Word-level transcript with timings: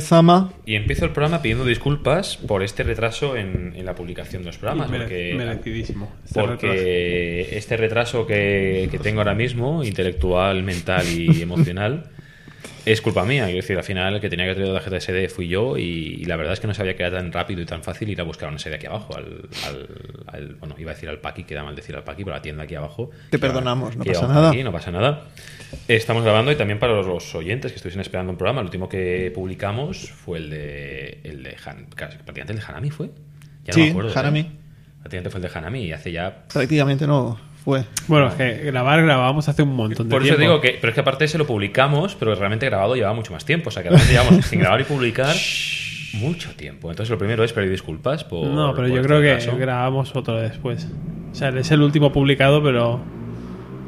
Sama. 0.00 0.52
Y 0.66 0.74
empiezo 0.74 1.04
el 1.04 1.10
programa 1.12 1.42
pidiendo 1.42 1.64
disculpas 1.64 2.36
por 2.36 2.62
este 2.62 2.82
retraso 2.82 3.36
en, 3.36 3.72
en 3.76 3.84
la 3.86 3.94
publicación 3.94 4.42
de 4.42 4.46
los 4.46 4.58
programas. 4.58 4.90
Mere- 4.90 5.04
porque, 5.04 5.34
merecidísimo. 5.36 6.12
Este 6.24 6.40
porque 6.40 6.66
retraso. 7.42 7.56
este 7.58 7.76
retraso 7.76 8.26
que, 8.26 8.88
que 8.90 8.98
tengo 8.98 9.20
ahora 9.20 9.34
mismo, 9.34 9.82
intelectual, 9.84 10.62
mental 10.62 11.06
y 11.08 11.42
emocional, 11.42 12.04
es 12.84 13.00
culpa 13.00 13.24
mía. 13.24 13.44
Quiero 13.44 13.56
decir, 13.60 13.76
al 13.76 13.84
final 13.84 14.14
el 14.14 14.20
que 14.20 14.28
tenía 14.30 14.46
que 14.46 14.54
traer 14.54 14.68
la 14.68 14.74
tarjeta 14.80 14.96
SD 15.00 15.28
fui 15.28 15.48
yo 15.48 15.76
y, 15.76 15.82
y 16.20 16.24
la 16.24 16.36
verdad 16.36 16.52
es 16.54 16.60
que 16.60 16.66
no 16.66 16.74
sabía 16.74 16.96
que 16.96 17.02
era 17.02 17.16
tan 17.18 17.32
rápido 17.32 17.60
y 17.60 17.66
tan 17.66 17.82
fácil 17.82 18.08
ir 18.08 18.20
a 18.20 18.24
buscar 18.24 18.48
una 18.48 18.58
SD 18.58 18.74
aquí 18.74 18.86
abajo. 18.86 19.14
Al, 19.16 19.48
al- 19.66 19.88
al- 20.26 20.54
bueno, 20.56 20.74
iba 20.78 20.90
a 20.90 20.94
decir 20.94 21.08
al 21.08 21.18
Paqui, 21.18 21.44
queda 21.44 21.62
mal 21.62 21.74
decir 21.76 21.94
al 21.96 22.04
Paqui, 22.04 22.24
pero 22.24 22.36
la 22.36 22.42
tienda 22.42 22.64
aquí 22.64 22.74
abajo. 22.74 23.10
Te 23.30 23.36
va- 23.36 23.40
perdonamos, 23.40 23.96
no 23.96 24.04
pasa 24.04 24.26
nada. 24.28 24.48
aquí, 24.50 24.62
no 24.62 24.72
pasa 24.72 24.90
nada. 24.90 25.24
Estamos 25.86 26.22
grabando 26.24 26.50
y 26.50 26.56
también 26.56 26.78
para 26.78 26.94
los 27.02 27.34
oyentes 27.34 27.72
que 27.72 27.76
estuviesen 27.76 28.00
esperando 28.00 28.32
un 28.32 28.38
programa, 28.38 28.60
el 28.60 28.66
último 28.66 28.88
que 28.88 29.30
publicamos 29.34 30.10
fue 30.10 30.38
el 30.38 30.50
de, 30.50 31.20
el 31.24 31.42
de 31.42 31.56
Han- 31.66 31.86
casi- 31.94 32.16
prácticamente 32.18 32.52
el 32.54 32.58
de 32.60 32.64
Hanami 32.66 32.90
fue. 32.90 33.06
Ya 33.64 33.72
no 33.72 33.74
Sí, 33.74 33.80
me 33.80 33.90
acuerdo, 33.90 34.10
¿eh? 34.10 34.14
Hanami. 34.16 34.50
Prácticamente 35.00 35.30
fue 35.30 35.40
el 35.40 35.42
de 35.52 35.58
Hanami 35.58 35.82
y 35.84 35.92
hace 35.92 36.10
ya 36.12 36.44
Prácticamente 36.52 37.06
no 37.06 37.38
fue. 37.68 37.84
Bueno, 38.06 38.28
es 38.28 38.34
que 38.34 38.64
grabar 38.64 39.02
grabamos 39.02 39.46
hace 39.46 39.62
un 39.62 39.76
montón 39.76 40.08
de 40.08 40.10
Por 40.10 40.22
eso 40.22 40.36
tiempo. 40.36 40.40
digo 40.40 40.60
que, 40.62 40.78
pero 40.80 40.88
es 40.88 40.94
que 40.94 41.00
aparte 41.02 41.28
se 41.28 41.36
lo 41.36 41.46
publicamos, 41.46 42.14
pero 42.14 42.34
realmente 42.34 42.64
grabado 42.64 42.94
llevaba 42.94 43.14
mucho 43.14 43.34
más 43.34 43.44
tiempo. 43.44 43.68
O 43.68 43.70
sea, 43.70 43.82
que 43.82 43.90
realmente 43.90 44.14
llevamos 44.14 44.46
sin 44.46 44.60
grabar 44.60 44.80
y 44.80 44.84
publicar 44.84 45.36
mucho 46.14 46.50
tiempo. 46.56 46.88
Entonces, 46.88 47.10
lo 47.10 47.18
primero 47.18 47.44
es 47.44 47.52
pedir 47.52 47.70
disculpas 47.70 48.24
por. 48.24 48.46
No, 48.46 48.72
pero 48.74 48.88
por 48.88 48.96
yo 48.96 49.02
este 49.02 49.06
creo 49.06 49.20
que 49.20 49.58
grabamos 49.58 50.16
otro 50.16 50.40
después. 50.40 50.88
O 51.30 51.34
sea, 51.34 51.50
es 51.50 51.70
el 51.70 51.82
último 51.82 52.10
publicado, 52.10 52.62
pero 52.62 53.02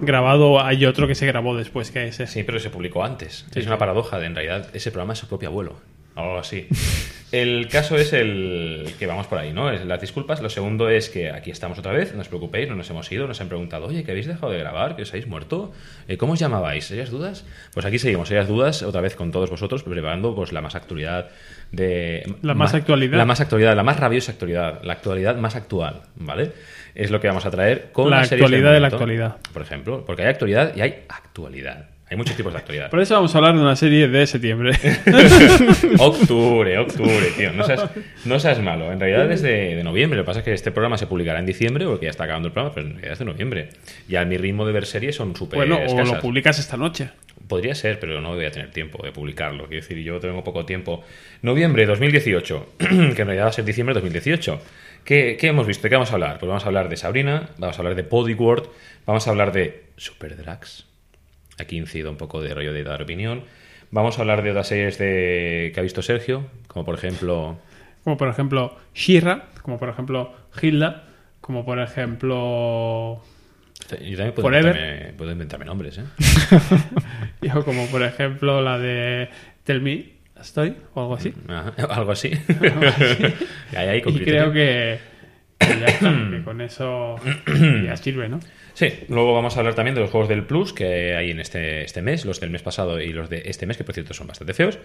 grabado 0.02 0.62
hay 0.62 0.84
otro 0.84 1.06
que 1.06 1.14
se 1.14 1.24
grabó 1.24 1.56
después 1.56 1.90
que 1.90 2.06
ese. 2.06 2.27
Sí, 2.27 2.42
pero 2.42 2.58
se 2.58 2.68
publicó 2.68 3.02
antes. 3.02 3.46
es 3.55 3.66
una 3.66 3.78
paradoja. 3.78 4.18
De, 4.18 4.27
en 4.27 4.34
realidad, 4.34 4.68
ese 4.74 4.90
programa 4.90 5.14
es 5.14 5.20
su 5.20 5.27
propio 5.27 5.48
abuelo. 5.48 5.77
Algo 6.16 6.36
así. 6.38 6.68
El 7.33 7.69
caso 7.69 7.97
es 7.97 8.12
el 8.12 8.92
que 8.98 9.06
vamos 9.06 9.28
por 9.28 9.39
ahí, 9.39 9.53
¿no? 9.53 9.70
Es 9.70 9.84
las 9.86 10.00
disculpas. 10.00 10.42
Lo 10.42 10.50
segundo 10.50 10.89
es 10.89 11.09
que 11.09 11.31
aquí 11.31 11.50
estamos 11.50 11.78
otra 11.78 11.92
vez. 11.92 12.12
No 12.14 12.23
os 12.23 12.28
preocupéis, 12.28 12.69
no 12.69 12.75
nos 12.75 12.91
hemos 12.91 13.11
ido. 13.12 13.28
Nos 13.28 13.41
han 13.41 13.48
preguntado, 13.48 13.86
oye, 13.86 14.03
que 14.03 14.11
habéis 14.11 14.27
dejado 14.27 14.50
de 14.50 14.59
grabar, 14.59 14.97
que 14.97 15.03
os 15.03 15.11
habéis 15.11 15.28
muerto. 15.28 15.73
Eh, 16.08 16.17
¿Cómo 16.17 16.33
os 16.33 16.41
llamabais? 16.41 16.84
¿Serias 16.84 17.11
dudas? 17.11 17.47
Pues 17.73 17.86
aquí 17.86 18.01
seguimos, 18.01 18.28
serias 18.28 18.48
dudas, 18.48 18.83
otra 18.83 19.01
vez 19.01 19.14
con 19.14 19.31
todos 19.31 19.48
vosotros, 19.48 19.84
preparando 19.84 20.34
pues 20.34 20.53
la 20.53 20.61
más 20.61 20.75
actualidad 20.75 21.28
de. 21.70 22.34
La 22.42 22.55
más 22.55 22.75
actualidad. 22.75 23.17
La 23.17 23.25
más 23.25 23.41
actualidad, 23.41 23.77
la 23.77 23.84
más 23.84 24.01
rabiosa 24.01 24.33
actualidad. 24.33 24.83
La 24.83 24.95
actualidad 24.95 25.36
más 25.36 25.55
actual, 25.55 26.03
¿vale? 26.17 26.53
Es 26.97 27.12
lo 27.12 27.20
que 27.20 27.28
vamos 27.28 27.47
a 27.47 27.51
traer 27.53 27.92
con 27.92 28.11
La 28.11 28.23
actualidad 28.23 28.73
de 28.73 28.81
la 28.81 28.89
actualidad. 28.89 29.36
Por 29.53 29.62
ejemplo, 29.62 30.05
porque 30.05 30.23
hay 30.23 30.28
actualidad 30.28 30.75
y 30.75 30.81
hay 30.81 31.05
actualidad. 31.08 31.91
Hay 32.11 32.16
muchos 32.16 32.34
tipos 32.34 32.53
de 32.53 32.58
actualidad. 32.58 32.91
Por 32.91 32.98
eso 32.98 33.14
vamos 33.14 33.33
a 33.33 33.39
hablar 33.39 33.55
de 33.55 33.61
una 33.61 33.77
serie 33.77 34.08
de 34.08 34.27
septiembre. 34.27 34.72
Octubre, 36.00 36.77
octubre, 36.78 37.27
tío. 37.36 37.52
No 37.52 37.64
seas, 37.64 37.89
no 38.25 38.41
seas 38.41 38.61
malo. 38.61 38.91
En 38.91 38.98
realidad 38.98 39.30
es 39.30 39.42
de, 39.42 39.77
de 39.77 39.84
noviembre. 39.84 40.17
Lo 40.17 40.25
que 40.25 40.27
pasa 40.27 40.41
es 40.41 40.44
que 40.44 40.52
este 40.52 40.72
programa 40.72 40.98
se 40.98 41.06
publicará 41.06 41.39
en 41.39 41.47
diciembre, 41.47 41.86
porque 41.86 42.06
ya 42.06 42.11
está 42.11 42.25
acabando 42.25 42.48
el 42.48 42.52
programa, 42.52 42.75
pero 42.75 42.89
en 42.89 42.94
realidad 42.94 43.12
es 43.12 43.19
de 43.20 43.25
noviembre. 43.27 43.69
Y 44.08 44.17
a 44.17 44.25
mi 44.25 44.36
ritmo 44.39 44.67
de 44.67 44.72
ver 44.72 44.86
series 44.86 45.14
son 45.14 45.36
súper 45.36 45.58
bueno, 45.58 45.78
o 45.86 46.05
lo 46.05 46.19
publicas 46.19 46.58
esta 46.58 46.77
noche. 46.77 47.11
Podría 47.47 47.77
ser, 47.77 48.01
pero 48.01 48.20
no 48.20 48.34
voy 48.34 48.45
a 48.45 48.51
tener 48.51 48.73
tiempo 48.73 49.05
de 49.05 49.13
publicarlo. 49.13 49.68
Quiero 49.68 49.80
decir, 49.83 49.98
yo 49.98 50.18
tengo 50.18 50.42
poco 50.42 50.67
tiempo. 50.67 51.05
Noviembre 51.42 51.86
2018, 51.86 52.73
que 52.79 52.86
en 52.86 53.14
realidad 53.14 53.45
va 53.45 53.51
a 53.51 53.52
ser 53.52 53.64
diciembre 53.64 53.95
2018. 53.95 54.61
¿Qué, 55.05 55.36
qué 55.39 55.46
hemos 55.46 55.64
visto? 55.64 55.84
¿De 55.84 55.90
qué 55.90 55.95
vamos 55.95 56.11
a 56.11 56.14
hablar? 56.14 56.40
Pues 56.40 56.48
vamos 56.48 56.64
a 56.64 56.67
hablar 56.67 56.89
de 56.89 56.96
Sabrina, 56.96 57.51
vamos 57.58 57.77
a 57.77 57.79
hablar 57.79 57.95
de 57.95 58.02
Bodyguard, 58.02 58.64
vamos 59.07 59.29
a 59.29 59.30
hablar 59.30 59.52
de 59.52 59.84
Super 59.96 60.36
Drags. 60.36 60.89
Aquí 61.60 61.76
incido 61.76 62.10
un 62.10 62.16
poco 62.16 62.40
de 62.40 62.54
rollo 62.54 62.72
de 62.72 62.84
dar 62.84 63.02
opinión. 63.02 63.44
Vamos 63.90 64.18
a 64.18 64.22
hablar 64.22 64.42
de 64.42 64.50
otras 64.50 64.68
series 64.68 64.98
de... 64.98 65.72
que 65.74 65.80
ha 65.80 65.82
visto 65.82 66.00
Sergio, 66.02 66.46
como 66.68 66.84
por 66.84 66.94
ejemplo... 66.94 67.58
Como 68.04 68.16
por 68.16 68.28
ejemplo 68.28 68.76
Shira, 68.94 69.48
como 69.62 69.78
por 69.78 69.90
ejemplo 69.90 70.32
Hilda, 70.60 71.04
como 71.40 71.64
por 71.66 71.80
ejemplo. 71.80 73.22
Yo 73.90 74.16
también 74.16 74.32
puedo 74.32 74.42
Forever. 74.42 74.76
inventarme, 74.76 75.12
puedo 75.18 75.32
inventarme 75.32 75.64
nombres, 75.66 75.98
¿eh? 75.98 76.04
o 77.54 77.64
como 77.64 77.86
por 77.88 78.02
ejemplo 78.02 78.62
la 78.62 78.78
de 78.78 79.28
Tell 79.64 79.82
Me 79.82 80.12
a 80.36 80.40
Story 80.42 80.77
o 80.94 81.00
algo 81.00 81.14
así. 81.14 81.34
Ajá, 81.48 81.74
algo 81.90 82.12
así. 82.12 82.30
Ahí, 83.77 83.88
ahí, 83.88 84.00
con 84.00 84.14
Y 84.14 84.20
creo 84.20 84.52
que 84.52 84.98
ya 85.81 85.86
está, 85.86 86.13
que 86.31 86.42
con 86.42 86.61
eso 86.61 87.17
ya 87.85 87.97
sirve, 87.97 88.29
¿no? 88.29 88.41
Sí, 88.75 88.92
luego 89.08 89.35
vamos 89.35 89.57
a 89.57 89.61
hablar 89.61 89.75
también 89.75 89.95
de 89.95 90.01
los 90.01 90.11
juegos 90.11 90.29
del 90.29 90.45
Plus 90.45 90.73
que 90.73 91.14
hay 91.14 91.31
en 91.31 91.41
este, 91.41 91.85
este 91.85 92.03
mes, 92.03 92.25
los 92.25 92.41
del 92.41 92.51
mes 92.51 92.63
pasado 92.63 93.01
y 93.01 93.13
los 93.13 93.29
de 93.29 93.42
este 93.47 93.67
mes, 93.67 93.77
que 93.77 93.85
por 93.85 93.95
cierto 93.95 94.14
son 94.14 94.27
bastante 94.27 94.55
feos. 94.55 94.79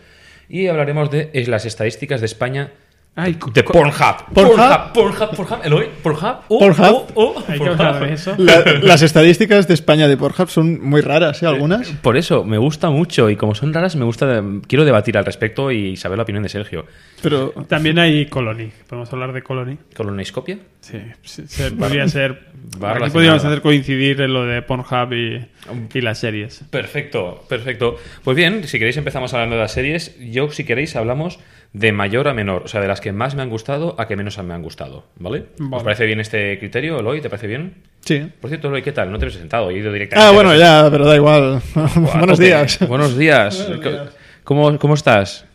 Y 0.49 0.67
hablaremos 0.67 1.09
de 1.11 1.31
las 1.47 1.65
estadísticas 1.65 2.19
de 2.19 2.25
España 2.25 2.71
Ay, 3.17 3.37
de 3.53 3.63
Pornhub. 3.63 4.33
Pornhub. 4.33 4.91
Pornhub, 4.93 5.35
Pornhub, 5.37 5.59
Eloy, 5.63 5.87
Pornhub, 6.03 6.35
oh, 6.49 6.59
Pornhub. 6.59 7.07
oh, 7.15 7.33
oh, 7.37 7.43
Pornhub. 7.57 8.03
eso. 8.11 8.35
La- 8.37 8.61
las 8.81 9.01
estadísticas 9.03 9.69
de 9.69 9.73
España 9.73 10.09
de 10.09 10.17
Pornhub 10.17 10.49
son 10.49 10.81
muy 10.85 10.99
raras, 10.99 11.41
¿eh? 11.41 11.47
Algunas. 11.47 11.87
Por 12.01 12.17
eso, 12.17 12.43
me 12.43 12.57
gusta 12.57 12.89
mucho 12.89 13.29
y 13.29 13.37
como 13.37 13.55
son 13.55 13.73
raras, 13.73 13.95
me 13.95 14.03
gusta, 14.03 14.43
quiero 14.67 14.83
debatir 14.83 15.17
al 15.17 15.23
respecto 15.23 15.71
y 15.71 15.95
saber 15.95 16.17
la 16.17 16.23
opinión 16.23 16.43
de 16.43 16.49
Sergio. 16.49 16.85
Pero 17.21 17.51
También 17.69 17.99
hay 17.99 18.25
Colony. 18.25 18.69
¿Podemos 18.89 19.11
hablar 19.13 19.31
de 19.31 19.41
Colony? 19.41 19.77
¿Colonoscopia? 19.95 20.57
Sí, 20.81 20.97
se- 21.23 21.71
podría 21.71 22.07
ser. 22.09 22.49
Aquí 22.83 23.11
podríamos 23.11 23.45
hacer 23.45 23.61
coincidir 23.61 24.19
en 24.21 24.33
lo 24.33 24.45
de 24.45 24.61
Pornhub 24.61 25.13
y, 25.13 25.47
y 25.93 26.01
las 26.01 26.19
series. 26.19 26.65
Perfecto, 26.69 27.45
perfecto. 27.47 27.95
Pues 28.25 28.35
bien, 28.35 28.67
si 28.67 28.77
queréis 28.77 28.97
empezamos 28.97 29.33
hablando 29.33 29.55
de 29.55 29.61
las 29.61 29.71
series. 29.71 30.17
Yo, 30.19 30.51
si 30.51 30.65
queréis, 30.65 30.95
hablamos 30.97 31.39
de 31.77 31.91
mayor 31.91 32.29
a 32.29 32.33
menor. 32.33 32.61
O 32.63 32.67
sea, 32.69 32.79
de 32.79 32.87
las 32.87 33.01
que 33.01 33.11
más 33.11 33.35
me 33.35 33.41
han 33.41 33.49
gustado 33.49 33.95
a 33.99 34.07
que 34.07 34.15
menos 34.15 34.37
me 34.41 34.53
han 34.53 34.61
gustado. 34.61 35.03
¿Vale? 35.17 35.47
Vale. 35.57 35.75
¿Os 35.75 35.83
parece 35.83 36.05
bien 36.05 36.21
este 36.21 36.57
criterio, 36.57 36.99
Eloy? 36.99 37.19
¿Te 37.19 37.29
parece 37.29 37.47
bien? 37.47 37.73
sí. 37.99 38.31
Por 38.39 38.49
cierto, 38.49 38.69
Eloy, 38.69 38.81
¿qué 38.81 38.93
tal? 38.93 39.11
No 39.11 39.19
te 39.19 39.25
he 39.25 39.29
presentado, 39.29 39.69
he 39.69 39.77
ido 39.77 39.91
directamente. 39.91 40.29
Ah, 40.29 40.31
bueno, 40.33 40.51
a- 40.51 40.57
ya, 40.57 40.87
pero 40.89 41.05
da 41.05 41.15
igual. 41.15 41.61
Buenos 41.95 42.39
días. 42.39 42.79
Buenos 42.87 43.17
días. 43.17 43.67
Buenos 43.67 43.83
días. 43.83 44.09
¿Cómo, 44.45 44.79
cómo 44.79 44.93
estás? 44.93 45.45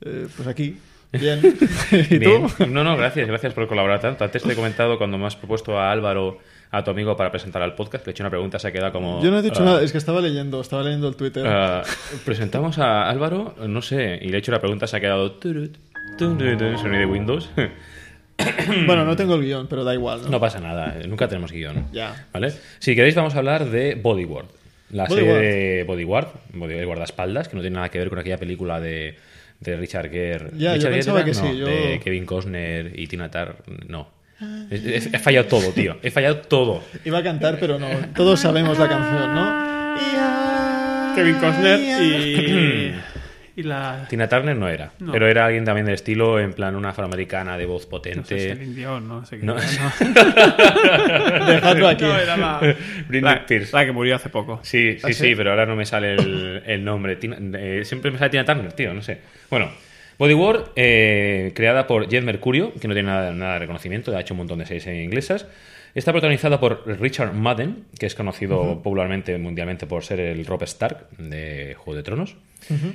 Eh, 0.00 0.26
pues 0.34 0.48
aquí. 0.48 0.78
Bien. 1.12 1.40
¿Y 2.10 2.18
Bien. 2.18 2.46
tú? 2.58 2.66
No, 2.66 2.82
no, 2.82 2.96
gracias, 2.96 3.28
gracias 3.28 3.52
por 3.54 3.68
colaborar 3.68 4.00
tanto. 4.00 4.24
Antes 4.24 4.42
te 4.42 4.52
he 4.52 4.56
comentado 4.56 4.96
cuando 4.98 5.18
me 5.18 5.26
has 5.26 5.36
propuesto 5.36 5.78
a 5.78 5.90
Álvaro, 5.92 6.38
a 6.76 6.84
tu 6.84 6.90
amigo, 6.90 7.16
para 7.16 7.30
presentar 7.30 7.62
al 7.62 7.74
podcast, 7.74 8.06
le 8.06 8.10
he 8.10 8.12
hecho 8.12 8.22
una 8.22 8.30
pregunta, 8.30 8.58
se 8.58 8.68
ha 8.68 8.72
quedado 8.72 8.92
como... 8.92 9.22
Yo 9.22 9.30
no 9.30 9.38
he 9.38 9.42
dicho 9.42 9.62
ah, 9.62 9.64
nada, 9.64 9.82
es 9.82 9.92
que 9.92 9.98
estaba 9.98 10.20
leyendo, 10.20 10.60
estaba 10.60 10.82
leyendo 10.82 11.08
el 11.08 11.16
Twitter. 11.16 11.46
Ah, 11.46 11.82
presentamos 12.24 12.78
a 12.78 13.08
Álvaro, 13.08 13.54
no 13.66 13.82
sé, 13.82 14.18
y 14.22 14.28
le 14.28 14.36
he 14.36 14.38
hecho 14.40 14.52
la 14.52 14.60
pregunta, 14.60 14.86
se 14.86 14.96
ha 14.96 15.00
quedado. 15.00 15.32
turut, 15.32 15.76
turut, 16.18 16.58
Sonido 16.78 17.00
de 17.00 17.06
Windows. 17.06 17.50
Bueno, 18.86 19.04
no 19.06 19.16
tengo 19.16 19.34
el 19.36 19.42
guion, 19.42 19.66
pero 19.66 19.82
da 19.82 19.94
igual. 19.94 20.22
¿no? 20.22 20.28
No 20.28 20.40
pasa 20.40 20.60
nada, 20.60 20.94
nunca 21.08 21.26
tenemos 21.26 21.52
guion. 21.52 21.86
Ya. 21.92 22.26
¿Vale? 22.34 22.52
Si 22.78 22.94
queréis, 22.94 23.14
vamos 23.14 23.34
a 23.34 23.38
hablar 23.38 23.64
de 23.70 23.94
Bodyguard. 23.94 24.46
La 24.90 25.06
Bodyguard. 25.06 25.36
serie 25.40 25.76
de 25.78 25.84
Bodyguard, 25.84 26.28
Bodyguard 26.52 26.86
guardaespaldas, 26.86 27.48
que 27.48 27.56
no 27.56 27.62
tiene 27.62 27.76
nada 27.76 27.88
que 27.88 27.98
ver 27.98 28.10
con 28.10 28.18
aquella 28.18 28.36
película 28.36 28.78
de, 28.78 29.16
de 29.60 29.76
Richard 29.76 30.10
Gere. 30.10 30.50
Ya, 30.56 30.76
yo 30.76 30.88
Richard 30.90 30.92
pensaba 30.92 31.18
Gere, 31.20 31.32
que 31.32 31.38
no, 31.38 31.50
sí, 31.50 31.58
yo- 31.58 31.66
De 31.66 32.00
Kevin 32.04 32.26
Costner 32.26 32.92
y 32.98 33.06
Tina 33.06 33.30
Turner. 33.30 33.56
No. 33.88 34.08
He, 34.70 34.96
he- 34.96 35.18
fallado 35.18 35.46
todo, 35.46 35.70
tío. 35.72 35.96
He 36.02 36.10
fallado 36.10 36.38
todo. 36.38 36.82
Iba 37.04 37.18
a 37.18 37.22
cantar, 37.22 37.56
pero 37.58 37.78
no. 37.78 37.88
Todos 38.14 38.40
sabemos 38.40 38.78
la 38.78 38.88
canción, 38.88 39.34
¿no? 39.34 39.66
Kevin 41.14 41.34
Costner 41.36 41.80
y. 41.80 42.94
y 43.56 43.62
la. 43.62 44.06
Tina 44.10 44.28
Turner 44.28 44.54
no 44.54 44.68
era. 44.68 44.92
No. 44.98 45.12
Pero 45.12 45.26
era 45.26 45.46
alguien 45.46 45.64
también 45.64 45.86
del 45.86 45.94
estilo, 45.94 46.38
en 46.38 46.52
plan 46.52 46.76
una 46.76 46.90
afroamericana 46.90 47.56
de 47.56 47.64
voz 47.64 47.84
No 47.84 47.90
potente. 47.90 48.38
sé, 48.38 48.48
Celine 48.54 48.74
Dion, 48.74 49.08
no 49.08 49.24
sé 49.24 49.38
qué. 49.40 49.46
No. 49.46 49.56
era, 49.56 49.92
Dejadlo 51.46 51.88
aquí. 51.88 52.04
No, 52.04 52.16
era 52.18 52.36
la, 52.36 52.58
Britney 53.08 53.20
la, 53.22 53.36
Spears. 53.38 53.72
la 53.72 53.86
que 53.86 53.92
murió 53.92 54.16
hace 54.16 54.28
poco. 54.28 54.60
Sí, 54.62 54.92
sí, 54.94 54.98
¿Ah, 55.02 55.06
sí, 55.08 55.14
sí? 55.14 55.34
pero 55.34 55.50
ahora 55.50 55.64
no 55.64 55.74
me 55.76 55.86
sale 55.86 56.12
el, 56.14 56.62
el 56.66 56.84
nombre. 56.84 57.16
Tina- 57.16 57.38
eh, 57.58 57.82
siempre 57.86 58.10
me 58.10 58.18
sale 58.18 58.30
Tina 58.30 58.44
Turner, 58.44 58.72
tío, 58.74 58.92
no 58.92 59.00
sé. 59.00 59.18
Bueno, 59.48 59.70
Bodyguard, 60.18 60.70
eh, 60.76 61.52
creada 61.54 61.86
por 61.86 62.08
Jed 62.08 62.22
Mercurio, 62.22 62.72
que 62.74 62.88
no 62.88 62.94
tiene 62.94 63.08
nada, 63.08 63.32
nada 63.32 63.54
de 63.54 63.58
reconocimiento, 63.60 64.16
ha 64.16 64.20
hecho 64.20 64.34
un 64.34 64.38
montón 64.38 64.58
de 64.58 64.66
series 64.66 64.86
inglesas. 64.86 65.46
Está 65.94 66.12
protagonizada 66.12 66.60
por 66.60 66.86
Richard 67.00 67.32
Madden, 67.32 67.84
que 67.98 68.04
es 68.04 68.14
conocido 68.14 68.82
popularmente, 68.82 69.38
mundialmente, 69.38 69.86
por 69.86 70.04
ser 70.04 70.20
el 70.20 70.44
Rob 70.44 70.62
Stark 70.64 71.08
de 71.16 71.74
Juego 71.78 71.96
de 71.96 72.02
Tronos. 72.02 72.36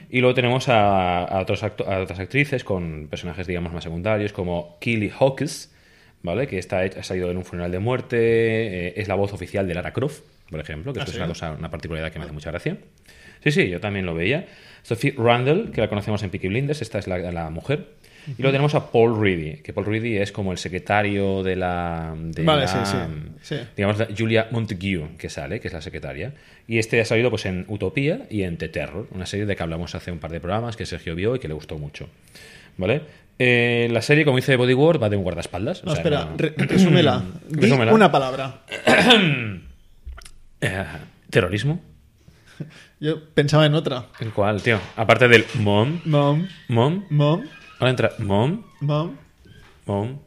Y 0.10 0.20
luego 0.20 0.36
tenemos 0.36 0.70
a, 0.70 1.24
a 1.24 1.42
otros 1.42 1.64
a 1.64 1.72
otras 2.00 2.20
actrices 2.20 2.64
con 2.64 3.08
personajes, 3.10 3.48
digamos, 3.48 3.74
más 3.74 3.84
secundarios, 3.84 4.34
como 4.34 4.78
Keely 4.80 5.10
Hawkes, 5.10 5.74
¿vale? 6.22 6.46
Que 6.46 6.60
está, 6.60 6.82
ha 6.82 7.04
salido 7.04 7.32
en 7.32 7.38
un 7.38 7.46
funeral 7.46 7.72
de 7.72 7.80
muerte, 7.80 8.18
eh, 8.20 8.94
es 8.98 9.08
la 9.08 9.16
voz 9.16 9.34
oficial 9.34 9.68
de 9.68 9.74
Lara 9.74 9.94
Croft, 9.94 10.22
por 10.52 10.60
ejemplo, 10.60 10.94
que 10.94 11.00
esto 11.00 11.12
es 11.12 11.18
una 11.18 11.28
cosa, 11.28 11.54
una 11.58 11.72
particularidad 11.72 12.12
que 12.12 12.20
me 12.20 12.26
hace 12.26 12.34
mucha 12.34 12.52
gracia. 12.52 12.78
Sí, 13.44 13.52
sí, 13.52 13.70
yo 13.70 13.80
también 13.80 14.06
lo 14.06 14.14
veía. 14.14 14.46
Sophie 14.84 15.14
Randall, 15.18 15.72
que 15.72 15.82
la 15.82 15.88
conocemos 15.90 16.22
en 16.24 16.30
Peaky 16.30 16.48
Blinders, 16.48 16.82
esta 16.82 17.00
es 17.00 17.08
la, 17.08 17.18
la 17.20 17.50
mujer. 17.50 18.00
Y 18.28 18.42
luego 18.44 18.52
tenemos 18.52 18.76
a 18.76 18.92
Paul 18.92 19.20
Reedy, 19.20 19.64
que 19.64 19.74
Paul 19.74 19.88
Reedy 19.88 20.18
es 20.18 20.32
como 20.32 20.52
el 20.52 20.60
secretario 20.60 21.42
de 21.42 21.56
la. 21.56 22.14
de 22.16 22.44
Vale, 22.44 22.62
la, 22.62 22.68
sí, 22.68 22.78
sí, 22.84 22.98
sí. 23.42 23.56
Digamos, 23.76 23.98
la 23.98 24.08
Julia 24.16 24.48
Montague, 24.52 25.08
que 25.18 25.28
sale, 25.28 25.60
que 25.60 25.68
es 25.70 25.74
la 25.74 25.82
secretaria. 25.82 26.32
Y 26.68 26.78
este 26.78 27.02
ha 27.02 27.06
salido 27.06 27.32
pues, 27.32 27.48
en 27.48 27.66
Utopía 27.68 28.28
y 28.30 28.44
en 28.44 28.58
The 28.58 28.70
Terror, 28.70 29.08
una 29.12 29.26
serie 29.26 29.48
de 29.48 29.56
que 29.56 29.64
hablamos 29.64 29.96
hace 29.96 30.12
un 30.12 30.20
par 30.20 30.32
de 30.32 30.40
programas 30.40 30.78
que 30.78 30.86
Sergio 30.86 31.16
vio 31.16 31.36
y 31.36 31.40
que 31.40 31.48
le 31.48 31.56
gustó 31.56 31.80
mucho. 31.80 32.10
¿Vale? 32.78 33.02
Eh, 33.40 33.88
la 33.92 34.04
serie, 34.04 34.24
como 34.24 34.38
dice 34.38 34.56
Bodyguard, 34.56 35.02
va 35.02 35.10
de 35.10 35.18
un 35.18 35.24
guardaespaldas. 35.24 35.82
o 35.82 35.88
No, 35.88 35.92
sea, 35.94 36.02
espera, 36.02 36.26
no- 36.26 36.38
re- 36.38 36.54
resúmela. 36.58 37.24
Di 37.50 37.62
Resúmela. 37.62 37.92
una 37.94 38.12
palabra. 38.12 38.62
Eh, 40.64 40.84
¿Terrorismo? 41.32 41.82
Yo 43.00 43.24
pensaba 43.34 43.66
en 43.66 43.76
otra. 43.76 44.08
¿El 44.20 44.32
cual, 44.32 44.62
tío? 44.62 44.80
Aparte 44.96 45.28
del 45.28 45.46
mom, 45.56 46.00
Mom, 46.06 46.48
mom, 46.68 47.06
mom, 47.10 47.44
ahora 47.80 47.90
entra 47.90 48.12
mom, 48.20 48.64
mom, 48.80 49.16
mom, 49.86 50.20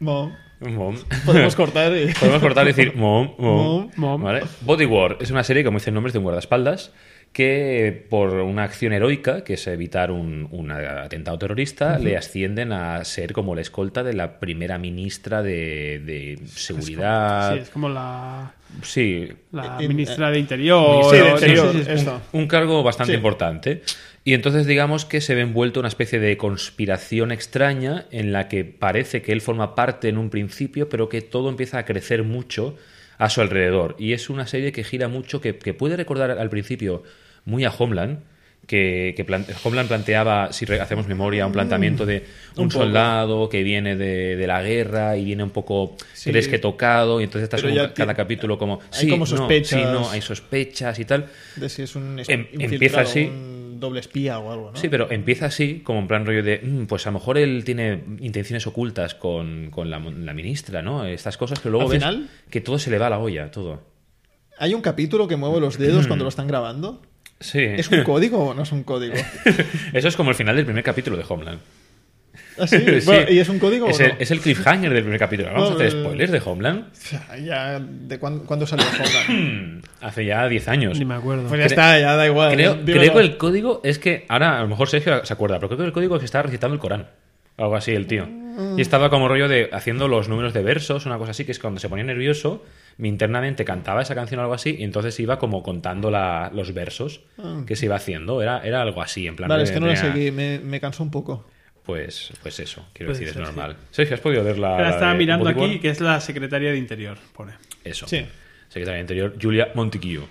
mom. 0.00 0.32
mom. 0.60 0.96
Podemos 1.24 1.54
cortar 1.56 1.92
y... 1.96 2.12
Podemos 2.14 2.40
cortar 2.40 2.64
y 2.64 2.72
decir 2.72 2.94
mom, 2.96 3.34
mom. 3.38 3.64
Mom, 3.64 3.90
mom. 3.96 4.22
¿Vale? 4.22 4.42
Bodyguard 4.62 5.18
es 5.20 5.30
una 5.30 5.44
serie, 5.44 5.64
como 5.64 5.78
dice 5.78 5.90
el 5.90 5.94
nombre, 5.94 6.08
es 6.10 6.12
de 6.14 6.18
un 6.18 6.24
guardaespaldas 6.24 6.92
que 7.36 8.06
por 8.08 8.30
una 8.32 8.64
acción 8.64 8.94
heroica, 8.94 9.44
que 9.44 9.54
es 9.54 9.66
evitar 9.66 10.10
un, 10.10 10.48
un 10.52 10.70
atentado 10.70 11.38
terrorista, 11.38 11.98
le 11.98 12.16
ascienden 12.16 12.72
a 12.72 13.04
ser 13.04 13.34
como 13.34 13.54
la 13.54 13.60
escolta 13.60 14.02
de 14.02 14.14
la 14.14 14.40
primera 14.40 14.78
ministra 14.78 15.42
de, 15.42 16.00
de 16.02 16.38
seguridad. 16.46 17.52
Sí, 17.52 17.58
es 17.60 17.68
como 17.68 17.90
la, 17.90 18.54
Sí, 18.80 19.28
la 19.52 19.76
ministra 19.76 20.30
de 20.30 20.38
Interior. 20.38 21.04
Sí, 21.10 21.18
de 21.18 21.28
Interior, 21.28 21.72
sí, 21.72 21.78
sí, 21.80 21.84
sí. 21.84 21.90
esto. 21.92 22.22
un 22.32 22.46
cargo 22.46 22.82
bastante 22.82 23.12
Sí. 23.12 23.16
importante. 23.18 23.82
Y 24.24 24.32
entonces 24.32 24.64
digamos 24.66 25.04
que 25.04 25.20
se 25.20 25.34
ve 25.34 25.42
envuelto 25.42 25.80
en 25.80 25.82
una 25.82 25.88
especie 25.88 26.18
de 26.18 26.38
conspiración 26.38 27.32
extraña 27.32 28.06
en 28.12 28.32
la 28.32 28.48
que 28.48 28.64
parece 28.64 29.20
que 29.20 29.32
él 29.32 29.42
forma 29.42 29.74
parte 29.74 30.08
en 30.08 30.16
un 30.16 30.30
principio, 30.30 30.88
pero 30.88 31.10
que 31.10 31.20
todo 31.20 31.50
empieza 31.50 31.76
a 31.76 31.84
crecer 31.84 32.22
mucho 32.22 32.76
a 33.18 33.28
su 33.28 33.42
alrededor. 33.42 33.94
Y 33.98 34.14
es 34.14 34.30
una 34.30 34.46
serie 34.46 34.72
que 34.72 34.84
gira 34.84 35.08
mucho, 35.08 35.42
que, 35.42 35.58
que 35.58 35.74
puede 35.74 35.96
recordar 35.98 36.30
al 36.30 36.48
principio 36.48 37.02
muy 37.46 37.64
a 37.64 37.70
Homeland, 37.70 38.18
que, 38.66 39.14
Homeland 39.62 39.86
planteaba, 39.88 40.52
si 40.52 40.64
hacemos 40.72 41.06
memoria, 41.06 41.46
un 41.46 41.52
planteamiento 41.52 42.04
de 42.04 42.24
un, 42.56 42.64
un 42.64 42.70
soldado 42.72 43.48
que 43.48 43.62
viene 43.62 43.94
de, 43.94 44.34
de 44.34 44.46
la 44.48 44.60
guerra 44.60 45.16
y 45.16 45.24
viene 45.24 45.44
un 45.44 45.50
poco, 45.50 45.96
Sí. 46.14 46.30
crees 46.30 46.48
que 46.48 46.58
tocado, 46.58 47.20
y 47.20 47.24
entonces 47.24 47.44
estás 47.44 47.62
ca- 47.62 47.94
cada 47.94 48.14
capítulo 48.14 48.58
como... 48.58 48.80
hay 48.92 49.00
Sí, 49.02 49.08
como 49.08 49.20
no, 49.20 49.26
sospechas. 49.26 49.80
sí, 49.80 49.86
no, 49.86 50.10
hay 50.10 50.20
sospechas 50.20 50.98
y 50.98 51.04
tal. 51.04 51.26
De 51.54 51.68
si 51.68 51.82
es 51.82 51.94
un 51.94 52.20
Em- 52.26 52.46
empieza 52.58 53.02
así. 53.02 53.26
un 53.26 53.78
doble 53.78 54.00
espía 54.00 54.40
o 54.40 54.50
algo, 54.50 54.72
¿no? 54.72 54.76
Sí, 54.76 54.88
pero 54.88 55.12
empieza 55.12 55.46
así, 55.46 55.82
como 55.84 56.00
en 56.00 56.08
plan 56.08 56.26
rollo 56.26 56.42
de, 56.42 56.58
"Mm, 56.60 56.86
pues 56.86 57.06
a 57.06 57.10
lo 57.10 57.18
mejor 57.20 57.38
él 57.38 57.62
tiene 57.64 58.02
intenciones 58.18 58.66
ocultas 58.66 59.14
con, 59.14 59.70
con 59.70 59.90
la, 59.90 60.00
la 60.00 60.34
ministra, 60.34 60.82
¿no? 60.82 61.04
Estas 61.06 61.36
cosas 61.36 61.60
que 61.60 61.68
luego 61.70 61.84
Al 61.84 61.90
ves 61.92 61.98
final- 62.02 62.28
que 62.50 62.60
todo 62.60 62.80
se 62.80 62.90
le 62.90 62.98
va 62.98 63.06
a 63.06 63.10
la 63.10 63.18
olla, 63.20 63.48
todo. 63.52 63.80
Hay 64.58 64.74
un 64.74 64.80
capítulo 64.80 65.28
que 65.28 65.36
mueve 65.36 65.60
los 65.60 65.78
dedos 65.78 66.08
cuando 66.08 66.24
lo 66.24 66.30
están 66.30 66.48
grabando. 66.48 67.00
Sí. 67.40 67.60
¿Es 67.60 67.90
un 67.90 68.02
código 68.02 68.38
o 68.38 68.54
no 68.54 68.62
es 68.62 68.72
un 68.72 68.82
código? 68.82 69.14
Eso 69.92 70.08
es 70.08 70.16
como 70.16 70.30
el 70.30 70.36
final 70.36 70.56
del 70.56 70.64
primer 70.64 70.82
capítulo 70.82 71.16
de 71.16 71.24
Homeland. 71.28 71.60
¿Ah, 72.58 72.66
sí? 72.66 72.78
Sí. 73.00 73.06
Bueno, 73.06 73.30
¿Y 73.30 73.38
es 73.38 73.48
un 73.50 73.58
código 73.58 73.88
Es 73.88 74.00
o 74.00 74.04
el, 74.04 74.14
es 74.18 74.30
el 74.30 74.40
cliffhanger 74.40 74.90
del 74.92 75.02
primer 75.02 75.18
capítulo. 75.18 75.52
Vamos 75.52 75.72
a 75.72 75.74
hacer 75.74 75.90
spoilers 75.90 76.32
de 76.32 76.42
Homeland. 76.44 76.86
Ya, 77.44 77.78
¿de 77.78 78.18
cuándo, 78.18 78.44
cuándo 78.44 78.66
salió 78.66 78.86
Homeland? 78.86 79.84
Hace 80.00 80.24
ya 80.24 80.48
10 80.48 80.68
años. 80.68 80.98
Ni 80.98 81.04
me 81.04 81.14
acuerdo. 81.14 81.48
Pues 81.48 81.58
ya 81.60 81.66
Cre- 81.66 81.70
está, 81.70 81.98
ya 82.00 82.16
da 82.16 82.26
igual. 82.26 82.54
Creo 82.54 82.84
que 82.84 83.18
el 83.20 83.36
código 83.36 83.80
es 83.84 83.98
que, 83.98 84.24
ahora 84.28 84.58
a 84.58 84.62
lo 84.62 84.68
mejor 84.68 84.88
Sergio 84.88 85.24
se 85.24 85.32
acuerda, 85.32 85.56
pero 85.56 85.68
creo 85.68 85.78
que 85.80 85.84
el 85.86 85.92
código 85.92 86.16
es 86.16 86.20
que 86.20 86.26
estaba 86.26 86.44
recitando 86.44 86.72
el 86.74 86.80
Corán. 86.80 87.06
Algo 87.58 87.76
así, 87.76 87.92
el 87.92 88.06
tío. 88.06 88.26
Y 88.76 88.80
estaba 88.80 89.10
como 89.10 89.28
rollo 89.28 89.48
de 89.48 89.68
haciendo 89.72 90.08
los 90.08 90.28
números 90.30 90.54
de 90.54 90.62
versos, 90.62 91.04
una 91.04 91.18
cosa 91.18 91.32
así, 91.32 91.44
que 91.44 91.52
es 91.52 91.58
cuando 91.58 91.78
se 91.80 91.88
ponía 91.90 92.04
nervioso, 92.04 92.64
internamente 92.98 93.64
cantaba 93.64 94.00
esa 94.02 94.14
canción 94.14 94.40
o 94.40 94.42
algo 94.42 94.54
así, 94.54 94.76
y 94.78 94.84
entonces 94.84 95.18
iba 95.20 95.38
como 95.38 95.62
contando 95.62 96.10
la- 96.10 96.50
los 96.54 96.72
versos 96.72 97.20
que 97.66 97.76
se 97.76 97.86
iba 97.86 97.96
haciendo. 97.96 98.40
Era, 98.42 98.60
era 98.64 98.80
algo 98.82 99.02
así, 99.02 99.26
en 99.26 99.36
plan. 99.36 99.48
Vale, 99.48 99.64
es 99.64 99.70
que 99.70 99.80
no 99.80 99.86
lo 99.86 99.94
tenía- 99.94 100.12
seguí, 100.12 100.30
me, 100.30 100.58
me 100.60 100.80
cansó 100.80 101.02
un 101.02 101.10
poco. 101.10 101.46
Pues, 101.84 102.32
pues 102.42 102.58
eso, 102.58 102.84
quiero 102.92 103.12
decir, 103.12 103.28
es 103.28 103.36
normal. 103.36 103.76
Sergio, 103.92 104.14
¿has 104.14 104.20
podido 104.20 104.42
ver 104.42 104.58
la. 104.58 104.90
Estaba 104.90 105.12
de 105.12 105.18
mirando 105.18 105.48
aquí 105.48 105.78
que 105.78 105.90
es 105.90 106.00
la 106.00 106.20
secretaria 106.20 106.72
de 106.72 106.78
Interior, 106.78 107.16
pone. 107.32 107.52
Eso. 107.84 108.08
Sí. 108.08 108.26
Secretaria 108.68 108.94
de 108.96 109.00
Interior, 109.02 109.34
Julia 109.40 109.68
Montiquillo. 109.74 110.26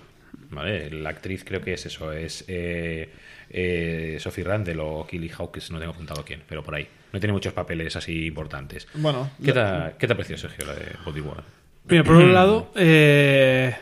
¿Vale? 0.50 0.90
La 0.90 1.08
actriz 1.10 1.42
creo 1.44 1.60
que 1.60 1.72
es 1.72 1.86
eso, 1.86 2.12
es 2.12 2.44
eh, 2.46 3.10
eh, 3.50 4.16
Sophie 4.20 4.44
Randall 4.44 4.78
o 4.80 5.06
Killy 5.08 5.30
Hawkins, 5.36 5.70
no 5.70 5.78
tengo 5.78 5.92
apuntado 5.92 6.24
quién, 6.24 6.42
pero 6.46 6.62
por 6.62 6.74
ahí. 6.74 6.86
No 7.12 7.18
tiene 7.18 7.32
muchos 7.32 7.52
papeles 7.52 7.96
así 7.96 8.26
importantes. 8.26 8.86
Bueno, 8.94 9.30
¿Qué 9.42 9.52
te, 9.52 9.58
la- 9.58 9.86
ha- 9.86 9.98
¿qué 9.98 10.06
te 10.06 10.12
ha 10.12 10.16
parecido, 10.16 10.38
Sergio, 10.38 10.66
la 10.66 10.74
de 10.74 10.92
Bodyguard? 11.04 11.42
Mira, 11.88 12.02
por 12.04 12.16
un 12.16 12.32
lado, 12.34 12.72
eh, 12.74 13.74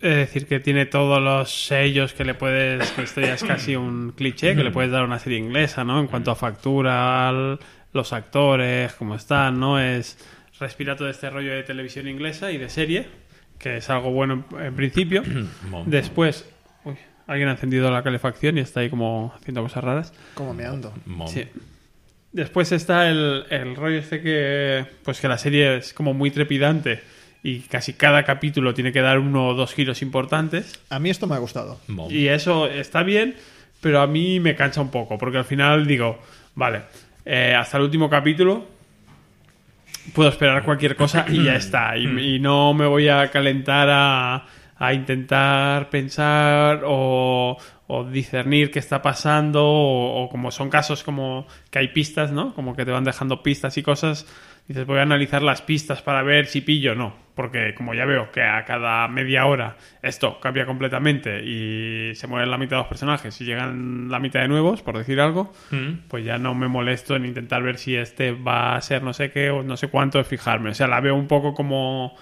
es 0.00 0.16
decir, 0.16 0.46
que 0.46 0.60
tiene 0.60 0.84
todos 0.86 1.22
los 1.22 1.50
sellos 1.66 2.12
que 2.12 2.24
le 2.24 2.34
puedes, 2.34 2.90
que 2.92 3.02
esto 3.02 3.20
ya 3.20 3.34
es 3.34 3.44
casi 3.44 3.76
un 3.76 4.12
cliché, 4.12 4.54
que 4.56 4.64
le 4.64 4.70
puedes 4.70 4.90
dar 4.90 5.02
a 5.02 5.04
una 5.04 5.18
serie 5.18 5.38
inglesa, 5.38 5.84
¿no? 5.84 6.00
En 6.00 6.08
cuanto 6.08 6.30
a 6.30 6.34
factura, 6.34 7.28
al- 7.28 7.58
los 7.92 8.12
actores, 8.12 8.92
cómo 8.94 9.14
están, 9.14 9.60
¿no? 9.60 9.78
Es 9.80 10.18
respira 10.58 10.96
todo 10.96 11.08
este 11.08 11.28
rollo 11.30 11.52
de 11.52 11.62
televisión 11.62 12.06
inglesa 12.08 12.50
y 12.52 12.58
de 12.58 12.68
serie, 12.68 13.06
que 13.58 13.78
es 13.78 13.90
algo 13.90 14.10
bueno 14.10 14.44
en, 14.58 14.60
en 14.66 14.74
principio. 14.76 15.22
Después, 15.86 16.48
uy, 16.84 16.94
alguien 17.26 17.48
ha 17.48 17.52
encendido 17.52 17.90
la 17.90 18.02
calefacción 18.02 18.58
y 18.58 18.60
está 18.60 18.80
ahí 18.80 18.90
como 18.90 19.32
haciendo 19.36 19.62
cosas 19.62 19.84
raras. 19.84 20.12
como 20.34 20.52
me 20.54 20.64
ando. 20.64 20.92
Mom. 21.06 21.28
Sí. 21.28 21.46
Después 22.32 22.72
está 22.72 23.08
el, 23.10 23.44
el 23.50 23.76
rollo 23.76 23.98
este 23.98 24.22
que, 24.22 24.86
pues 25.04 25.20
que 25.20 25.28
la 25.28 25.36
serie 25.38 25.76
es 25.76 25.92
como 25.92 26.14
muy 26.14 26.30
trepidante 26.30 27.02
y 27.42 27.60
casi 27.60 27.94
cada 27.94 28.22
capítulo 28.22 28.72
tiene 28.74 28.92
que 28.92 29.00
dar 29.00 29.18
uno 29.18 29.48
o 29.48 29.54
dos 29.54 29.74
giros 29.74 30.02
importantes. 30.02 30.80
A 30.90 30.98
mí 30.98 31.10
esto 31.10 31.26
me 31.26 31.34
ha 31.34 31.38
gustado. 31.38 31.80
Y 32.10 32.28
eso 32.28 32.66
está 32.66 33.02
bien, 33.02 33.34
pero 33.80 34.00
a 34.00 34.06
mí 34.06 34.38
me 34.38 34.54
cansa 34.54 34.80
un 34.80 34.90
poco, 34.90 35.18
porque 35.18 35.38
al 35.38 35.44
final 35.44 35.86
digo, 35.86 36.20
vale, 36.54 36.82
eh, 37.24 37.54
hasta 37.58 37.78
el 37.78 37.84
último 37.84 38.08
capítulo 38.08 38.66
puedo 40.14 40.28
esperar 40.28 40.64
cualquier 40.64 40.94
cosa 40.96 41.26
y 41.28 41.44
ya 41.44 41.56
está. 41.56 41.96
Y, 41.96 42.36
y 42.36 42.38
no 42.38 42.74
me 42.74 42.86
voy 42.86 43.08
a 43.08 43.28
calentar 43.30 43.88
a, 43.90 44.46
a 44.76 44.94
intentar 44.94 45.90
pensar 45.90 46.82
o, 46.84 47.56
o 47.88 48.04
discernir 48.04 48.70
qué 48.70 48.78
está 48.78 49.02
pasando 49.02 49.64
o, 49.64 50.24
o 50.24 50.28
como 50.28 50.50
son 50.50 50.70
casos 50.70 51.02
como 51.02 51.46
que 51.70 51.80
hay 51.80 51.88
pistas, 51.88 52.30
¿no? 52.32 52.54
Como 52.54 52.74
que 52.74 52.84
te 52.84 52.90
van 52.90 53.04
dejando 53.04 53.42
pistas 53.42 53.76
y 53.78 53.82
cosas. 53.82 54.26
Dices, 54.68 54.86
voy 54.86 54.98
a 54.98 55.02
analizar 55.02 55.42
las 55.42 55.60
pistas 55.62 56.02
para 56.02 56.22
ver 56.22 56.46
si 56.46 56.60
pillo 56.60 56.92
o 56.92 56.94
no. 56.94 57.22
Porque 57.34 57.74
como 57.74 57.94
ya 57.94 58.04
veo 58.04 58.30
que 58.30 58.42
a 58.42 58.62
cada 58.66 59.08
media 59.08 59.46
hora 59.46 59.76
esto 60.02 60.38
cambia 60.38 60.66
completamente 60.66 61.42
y 61.42 62.14
se 62.14 62.26
mueren 62.26 62.50
la 62.50 62.58
mitad 62.58 62.76
de 62.76 62.82
los 62.82 62.88
personajes 62.88 63.40
y 63.40 63.44
llegan 63.46 64.10
la 64.10 64.18
mitad 64.18 64.40
de 64.40 64.48
nuevos, 64.48 64.82
por 64.82 64.98
decir 64.98 65.18
algo, 65.18 65.50
Mm. 65.70 66.08
pues 66.08 66.24
ya 66.26 66.36
no 66.36 66.54
me 66.54 66.68
molesto 66.68 67.16
en 67.16 67.24
intentar 67.24 67.62
ver 67.62 67.78
si 67.78 67.96
este 67.96 68.32
va 68.32 68.76
a 68.76 68.80
ser 68.82 69.02
no 69.02 69.14
sé 69.14 69.30
qué 69.30 69.48
o 69.50 69.62
no 69.62 69.78
sé 69.78 69.88
cuánto 69.88 70.18
de 70.18 70.24
fijarme. 70.24 70.70
O 70.70 70.74
sea, 70.74 70.88
la 70.88 71.00
veo 71.00 71.14
un 71.14 71.26
poco 71.26 71.54
como, 71.54 72.14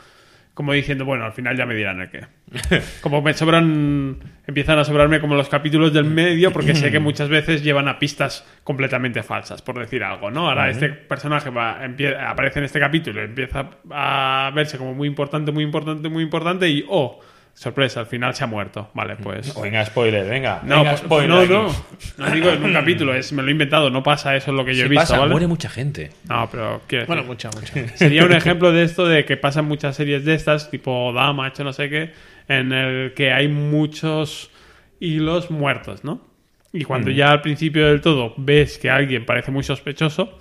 como 0.54 0.72
diciendo, 0.72 1.04
bueno, 1.04 1.24
al 1.24 1.32
final 1.32 1.56
ya 1.56 1.64
me 1.66 1.74
dirán 1.74 2.00
el 2.00 2.10
qué. 2.10 2.20
Como 3.00 3.22
me 3.22 3.32
sobran, 3.32 4.16
empiezan 4.46 4.78
a 4.78 4.84
sobrarme 4.84 5.20
como 5.20 5.36
los 5.36 5.48
capítulos 5.48 5.92
del 5.92 6.04
medio 6.04 6.52
porque 6.52 6.74
sé 6.74 6.90
que 6.90 6.98
muchas 6.98 7.28
veces 7.28 7.62
llevan 7.62 7.86
a 7.88 7.98
pistas 7.98 8.44
completamente 8.64 9.22
falsas, 9.22 9.62
por 9.62 9.78
decir 9.78 10.02
algo, 10.02 10.30
¿no? 10.30 10.48
Ahora 10.48 10.68
este 10.68 10.88
personaje 10.88 11.48
va, 11.50 11.84
empie- 11.86 12.16
aparece 12.18 12.58
en 12.58 12.64
este 12.64 12.80
capítulo, 12.80 13.22
empieza 13.22 13.70
a 13.90 14.50
verse 14.54 14.76
como 14.78 14.92
muy 14.94 15.06
importante, 15.06 15.52
muy 15.52 15.62
importante, 15.64 16.08
muy 16.08 16.24
importante 16.24 16.68
y, 16.68 16.84
oh, 16.88 17.20
sorpresa, 17.54 18.00
al 18.00 18.06
final 18.06 18.34
se 18.34 18.44
ha 18.44 18.46
muerto. 18.46 18.90
Vale, 18.94 19.16
pues... 19.16 19.54
Venga, 19.60 19.84
spoiler, 19.84 20.28
venga. 20.28 20.60
No, 20.64 20.78
venga, 20.78 20.90
pues, 20.90 21.02
spoiler 21.02 21.28
no, 21.28 21.40
aquí. 21.40 21.52
no. 21.52 22.24
No 22.24 22.30
digo 22.30 22.50
en 22.50 22.64
un 22.64 22.72
capítulo, 22.72 23.14
es, 23.14 23.32
me 23.32 23.42
lo 23.42 23.48
he 23.48 23.52
inventado, 23.52 23.90
no 23.90 24.02
pasa 24.02 24.36
eso 24.36 24.50
es 24.50 24.56
lo 24.56 24.64
que 24.64 24.72
yo 24.74 24.82
Sí 24.82 24.86
he 24.86 24.88
visto, 24.88 25.02
pasa, 25.02 25.18
¿vale? 25.18 25.30
muere 25.30 25.46
mucha 25.46 25.68
gente. 25.68 26.10
No, 26.28 26.48
pero 26.50 26.82
quiero 26.86 27.06
Bueno, 27.06 27.24
mucha, 27.24 27.50
mucha. 27.50 27.88
sería 27.96 28.24
un 28.24 28.32
ejemplo 28.32 28.72
de 28.72 28.82
esto 28.82 29.06
de 29.06 29.24
que 29.24 29.36
pasan 29.36 29.66
muchas 29.66 29.96
series 29.96 30.24
de 30.24 30.34
estas, 30.34 30.70
tipo 30.70 31.12
Dama, 31.12 31.48
hecho 31.48 31.64
no 31.64 31.72
sé 31.72 31.90
qué, 31.90 32.12
en 32.48 32.72
el 32.72 33.14
que 33.14 33.32
hay 33.32 33.48
muchos 33.48 34.50
hilos 34.98 35.50
muertos, 35.50 36.04
¿no? 36.04 36.28
Y 36.72 36.84
cuando 36.84 37.10
ya 37.10 37.32
al 37.32 37.40
principio 37.40 37.88
del 37.88 38.00
todo 38.00 38.34
ves 38.36 38.78
que 38.78 38.90
alguien 38.90 39.26
parece 39.26 39.50
muy 39.50 39.64
sospechoso, 39.64 40.38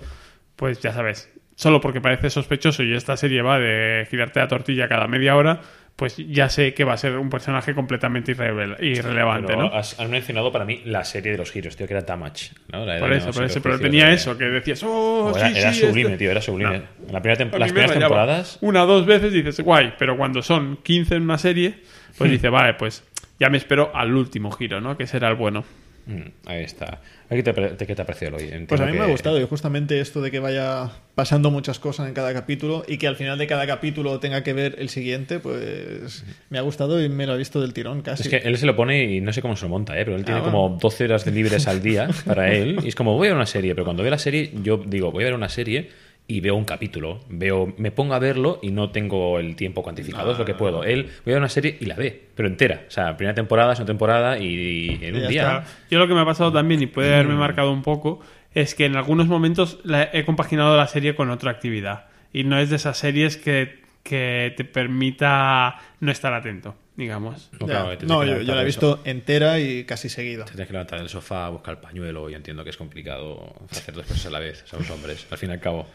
pues 0.54 0.80
ya 0.80 0.92
sabes, 0.92 1.28
solo 1.56 1.80
porque 1.80 2.00
parece 2.00 2.30
sospechoso 2.30 2.82
y 2.82 2.94
esta 2.94 3.16
serie 3.16 3.42
va 3.42 3.58
de 3.58 4.06
girarte 4.10 4.40
la 4.40 4.48
tortilla 4.48 4.88
cada 4.88 5.08
media 5.08 5.36
hora, 5.36 5.60
pues 6.00 6.16
ya 6.16 6.48
sé 6.48 6.72
que 6.72 6.82
va 6.82 6.94
a 6.94 6.96
ser 6.96 7.18
un 7.18 7.28
personaje 7.28 7.74
completamente 7.74 8.32
irrelevante, 8.32 9.48
Pero 9.48 9.64
¿no? 9.64 9.74
has, 9.74 10.00
has 10.00 10.08
mencionado 10.08 10.50
para 10.50 10.64
mí 10.64 10.80
la 10.86 11.04
serie 11.04 11.32
de 11.32 11.36
los 11.36 11.52
giros, 11.52 11.76
tío, 11.76 11.86
que 11.86 11.92
era 11.92 12.00
Damage. 12.00 12.52
¿no? 12.72 12.86
La 12.86 12.98
Por 12.98 13.12
eso, 13.12 13.30
por 13.32 13.44
eso, 13.44 13.60
pero 13.60 13.78
tenía 13.78 14.06
de- 14.06 14.14
eso, 14.14 14.38
que 14.38 14.46
decías, 14.46 14.82
oh, 14.82 15.30
era, 15.36 15.50
sí, 15.50 15.58
era 15.58 15.74
sí, 15.74 15.80
sublime, 15.80 16.12
este- 16.12 16.16
tío, 16.24 16.30
era 16.30 16.40
sublime. 16.40 16.78
No. 16.78 17.06
En 17.08 17.12
la 17.12 17.20
primera 17.20 17.44
las 17.44 17.60
me 17.60 17.66
primeras 17.66 17.92
temporadas. 17.98 18.58
Una 18.62 18.84
o 18.84 18.86
dos 18.86 19.04
veces 19.04 19.30
dices, 19.30 19.60
guay, 19.60 19.92
pero 19.98 20.16
cuando 20.16 20.40
son 20.40 20.78
15 20.82 21.16
en 21.16 21.22
una 21.24 21.36
serie, 21.36 21.74
pues 22.16 22.30
dice, 22.30 22.48
vale, 22.48 22.72
pues 22.72 23.04
ya 23.38 23.50
me 23.50 23.58
espero 23.58 23.94
al 23.94 24.14
último 24.16 24.50
giro, 24.52 24.80
¿no? 24.80 24.96
Que 24.96 25.06
será 25.06 25.28
el 25.28 25.34
bueno. 25.34 25.64
Mm, 26.10 26.30
ahí 26.46 26.64
está. 26.64 27.00
¿A 27.30 27.34
¿Qué 27.36 27.42
te, 27.44 27.52
qué 27.86 27.94
te 27.94 28.02
ha 28.02 28.04
parecido 28.04 28.36
hoy? 28.36 28.42
Entiendo 28.42 28.66
Pues 28.66 28.80
a 28.80 28.86
mí 28.86 28.92
me 28.92 29.04
ha 29.04 29.06
gustado 29.06 29.40
y 29.40 29.46
justamente 29.46 30.00
esto 30.00 30.20
de 30.20 30.32
que 30.32 30.40
vaya 30.40 30.90
pasando 31.14 31.50
muchas 31.52 31.78
cosas 31.78 32.08
en 32.08 32.14
cada 32.14 32.32
capítulo 32.34 32.82
y 32.88 32.98
que 32.98 33.06
al 33.06 33.14
final 33.14 33.38
de 33.38 33.46
cada 33.46 33.66
capítulo 33.66 34.18
tenga 34.18 34.42
que 34.42 34.52
ver 34.52 34.74
el 34.78 34.88
siguiente, 34.88 35.38
pues 35.38 36.24
me 36.48 36.58
ha 36.58 36.62
gustado 36.62 37.00
y 37.02 37.08
me 37.08 37.26
lo 37.26 37.34
he 37.34 37.38
visto 37.38 37.60
del 37.60 37.72
tirón 37.72 38.02
casi. 38.02 38.24
Es 38.24 38.28
que 38.28 38.36
él 38.48 38.58
se 38.58 38.66
lo 38.66 38.74
pone 38.74 39.04
y 39.04 39.20
no 39.20 39.32
sé 39.32 39.40
cómo 39.40 39.54
se 39.54 39.66
lo 39.66 39.68
monta, 39.68 39.98
¿eh? 39.98 40.04
pero 40.04 40.16
él 40.16 40.24
tiene 40.24 40.40
Ah, 40.40 40.44
como 40.44 40.78
12 40.80 41.04
horas 41.04 41.24
de 41.24 41.30
libres 41.30 41.68
al 41.68 41.80
día 41.80 42.08
para 42.26 42.52
él. 42.52 42.78
Y 42.82 42.88
es 42.88 42.96
como, 42.96 43.14
voy 43.14 43.28
a 43.28 43.30
ver 43.30 43.36
una 43.36 43.46
serie, 43.46 43.74
pero 43.76 43.84
cuando 43.84 44.02
veo 44.02 44.10
la 44.10 44.18
serie, 44.18 44.50
yo 44.62 44.82
digo, 44.84 45.12
voy 45.12 45.22
a 45.22 45.26
ver 45.26 45.34
una 45.34 45.48
serie 45.48 45.90
y 46.30 46.40
veo 46.40 46.54
un 46.54 46.64
capítulo. 46.64 47.20
veo 47.28 47.74
Me 47.76 47.90
pongo 47.90 48.14
a 48.14 48.18
verlo 48.18 48.58
y 48.62 48.70
no 48.70 48.90
tengo 48.90 49.38
el 49.38 49.56
tiempo 49.56 49.82
cuantificado, 49.82 50.32
es 50.32 50.38
lo 50.38 50.44
que 50.44 50.54
puedo. 50.54 50.84
Él, 50.84 51.04
voy 51.24 51.32
a 51.32 51.34
ver 51.34 51.38
una 51.38 51.48
serie 51.48 51.76
y 51.80 51.86
la 51.86 51.96
ve, 51.96 52.28
pero 52.34 52.48
entera. 52.48 52.84
O 52.86 52.90
sea, 52.90 53.16
primera 53.16 53.34
temporada, 53.34 53.74
segunda 53.74 53.92
temporada 53.92 54.38
y 54.38 54.98
en 55.02 55.16
un 55.16 55.28
día. 55.28 55.64
Yo 55.90 55.98
lo 55.98 56.06
que 56.08 56.14
me 56.14 56.20
ha 56.20 56.24
pasado 56.24 56.52
también, 56.52 56.82
y 56.82 56.86
puede 56.86 57.12
haberme 57.14 57.34
marcado 57.34 57.72
un 57.72 57.82
poco, 57.82 58.20
es 58.54 58.74
que 58.74 58.84
en 58.84 58.96
algunos 58.96 59.26
momentos 59.26 59.78
la- 59.84 60.08
he 60.12 60.24
compaginado 60.24 60.76
la 60.76 60.86
serie 60.86 61.14
con 61.14 61.30
otra 61.30 61.50
actividad. 61.50 62.06
Y 62.32 62.44
no 62.44 62.58
es 62.58 62.70
de 62.70 62.76
esas 62.76 62.96
series 62.96 63.36
que, 63.36 63.80
que 64.04 64.54
te 64.56 64.64
permita 64.64 65.76
no 66.00 66.10
estar 66.12 66.32
atento, 66.32 66.74
digamos. 66.96 67.50
No, 67.58 67.66
claro, 67.66 67.94
yo, 67.94 68.40
yo 68.42 68.54
la 68.54 68.62
he 68.62 68.64
visto 68.64 69.00
entera 69.04 69.58
y 69.58 69.84
casi 69.84 70.08
seguida. 70.08 70.44
Te 70.44 70.52
tienes 70.52 70.68
que 70.68 70.72
levantar 70.72 71.00
del 71.00 71.08
sofá, 71.08 71.48
buscar 71.48 71.74
el 71.74 71.80
pañuelo 71.80 72.30
y 72.30 72.34
entiendo 72.34 72.62
que 72.64 72.70
es 72.70 72.76
complicado 72.76 73.52
hacer 73.70 73.94
dos 73.94 74.06
cosas 74.06 74.26
a 74.26 74.30
la 74.30 74.38
vez. 74.40 74.62
Somos 74.66 74.88
hombres, 74.90 75.26
al 75.30 75.38
fin 75.38 75.50
y 75.50 75.52
al 75.54 75.60
cabo. 75.60 75.86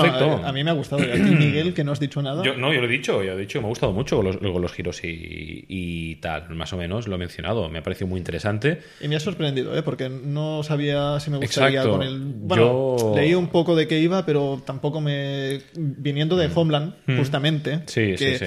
Bueno, 0.00 0.02
Perfecto. 0.18 0.44
a, 0.44 0.48
a 0.48 0.52
mí 0.52 0.64
me 0.64 0.70
ha 0.70 0.74
gustado. 0.74 1.02
¿Y 1.04 1.10
a 1.10 1.14
ti, 1.14 1.20
Miguel, 1.20 1.74
que 1.74 1.84
no 1.84 1.92
has 1.92 2.00
dicho 2.00 2.20
nada? 2.22 2.42
Yo, 2.42 2.56
no, 2.56 2.72
yo 2.72 2.80
lo 2.80 2.86
he 2.86 2.90
dicho, 2.90 3.22
yo 3.22 3.32
he 3.32 3.36
dicho, 3.38 3.60
me 3.60 3.66
ha 3.66 3.68
gustado 3.68 3.92
mucho 3.92 4.16
con 4.16 4.26
los, 4.26 4.36
con 4.38 4.60
los 4.62 4.72
giros 4.72 5.02
y, 5.04 5.64
y 5.68 6.16
tal, 6.16 6.48
más 6.54 6.72
o 6.72 6.76
menos, 6.76 7.08
lo 7.08 7.14
he 7.16 7.18
mencionado, 7.18 7.68
me 7.68 7.78
ha 7.78 7.82
parecido 7.82 8.06
muy 8.06 8.18
interesante. 8.18 8.80
Y 9.00 9.08
me 9.08 9.16
ha 9.16 9.20
sorprendido, 9.20 9.76
¿eh? 9.76 9.82
porque 9.82 10.08
no 10.08 10.62
sabía 10.62 11.18
si 11.20 11.30
me 11.30 11.38
gustaría 11.38 11.80
Exacto. 11.80 11.98
con 11.98 12.02
el... 12.06 12.18
Bueno, 12.20 12.96
Yo- 12.98 13.12
leí 13.14 13.34
un 13.34 13.48
poco 13.48 13.76
de 13.76 13.86
qué 13.86 13.98
iba, 14.00 14.24
pero 14.26 14.62
tampoco 14.66 15.00
me... 15.00 15.60
Viniendo 15.76 16.36
de 16.36 16.48
Homeland, 16.54 16.94
justamente, 17.18 17.76
Mm. 17.76 17.80
Sí, 17.86 18.16
sí, 18.16 18.24
que 18.24 18.38
sí. 18.38 18.44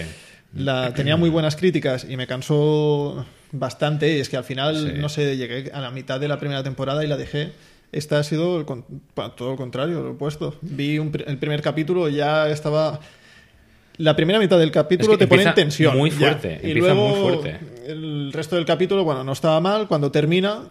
La, 0.56 0.94
tenía 0.94 1.18
muy 1.18 1.30
buenas 1.30 1.56
críticas 1.58 2.06
y 2.10 2.16
me 2.16 2.28
cansó 2.28 3.26
bastante. 3.52 4.18
Y 4.18 4.20
es 4.22 4.30
que 4.30 4.38
al 4.38 4.44
final, 4.44 4.76
Sí. 4.96 5.00
no 5.02 5.10
sé, 5.10 5.36
llegué 5.38 5.70
a 5.74 5.82
la 5.82 5.92
mitad 5.92 6.20
de 6.20 6.28
la 6.28 6.40
primera 6.40 6.64
temporada 6.64 7.04
y 7.04 7.08
la 7.08 7.18
dejé. 7.18 7.52
Esta 7.96 8.20
ha 8.20 8.24
sido 8.24 8.60
el 8.60 8.66
todo 8.66 9.52
lo 9.52 9.56
contrario, 9.56 10.02
lo 10.04 10.12
opuesto. 10.12 10.56
Vi 10.62 11.00
un 11.00 11.12
el 11.26 11.38
primer 11.38 11.62
capítulo 11.62 12.10
y 12.10 12.16
ya 12.16 12.50
estaba... 12.50 13.00
La 13.98 14.14
primera 14.16 14.38
mitad 14.40 14.60
del 14.60 14.72
capítulo 14.72 15.14
Es 15.14 15.18
que 15.20 15.26
te 15.26 15.30
pone 15.30 15.44
en 15.44 15.54
tensión. 15.56 15.98
muy 15.98 16.10
ya. 16.10 16.18
fuerte, 16.18 16.60
Y 16.62 16.72
empieza 16.72 16.94
luego 16.94 17.08
muy 17.08 17.20
fuerte. 17.40 17.60
el 17.88 18.34
resto 18.34 18.58
del 18.58 18.66
capítulo, 18.66 19.06
bueno, 19.06 19.24
no 19.24 19.32
estaba 19.32 19.62
mal. 19.62 19.88
Cuando 19.88 20.12
termina, 20.12 20.64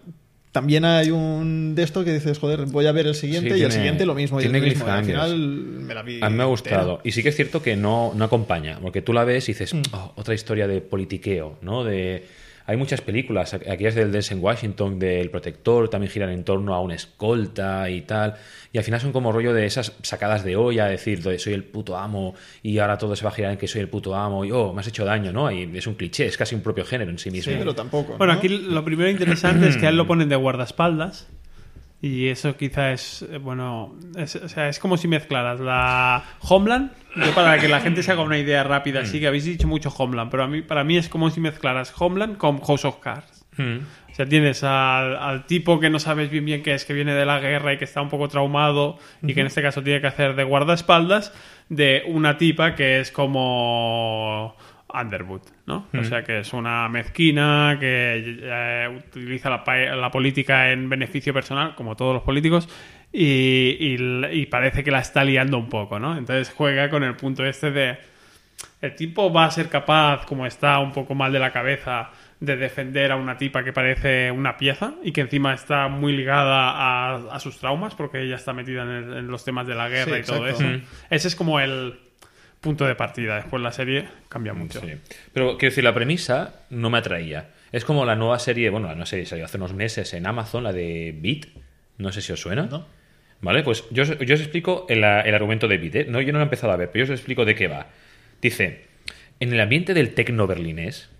también 0.53 0.85
hay 0.85 1.11
un 1.11 1.75
de 1.75 1.83
esto 1.85 2.05
que 2.05 2.13
dices, 2.13 2.39
joder, 2.39 2.67
voy 2.67 2.85
a 2.85 2.93
ver 2.93 3.07
el 3.07 3.15
siguiente 3.15 3.55
Sí, 3.55 3.61
y 3.61 3.63
el 3.63 3.73
siguiente 3.73 4.05
lo 4.05 4.15
mismo. 4.15 4.39
y 4.41 4.43
tiene 4.43 4.59
el 4.59 4.65
mismo. 4.65 4.87
Y 4.87 4.91
al 4.91 5.05
final 5.07 5.39
me 5.41 5.95
la 5.95 6.03
vi. 6.03 6.21
A 6.21 6.29
mí 6.29 6.37
me 6.37 6.43
ha 6.43 6.47
entera. 6.47 6.47
gustado. 6.47 7.01
Y 7.03 7.13
sí 7.13 7.23
que 7.23 7.31
es 7.31 7.37
cierto 7.37 7.63
que 7.63 7.77
no, 7.77 8.13
no 8.15 8.25
acompaña, 8.27 8.79
porque 8.83 9.01
tú 9.01 9.15
la 9.15 9.25
ves 9.25 9.49
y 9.49 9.53
dices, 9.53 9.73
Mm. 9.73 9.83
"Oh, 9.93 10.13
otra 10.17 10.35
historia 10.35 10.69
de 10.69 10.83
politiqueo, 10.83 11.57
¿no? 11.63 11.83
De... 11.83 12.27
Hay 12.67 12.79
muchas 12.79 13.03
películas, 13.03 13.53
aquellas 13.53 13.95
del 13.95 14.11
Denzel 14.11 14.39
Washington, 14.39 14.99
del 14.99 15.29
Protector, 15.29 15.91
también 15.91 16.11
giran 16.11 16.31
en 16.31 16.45
torno 16.45 16.75
a 16.75 16.81
una 16.81 16.95
escolta 16.95 17.91
y 17.91 18.01
tal. 18.03 18.35
Y 18.73 18.79
al 18.79 18.85
final 18.85 19.01
son 19.01 19.13
como 19.13 19.33
rollo 19.33 19.53
de 19.53 19.67
esas 19.67 19.93
sacadas 20.03 20.45
de 20.45 20.57
olla, 20.57 20.87
decir, 20.87 21.23
de 21.23 21.39
soy 21.39 21.53
el 21.53 21.65
puto 21.65 21.99
amo 21.99 22.35
y 22.63 22.79
ahora 22.79 22.97
todo 22.97 23.15
se 23.17 23.25
va 23.25 23.31
a 23.31 23.35
girar 23.35 23.53
en 23.53 23.59
que 23.59 23.69
soy 23.69 23.83
el 23.83 23.89
puto 23.89 24.15
amo 24.15 24.47
y 24.47 24.51
oh, 24.51 24.73
me 24.73 24.81
has 24.81 24.89
hecho 24.89 25.05
daño, 25.05 25.31
¿no? 25.31 25.51
Y 25.51 25.71
es 25.77 25.87
un 25.87 25.95
cliché, 25.95 26.25
es 26.25 26.39
casi 26.39 26.55
un 26.55 26.63
propio 26.63 26.87
género 26.87 27.11
en 27.11 27.19
sí 27.19 27.31
mismo. 27.31 27.53
Sí, 27.53 27.59
pero 27.59 27.75
tampoco. 27.75 28.17
Bueno, 28.17 28.33
¿no? 28.33 28.39
aquí 28.39 28.49
lo 28.49 28.83
primero 28.83 29.11
interesante 29.11 29.69
es 29.69 29.77
que 29.77 29.87
a 29.87 29.91
él 29.91 29.97
lo 29.97 30.07
ponen 30.07 30.31
de 30.31 30.37
guardaespaldas. 30.37 31.29
Y 32.05 32.29
eso 32.29 32.55
quizá 32.55 32.93
es, 32.93 33.23
eh, 33.23 33.39
bueno, 33.39 33.97
es, 34.15 34.37
o 34.37 34.47
sea, 34.47 34.69
es 34.69 34.79
como 34.79 34.99
si 34.99 35.09
mezclaras 35.09 35.59
la 35.59 36.23
Homeland, 36.41 36.91
yo 37.17 37.35
para 37.35 37.59
que 37.59 37.67
la 37.67 37.81
gente 37.81 38.03
se 38.03 38.13
haga 38.13 38.21
una 38.21 38.37
idea 38.37 38.63
rápida, 38.63 39.07
sí 39.07 39.21
que 39.21 39.27
habéis 39.27 39.47
dicho 39.47 39.67
mucho 39.67 39.89
Homeland, 39.89 40.31
pero 40.31 40.43
a 40.43 40.47
mí, 40.47 40.61
para 40.61 40.85
mí 40.85 40.99
es 40.99 41.09
como 41.09 41.31
si 41.31 41.41
mezclaras 41.41 41.95
Homeland 41.99 42.37
con 42.37 42.61
House 42.61 42.85
of 42.85 42.99
Cards. 42.99 43.47
Mm. 43.57 43.79
O 44.11 44.15
sea, 44.15 44.27
tienes 44.27 44.63
al, 44.65 45.17
al 45.17 45.47
tipo 45.47 45.81
que 45.81 45.89
no 45.89 45.99
sabes 45.99 46.29
bien 46.29 46.45
bien 46.45 46.63
qué 46.63 46.75
es, 46.75 46.85
que 46.85 46.93
viene 46.93 47.15
de 47.15 47.25
la 47.25 47.41
guerra 47.41 47.73
y 47.73 47.79
que 47.79 47.85
está 47.85 48.03
un 48.03 48.11
poco 48.11 48.29
traumado 48.29 48.99
y 49.23 49.33
que 49.33 49.41
en 49.41 49.47
este 49.47 49.63
caso 49.63 49.83
tiene 49.83 50.03
que 50.03 50.09
hacer 50.09 50.37
de 50.37 50.45
guardaespaldas 50.45 51.33
de 51.71 52.03
una 52.07 52.37
tipa 52.37 52.75
que 52.75 53.01
es 53.01 53.13
como 53.13 54.57
Underwood, 54.99 55.43
¿no? 55.67 55.89
O 55.99 56.05
sea, 56.05 56.23
que 56.23 56.39
es 56.41 56.53
una 56.53 56.89
mezquina 56.89 57.77
que 57.81 58.39
eh, 58.43 58.89
utiliza 59.09 59.51
la, 59.51 59.65
la 59.97 60.11
política 60.11 60.71
en 60.71 60.89
beneficio 60.89 61.33
personal, 61.35 61.75
como 61.75 61.97
todos 61.97 62.15
los 62.15 62.23
políticos, 62.23 62.69
y, 63.13 63.77
y- 63.81 64.27
y 64.33 64.47
parece 64.47 64.83
que 64.85 64.91
la 64.91 65.01
está 65.01 65.25
liando 65.25 65.59
un 65.59 65.69
poco, 65.69 65.99
¿no? 65.99 66.17
Entonces 66.17 66.53
juega 66.55 66.89
con 66.91 67.03
el 67.05 67.15
punto 67.17 67.45
este 67.45 67.71
de 67.71 67.99
el 68.81 68.95
tipo 68.95 69.33
va 69.33 69.47
a 69.47 69.51
ser 69.51 69.69
capaz, 69.69 70.27
como 70.27 70.47
está 70.47 70.79
un 70.79 70.93
poco 70.93 71.15
mal 71.15 71.33
de 71.33 71.39
la 71.39 71.51
cabeza, 71.53 72.11
de 72.41 72.57
defender 72.57 73.11
a 73.13 73.17
una 73.17 73.37
tipa 73.39 73.65
que 73.65 73.73
parece 73.73 74.31
una 74.31 74.57
pieza 74.57 74.95
y 75.03 75.13
que 75.13 75.23
encima 75.23 75.55
está 75.55 75.89
muy 75.89 76.15
ligada 76.15 76.71
a, 76.71 77.15
a 77.35 77.41
sus 77.41 77.59
traumas 77.59 77.95
porque 77.95 78.21
ella 78.23 78.37
está 78.37 78.53
metida 78.53 78.83
en, 78.83 78.89
el- 78.91 79.17
en 79.19 79.27
los 79.29 79.45
temas 79.45 79.67
de 79.67 79.75
la 79.75 79.89
guerra 79.89 80.17
Sí, 80.17 80.21
y 80.21 80.25
todo 80.25 80.47
exacto. 80.47 80.71
eso. 80.73 80.83
Ese 81.11 81.29
es 81.29 81.37
como 81.37 81.59
el 81.61 81.99
punto 82.65 82.85
de 82.87 82.97
partida. 82.97 83.37
Después 83.37 83.63
la 83.63 83.71
serie 83.71 84.09
cambia 84.29 84.55
mucho. 84.55 84.81
Sí. 84.81 84.89
Pero 85.33 85.57
quiero 85.59 85.71
decir, 85.71 85.85
la 85.85 85.95
premisa 85.95 86.63
no 86.71 86.91
me 86.91 86.99
atraía. 86.99 87.51
Es 87.71 87.85
como 87.85 88.05
la 88.05 88.17
nueva 88.17 88.39
serie, 88.41 88.71
bueno, 88.71 88.89
la 88.89 88.95
nueva 88.95 89.07
serie 89.07 89.27
salió 89.27 89.45
hace 89.45 89.57
unos 89.59 89.73
meses 89.75 90.13
en 90.15 90.27
Amazon, 90.27 90.65
la 90.65 90.73
de 90.73 91.15
Beat. 91.17 91.47
No 91.99 92.11
sé 92.11 92.21
si 92.23 92.33
os 92.33 92.41
suena. 92.41 92.63
¿No? 92.67 92.87
Vale, 93.41 93.63
pues 93.63 93.85
yo, 93.91 94.03
os- 94.03 94.19
yo 94.19 94.35
os 94.35 94.41
explico 94.41 94.87
el, 94.89 94.99
el 95.05 95.35
argumento 95.35 95.69
de 95.69 95.79
Beat. 95.79 95.95
¿eh? 95.95 96.07
No, 96.09 96.21
yo 96.21 96.33
no 96.33 96.39
lo 96.39 96.45
he 96.45 96.47
empezado 96.51 96.73
a 96.73 96.77
ver, 96.77 96.91
pero 96.91 97.05
yo 97.05 97.13
os 97.13 97.19
explico 97.21 97.45
de 97.45 97.55
qué 97.55 97.69
va. 97.69 97.87
Dice, 98.43 98.87
en 99.39 99.53
el 99.53 99.61
ambiente 99.61 99.95
del 99.95 100.15
tecno 100.15 100.47
berlinés, 100.47 101.11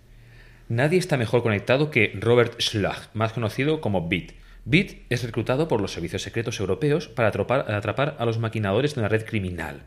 nadie 0.67 0.97
está 0.99 1.17
mejor 1.17 1.43
conectado 1.43 1.91
que 1.91 2.11
Robert 2.19 2.59
Schlag, 2.59 3.09
más 3.13 3.33
conocido 3.33 3.79
como 3.81 4.09
Beat. 4.09 4.31
Beat 4.65 4.91
es 5.09 5.23
reclutado 5.23 5.67
por 5.67 5.79
los 5.79 5.91
servicios 5.91 6.23
secretos 6.23 6.59
europeos 6.59 7.07
para 7.07 7.27
atrapar, 7.27 7.71
atrapar 7.71 8.15
a 8.17 8.25
los 8.25 8.39
maquinadores 8.39 8.95
de 8.95 9.01
una 9.01 9.09
red 9.09 9.23
criminal. 9.25 9.83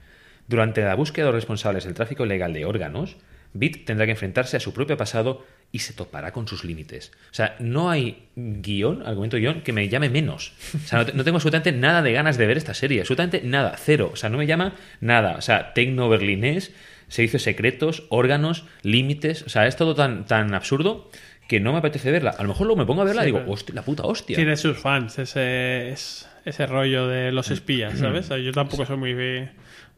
Durante 0.48 0.82
la 0.82 0.94
búsqueda 0.96 1.26
de 1.26 1.32
los 1.32 1.36
responsables 1.42 1.84
del 1.84 1.94
tráfico 1.94 2.24
ilegal 2.26 2.52
de 2.52 2.64
órganos, 2.64 3.16
Beat 3.54 3.84
tendrá 3.86 4.04
que 4.06 4.12
enfrentarse 4.12 4.56
a 4.56 4.60
su 4.60 4.72
propio 4.74 4.96
pasado 4.96 5.44
y 5.72 5.78
se 5.80 5.92
topará 5.92 6.32
con 6.32 6.46
sus 6.48 6.64
límites. 6.64 7.12
O 7.30 7.34
sea, 7.34 7.54
no 7.60 7.90
hay 7.90 8.26
guion, 8.36 9.02
argumento 9.06 9.36
guion, 9.36 9.62
que 9.62 9.72
me 9.72 9.88
llame 9.88 10.08
menos. 10.10 10.52
O 10.74 10.78
sea, 10.86 10.98
no, 11.00 11.06
te- 11.06 11.12
no 11.12 11.24
tengo 11.24 11.36
absolutamente 11.36 11.72
nada 11.72 12.02
de 12.02 12.12
ganas 12.12 12.36
de 12.38 12.46
ver 12.46 12.56
esta 12.56 12.74
serie. 12.74 13.00
Absolutamente 13.00 13.42
nada, 13.44 13.74
cero. 13.78 14.10
O 14.12 14.16
sea, 14.16 14.28
no 14.30 14.38
me 14.38 14.46
llama 14.46 14.74
nada. 15.00 15.36
O 15.36 15.40
sea, 15.42 15.72
tecno 15.74 16.08
berlinés, 16.08 16.72
servicios 17.08 17.42
secretos, 17.42 18.04
órganos, 18.10 18.64
límites. 18.82 19.42
O 19.42 19.48
sea, 19.50 19.66
es 19.66 19.76
todo 19.76 19.94
tan, 19.94 20.24
tan 20.26 20.54
absurdo 20.54 21.10
que 21.48 21.60
no 21.60 21.72
me 21.72 21.78
apetece 21.78 22.10
verla. 22.10 22.30
A 22.38 22.42
lo 22.42 22.48
mejor 22.48 22.66
luego 22.66 22.80
me 22.80 22.86
pongo 22.86 23.02
a 23.02 23.06
verla 23.06 23.22
y 23.22 23.26
digo, 23.26 23.42
hostia, 23.46 23.74
la 23.74 23.82
puta 23.82 24.02
hostia. 24.04 24.36
Tiene 24.36 24.56
sus 24.56 24.78
fans, 24.78 25.18
ese, 25.18 25.90
es- 25.90 26.28
ese 26.44 26.66
rollo 26.66 27.08
de 27.08 27.32
los 27.32 27.50
espías, 27.50 27.98
¿sabes? 27.98 28.28
Yo 28.44 28.52
tampoco 28.52 28.84
soy 28.86 28.96
muy, 28.98 29.48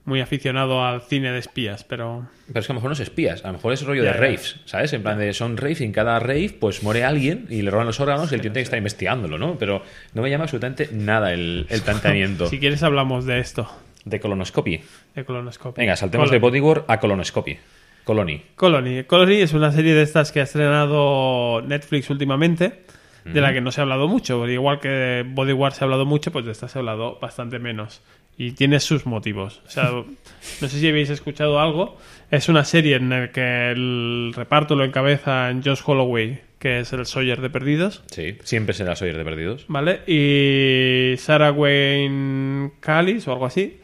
muy 0.04 0.20
aficionado 0.20 0.84
al 0.84 1.02
cine 1.02 1.30
de 1.30 1.38
espías, 1.38 1.84
pero... 1.84 2.26
Pero 2.48 2.60
es 2.60 2.66
que 2.66 2.72
a 2.72 2.74
lo 2.74 2.78
mejor 2.78 2.90
no 2.90 2.94
es 2.94 3.00
espías, 3.00 3.44
a 3.44 3.48
lo 3.48 3.52
mejor 3.54 3.72
es 3.72 3.84
rollo 3.84 4.02
Ya, 4.02 4.12
de 4.12 4.14
ya. 4.18 4.20
raves, 4.24 4.56
¿sabes? 4.64 4.92
En 4.92 5.02
plan 5.02 5.18
de 5.18 5.32
son 5.34 5.56
raves 5.56 5.80
y 5.80 5.84
en 5.84 5.92
cada 5.92 6.18
rave 6.18 6.56
pues 6.58 6.82
muere 6.82 7.04
alguien 7.04 7.46
y 7.50 7.62
le 7.62 7.70
roban 7.70 7.86
los 7.86 8.00
órganos 8.00 8.32
y 8.32 8.34
el 8.34 8.40
tío 8.40 8.50
tiene 8.50 8.62
que 8.62 8.64
estar 8.64 8.78
investigándolo, 8.78 9.38
¿no? 9.38 9.56
Pero 9.58 9.82
no 10.14 10.22
me 10.22 10.30
llama 10.30 10.44
absolutamente 10.44 10.88
nada 10.92 11.32
el, 11.32 11.66
el 11.68 11.80
planteamiento 11.82 12.46
Si 12.50 12.58
quieres 12.58 12.82
hablamos 12.82 13.24
de 13.26 13.38
esto, 13.40 13.70
de 14.04 14.18
colonoscopy. 14.20 14.80
de 15.14 15.24
colonoscopia. 15.24 15.82
Venga, 15.82 15.96
saltemos 15.96 16.30
de 16.30 16.38
Bodyguard 16.38 16.84
a 16.88 16.98
colonoscopy. 16.98 17.58
Colony. 18.04 18.42
Colony. 18.56 19.04
Colony 19.04 19.34
es 19.42 19.52
una 19.52 19.70
serie 19.70 19.94
de 19.94 20.02
estas 20.02 20.32
que 20.32 20.40
ha 20.40 20.44
estrenado 20.44 21.60
Netflix 21.62 22.08
últimamente, 22.10 22.82
de 23.24 23.40
la 23.42 23.52
que 23.52 23.60
no 23.60 23.70
se 23.70 23.80
ha 23.80 23.82
hablado 23.82 24.08
mucho. 24.08 24.48
Igual 24.48 24.80
que 24.80 25.24
Bodyguard 25.28 25.74
se 25.74 25.84
ha 25.84 25.86
hablado 25.86 26.06
mucho, 26.06 26.32
pues 26.32 26.46
de 26.46 26.52
esta 26.52 26.66
se 26.68 26.78
ha 26.78 26.80
hablado 26.80 27.18
bastante 27.20 27.58
menos. 27.58 28.00
Y 28.42 28.52
tiene 28.52 28.80
sus 28.80 29.04
motivos. 29.04 29.60
O 29.66 29.68
sea, 29.70 29.90
no 29.90 30.68
sé 30.68 30.80
si 30.80 30.88
habéis 30.88 31.10
escuchado 31.10 31.60
algo. 31.60 31.98
Es 32.30 32.48
una 32.48 32.64
serie 32.64 32.96
en 32.96 33.10
la 33.10 33.30
que 33.30 33.70
el 33.70 34.32
reparto 34.34 34.76
lo 34.76 34.84
encabeza 34.84 35.52
Josh 35.62 35.82
Holloway, 35.84 36.40
que 36.58 36.80
es 36.80 36.90
el 36.94 37.04
Sawyer 37.04 37.42
de 37.42 37.50
Perdidos. 37.50 38.02
Sí, 38.10 38.38
siempre 38.42 38.72
será 38.74 38.96
Sawyer 38.96 39.18
de 39.18 39.24
Perdidos. 39.24 39.66
¿Vale? 39.68 40.00
Y 40.06 41.18
Sarah 41.18 41.52
Wayne 41.52 42.70
Callis 42.80 43.28
o 43.28 43.32
algo 43.32 43.44
así, 43.44 43.78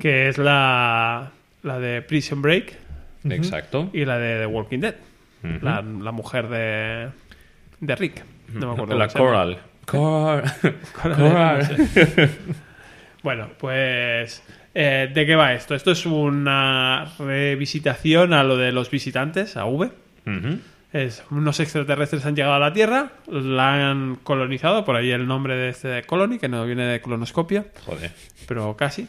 que 0.00 0.28
es 0.28 0.36
la, 0.36 1.30
la 1.62 1.78
de 1.78 2.02
Prison 2.02 2.42
Break 2.42 2.74
Exacto. 3.30 3.88
y 3.94 4.04
la 4.04 4.18
de 4.18 4.40
The 4.40 4.46
Walking 4.46 4.80
Dead. 4.80 4.96
La, 5.62 5.80
la 5.80 6.12
mujer 6.12 6.48
de, 6.48 7.08
de 7.80 7.96
Rick. 7.96 8.22
No 8.52 8.66
me 8.66 8.72
acuerdo. 8.74 8.98
La. 8.98 9.08
Coral. 9.08 9.58
Coral. 9.86 10.52
Coral, 10.92 11.16
Coral. 11.16 12.30
Bueno, 13.24 13.48
pues. 13.58 14.42
eh, 14.74 15.10
¿De 15.12 15.24
qué 15.26 15.34
va 15.34 15.54
esto? 15.54 15.74
Esto 15.74 15.90
es 15.92 16.04
una 16.04 17.10
revisitación 17.18 18.34
a 18.34 18.44
lo 18.44 18.58
de 18.58 18.70
los 18.70 18.90
visitantes, 18.90 19.56
a 19.56 19.64
V. 19.64 19.90
Ujú. 20.26 20.58
Es, 20.92 21.24
unos 21.30 21.58
extraterrestres 21.58 22.24
han 22.26 22.36
llegado 22.36 22.54
a 22.54 22.58
la 22.58 22.72
Tierra, 22.74 23.12
la 23.26 23.90
han 23.90 24.16
colonizado, 24.16 24.84
por 24.84 24.94
ahí 24.94 25.10
el 25.10 25.26
nombre 25.26 25.56
de 25.56 25.70
este 25.70 26.02
colony, 26.02 26.38
que 26.38 26.48
no 26.48 26.66
viene 26.66 26.84
de 26.84 27.00
colonoscopia, 27.00 27.64
Joder. 27.86 28.12
pero 28.46 28.76
casi. 28.76 29.08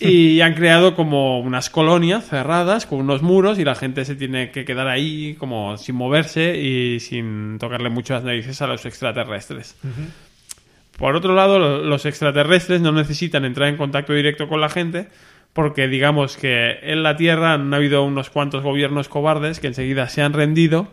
Y 0.00 0.40
han 0.40 0.54
creado 0.54 0.96
como 0.96 1.40
unas 1.40 1.68
colonias 1.70 2.24
cerradas 2.26 2.86
con 2.86 3.00
unos 3.00 3.20
muros 3.20 3.58
y 3.58 3.64
la 3.64 3.74
gente 3.74 4.04
se 4.06 4.14
tiene 4.14 4.50
que 4.52 4.64
quedar 4.64 4.88
ahí 4.88 5.34
como 5.38 5.76
sin 5.76 5.96
moverse 5.96 6.56
y 6.58 6.98
sin 7.00 7.58
tocarle 7.58 7.90
mucho 7.90 8.14
las 8.14 8.24
narices 8.24 8.62
a 8.62 8.66
los 8.68 8.86
extraterrestres. 8.86 9.76
Por 10.98 11.14
otro 11.14 11.34
lado, 11.34 11.80
los 11.82 12.04
extraterrestres 12.06 12.80
no 12.80 12.90
necesitan 12.90 13.44
entrar 13.44 13.68
en 13.68 13.76
contacto 13.76 14.12
directo 14.12 14.48
con 14.48 14.60
la 14.60 14.68
gente 14.68 15.08
porque 15.52 15.86
digamos 15.88 16.36
que 16.36 16.78
en 16.82 17.02
la 17.04 17.16
Tierra 17.16 17.54
han 17.54 17.72
habido 17.72 18.02
unos 18.02 18.30
cuantos 18.30 18.62
gobiernos 18.64 19.08
cobardes 19.08 19.60
que 19.60 19.68
enseguida 19.68 20.08
se 20.08 20.22
han 20.22 20.32
rendido 20.32 20.92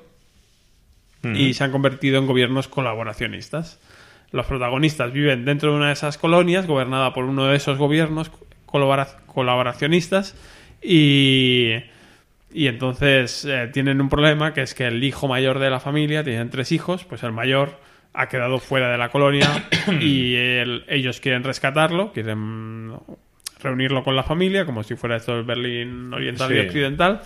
y 1.23 1.55
se 1.55 1.63
han 1.63 1.71
convertido 1.71 2.19
en 2.19 2.27
gobiernos 2.27 2.67
colaboracionistas. 2.67 3.79
Los 4.31 4.45
protagonistas 4.45 5.11
viven 5.11 5.43
dentro 5.43 5.71
de 5.71 5.77
una 5.77 5.87
de 5.87 5.93
esas 5.93 6.19
colonias, 6.19 6.67
gobernada 6.67 7.13
por 7.13 7.25
uno 7.25 7.47
de 7.47 7.55
esos 7.55 7.79
gobiernos 7.79 8.29
colabora- 8.67 9.17
colaboracionistas, 9.25 10.35
y, 10.83 11.73
y 12.53 12.67
entonces 12.67 13.43
eh, 13.45 13.69
tienen 13.73 14.01
un 14.01 14.09
problema 14.09 14.53
que 14.53 14.61
es 14.61 14.75
que 14.75 14.85
el 14.85 15.03
hijo 15.03 15.27
mayor 15.27 15.57
de 15.57 15.71
la 15.71 15.79
familia, 15.79 16.23
tienen 16.23 16.51
tres 16.51 16.71
hijos, 16.71 17.05
pues 17.05 17.23
el 17.23 17.31
mayor 17.31 17.79
ha 18.15 18.27
quedado 18.29 18.59
fuera 18.59 18.91
de 18.91 18.97
la 18.97 19.09
colonia 19.09 19.47
y 20.01 20.35
el- 20.35 20.85
ellos 20.87 21.19
quieren 21.19 21.43
rescatarlo, 21.43 22.11
quieren 22.13 22.93
reunirlo 23.61 24.03
con 24.03 24.15
la 24.15 24.23
familia, 24.23 24.65
como 24.65 24.83
si 24.83 24.95
fuera 24.95 25.15
esto 25.15 25.35
el 25.37 25.43
Berlín 25.43 26.13
Oriental 26.13 26.55
y. 26.55 26.59
Occidental, 26.59 27.21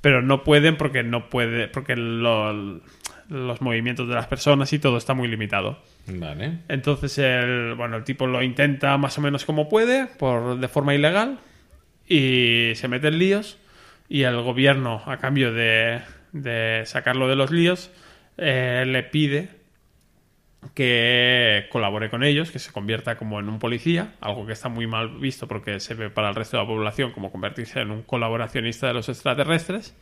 pero 0.00 0.22
no 0.22 0.44
pueden 0.44 0.76
porque 0.76 1.02
no 1.02 1.28
puede, 1.28 1.68
porque 1.68 1.96
lo- 1.96 2.80
los 3.30 3.60
movimientos 3.62 4.06
de 4.06 4.14
las 4.14 4.26
personas 4.26 4.72
y 4.74 4.78
todo 4.78 4.98
está 4.98 5.14
muy 5.14 5.28
limitado. 5.28 5.78
Vale. 6.06 6.58
Entonces 6.68 7.16
el, 7.18 7.74
bueno, 7.74 7.96
el 7.96 8.04
tipo 8.04 8.26
lo 8.26 8.42
intenta 8.42 8.96
más 8.98 9.16
o 9.16 9.22
menos 9.22 9.44
como 9.46 9.68
puede, 9.68 10.06
por, 10.06 10.58
de 10.60 10.68
forma 10.68 10.94
ilegal, 10.94 11.38
y 12.06 12.72
se 12.74 12.86
mete 12.88 13.08
en 13.08 13.18
líos, 13.18 13.58
y 14.08 14.22
el 14.24 14.36
gobierno, 14.42 15.02
a 15.06 15.16
cambio 15.16 15.52
de, 15.54 16.00
de 16.32 16.82
sacarlo 16.84 17.26
de 17.26 17.36
los 17.36 17.50
líos, 17.50 17.90
eh, 18.36 18.84
le 18.86 19.02
pide 19.04 19.48
que 20.72 21.66
colabore 21.70 22.08
con 22.10 22.22
ellos, 22.24 22.50
que 22.50 22.58
se 22.58 22.72
convierta 22.72 23.16
como 23.16 23.38
en 23.40 23.48
un 23.48 23.58
policía, 23.58 24.14
algo 24.20 24.46
que 24.46 24.52
está 24.52 24.68
muy 24.68 24.86
mal 24.86 25.08
visto 25.18 25.46
porque 25.46 25.78
se 25.80 25.94
ve 25.94 26.10
para 26.10 26.28
el 26.30 26.34
resto 26.34 26.56
de 26.56 26.62
la 26.62 26.68
población 26.68 27.12
como 27.12 27.30
convertirse 27.30 27.80
en 27.80 27.90
un 27.90 28.02
colaboracionista 28.02 28.86
de 28.86 28.94
los 28.94 29.08
extraterrestres, 29.08 29.94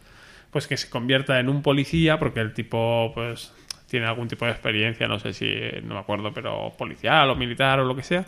pues 0.50 0.66
que 0.66 0.76
se 0.76 0.88
convierta 0.90 1.40
en 1.40 1.49
un 1.49 1.62
policía 1.62 2.19
porque 2.19 2.40
el 2.40 2.52
tipo 2.52 3.11
pues 3.14 3.52
tiene 3.88 4.07
algún 4.07 4.28
tipo 4.28 4.45
de 4.47 4.52
experiencia, 4.52 5.09
no 5.09 5.19
sé 5.19 5.33
si, 5.33 5.50
no 5.83 5.95
me 5.95 6.00
acuerdo, 6.00 6.33
pero 6.33 6.73
policial 6.78 7.28
o 7.31 7.35
militar 7.35 7.81
o 7.81 7.85
lo 7.85 7.95
que 7.97 8.02
sea, 8.02 8.25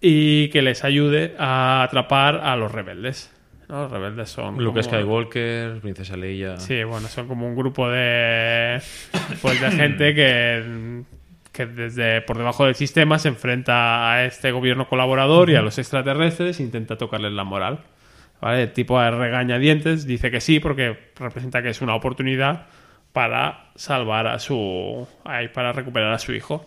y 0.00 0.48
que 0.48 0.62
les 0.62 0.82
ayude 0.84 1.34
a 1.38 1.82
atrapar 1.84 2.36
a 2.42 2.56
los 2.56 2.72
rebeldes. 2.72 3.32
¿no? 3.68 3.82
Los 3.82 3.92
rebeldes 3.92 4.28
son... 4.30 4.56
Luke 4.62 4.80
como- 4.80 4.82
Skywalker, 4.82 5.80
Princesa 5.80 6.16
Leia. 6.16 6.56
Sí, 6.58 6.82
bueno, 6.82 7.06
son 7.06 7.28
como 7.28 7.46
un 7.46 7.54
grupo 7.54 7.88
de 7.88 8.80
pues 9.40 9.60
de 9.60 9.70
gente 9.70 10.14
que, 10.14 11.02
que 11.52 11.66
desde 11.66 12.22
por 12.22 12.38
debajo 12.38 12.64
del 12.64 12.74
sistema 12.74 13.18
se 13.18 13.28
enfrenta 13.28 14.10
a 14.12 14.24
este 14.24 14.50
gobierno 14.52 14.88
colaborador 14.88 15.50
y 15.50 15.54
a 15.56 15.62
los 15.62 15.78
extraterrestres 15.78 16.58
e 16.60 16.62
intenta 16.62 16.96
tocarles 16.96 17.32
la 17.32 17.44
moral. 17.44 17.80
¿Vale? 18.40 18.62
El 18.62 18.72
tipo 18.72 19.00
de 19.00 19.10
regañadientes 19.10 20.04
dice 20.06 20.30
que 20.30 20.40
sí 20.40 20.58
porque 20.58 20.98
representa 21.16 21.62
que 21.62 21.68
es 21.68 21.80
una 21.80 21.94
oportunidad 21.94 22.66
para 23.12 23.66
salvar 23.76 24.26
a 24.26 24.38
su 24.38 25.06
para 25.54 25.72
recuperar 25.72 26.12
a 26.12 26.18
su 26.18 26.32
hijo. 26.32 26.66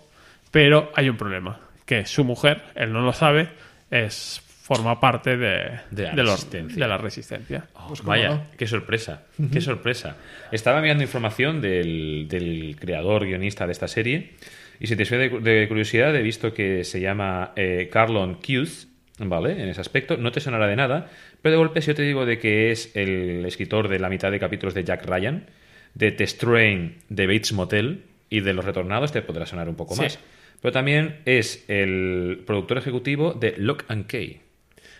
Pero 0.51 0.91
hay 0.95 1.09
un 1.09 1.17
problema, 1.17 1.59
que 1.85 2.05
su 2.05 2.23
mujer, 2.23 2.61
él 2.75 2.93
no 2.93 3.01
lo 3.01 3.11
sabe, 3.11 3.49
es 3.91 4.41
forma 4.61 4.99
parte 5.01 5.35
de, 5.35 5.79
De 5.91 6.03
la 6.03 6.13
de 6.13 6.23
resistencia. 6.23 6.79
de 6.83 6.87
la 6.87 6.97
resistencia. 6.97 7.65
Oh, 7.75 7.87
Pues 7.89 8.03
vaya, 8.03 8.29
no. 8.29 8.43
qué 8.57 8.65
sorpresa, 8.67 9.23
qué 9.51 9.59
sorpresa. 9.61 10.15
Estaba 10.51 10.79
mirando 10.81 11.03
información 11.03 11.59
del, 11.59 12.27
del 12.29 12.77
creador 12.79 13.25
guionista 13.25 13.65
de 13.65 13.73
esta 13.73 13.87
serie 13.87 14.35
y 14.79 14.87
si 14.87 14.95
te 14.95 15.05
suena 15.05 15.23
de, 15.27 15.39
de 15.59 15.67
curiosidad 15.67 16.15
he 16.15 16.21
visto 16.21 16.53
que 16.53 16.83
se 16.83 16.99
llama 16.99 17.53
eh, 17.55 17.89
Carlon 17.91 18.35
Cuse, 18.35 18.87
¿vale? 19.19 19.51
En 19.61 19.69
ese 19.69 19.81
aspecto, 19.81 20.17
no 20.17 20.31
te 20.31 20.39
sonará 20.39 20.67
de 20.67 20.75
nada, 20.75 21.09
pero 21.41 21.53
de 21.53 21.57
golpe 21.57 21.81
si 21.81 21.87
yo 21.87 21.95
te 21.95 22.01
digo 22.03 22.25
de 22.25 22.39
que 22.39 22.71
es 22.71 22.95
el 22.95 23.45
escritor 23.45 23.87
de 23.87 23.99
la 23.99 24.09
mitad 24.09 24.31
de 24.31 24.39
capítulos 24.39 24.73
de 24.73 24.83
Jack 24.83 25.05
Ryan, 25.05 25.45
de 25.93 26.11
The 26.11 26.25
Strain, 26.27 26.97
de 27.09 27.27
Bates 27.27 27.53
Motel 27.53 28.03
y 28.29 28.41
de 28.41 28.53
Los 28.53 28.65
Retornados 28.65 29.11
te 29.11 29.21
podrá 29.21 29.45
sonar 29.45 29.69
un 29.69 29.75
poco 29.75 29.95
Sí. 29.95 30.01
más. 30.01 30.19
Pero 30.61 30.71
también 30.71 31.21
es 31.25 31.63
el 31.67 32.43
productor 32.45 32.77
ejecutivo 32.77 33.33
de 33.33 33.53
Lock 33.57 33.85
and 33.87 34.07
Key. 34.07 34.41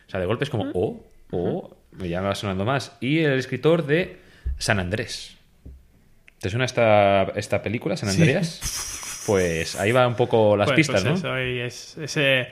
O 0.08 0.10
sea, 0.12 0.20
de 0.20 0.26
golpe 0.28 0.44
es 0.44 0.50
como, 0.50 0.70
oh, 0.74 1.04
oh, 1.32 1.76
me 1.92 2.08
ya 2.08 2.22
me 2.22 2.28
va 2.28 2.36
sonando 2.36 2.66
más. 2.66 2.96
Y 3.02 3.20
el 3.20 3.40
escritor 3.40 3.86
de 3.88 4.18
San 4.58 4.80
Andrés. 4.80 5.36
¿Te 6.40 6.50
suena 6.50 6.66
esta, 6.66 7.24
esta 7.36 7.64
película, 7.64 7.98
San 7.98 8.10
Andreas? 8.10 9.02
Pues 9.26 9.76
ahí 9.76 9.92
va 9.92 10.08
un 10.08 10.16
poco 10.16 10.56
las 10.58 10.68
Pues- 10.68 10.76
pistas, 10.78 11.04
pues 11.04 11.24
¿no? 11.24 11.38
eso, 11.38 11.42
y 11.42 11.60
es- 11.60 11.98
ese 11.98 12.48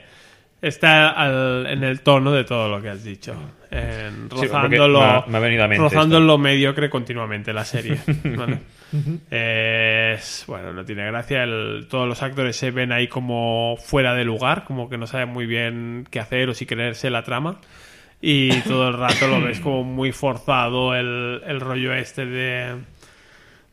está 0.62 1.10
al- 1.10 1.66
en 1.68 1.84
el 1.84 2.00
tono 2.00 2.32
de 2.32 2.44
todo 2.44 2.68
lo 2.68 2.80
que 2.82 2.88
has 2.88 3.04
dicho. 3.04 3.34
En, 3.70 4.24
Sí, 4.24 4.26
porque 4.30 4.46
rozándolo, 4.46 5.00
me 5.00 5.04
ha- 5.04 5.24
me 5.26 5.36
ha 5.36 5.40
venido 5.40 5.64
a 5.64 5.68
mente 5.68 5.82
rozando 5.82 6.16
esto. 6.16 6.26
lo 6.26 6.38
mediocre 6.38 6.88
continuamente 6.88 7.52
la 7.52 7.64
serie. 7.64 7.98
¿vale? 8.24 8.58
Es- 9.30 10.44
bueno, 10.46 10.72
no 10.72 10.84
tiene 10.84 11.04
gracia. 11.06 11.42
el- 11.44 11.86
todos 11.90 12.06
los 12.08 12.22
actores 12.22 12.56
se 12.56 12.70
ven 12.70 12.92
ahí 12.92 13.08
como 13.08 13.76
fuera 13.78 14.14
de 14.14 14.24
lugar, 14.24 14.64
como 14.64 14.88
que 14.88 14.96
no 14.98 15.06
saben 15.06 15.28
muy 15.30 15.46
bien 15.46 16.06
qué 16.10 16.20
hacer 16.20 16.48
o 16.48 16.54
si 16.54 16.66
creerse 16.66 17.10
la 17.10 17.22
trama. 17.24 17.60
Y 18.20 18.58
todo 18.62 18.88
el 18.88 18.94
rato 18.96 19.26
lo 19.28 19.42
ves 19.42 19.60
como 19.60 19.84
muy 19.84 20.12
forzado 20.12 20.94
el, 20.94 21.42
el 21.46 21.60
rollo 21.60 21.92
este 21.92 22.24
de 22.24 22.74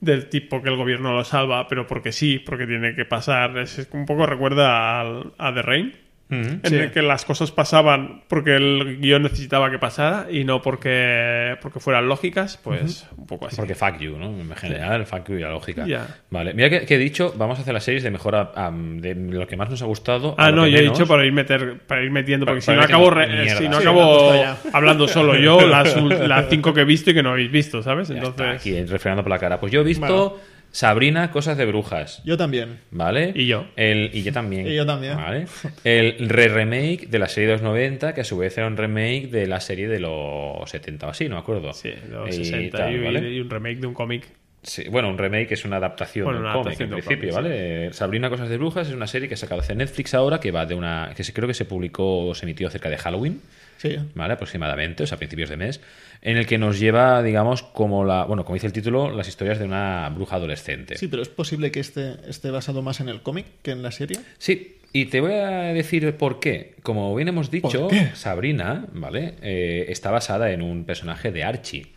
del 0.01 0.29
tipo 0.29 0.61
que 0.61 0.69
el 0.69 0.75
gobierno 0.77 1.13
lo 1.13 1.23
salva, 1.23 1.67
pero 1.69 1.87
porque 1.87 2.11
sí, 2.11 2.39
porque 2.39 2.67
tiene 2.67 2.95
que 2.95 3.05
pasar. 3.05 3.57
Es, 3.57 3.87
un 3.93 4.05
poco 4.05 4.25
recuerda 4.25 4.99
al- 5.01 5.33
a 5.37 5.53
The 5.53 5.61
Rain, 5.61 5.93
En 6.31 6.61
Sí. 6.63 6.75
el 6.75 6.91
que 6.91 7.01
las 7.01 7.25
cosas 7.25 7.51
pasaban 7.51 8.23
porque 8.27 8.55
el 8.55 8.97
guion 9.01 9.23
necesitaba 9.23 9.69
que 9.69 9.77
pasara 9.79 10.27
y 10.31 10.43
no 10.45 10.61
porque, 10.61 11.57
porque 11.61 11.79
fueran 11.79 12.07
lógicas, 12.07 12.57
pues 12.63 13.05
un 13.17 13.27
poco 13.27 13.47
así. 13.47 13.55
Porque 13.57 13.75
fuck 13.75 13.97
you, 13.99 14.17
¿no? 14.17 14.27
En 14.27 14.49
general, 14.55 15.05
fuck 15.05 15.27
you 15.29 15.35
y 15.35 15.41
la 15.41 15.49
lógica. 15.51 15.85
Vale. 16.29 16.53
Mira 16.53 16.69
que, 16.69 16.85
que 16.85 16.95
he 16.95 16.97
dicho, 16.97 17.33
vamos 17.37 17.59
a 17.59 17.61
hacer 17.63 17.73
las 17.73 17.83
series 17.83 18.03
de 18.03 18.11
mejor 18.11 18.35
a- 18.35 18.51
a- 18.55 18.71
de 18.73 19.13
lo 19.15 19.45
que 19.47 19.57
más 19.57 19.69
nos 19.69 19.81
ha 19.81 19.85
gustado. 19.85 20.35
Ah, 20.37 20.51
no, 20.51 20.65
yo 20.67 20.77
he 20.77 20.81
dicho 20.83 21.05
para 21.05 21.25
ir, 21.25 21.33
meter, 21.33 21.79
para 21.85 22.01
ir 22.03 22.11
metiendo, 22.11 22.45
porque 22.45 22.61
Para- 22.65 22.75
si 22.75 22.79
no 22.79 22.83
acabo, 22.85 23.09
re- 23.09 23.45
eh, 23.45 23.49
si 23.49 23.67
no. 23.67 23.77
Sí, 23.77 23.83
acabo 23.83 24.31
hablando 24.73 25.07
solo 25.07 25.35
yo 25.37 25.59
las, 25.67 25.95
las 26.01 26.49
cinco 26.49 26.73
que 26.73 26.81
he 26.81 26.85
visto 26.85 27.11
y 27.11 27.13
que 27.13 27.23
no 27.23 27.31
habéis 27.31 27.51
visto, 27.51 27.83
¿sabes? 27.83 28.07
Ya 28.07 28.15
está, 28.15 28.27
Entonces, 28.29 28.55
aquí 28.61 28.83
refrenando 28.85 29.23
por 29.23 29.31
la 29.31 29.39
cara. 29.39 29.59
Pues 29.59 29.71
yo 29.71 29.81
he 29.81 29.83
visto 29.83 30.05
Bueno. 30.05 30.60
Sabrina, 30.71 31.31
Cosas 31.31 31.57
de 31.57 31.65
Brujas. 31.65 32.21
Yo 32.23 32.37
también. 32.37 32.79
¿Vale? 32.91 33.33
Y 33.35 33.45
yo. 33.47 33.67
El, 33.75 34.09
y 34.13 34.23
yo 34.23 34.31
también. 34.31 34.67
Y 34.67 34.75
yo 34.75 34.85
también. 34.85 35.17
¿Vale? 35.17 35.45
El 35.83 36.29
re-remake 36.29 37.07
de 37.09 37.19
la 37.19 37.27
serie 37.27 37.47
de 37.47 37.53
los 37.55 37.61
90, 37.61 38.13
que 38.13 38.21
a 38.21 38.23
su 38.23 38.37
vez 38.37 38.57
era 38.57 38.67
un 38.67 38.77
remake 38.77 39.27
de 39.29 39.47
la 39.47 39.59
serie 39.59 39.87
de 39.87 39.99
los 39.99 40.69
70 40.69 41.07
o 41.07 41.09
así, 41.09 41.27
no 41.27 41.35
me 41.35 41.41
acuerdo. 41.41 41.73
sí, 41.73 41.91
los 42.09 42.29
Y 42.29 42.45
60 42.45 42.77
tal, 42.77 42.95
y, 42.95 43.03
¿vale? 43.03 43.31
y 43.31 43.39
un 43.41 43.49
remake 43.49 43.79
de 43.79 43.87
un 43.87 43.93
cómic. 43.93 44.27
Sí, 44.63 44.83
bueno, 44.89 45.09
un 45.09 45.17
remake 45.17 45.51
es 45.53 45.65
una 45.65 45.77
adaptación 45.77 46.25
Bueno, 46.25 46.41
de 46.41 46.47
un 46.47 46.53
cómic, 46.63 46.79
en 46.79 46.89
principio, 46.91 47.31
cómic, 47.31 47.33
¿vale? 47.33 47.93
Sabrina 47.93 48.29
Cosas 48.29 48.47
de 48.47 48.57
Brujas 48.57 48.87
es 48.87 48.93
una 48.93 49.07
serie 49.07 49.27
que 49.27 49.33
ha 49.33 49.37
sacado 49.37 49.61
hace 49.61 49.73
Netflix 49.73 50.13
ahora, 50.13 50.39
que 50.39 50.51
va 50.51 50.67
de 50.67 50.75
una... 50.75 51.13
que 51.17 51.23
se, 51.23 51.33
creo 51.33 51.47
que 51.47 51.55
se 51.55 51.65
publicó 51.65 52.27
o 52.27 52.35
se 52.35 52.45
emitió 52.45 52.69
cerca 52.69 52.87
de 52.89 52.97
Halloween. 52.97 53.41
Sí. 53.81 53.97
¿vale? 54.13 54.33
Aproximadamente, 54.33 55.03
o 55.03 55.07
sea, 55.07 55.15
a 55.15 55.19
principios 55.19 55.49
de 55.49 55.57
mes, 55.57 55.81
en 56.21 56.37
el 56.37 56.45
que 56.45 56.57
nos 56.59 56.79
lleva, 56.79 57.23
digamos, 57.23 57.63
como 57.63 58.05
la, 58.05 58.25
bueno, 58.25 58.45
como 58.45 58.53
dice 58.53 58.67
el 58.67 58.73
título, 58.73 59.09
las 59.09 59.27
historias 59.27 59.57
de 59.57 59.65
una 59.65 60.07
bruja 60.09 60.35
adolescente. 60.35 60.97
Sí, 60.97 61.07
pero 61.07 61.23
es 61.23 61.29
posible 61.29 61.71
que 61.71 61.79
este 61.79 62.15
esté 62.29 62.51
basado 62.51 62.83
más 62.83 62.99
en 62.99 63.09
el 63.09 63.21
cómic 63.21 63.45
que 63.63 63.71
en 63.71 63.81
la 63.81 63.91
serie. 63.91 64.19
Sí, 64.37 64.77
y 64.93 65.05
te 65.05 65.19
voy 65.19 65.33
a 65.33 65.73
decir 65.73 66.15
por 66.17 66.39
qué. 66.39 66.75
Como 66.83 67.15
bien 67.15 67.29
hemos 67.29 67.49
dicho. 67.49 67.87
Sabrina, 68.13 68.85
¿vale? 68.93 69.35
Eh, 69.41 69.85
está 69.89 70.11
basada 70.11 70.51
en 70.51 70.61
un 70.61 70.83
personaje 70.83 71.31
de 71.31 71.43
Archie. 71.43 71.87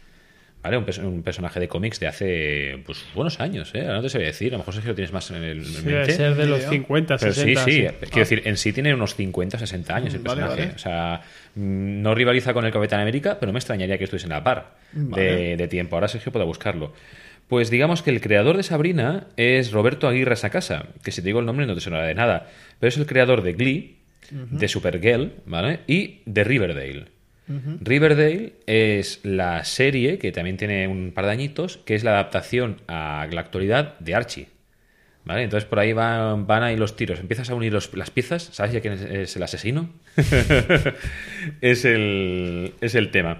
¿Vale? 0.64 0.78
Un, 0.78 0.86
un 1.04 1.22
personaje 1.22 1.60
de 1.60 1.68
cómics 1.68 2.00
de 2.00 2.06
hace 2.06 2.78
pues, 2.86 3.04
buenos 3.14 3.38
años, 3.38 3.70
¿eh? 3.74 3.82
Ahora 3.82 3.96
no 3.96 4.02
te 4.02 4.08
sabía 4.08 4.28
decir, 4.28 4.48
a 4.48 4.52
lo 4.52 4.58
mejor 4.60 4.72
Sergio 4.72 4.92
lo 4.92 4.94
tienes 4.94 5.12
más 5.12 5.30
en 5.30 5.42
el 5.44 5.84
debe 5.84 6.10
ser 6.10 6.34
de 6.36 6.46
los 6.46 6.60
Idea. 6.60 6.70
50, 6.70 7.16
Pero 7.18 7.32
60. 7.34 7.64
sí, 7.64 7.70
sí, 7.70 7.86
sí. 7.86 7.94
quiero 8.06 8.18
decir, 8.20 8.42
en 8.46 8.56
sí 8.56 8.72
tiene 8.72 8.94
unos 8.94 9.14
50, 9.14 9.58
60 9.58 9.94
años 9.94 10.14
el 10.14 10.20
personaje. 10.20 10.62
vale. 10.62 10.72
O 10.74 10.78
sea, 10.78 11.20
no 11.54 12.14
rivaliza 12.14 12.54
con 12.54 12.64
el 12.64 12.72
Capitán 12.72 13.00
América, 13.00 13.36
pero 13.38 13.48
no 13.48 13.52
me 13.52 13.58
extrañaría 13.58 13.98
que 13.98 14.04
estuviese 14.04 14.24
en 14.26 14.30
la 14.30 14.42
par 14.42 14.74
Vale. 14.94 15.58
de 15.58 15.68
tiempo. 15.68 15.96
Ahora 15.96 16.08
Sergio 16.08 16.32
pueda 16.32 16.46
buscarlo. 16.46 16.94
Pues 17.46 17.68
digamos 17.68 18.00
que 18.02 18.08
el 18.08 18.22
creador 18.22 18.56
de 18.56 18.62
Sabrina 18.62 19.26
es 19.36 19.70
Roberto 19.70 20.08
Aguirre 20.08 20.34
Sacasa, 20.34 20.86
que 21.02 21.10
si 21.10 21.20
te 21.20 21.26
digo 21.26 21.40
el 21.40 21.46
nombre 21.46 21.66
no 21.66 21.74
te 21.74 21.82
sonará 21.82 22.06
de 22.06 22.14
nada, 22.14 22.48
pero 22.80 22.88
es 22.88 22.96
el 22.96 23.04
creador 23.04 23.42
de 23.42 23.52
Glee, 23.52 23.98
de 24.30 24.66
Supergirl, 24.66 25.30
¿vale? 25.44 25.80
Y 25.86 26.20
de 26.24 26.42
Riverdale. 26.42 27.13
Riverdale 27.46 28.54
es 28.66 29.20
la 29.22 29.64
serie 29.64 30.18
que 30.18 30.32
también 30.32 30.56
tiene 30.56 30.88
un 30.88 31.12
par 31.12 31.26
de 31.26 31.32
añitos, 31.32 31.76
que 31.78 31.94
es 31.94 32.02
la 32.04 32.12
adaptación 32.12 32.80
a 32.88 33.26
la 33.30 33.40
actualidad 33.40 33.98
de 33.98 34.14
Archie. 34.14 34.48
¿Vale? 35.26 35.42
Entonces 35.42 35.66
por 35.68 35.78
ahí 35.78 35.92
van, 35.94 36.46
van 36.46 36.62
ahí 36.62 36.76
los 36.76 36.96
tiros. 36.96 37.18
Empiezas 37.18 37.48
a 37.48 37.54
unir 37.54 37.72
los- 37.72 37.94
las 37.94 38.10
piezas. 38.10 38.42
¿Sabes 38.52 38.72
ya 38.72 38.80
quién 38.80 38.92
es, 38.94 39.00
es 39.02 39.36
el 39.36 39.42
asesino? 39.42 39.88
es, 41.60 41.84
el, 41.84 42.74
es 42.80 42.94
el 42.94 43.10
tema. 43.10 43.38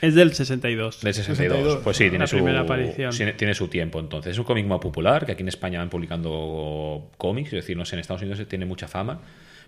Es 0.00 0.14
del 0.16 0.32
62. 0.34 1.00
Del 1.02 1.14
62. 1.14 1.56
62. 1.58 1.84
Pues 1.84 1.96
sí, 1.96 2.04
tiene 2.04 2.18
La 2.20 2.26
su, 2.26 2.36
primera 2.36 2.60
aparición. 2.60 3.12
tiene, 3.14 3.32
tiene 3.34 3.54
su 3.54 3.68
tiempo 3.68 4.00
entonces. 4.00 4.32
Es 4.32 4.38
un 4.38 4.44
cómic 4.44 4.66
muy 4.66 4.80
popular, 4.80 5.24
que 5.24 5.32
aquí 5.32 5.42
en 5.42 5.48
España 5.48 5.78
van 5.78 5.90
publicando 5.90 7.08
cómics, 7.18 7.48
es 7.48 7.60
decir, 7.62 7.76
no 7.76 7.84
sé, 7.84 7.94
en 7.96 8.00
Estados 8.00 8.22
Unidos 8.22 8.44
tiene 8.48 8.64
mucha 8.66 8.88
fama, 8.88 9.20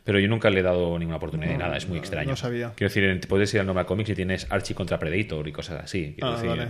pero 0.05 0.19
yo 0.21 0.29
nunca 0.29 0.51
le 0.51 0.61
he 0.61 0.63
dado 0.63 0.99
ninguna 0.99 1.17
oportunidad 1.17 1.51
de 1.51 1.59
nada, 1.59 1.77
es 1.77 1.89
muy 1.89 1.99
extraño. 1.99 2.31
no 2.31 2.37
sabía. 2.37 2.73
Quiero 2.77 2.93
decir, 2.93 3.29
puedes 3.29 3.53
ir 3.55 3.61
al 3.61 3.67
normal 3.67 3.87
cómics 3.87 4.11
y 4.11 4.15
tienes 4.15 4.47
Archie 4.51 4.75
contra 4.75 4.99
Predator 4.99 5.49
y 5.49 5.53
cosas 5.53 5.83
así. 5.85 6.15
Quiero 6.17 6.29
Ah, 6.29 6.43
decir, 6.43 6.49
vale. 6.51 6.69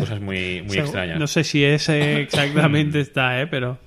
cosas 0.00 0.20
muy, 0.20 0.62
muy 0.62 0.70
O 0.70 0.72
sea, 0.72 0.82
extrañas. 0.82 1.18
No 1.18 1.26
sé 1.26 1.44
si 1.44 1.64
ese 1.64 2.22
exactamente 2.22 3.00
está, 3.00 3.40
¿eh? 3.40 3.46
Pero... 3.46 3.78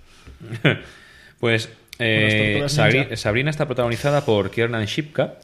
Pues 1.39 1.69
eh, 1.99 2.63
Sabri-. 2.67 3.15
Sabrina 3.15 3.49
está 3.49 3.65
protagonizada 3.65 4.25
por 4.25 4.51
Kiernan 4.51 4.85
Shipka, 4.85 5.35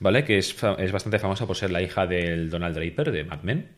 ¿vale? 0.00 0.24
Que 0.24 0.38
es, 0.38 0.54
es 0.78 0.92
bastante 0.92 1.18
famosa 1.18 1.46
por 1.46 1.56
ser 1.56 1.70
la 1.70 1.82
hija 1.82 2.06
del 2.06 2.50
Donald 2.50 2.76
Draper 2.76 3.10
de 3.10 3.24
Mad 3.24 3.42
Men. 3.42 3.68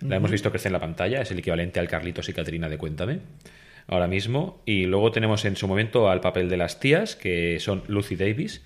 La 0.00 0.16
hemos 0.16 0.30
visto 0.30 0.50
crecer 0.50 0.68
en 0.68 0.74
la 0.74 0.80
pantalla, 0.80 1.22
es 1.22 1.30
el 1.30 1.38
equivalente 1.38 1.80
al 1.80 1.88
Carlitos 1.88 2.28
y 2.28 2.34
Catrina 2.34 2.68
de 2.68 2.76
Cuéntame. 2.76 3.20
Ahora 3.88 4.06
mismo. 4.06 4.62
Y 4.66 4.84
luego 4.84 5.10
tenemos 5.10 5.44
en 5.46 5.56
su 5.56 5.66
momento 5.68 6.10
al 6.10 6.20
papel 6.20 6.48
de 6.50 6.58
las 6.58 6.80
tías, 6.80 7.16
que 7.16 7.58
son 7.60 7.82
Lucy 7.88 8.14
Davis, 8.14 8.62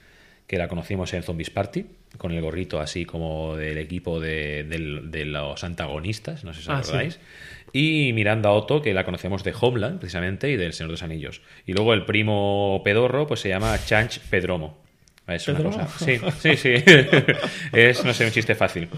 que 0.51 0.59
la 0.59 0.67
conocimos 0.67 1.15
en 1.15 1.23
Zombies 1.23 1.49
Party, 1.49 1.87
con 2.19 2.33
el 2.33 2.43
gorrito 2.43 2.81
así 2.81 3.05
como 3.05 3.55
del 3.55 3.79
equipo 3.79 4.19
de, 4.19 4.67
los 5.25 5.63
antagonistas, 5.63 6.43
no 6.43 6.53
sé 6.53 6.63
si 6.63 6.69
os 6.69 6.75
Ah, 6.75 6.83
sí. 6.83 6.89
acordáis. 6.89 7.21
Y 7.73 8.13
Miranda 8.15 8.51
Otto, 8.51 8.83
que 8.83 8.93
la 8.93 9.05
conocemos 9.05 9.45
de 9.45 9.55
Homeland, 9.61 10.01
precisamente, 10.01 10.51
y 10.51 10.57
del 10.57 10.73
Señor 10.73 10.89
de 10.89 10.95
los 10.95 11.05
Anillos. 11.05 11.41
Y 11.67 11.73
luego 11.73 11.95
el 11.95 12.05
primo 12.05 12.81
pedorro, 12.83 13.29
pues 13.29 13.39
se 13.39 13.49
llama 13.49 13.79
Chanch 13.87 14.19
Pedromo. 14.29 14.77
Es 15.37 15.49
una 15.49 15.63
cosa. 15.63 15.89
Sí, 15.99 16.19
sí, 16.39 16.57
sí. 16.57 16.75
es, 17.73 18.05
no 18.05 18.13
sé, 18.13 18.25
un 18.25 18.33
chiste 18.33 18.55
fácil. 18.55 18.89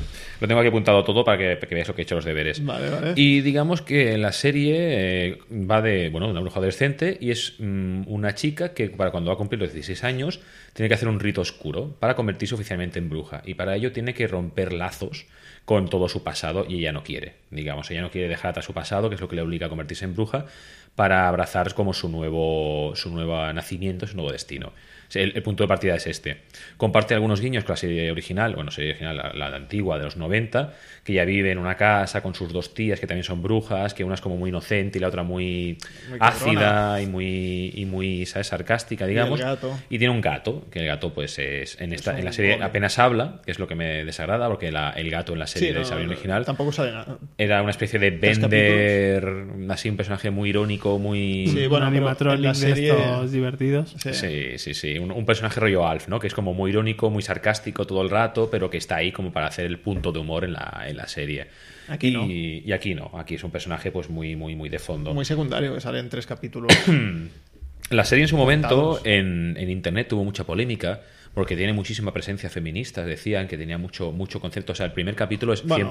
Lo 0.41 0.49
tengo 0.49 0.61
aquí 0.61 0.69
apuntado 0.69 1.05
todo 1.05 1.25
para 1.25 1.39
que, 1.39 1.57
para 1.57 1.69
que 1.69 1.75
veáis 1.75 1.89
lo 1.89 1.95
que 1.95 2.03
he 2.03 2.05
hecho 2.05 2.15
los 2.15 2.25
deberes. 2.25 2.65
Vale, 2.65 2.91
vale. 2.91 3.13
Y 3.17 3.41
digamos 3.41 3.83
que 3.83 4.17
la 4.19 4.33
serie 4.33 4.77
eh, 4.79 5.39
va 5.51 5.83
de, 5.83 6.09
bueno, 6.11 6.29
una 6.29 6.41
bruja 6.41 6.59
adolescente 6.59 7.17
y 7.21 7.31
es 7.31 7.55
mm, 7.59 8.03
una 8.07 8.35
chica 8.35 8.75
que 8.75 8.91
para 8.91 9.11
cuando 9.11 9.29
va 9.29 9.35
a 9.35 9.39
cumplir 9.39 9.61
los 9.61 9.73
16 9.73 10.05
años 10.05 10.41
tiene 10.73 10.89
que 10.89 10.95
hacer 10.95 11.09
un 11.09 11.21
rito 11.21 11.41
oscuro 11.41 11.95
para 11.99 12.15
convertirse 12.15 12.55
oficialmente 12.55 12.99
en 12.99 13.09
bruja. 13.09 13.43
Y 13.45 13.55
para 13.55 13.77
ello 13.77 13.93
tiene 13.93 14.15
que 14.15 14.27
romper 14.27 14.73
lazos 14.73 15.27
con 15.65 15.89
todo 15.89 16.09
su 16.09 16.23
pasado 16.23 16.67
y 16.69 16.79
ella 16.79 16.93
no 16.93 17.05
quiere, 17.05 17.37
digamos, 17.51 17.91
ella 17.91 18.03
no 18.03 18.11
quiere 18.11 18.29
dejar 18.29 18.51
atrás 18.51 18.65
su 18.65 18.75
pasado, 18.75 19.09
que 19.09 19.15
es 19.15 19.21
lo 19.21 19.29
que 19.29 19.37
le 19.37 19.43
obliga 19.43 19.67
a 19.67 19.69
convertirse 19.69 20.05
en 20.05 20.15
bruja, 20.15 20.47
para 20.95 21.29
abrazar 21.29 21.73
como 21.75 21.95
su 21.95 22.09
nuevo, 22.09 22.95
su 22.97 23.11
nuevo 23.11 23.53
nacimiento, 23.53 24.07
su 24.07 24.17
nuevo 24.17 24.33
destino. 24.33 24.73
El, 25.15 25.33
el 25.35 25.43
punto 25.43 25.65
de 25.65 25.69
partida 25.69 25.95
es 25.97 26.07
este. 26.07 26.39
Comparte 26.77 27.15
algunos 27.15 27.41
guiños 27.41 27.65
con 27.65 27.73
la 27.75 27.77
serie 27.77 28.11
original, 28.11 28.55
bueno, 28.55 28.71
serie 28.71 28.91
original, 28.91 29.17
la, 29.17 29.51
la 29.51 29.57
antigua 29.57 29.99
de 29.99 30.05
los 30.05 30.17
90, 30.17 30.73
que 31.05 31.13
ya 31.15 31.25
vive 31.25 31.51
en 31.51 31.59
una 31.59 31.77
casa 31.77 32.23
con 32.23 32.35
sus 32.35 32.53
dos 32.53 32.75
tías 32.75 33.01
que 33.01 33.07
también 33.07 33.25
son 33.25 33.43
brujas, 33.43 33.95
que 33.95 34.05
una 34.05 34.15
es 34.15 34.21
como 34.21 34.37
muy 34.37 34.51
inocente 34.51 34.99
y 34.99 35.01
la 35.01 35.09
otra 35.09 35.23
muy, 35.23 35.79
Muy 36.09 36.19
ácida 36.21 37.01
y 37.03 37.07
muy, 37.07 37.73
y 37.75 37.85
muy 37.87 38.27
¿sabes? 38.27 38.47
sarcástica, 38.47 39.07
digamos. 39.07 39.41
gato. 39.41 39.79
Y 39.91 39.99
tiene 39.99 40.15
un 40.15 40.21
gato, 40.21 40.67
que 40.71 40.81
el 40.81 40.87
gato 40.87 41.13
pues 41.13 41.39
es 41.39 41.81
en 41.81 41.93
esta 41.93 42.13
Es 42.13 42.19
en 42.21 42.25
la 42.25 42.33
serie 42.33 42.63
apenas 42.63 42.99
habla, 42.99 43.41
que 43.45 43.51
es 43.51 43.59
lo 43.59 43.67
que 43.67 43.75
me 43.75 44.05
desagrada, 44.05 44.49
porque 44.49 44.71
la- 44.73 44.91
el 44.91 45.11
gato 45.11 45.33
en 45.33 45.39
la 45.41 45.47
serie 45.47 45.69
Sí, 45.69 45.75
de 45.75 45.81
no, 45.83 46.05
no, 46.05 46.11
original 46.13 46.45
Tampoco 46.45 46.73
sale 46.73 46.93
nada. 46.93 47.19
era 47.39 47.63
una 47.63 47.71
especie 47.71 47.99
de 47.99 48.11
Bender, 48.11 49.45
así 49.71 49.89
un 49.89 49.97
personaje 49.97 50.31
muy 50.31 50.51
irónico, 50.51 50.99
muy... 50.99 51.47
Sí, 51.49 51.67
bueno, 51.67 51.87
pero 51.87 51.87
animatronic 51.87 52.39
en 52.39 52.43
la 52.43 52.53
de 52.53 52.73
estos 52.89 53.33
divertidos. 53.33 53.95
Sí. 53.99 54.13
Sí, 54.15 54.59
sí, 54.59 54.75
sí. 54.75 54.99
Un, 55.03 55.13
un 55.13 55.27
personaje 55.27 55.59
rollo 55.61 55.87
Alf, 55.87 56.09
¿no? 56.09 56.19
Que 56.19 56.27
es 56.27 56.35
como 56.35 56.55
muy 56.55 56.71
irónico, 56.71 57.11
muy 57.11 57.23
sarcástico 57.23 57.87
todo 57.87 58.03
el 58.03 58.11
rato, 58.11 58.49
pero 58.51 58.71
que 58.71 58.79
está 58.79 58.97
ahí 58.97 59.13
como 59.13 59.33
para 59.33 59.47
hacer 59.47 59.67
el 59.67 59.79
punto 59.79 60.13
de 60.13 60.19
humor 60.21 60.45
en 60.45 60.53
la, 60.55 60.85
en 60.87 60.97
la 60.97 61.09
serie. 61.09 61.49
Aquí 61.89 62.09
y, 62.09 62.13
no. 62.13 62.27
y 62.27 62.73
aquí 62.73 62.95
no. 62.95 63.11
Aquí 63.15 63.35
es 63.35 63.45
un 63.45 63.51
personaje 63.51 63.91
pues 63.91 64.09
muy, 64.09 64.37
muy, 64.37 64.55
muy 64.55 64.69
de 64.69 64.79
fondo. 64.79 65.13
Muy 65.13 65.25
secundario, 65.25 65.75
que 65.75 65.81
sale 65.81 65.99
en 65.99 66.09
tres 66.09 66.27
capítulos. 66.27 66.73
La 67.91 68.05
serie 68.05 68.23
en 68.23 68.29
su 68.29 68.37
momento 68.37 69.01
en, 69.05 69.55
en 69.59 69.69
internet 69.69 70.09
tuvo 70.09 70.25
mucha 70.25 70.45
polémica 70.45 71.01
porque 71.35 71.57
tiene 71.57 71.73
muchísima 71.73 72.13
presencia 72.13 72.49
feminista. 72.49 73.05
Decían 73.05 73.49
que 73.49 73.59
tenía 73.59 73.77
mucho, 73.79 74.13
mucho 74.13 74.41
concepto. 74.41 74.73
O 74.73 74.75
sea, 74.75 74.87
el 74.87 74.93
primer 74.93 75.15
capítulo 75.15 75.53
es 75.53 75.63
Bueno. 75.63 75.89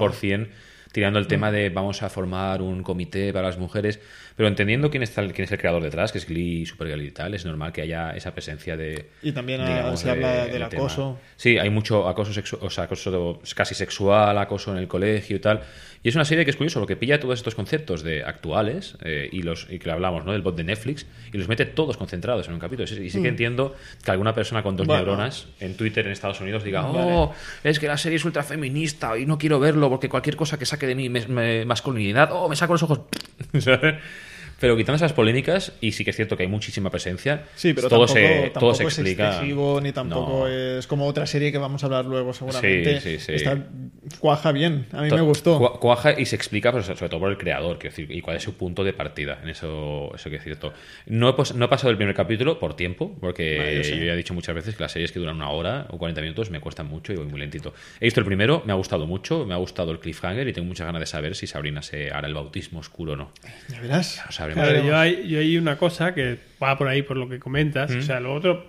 100% 0.92 0.92
tirando 0.92 1.18
el 1.18 1.26
tema 1.26 1.50
de 1.50 1.70
vamos 1.70 2.02
a 2.02 2.08
formar 2.10 2.60
un 2.62 2.82
comité 2.82 3.32
para 3.32 3.48
las 3.48 3.58
mujeres, 3.58 3.98
pero 4.36 4.48
entendiendo 4.48 4.90
quién, 4.90 5.02
está, 5.02 5.26
quién 5.28 5.44
es 5.44 5.52
el 5.52 5.58
creador 5.58 5.82
detrás, 5.82 6.12
que 6.12 6.18
es 6.18 6.26
Glee, 6.26 6.66
Supergirl 6.66 7.02
y 7.02 7.10
tal, 7.10 7.34
es 7.34 7.44
normal 7.44 7.72
que 7.72 7.82
haya 7.82 8.10
esa 8.12 8.32
presencia 8.32 8.76
de... 8.76 9.06
Y 9.22 9.32
también 9.32 9.60
ah, 9.62 9.68
digamos, 9.68 10.00
se 10.00 10.10
habla 10.10 10.44
de- 10.44 10.50
del 10.58 10.68
tema. 10.68 10.82
acoso. 10.82 11.18
Sí, 11.36 11.58
hay 11.58 11.70
mucho 11.70 12.08
acoso 12.08 12.32
sexual, 12.32 12.62
o 12.64 12.70
sea, 12.70 12.84
acoso 12.84 13.40
casi 13.54 13.74
sexual, 13.74 14.36
acoso 14.38 14.72
en 14.72 14.78
el 14.78 14.88
colegio 14.88 15.36
y 15.36 15.40
tal. 15.40 15.62
Y 16.04 16.08
es 16.08 16.14
una 16.16 16.24
serie 16.24 16.44
que 16.44 16.50
es 16.50 16.56
curioso, 16.56 16.80
lo 16.80 16.86
que 16.86 16.96
pilla 16.96 17.20
todos 17.20 17.38
estos 17.38 17.54
conceptos 17.54 18.02
de 18.02 18.24
actuales 18.24 18.96
eh, 19.04 19.28
y 19.30 19.42
los 19.42 19.68
y 19.70 19.78
que 19.78 19.88
hablamos, 19.90 20.24
¿no? 20.24 20.32
Del 20.32 20.42
bot 20.42 20.56
de 20.56 20.64
Netflix 20.64 21.06
y 21.32 21.38
los 21.38 21.46
mete 21.46 21.64
todos 21.64 21.96
concentrados 21.96 22.48
en 22.48 22.54
un 22.54 22.58
capítulo. 22.58 22.88
Y 23.00 23.08
sí 23.10 23.22
que 23.22 23.28
entiendo 23.28 23.76
que 24.04 24.10
alguna 24.10 24.34
persona 24.34 24.62
con 24.64 24.76
dos 24.76 24.86
Mm. 24.86 24.88
Bueno. 24.88 25.04
neuronas 25.04 25.46
en 25.60 25.76
Twitter 25.76 26.04
en 26.06 26.12
Estados 26.12 26.40
Unidos 26.40 26.64
diga, 26.64 26.82
Vale. 26.82 26.98
oh, 27.00 27.34
es 27.62 27.78
que 27.78 27.86
la 27.86 27.96
serie 27.96 28.16
es 28.16 28.24
ultra 28.24 28.42
feminista 28.42 29.16
y 29.16 29.26
no 29.26 29.38
quiero 29.38 29.60
verlo 29.60 29.88
porque 29.90 30.08
cualquier 30.08 30.34
cosa 30.36 30.58
que 30.58 30.66
saque 30.66 30.86
de 30.88 30.94
mi 30.96 31.08
mes- 31.08 31.28
me- 31.28 31.64
masculinidad, 31.64 32.30
oh, 32.32 32.48
me 32.48 32.56
saco 32.56 32.72
los 32.74 32.82
ojos. 32.82 33.00
¿Sabes? 33.60 33.94
Pero 34.62 34.76
quitando 34.76 34.94
esas 34.94 35.12
polémicas, 35.12 35.72
y 35.80 35.90
sí 35.90 36.04
que 36.04 36.10
es 36.10 36.16
cierto 36.16 36.36
que 36.36 36.44
hay 36.44 36.48
muchísima 36.48 36.88
presencia, 36.88 37.46
Sí, 37.56 37.74
pero 37.74 37.88
todo, 37.88 38.06
tampoco, 38.06 38.14
se, 38.20 38.36
tampoco 38.42 38.60
todo 38.60 38.74
se 38.74 38.84
es 38.84 38.96
explica. 38.96 39.28
excesivo 39.30 39.80
ni 39.80 39.90
tampoco 39.90 40.38
No. 40.38 40.46
es 40.46 40.86
como 40.86 41.04
otra 41.08 41.26
serie 41.26 41.50
que 41.50 41.58
vamos 41.58 41.82
a 41.82 41.86
hablar 41.86 42.04
luego 42.04 42.32
seguramente. 42.32 43.00
Sí, 43.00 43.18
sí, 43.18 43.24
sí. 43.26 43.32
Está, 43.34 43.58
cuaja 44.20 44.52
bien, 44.52 44.86
a 44.92 45.02
mí 45.02 45.08
To- 45.08 45.16
me 45.16 45.22
gustó. 45.22 45.58
cua- 45.58 45.78
Cuaja 45.80 46.18
y 46.18 46.26
se 46.26 46.36
explica, 46.36 46.70
pero 46.70 46.84
sobre 46.84 47.08
todo 47.08 47.18
por 47.18 47.30
el 47.32 47.38
creador, 47.38 47.76
quiero 47.80 47.96
decir, 47.96 48.12
y 48.16 48.20
cuál 48.20 48.36
es 48.36 48.44
su 48.44 48.54
punto 48.56 48.84
de 48.84 48.92
partida. 48.92 49.40
En 49.42 49.48
eso, 49.48 50.12
eso 50.14 50.30
que 50.30 50.36
es 50.36 50.44
cierto. 50.44 50.72
No 51.06 51.28
he, 51.28 51.32
pos- 51.32 51.56
no 51.56 51.64
he 51.64 51.68
pasado 51.68 51.90
el 51.90 51.96
primer 51.96 52.14
capítulo 52.14 52.60
por 52.60 52.76
tiempo, 52.76 53.16
porque 53.20 53.58
Vale, 53.58 53.82
yo 53.82 53.96
ya 54.04 54.12
he 54.12 54.16
dicho 54.16 54.32
muchas 54.32 54.54
veces 54.54 54.76
que 54.76 54.82
las 54.84 54.92
series 54.92 55.10
que 55.10 55.18
duran 55.18 55.34
una 55.34 55.50
hora 55.50 55.86
o 55.90 55.98
40 55.98 56.20
minutos 56.20 56.50
me 56.50 56.60
cuestan 56.60 56.86
mucho 56.86 57.12
y 57.12 57.16
voy 57.16 57.26
muy 57.26 57.40
lentito. 57.40 57.74
He 58.00 58.04
visto 58.04 58.20
el 58.20 58.26
primero, 58.26 58.62
me 58.64 58.72
ha 58.72 58.76
gustado 58.76 59.08
mucho, 59.08 59.44
me 59.44 59.54
ha 59.54 59.56
gustado 59.56 59.90
el 59.90 59.98
cliffhanger 59.98 60.46
y 60.46 60.52
tengo 60.52 60.68
muchas 60.68 60.86
ganas 60.86 61.00
de 61.00 61.06
saber 61.06 61.34
si 61.34 61.48
Sabrina 61.48 61.82
se 61.82 62.12
hará 62.12 62.28
el 62.28 62.34
bautismo 62.34 62.78
oscuro 62.78 63.14
o 63.14 63.16
no. 63.16 63.32
Ya 63.68 63.80
verás. 63.80 64.22
Sabremos. 64.30 64.51
Claro, 64.52 64.84
yo 64.84 64.96
hay, 64.96 65.28
yo 65.28 65.38
hay 65.38 65.56
una 65.56 65.76
cosa 65.76 66.14
que 66.14 66.38
va 66.62 66.76
por 66.78 66.88
ahí 66.88 67.02
por 67.02 67.16
lo 67.16 67.28
que 67.28 67.38
comentas. 67.38 67.94
Mm. 67.94 67.98
O 67.98 68.02
sea, 68.02 68.20
lo 68.20 68.34
otro, 68.34 68.64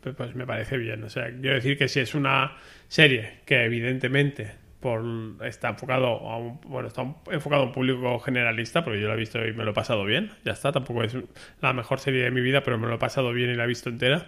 pues, 0.00 0.14
pues 0.14 0.34
me 0.34 0.46
parece 0.46 0.76
bien. 0.78 1.02
O 1.04 1.10
sea, 1.10 1.30
quiero 1.30 1.54
decir 1.56 1.76
que 1.78 1.88
si 1.88 2.00
es 2.00 2.14
una 2.14 2.56
serie 2.88 3.38
que 3.46 3.64
evidentemente 3.64 4.52
por, 4.80 5.02
está 5.44 5.70
enfocado 5.70 6.06
a 6.28 6.36
un, 6.36 6.60
bueno, 6.66 6.88
está 6.88 7.00
un- 7.02 7.16
enfocado 7.30 7.62
a 7.62 7.66
un 7.66 7.72
público 7.72 8.18
generalista, 8.18 8.84
porque 8.84 9.00
yo 9.00 9.08
la 9.08 9.14
he 9.14 9.16
visto 9.16 9.44
y 9.46 9.52
me 9.54 9.64
lo 9.64 9.70
he 9.70 9.74
pasado 9.74 10.04
bien. 10.04 10.30
Ya 10.44 10.52
está, 10.52 10.72
tampoco 10.72 11.02
es 11.04 11.16
la 11.62 11.72
mejor 11.72 12.00
serie 12.00 12.22
de 12.22 12.30
mi 12.30 12.42
vida, 12.42 12.62
pero 12.62 12.76
me 12.78 12.86
lo 12.86 12.96
he 12.96 12.98
pasado 12.98 13.32
bien 13.32 13.50
y 13.50 13.54
la 13.54 13.64
he 13.64 13.66
visto 13.66 13.88
entera. 13.88 14.26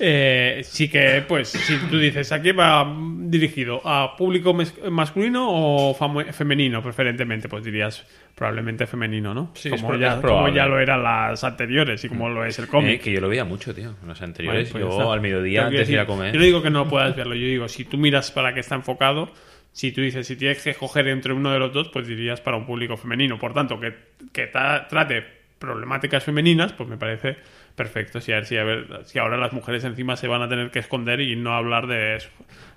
Eh, 0.00 0.60
sí 0.62 0.88
que, 0.88 1.24
pues, 1.26 1.48
si 1.48 1.76
tú 1.90 1.98
dices, 1.98 2.30
¿a 2.30 2.40
qué 2.40 2.52
va 2.52 2.86
dirigido? 3.22 3.80
¿A 3.84 4.14
público 4.16 4.56
masculino 4.90 5.48
o 5.50 5.94
femenino, 6.32 6.80
preferentemente? 6.82 7.48
Pues 7.48 7.64
dirías 7.64 8.06
probablemente 8.34 8.86
femenino, 8.86 9.34
¿no? 9.34 9.50
Sí, 9.54 9.68
es 9.68 9.74
como, 9.80 9.88
pro- 9.88 9.98
ya, 9.98 10.14
es 10.14 10.20
como 10.20 10.48
ya 10.50 10.66
lo 10.66 10.78
eran 10.78 11.02
las 11.02 11.42
anteriores 11.42 12.04
y 12.04 12.08
como 12.08 12.28
lo 12.28 12.44
es 12.44 12.56
el 12.60 12.66
Eh, 12.66 12.68
cómic. 12.68 13.02
que 13.02 13.10
yo 13.12 13.20
lo 13.20 13.28
veía 13.28 13.44
mucho, 13.44 13.74
tío. 13.74 13.96
En 14.00 14.06
los 14.08 14.22
anteriores, 14.22 14.72
Vale, 14.72 14.84
pues 14.84 14.92
yo 14.92 14.96
ya 14.98 15.02
está. 15.02 15.12
al 15.14 15.20
mediodía, 15.20 15.66
antes 15.66 15.88
de 15.88 15.94
ir 15.94 15.98
a 16.00 16.06
comer. 16.06 16.32
Yo 16.32 16.38
no 16.38 16.44
digo 16.44 16.62
que 16.62 16.70
no 16.70 16.88
puedas 16.88 17.16
verlo, 17.16 17.34
yo 17.34 17.46
digo, 17.46 17.68
si 17.68 17.84
tú 17.84 17.98
miras 17.98 18.30
para 18.30 18.54
qué 18.54 18.60
está 18.60 18.76
enfocado, 18.76 19.32
si 19.72 19.90
tú 19.90 20.00
dices, 20.00 20.26
si 20.28 20.36
tienes 20.36 20.62
que 20.62 20.70
escoger 20.70 21.08
entre 21.08 21.32
uno 21.32 21.50
de 21.52 21.58
los 21.58 21.72
dos, 21.72 21.88
pues 21.88 22.06
dirías 22.06 22.40
para 22.40 22.56
un 22.56 22.66
público 22.66 22.96
femenino. 22.96 23.36
Por 23.36 23.52
tanto, 23.52 23.80
que, 23.80 23.94
que 24.32 24.46
ta- 24.46 24.86
trate 24.86 25.24
problemáticas 25.58 26.22
femeninas, 26.22 26.72
pues 26.72 26.88
me 26.88 26.96
parece 26.96 27.36
perfecto. 27.78 28.20
Si, 28.20 28.30
a 28.32 28.36
ver, 28.36 28.44
si, 28.46 28.56
a 28.58 28.64
ver, 28.64 28.86
si 29.06 29.18
ahora 29.18 29.38
las 29.38 29.54
mujeres 29.54 29.82
encima 29.84 30.16
se 30.16 30.28
van 30.28 30.42
a 30.42 30.48
tener 30.50 30.70
que 30.70 30.80
esconder 30.80 31.20
y 31.22 31.34
no 31.36 31.54
hablar 31.54 31.86
de, 31.86 32.18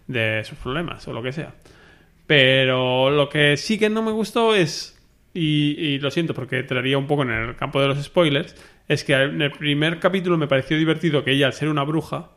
de 0.07 0.43
sus 0.45 0.57
problemas 0.57 1.05
o 1.09 1.13
lo 1.13 1.21
que 1.21 1.33
sea. 1.33 1.53
Pero 2.27 3.09
lo 3.11 3.27
que 3.27 3.57
sí 3.57 3.77
que 3.77 3.89
no 3.89 4.01
me 4.01 4.11
gustó 4.11 4.55
es, 4.55 4.97
y, 5.33 5.71
y 5.77 5.99
lo 5.99 6.09
siento 6.11 6.33
porque 6.33 6.59
entraría 6.59 6.97
un 6.97 7.07
poco 7.07 7.23
en 7.23 7.31
el 7.31 7.55
campo 7.57 7.81
de 7.81 7.89
los 7.89 8.01
spoilers, 8.01 8.55
es 8.87 9.03
que 9.03 9.13
en 9.13 9.41
el 9.41 9.51
primer 9.51 9.99
capítulo 9.99 10.37
me 10.37 10.47
pareció 10.47 10.77
divertido 10.77 11.23
que 11.25 11.31
ella, 11.31 11.47
al 11.47 11.53
ser 11.53 11.67
una 11.67 11.83
bruja, 11.83 12.29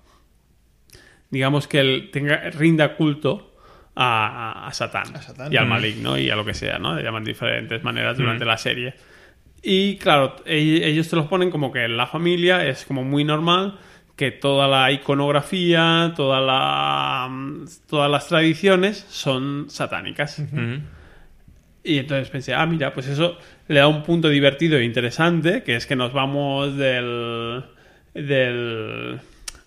digamos 1.31 1.69
que 1.69 1.81
él 1.81 2.11
tenga, 2.13 2.51
rinda 2.51 2.97
culto 2.97 3.55
a, 3.97 4.67
a- 4.67 4.73
Satán, 4.73 5.15
A 5.15 5.23
Satán. 5.23 5.53
y 5.53 5.57
al 5.57 5.67
Mm. 5.67 5.69
maligno 5.69 6.19
y 6.19 6.31
a 6.31 6.37
lo 6.37 6.45
que 6.45 6.55
sea, 6.55 6.79
¿no? 6.79 6.95
Le 6.97 7.03
llaman 7.03 7.25
diferentes 7.25 7.83
maneras 7.85 8.17
durante 8.17 8.45
la 8.45 8.57
serie. 8.59 8.95
Y 9.65 9.97
claro, 9.97 10.37
e- 10.45 10.83
ellos 10.85 11.09
te 11.09 11.17
los 11.17 11.27
ponen 11.27 11.51
como 11.51 11.73
que 11.73 11.89
la 11.89 12.07
familia 12.07 12.67
es 12.67 12.85
como 12.85 13.03
muy 13.03 13.25
normal, 13.25 13.79
que 14.15 14.31
toda 14.31 14.69
la 14.69 14.93
iconografía, 14.93 16.13
toda 16.15 16.41
la, 16.41 17.31
todas 17.89 18.11
las 18.11 18.29
tradiciones 18.29 19.07
son 19.09 19.67
satánicas. 19.71 20.41
Y 21.83 21.99
entonces 21.99 22.31
pensé, 22.31 22.55
ah, 22.55 22.65
mira, 22.67 22.93
pues 22.93 23.07
eso 23.09 23.39
le 23.69 23.81
da 23.81 23.89
un 23.89 24.03
punto 24.03 24.29
divertido 24.29 24.79
e 24.79 24.85
interesante, 24.85 25.63
que 25.63 25.77
es 25.77 25.87
que 25.87 25.97
nos 25.97 26.13
vamos 26.13 26.77
del. 26.77 27.65
del. 28.15 29.21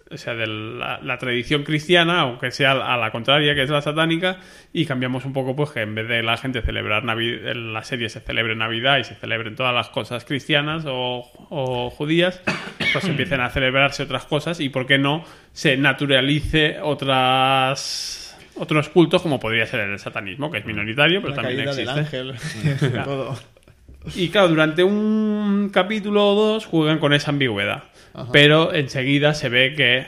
O 0.10 0.18
sea, 0.18 0.36
de 0.36 0.48
la, 0.48 1.00
la 1.04 1.18
tradición 1.18 1.64
cristiana, 1.64 2.22
aunque 2.22 2.52
sea 2.52 2.72
a 2.72 2.98
la 2.98 3.12
contraria, 3.12 3.54
que 3.56 3.64
es 3.64 3.70
la 3.70 3.82
satánica, 3.82 4.38
y 4.72 4.86
cambiamos 4.86 5.26
un 5.26 5.34
poco, 5.34 5.56
pues 5.56 5.72
que 5.72 5.82
en 5.82 5.96
vez 5.96 6.08
de 6.08 6.24
la 6.24 6.38
gente 6.38 6.62
celebrar 6.62 7.04
Navidad, 7.04 7.52
en 7.52 7.74
la 7.74 7.84
serie 7.84 8.08
se 8.10 8.22
celebre 8.22 8.56
Navidad 8.56 9.00
y 9.00 9.04
se 9.04 9.16
celebren 9.16 9.56
todas 9.56 9.74
las 9.74 9.90
cosas 9.90 10.24
cristianas 10.24 10.86
o, 10.88 11.30
o 11.50 11.90
judías, 11.90 12.42
pues 12.94 13.06
empiecen 13.06 13.42
a 13.42 13.50
celebrarse 13.50 14.04
otras 14.04 14.26
cosas 14.26 14.60
y, 14.60 14.70
¿por 14.70 14.86
qué 14.86 14.98
no?, 14.98 15.26
se 15.52 15.76
naturalice 15.76 16.78
otras 16.82 18.24
otros 18.60 18.90
cultos, 18.90 19.22
como 19.22 19.40
podría 19.40 19.66
ser 19.66 19.82
el 19.82 20.00
satanismo, 20.00 20.50
que 20.50 20.60
es 20.60 20.66
minoritario, 20.66 21.22
pero 21.22 21.36
la 21.36 21.42
también 21.42 21.66
caída 21.66 21.76
del 21.76 22.00
existe. 22.00 22.18
ángel. 22.18 23.04
todo. 23.04 23.38
Y 24.16 24.30
claro, 24.30 24.48
durante 24.50 24.84
un 24.84 25.70
capítulo 25.74 26.28
o 26.30 26.36
dos 26.36 26.66
juegan 26.66 27.00
con 27.00 27.14
esa 27.14 27.32
ambigüedad. 27.32 27.84
Ajá. 28.14 28.32
Pero 28.32 28.74
enseguida 28.74 29.34
se 29.34 29.50
ve 29.50 29.74
que. 29.76 30.06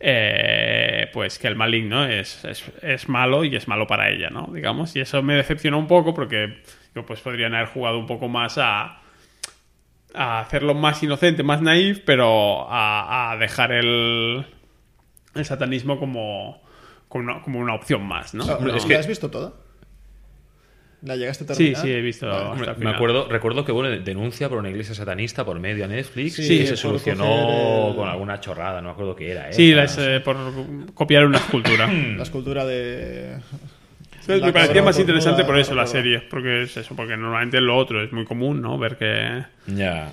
eh, 0.00 1.08
pues 1.12 1.38
que 1.38 1.48
el 1.48 1.56
maligno 1.56 2.04
es, 2.04 2.44
es, 2.44 2.64
es 2.82 3.08
malo 3.08 3.44
y 3.44 3.54
es 3.56 3.66
malo 3.68 3.86
para 3.86 4.10
ella, 4.10 4.30
¿no? 4.30 4.48
Digamos. 4.52 4.94
Y 4.96 5.00
eso 5.00 5.22
me 5.22 5.34
decepciona 5.34 5.76
un 5.76 5.86
poco 5.88 6.14
porque 6.14 6.62
yo, 6.94 7.04
pues 7.04 7.20
podrían 7.20 7.54
haber 7.54 7.68
jugado 7.68 7.98
un 7.98 8.06
poco 8.06 8.28
más 8.28 8.58
a. 8.58 9.00
a 10.14 10.40
hacerlo 10.40 10.74
más 10.74 11.02
inocente, 11.02 11.42
más 11.42 11.60
naif, 11.60 12.00
pero 12.04 12.70
a, 12.70 13.32
a 13.32 13.36
dejar 13.36 13.72
el. 13.72 14.46
el 15.34 15.44
satanismo 15.44 15.98
como. 15.98 16.62
como 17.08 17.24
una, 17.24 17.42
como 17.42 17.58
una 17.58 17.74
opción 17.74 18.06
más, 18.06 18.34
¿no? 18.34 18.44
Ah, 18.44 18.58
No. 18.60 18.68
¿La 18.68 18.76
es 18.76 18.84
que- 18.84 18.96
has 18.96 19.06
visto 19.06 19.30
toda? 19.30 19.52
¿La 21.02 21.14
llegaste 21.14 21.44
a 21.44 21.54
Sí, 21.54 21.54
terminar? 21.72 21.82
sí, 21.82 21.90
he 21.92 22.00
visto. 22.00 22.26
Vale. 22.28 22.60
hasta 22.60 22.72
el 22.72 22.78
Me 22.78 22.90
acuerdo, 22.90 23.28
recuerdo 23.28 23.64
que 23.64 23.70
bueno, 23.70 23.90
denuncia 24.02 24.48
por 24.48 24.58
una 24.58 24.68
iglesia 24.70 24.94
satanista 24.96 25.44
por 25.44 25.60
medio 25.60 25.84
a 25.84 25.88
Netflix 25.88 26.34
Sí, 26.34 26.54
y 26.62 26.66
se 26.66 26.76
solucionó 26.76 27.90
el- 27.90 27.94
con 27.96 28.08
alguna 28.08 28.40
chorrada, 28.40 28.80
no 28.80 28.88
me 28.88 28.92
acuerdo 28.92 29.14
qué 29.14 29.30
era. 29.30 29.48
¿eh? 29.48 29.52
Sí, 29.52 29.72
las, 29.72 29.96
eh, 29.98 30.20
por 30.24 30.36
copiar 30.94 31.24
una 31.24 31.38
escultura. 31.38 31.86
La 31.92 32.22
escultura 32.24 32.64
de... 32.66 33.36
me 34.26 34.38
La 34.38 34.52
parecía 34.52 34.82
más 34.82 34.98
interesante 34.98 35.44
por 35.44 35.58
eso 35.58 35.74
la 35.74 35.86
serie, 35.86 36.20
porque 36.20 36.62
es 36.62 36.76
eso, 36.76 36.94
porque 36.96 37.16
normalmente 37.16 37.60
lo 37.60 37.76
otro 37.76 38.02
es 38.02 38.12
muy 38.12 38.24
común, 38.24 38.60
¿no? 38.60 38.78
Ver 38.78 38.96
que 38.96 39.42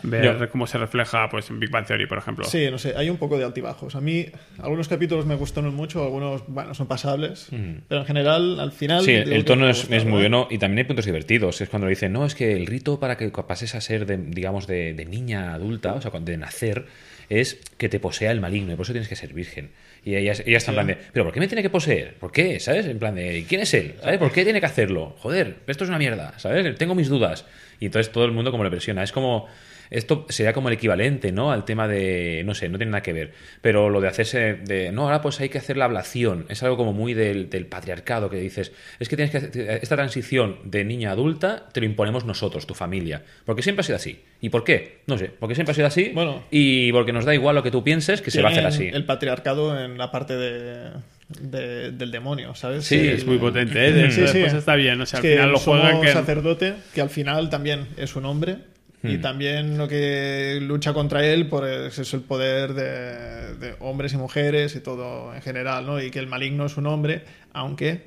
ver 0.04 0.50
cómo 0.50 0.68
se 0.68 0.78
refleja 0.78 1.30
pues 1.30 1.50
en 1.50 1.60
Big 1.60 1.70
Bang 1.70 1.86
Theory, 1.86 2.06
por 2.08 2.18
ejemplo. 2.18 2.46
Sí, 2.46 2.68
no 2.70 2.78
sé, 2.78 2.94
hay 2.96 3.10
un 3.10 3.18
poco 3.18 3.38
de 3.38 3.44
altibajos. 3.46 3.96
A 3.96 4.02
mí 4.02 4.26
algunos 4.60 4.88
capítulos 4.88 5.26
me 5.26 5.36
gustaron 5.36 5.74
mucho, 5.74 6.04
algunos, 6.04 6.44
bueno, 6.48 6.74
son 6.74 6.88
pasables, 6.88 7.50
pero 7.88 8.02
en 8.02 8.08
general, 8.08 8.60
al 8.60 8.72
final... 8.72 9.04
Sí, 9.04 9.12
el 9.12 9.46
tono 9.46 9.70
es, 9.70 9.80
gusta, 9.80 9.96
es 9.96 10.06
muy 10.06 10.20
bueno 10.20 10.48
y 10.50 10.58
también 10.58 10.80
hay 10.80 10.84
puntos 10.86 11.06
divertidos. 11.06 11.62
Es 11.62 11.70
cuando 11.70 11.88
le 11.88 11.91
dicen, 11.91 12.13
no, 12.13 12.26
es 12.26 12.36
que 12.36 12.54
el 12.54 12.65
rito 12.68 13.00
para 13.00 13.18
que 13.18 13.30
pases 13.30 13.76
a 13.76 13.82
ser, 13.82 14.06
de, 14.06 14.18
digamos, 14.18 14.68
de, 14.68 14.94
de 14.94 15.06
niña 15.06 15.54
adulta, 15.54 15.94
o 15.94 16.02
sea, 16.02 16.12
cuando- 16.12 16.32
de 16.32 16.38
nacer, 16.38 16.86
es 17.30 17.60
que 17.78 17.88
te 17.89 18.00
posea 18.00 18.32
el 18.32 18.39
maligno 18.41 18.74
y 18.74 18.76
por 18.76 18.84
eso 18.84 18.94
tienes 18.94 19.10
que 19.10 19.15
ser 19.15 19.34
virgen. 19.34 19.70
Y 20.06 20.15
ella, 20.15 20.34
ella 20.46 20.58
está 20.58 20.70
en 20.70 20.76
plan 20.76 20.88
de, 20.88 20.98
¿pero 21.12 21.26
por 21.26 21.34
qué 21.34 21.39
me 21.39 21.48
tiene 21.48 21.63
que 21.63 21.72
poseer? 21.72 22.13
¿Por 22.13 22.32
qué? 22.32 22.60
¿Sabes? 22.60 22.86
En 22.86 23.00
plan 23.00 23.15
de, 23.15 23.44
¿quién 23.50 23.62
es 23.62 23.74
él? 23.74 23.96
¿Sabes? 24.00 24.20
¿Por 24.20 24.32
qué 24.32 24.44
tiene 24.44 24.60
que 24.60 24.68
hacerlo? 24.68 25.15
Joder, 25.18 25.56
esto 25.65 25.84
es 25.84 25.89
una 25.89 25.98
mierda, 25.98 26.38
¿sabes? 26.38 26.76
Tengo 26.78 26.94
mis 26.94 27.10
dudas. 27.10 27.46
Y 27.80 27.88
entonces 27.88 28.13
todo 28.13 28.24
el 28.24 28.32
mundo 28.32 28.52
como 28.52 28.63
le 28.63 28.70
presiona. 28.70 29.02
Es 29.02 29.12
como, 29.12 29.48
esto 29.89 30.26
sería 30.30 30.54
como 30.54 30.69
el 30.69 30.76
equivalente, 30.76 31.32
¿no? 31.32 31.52
Al 31.52 31.65
tema 31.65 31.88
de, 31.88 32.43
no 32.45 32.54
sé, 32.56 32.69
no 32.69 32.78
tiene 32.78 32.91
nada 32.91 33.04
que 33.04 33.13
ver. 33.13 33.34
Pero 33.62 33.89
lo 33.89 34.02
de 34.02 34.08
hacerse, 34.08 34.56
de, 34.56 34.91
no, 34.91 35.04
ahora 35.04 35.21
pues 35.21 35.39
hay 35.39 35.50
que 35.50 35.58
hacer 35.58 35.78
la 35.78 35.86
ablación. 35.86 36.45
Es 36.50 36.63
algo 36.63 36.78
como 36.78 36.93
muy 36.93 37.13
del, 37.13 37.50
del 37.50 37.65
patriarcado 37.67 38.30
que 38.30 38.38
dices, 38.38 38.71
es 39.00 39.10
que 39.10 39.15
tienes 39.15 39.32
que 39.32 39.38
hacer, 39.38 39.80
esta 39.82 39.95
transición 39.95 40.58
de 40.63 40.84
niña 40.84 41.10
a 41.10 41.13
adulta 41.13 41.69
te 41.71 41.80
lo 41.80 41.86
imponemos 41.86 42.26
nosotros, 42.26 42.65
tu 42.67 42.74
familia. 42.74 43.21
Porque 43.45 43.62
siempre 43.62 43.82
ha 43.82 43.84
sido 43.84 43.95
así. 43.98 44.21
¿Y 44.41 44.50
por 44.50 44.63
qué? 44.63 45.00
No 45.08 45.17
sé, 45.17 45.32
porque 45.39 45.56
siempre 45.56 45.71
ha 45.71 45.76
sido 45.76 45.88
así. 45.88 46.12
Bueno. 46.13 46.43
y 46.52 46.91
porque 46.91 47.13
nos 47.13 47.26
da 47.26 47.34
igual 47.34 47.56
lo 47.56 47.63
que 47.63 47.71
tú 47.71 47.84
pienses, 47.84 48.21
que 48.21 48.32
se 48.32 48.41
va 48.41 48.50
a 48.50 48.52
hacer 48.52 48.65
así. 48.65 48.89
El 48.91 49.06
patriarcado 49.06 49.80
en 49.84 49.98
la 49.98 50.12
parte 50.12 50.36
de, 50.36 50.91
de- 51.39 51.91
del 51.91 52.12
demonio, 52.12 52.54
¿sabes? 52.56 52.86
Sí, 52.86 52.95
El- 53.00 53.10
Es 53.10 53.26
muy 53.26 53.38
potente, 53.38 53.88
¿eh? 53.88 53.91
De- 53.91 54.12
Sí, 54.12 54.15
sí. 54.28 54.39
Después 54.39 54.54
está 54.54 54.76
bien, 54.76 55.00
o 55.02 55.06
sea, 55.06 55.17
al 55.19 55.24
que 55.24 55.34
final 55.34 55.52
lo 55.52 55.60
juegan 55.60 56.02
que... 56.02 56.12
sacerdote, 56.12 56.74
que 56.93 57.02
al 57.02 57.10
final 57.10 57.50
también 57.50 57.88
es 57.98 58.15
un 58.15 58.26
hombre, 58.26 58.58
Hmm. 59.06 59.10
y 59.10 59.18
también 59.20 59.78
lo 59.78 59.88
que 59.88 60.60
lucha 60.62 60.94
contra 60.94 61.26
él 61.26 61.48
pues, 61.48 61.98
es 61.98 62.13
el 62.13 62.22
poder 62.22 62.74
de, 62.74 63.56
de 63.56 63.76
hombres 63.80 64.13
y 64.13 64.18
mujeres 64.18 64.76
y 64.76 64.80
todo 64.80 65.34
en 65.34 65.41
general, 65.41 65.86
¿no? 65.86 66.02
Y 66.02 66.12
que 66.12 66.20
el 66.20 66.28
maligno 66.28 66.65
es 66.65 66.78
un 66.78 66.88
hombre, 66.88 67.24
aunque 67.54 68.04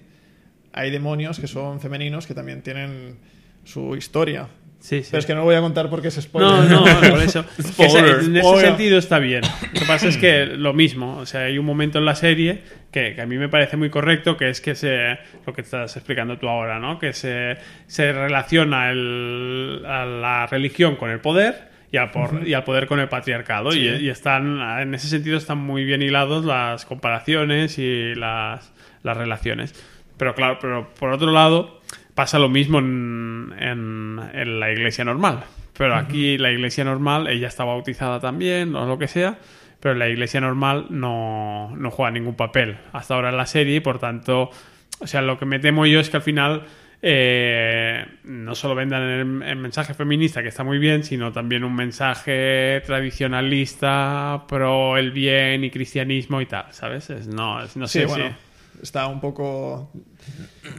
hay 0.72 0.90
demonios 0.90 1.38
que 1.38 1.46
son 1.46 1.80
femeninos 1.80 2.26
que 2.26 2.34
también 2.34 2.62
tienen 2.62 3.16
su 3.64 3.96
historia. 3.96 4.48
Sí, 4.88 5.03
sí. 5.03 5.09
Pero 5.11 5.18
es 5.18 5.27
que 5.27 5.35
no 5.35 5.40
lo 5.40 5.44
voy 5.44 5.55
a 5.55 5.61
contar 5.61 5.90
porque 5.90 6.09
es 6.09 6.14
spoiler. 6.14 6.51
No, 6.70 6.81
no, 6.87 7.11
por 7.11 7.20
eso. 7.22 7.44
Spoiler, 7.61 8.20
en 8.24 8.37
ese 8.38 8.61
sentido 8.61 8.98
está 8.98 9.18
bien. 9.18 9.42
Lo 9.74 9.81
que 9.81 9.87
pasa 9.87 10.09
es 10.09 10.16
que 10.16 10.46
lo 10.46 10.72
mismo, 10.72 11.18
o 11.18 11.27
sea, 11.27 11.42
hay 11.42 11.59
un 11.59 11.66
momento 11.66 11.98
en 11.98 12.07
la 12.07 12.14
serie 12.14 12.62
que, 12.90 13.14
que 13.14 13.20
a 13.20 13.27
mí 13.27 13.37
me 13.37 13.51
parece 13.51 13.77
muy 13.77 13.90
correcto, 13.90 14.38
que 14.38 14.48
es 14.48 14.62
que 14.62 14.74
se, 14.74 15.18
lo 15.46 15.53
que 15.53 15.61
estás 15.61 15.94
explicando 15.96 16.38
tú 16.38 16.48
ahora, 16.48 16.79
¿no? 16.79 16.98
Que 16.98 17.12
se, 17.12 17.59
se 17.87 18.12
relaciona 18.12 18.90
el- 18.90 19.83
a 19.87 20.07
la 20.07 20.46
religión 20.46 20.96
con 20.96 21.11
el 21.11 21.20
poder 21.20 21.68
y 21.92 21.98
al, 21.98 22.11
por- 22.11 22.48
y 22.48 22.55
al 22.55 22.64
poder 22.64 22.87
con 22.87 22.98
el 22.98 23.09
patriarcado. 23.11 23.74
Y, 23.74 23.87
y 23.88 24.09
están, 24.09 24.59
en 24.81 24.94
ese 24.94 25.09
sentido, 25.09 25.37
están 25.37 25.59
muy 25.59 25.85
bien 25.85 26.01
hilados 26.01 26.46
las 26.46 26.87
comparaciones 26.87 27.79
y 27.79 28.14
las, 28.14 28.72
las 29.03 29.16
relaciones. 29.18 29.74
Pero 30.16 30.35
claro, 30.35 30.59
pero 30.62 30.88
por 30.98 31.12
otro 31.12 31.31
lado, 31.31 31.77
pasa 32.18 32.40
lo 32.40 32.48
mismo 32.48 32.81
en, 32.81 33.54
en- 33.61 34.20
en 34.35 34.59
la 34.59 34.72
iglesia 34.72 35.04
normal. 35.04 35.44
Pero 35.76 35.94
aquí 35.94 36.37
la 36.37 36.50
iglesia 36.50 36.83
normal, 36.83 37.28
ella 37.28 37.46
está 37.46 37.62
bautizada 37.62 38.18
también, 38.18 38.74
o 38.74 38.87
lo 38.87 38.98
que 38.98 39.07
sea, 39.07 39.38
pero 39.78 39.94
la 39.94 40.09
iglesia 40.09 40.40
normal 40.40 40.87
no, 40.90 41.72
no 41.76 41.92
juega 41.92 42.11
ningún 42.11 42.35
papel 42.35 42.76
hasta 42.92 43.14
ahora 43.14 43.28
en 43.28 43.37
la 43.37 43.46
serie 43.46 43.76
y 43.76 43.81
por 43.81 44.00
tanto, 44.00 44.50
o 44.98 45.07
sea, 45.07 45.22
lo 45.22 45.38
que 45.38 45.44
me 45.46 45.61
temo 45.61 45.87
yo 45.87 46.00
es 46.00 46.11
que 46.11 46.16
al 46.16 46.24
final 46.24 46.64
eh, 47.02 48.04
no 48.24 48.57
solo 48.57 48.74
vendan 48.74 49.02
el, 49.02 49.42
el 49.48 49.57
mensaje 49.57 49.94
feminista, 49.94 50.42
que 50.42 50.48
está 50.48 50.64
muy 50.64 50.78
bien, 50.78 51.04
sino 51.04 51.31
también 51.31 51.62
un 51.62 51.76
mensaje 51.76 52.83
tradicionalista, 52.85 54.42
pro 54.48 54.96
el 54.96 55.12
bien 55.12 55.62
y 55.62 55.70
cristianismo 55.70 56.40
y 56.40 56.46
tal, 56.46 56.66
¿sabes? 56.72 57.11
Es- 57.11 57.28
no, 57.28 57.62
es- 57.62 57.76
no 57.76 57.87
Sí, 57.87 58.00
sé 58.00 58.07
bueno. 58.07 58.35
Está 58.82 59.06
un 59.06 59.20
poco 59.20 59.90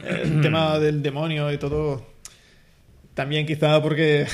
eh, 0.04 0.22
el 0.24 0.40
tema 0.40 0.78
del 0.80 1.02
demonio 1.02 1.52
y 1.52 1.58
todo. 1.58 2.06
También 3.14 3.46
quizá 3.46 3.82
porque 3.82 4.26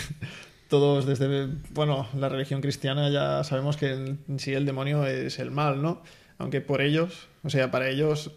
todos 0.68 1.06
desde, 1.06 1.48
bueno, 1.70 2.08
la 2.14 2.28
religión 2.28 2.60
cristiana 2.60 3.08
ya 3.08 3.42
sabemos 3.44 3.76
que 3.76 3.92
en 3.92 4.38
sí 4.38 4.52
el 4.52 4.66
demonio 4.66 5.06
es 5.06 5.38
el 5.38 5.50
mal, 5.50 5.82
¿no? 5.82 6.02
Aunque 6.38 6.60
por 6.60 6.82
ellos, 6.82 7.28
o 7.42 7.50
sea, 7.50 7.70
para 7.70 7.88
ellos 7.88 8.32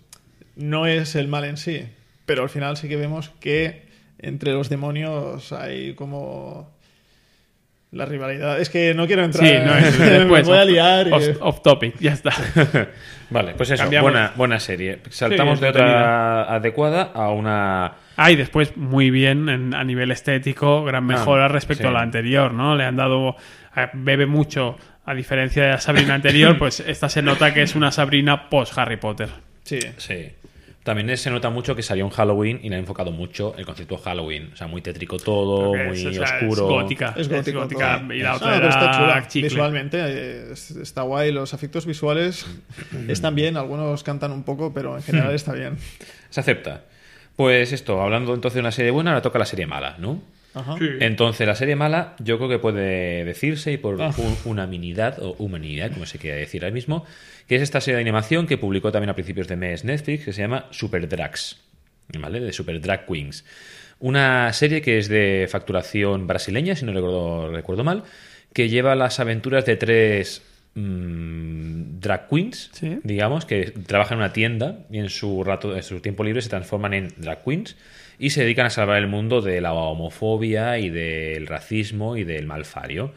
no 0.55 0.87
es 0.87 1.15
el 1.15 1.27
mal 1.27 1.43
en 1.43 1.57
sí, 1.57 1.87
pero 2.25 2.43
al 2.43 2.49
final 2.49 2.77
sí 2.77 2.87
que 2.87 2.95
vemos 2.95 3.29
que 3.39 3.89
entre 4.17 4.53
los 4.53 4.69
demonios 4.69 5.51
hay 5.51 5.93
como 5.95 6.70
la 7.91 8.05
rivalidad. 8.05 8.59
Es 8.59 8.69
que 8.69 8.93
no 8.93 9.05
quiero 9.07 9.23
entrar, 9.23 9.45
Sí, 9.45 9.53
no 9.65 9.75
es 9.77 9.99
me 10.25 10.41
voy 10.43 10.57
a 10.57 10.65
liar. 10.65 11.07
y- 11.07 11.11
Off, 11.11 11.23
off 11.41 11.61
topic, 11.61 11.95
ya 11.99 12.13
está. 12.13 12.31
Vale, 13.29 13.53
pues 13.55 13.69
eso, 13.71 13.83
Cambiamos. 13.83 14.11
buena, 14.11 14.31
buena 14.35 14.59
serie. 14.59 14.99
Saltamos 15.09 15.59
Sí, 15.59 15.63
de 15.65 15.69
otra 15.69 16.53
adecuada 16.53 17.11
a 17.13 17.29
una... 17.31 17.93
Ah, 18.17 18.31
y 18.31 18.35
después 18.35 18.75
muy 18.77 19.09
bien 19.09 19.47
en- 19.49 19.73
a 19.73 19.83
nivel 19.83 20.11
estético, 20.11 20.83
gran 20.83 21.05
mejora 21.05 21.47
respecto 21.47 21.83
sí. 21.83 21.87
a 21.89 21.91
la 21.91 22.01
anterior, 22.01 22.53
¿no? 22.53 22.75
Le 22.75 22.83
han 22.85 22.95
dado. 22.95 23.35
bebe 23.93 24.25
mucho, 24.25 24.77
a 25.05 25.13
diferencia 25.13 25.63
de 25.63 25.69
la 25.69 25.79
Sabrina 25.79 26.13
anterior, 26.13 26.57
pues 26.59 26.81
esta 26.81 27.07
se 27.09 27.21
nota 27.21 27.53
que 27.53 27.61
es 27.61 27.75
una 27.75 27.91
Sabrina 27.91 28.49
post 28.49 28.77
Harry 28.77 28.97
Potter. 28.97 29.29
Sí. 29.63 29.79
Sí. 29.97 30.27
También 30.83 31.15
se 31.15 31.29
nota 31.29 31.51
mucho 31.51 31.75
que 31.75 31.83
salió 31.83 32.03
en 32.05 32.09
Halloween 32.09 32.59
y 32.63 32.69
le 32.69 32.75
ha 32.75 32.79
enfocado 32.79 33.11
mucho 33.11 33.53
el 33.55 33.65
concepto 33.67 33.97
de 33.97 34.01
Halloween. 34.01 34.49
O 34.51 34.55
sea, 34.55 34.65
muy 34.65 34.81
tétrico 34.81 35.17
todo, 35.17 35.75
muy 35.75 35.95
es, 35.99 36.05
o 36.07 36.11
sea, 36.13 36.23
oscuro. 36.39 36.51
Es 36.51 36.59
gótica. 36.83 37.13
Es 37.15 37.29
gótico. 37.29 37.59
gótica, 37.61 37.99
todo. 38.01 38.13
y 38.13 38.19
la 38.19 38.31
Ah, 38.31 38.35
otra 38.37 38.53
pero 38.55 38.69
está 38.69 38.91
chula. 38.91 39.27
chicle. 39.27 39.49
Visualmente 39.49 39.97
eh, 39.99 40.51
es- 40.53 40.71
está 40.71 41.03
guay. 41.03 41.31
Los 41.31 41.53
efectos 41.53 41.85
visuales 41.85 42.47
están 43.07 43.35
bien. 43.35 43.57
Algunos 43.57 44.01
cantan 44.03 44.31
un 44.31 44.41
poco, 44.43 44.73
pero 44.73 44.97
en 44.97 45.03
general 45.03 45.35
está 45.35 45.53
bien. 45.53 45.77
Se 46.31 46.39
acepta. 46.39 46.81
Pues 47.35 47.71
esto, 47.73 48.01
hablando 48.01 48.33
entonces 48.33 48.55
de 48.55 48.61
una 48.61 48.71
serie 48.71 48.89
buena, 48.91 49.11
ahora 49.11 49.21
toca 49.21 49.37
la 49.37 49.45
serie 49.45 49.67
mala, 49.67 49.97
¿no? 49.99 50.21
Ajá. 50.53 50.75
Sí. 50.77 50.85
Entonces, 50.99 51.47
la 51.47 51.55
serie 51.55 51.75
mala, 51.75 52.15
yo 52.19 52.37
creo 52.37 52.49
que 52.49 52.59
puede 52.59 53.23
decirse, 53.23 53.71
y 53.71 53.77
por 53.77 54.01
Ah. 54.01 54.11
un- 54.17 54.37
unaminidad 54.45 55.19
o 55.19 55.35
humanidad, 55.39 55.91
como 55.93 56.05
se 56.05 56.17
quiera 56.19 56.35
decir 56.37 56.63
ahora 56.63 56.73
mismo, 56.73 57.05
que 57.47 57.55
es 57.55 57.61
esta 57.61 57.79
serie 57.81 57.95
de 57.95 58.01
animación 58.01 58.47
que 58.47 58.57
publicó 58.57 58.91
también 58.91 59.09
a 59.09 59.13
principios 59.15 59.47
de 59.47 59.55
mes 59.55 59.83
Netflix, 59.85 60.25
que 60.25 60.33
se 60.33 60.41
llama 60.41 60.65
Super 60.71 61.07
Drags, 61.07 61.57
¿vale? 62.19 62.39
De 62.39 62.51
Super 62.53 62.79
Drag 62.81 63.05
Queens. 63.05 63.45
Una 63.99 64.51
serie 64.53 64.81
que 64.81 64.97
es 64.97 65.07
de 65.07 65.47
facturación 65.49 66.27
brasileña, 66.27 66.75
si 66.75 66.85
no 66.85 66.91
recuerdo, 66.91 67.51
recuerdo 67.51 67.83
mal, 67.83 68.03
que 68.53 68.67
lleva 68.67 68.95
las 68.95 69.19
aventuras 69.19 69.65
de 69.65 69.75
tres 69.77 70.41
mm, 70.73 71.99
drag 71.99 72.27
queens, 72.29 72.69
Sí. 72.73 72.99
digamos, 73.03 73.45
que 73.45 73.71
trabajan 73.85 74.17
en 74.17 74.23
una 74.23 74.33
tienda 74.33 74.79
y 74.89 74.99
en 74.99 75.09
su 75.09 75.43
rato, 75.43 75.75
en 75.75 75.83
su 75.83 75.99
tiempo 75.99 76.23
libre 76.23 76.41
se 76.41 76.49
transforman 76.49 76.93
en 76.93 77.13
drag 77.17 77.43
queens 77.43 77.75
y 78.21 78.29
se 78.29 78.41
dedican 78.43 78.67
a 78.67 78.69
salvar 78.69 78.97
el 78.99 79.07
mundo 79.07 79.41
de 79.41 79.59
la 79.61 79.73
homofobia 79.73 80.77
y 80.77 80.89
del 80.89 81.47
racismo 81.47 82.15
y 82.17 82.23
del 82.23 82.45
malfario. 82.45 83.13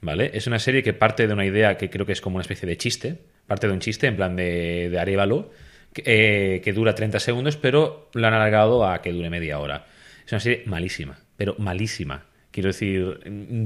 ¿Vale? 0.00 0.30
Es 0.34 0.46
una 0.46 0.58
serie 0.58 0.82
que 0.82 0.92
parte 0.92 1.26
de 1.26 1.32
una 1.32 1.44
idea 1.46 1.76
que 1.76 1.90
creo 1.90 2.04
que 2.06 2.12
es 2.12 2.20
como 2.20 2.36
una 2.36 2.42
especie 2.42 2.68
de 2.68 2.76
chiste, 2.76 3.18
parte 3.46 3.66
de 3.66 3.72
un 3.72 3.80
chiste 3.80 4.06
en 4.06 4.16
plan 4.16 4.36
de, 4.36 4.88
de 4.90 4.98
Arévalo, 4.98 5.50
que, 5.92 6.02
eh, 6.06 6.60
que 6.62 6.72
dura 6.72 6.94
30 6.94 7.18
segundos, 7.20 7.56
pero 7.56 8.08
lo 8.14 8.26
han 8.26 8.34
alargado 8.34 8.86
a 8.86 9.00
que 9.02 9.12
dure 9.12 9.30
media 9.30 9.58
hora. 9.58 9.86
Es 10.26 10.32
una 10.32 10.40
serie 10.40 10.62
malísima, 10.66 11.18
pero 11.36 11.56
malísima. 11.58 12.24
Quiero 12.52 12.68
decir, 12.68 13.20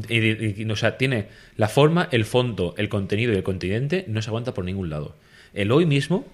y- 0.08 0.16
y- 0.18 0.54
y- 0.62 0.70
o 0.70 0.76
sea, 0.76 0.96
tiene 0.98 1.26
la 1.56 1.68
forma, 1.68 2.08
el 2.12 2.24
fondo, 2.24 2.74
el 2.78 2.88
contenido 2.88 3.32
y 3.32 3.36
el 3.36 3.42
continente, 3.42 4.04
no 4.08 4.22
se 4.22 4.30
aguanta 4.30 4.54
por 4.54 4.64
ningún 4.64 4.88
lado. 4.90 5.16
El 5.54 5.70
hoy 5.70 5.84
mismo, 5.86 6.26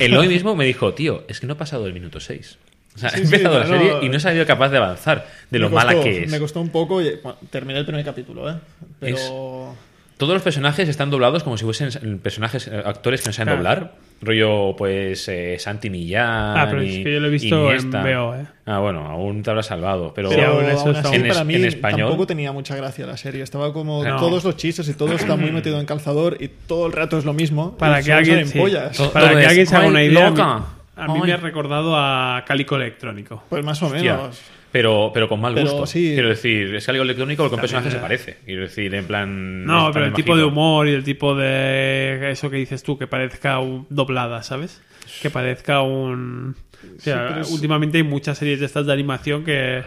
el 0.00 0.16
hoy 0.16 0.26
mismo 0.34 0.56
me 0.56 0.64
dijo, 0.64 0.94
tío, 0.94 1.24
es 1.28 1.38
que 1.40 1.46
no 1.46 1.52
ha 1.54 1.58
pasado 1.58 1.86
el 1.86 1.92
minuto 1.94 2.18
6. 2.20 2.58
O 2.94 2.98
sea, 2.98 3.10
Sí, 3.10 3.20
he 3.20 3.22
empezado 3.24 3.54
sí, 3.54 3.70
la 3.70 3.76
no, 3.76 3.82
serie 3.82 3.98
y 4.02 4.08
no 4.08 4.16
he 4.16 4.20
sido 4.20 4.46
capaz 4.46 4.68
de 4.68 4.76
avanzar 4.76 5.26
de 5.50 5.58
lo 5.58 5.68
Me 5.70 5.74
mala 5.76 5.92
costó- 5.94 6.04
que 6.04 6.22
es. 6.24 6.30
Me 6.30 6.38
costó 6.38 6.60
un 6.60 6.68
poco 6.68 7.00
y 7.00 7.16
bueno, 7.22 7.38
terminé 7.50 7.78
el 7.78 7.86
primer 7.86 8.04
capítulo, 8.04 8.50
¿eh? 8.50 8.54
Pero. 9.00 9.74
Todos 10.18 10.34
los 10.34 10.42
personajes 10.42 10.88
están 10.88 11.10
doblados 11.10 11.42
como 11.42 11.56
si 11.58 11.64
fuesen 11.64 12.18
personajes, 12.20 12.68
eh, 12.68 12.80
actores 12.84 13.22
que 13.22 13.30
no 13.30 13.32
saben 13.32 13.58
Claro. 13.58 13.80
doblar. 13.80 13.94
Rollo, 14.20 14.76
pues, 14.76 15.26
eh, 15.28 15.56
Santi 15.58 15.90
Millán. 15.90 16.56
Ah, 16.56 16.66
pero 16.70 16.80
es 16.82 16.94
y- 16.94 17.02
que 17.02 17.12
yo 17.14 17.18
lo 17.18 17.26
he 17.26 17.30
visto 17.30 17.72
en. 17.72 17.90
VO, 17.90 18.36
¿eh? 18.36 18.46
Ah, 18.66 18.78
bueno, 18.78 19.04
aún 19.04 19.42
te 19.42 19.50
habrás 19.50 19.66
salvado. 19.66 20.12
Pero, 20.14 20.28
Sí, 20.30 20.36
Pero 20.36 20.52
aún 20.52 20.64
eso 20.66 20.80
aún 20.82 20.94
está- 20.96 21.08
así, 21.08 21.16
En 21.16 21.26
es- 21.26 21.32
para 21.32 21.44
mí 21.44 21.54
en 21.56 21.64
español- 21.64 22.00
tampoco 22.10 22.26
tenía 22.28 22.52
mucha 22.52 22.76
gracia 22.76 23.04
la 23.04 23.16
serie. 23.16 23.42
Estaba 23.42 23.72
como 23.72 24.04
No. 24.04 24.16
todos 24.20 24.44
los 24.44 24.56
chistes 24.56 24.88
y 24.88 24.94
todo 24.94 25.12
está 25.14 25.34
muy 25.34 25.50
metido 25.50 25.80
en 25.80 25.86
calzador 25.86 26.36
y 26.38 26.46
todo 26.68 26.86
el 26.86 26.92
rato 26.92 27.18
es 27.18 27.24
lo 27.24 27.32
mismo. 27.32 27.76
Para 27.76 28.00
que 28.00 28.12
alguien, 28.12 28.46
sí. 28.46 28.60
para 28.60 28.92
todo 28.92 29.12
que 29.12 29.42
es, 29.42 29.48
alguien 29.48 29.66
se 29.66 29.74
haga 29.74 29.84
"Ay, 29.86 29.90
una 29.90 30.04
idea, 30.04 30.28
loca". 30.30 30.64
A 30.96 31.06
mí, 31.08 31.14
Ay. 31.22 31.26
me 31.28 31.32
ha 31.32 31.36
recordado 31.38 31.96
a 31.96 32.44
Cálico 32.46 32.76
Electrónico. 32.76 33.44
Pues 33.48 33.64
más 33.64 33.82
o 33.82 33.86
Hostia. 33.86 34.16
menos. 34.16 34.42
Pero, 34.70 35.10
pero 35.12 35.28
con 35.28 35.38
mal 35.40 35.52
Pero 35.52 35.68
gusto. 35.70 35.86
sí. 35.86 36.12
Quiero 36.14 36.30
decir, 36.30 36.74
es 36.74 36.88
algo 36.88 37.02
electrónico 37.02 37.42
porque 37.42 37.56
un 37.56 37.60
personaje 37.60 37.90
se 37.90 37.98
parece. 37.98 38.38
Quiero 38.46 38.62
decir, 38.62 38.94
en 38.94 39.04
plan. 39.06 39.64
No, 39.66 39.90
pero 39.92 40.06
el 40.06 40.12
tipo 40.14 40.34
de 40.36 40.44
humor 40.44 40.88
y 40.88 40.92
el 40.92 41.04
tipo 41.04 41.34
de 41.34 42.30
eso 42.30 42.48
que 42.48 42.56
dices 42.56 42.82
tú, 42.82 42.96
que 42.98 43.06
parezca 43.06 43.58
un- 43.58 43.86
doblada, 43.90 44.42
¿sabes? 44.42 44.80
Que 45.20 45.28
parezca 45.28 45.82
un... 45.82 46.56
o 46.96 47.00
sea, 47.00 47.40
es- 47.40 47.50
Últimamente 47.50 47.98
hay 47.98 48.04
muchas 48.04 48.38
series 48.38 48.60
de 48.60 48.66
estas 48.66 48.86
de 48.86 48.94
animación 48.94 49.44
que, 49.44 49.82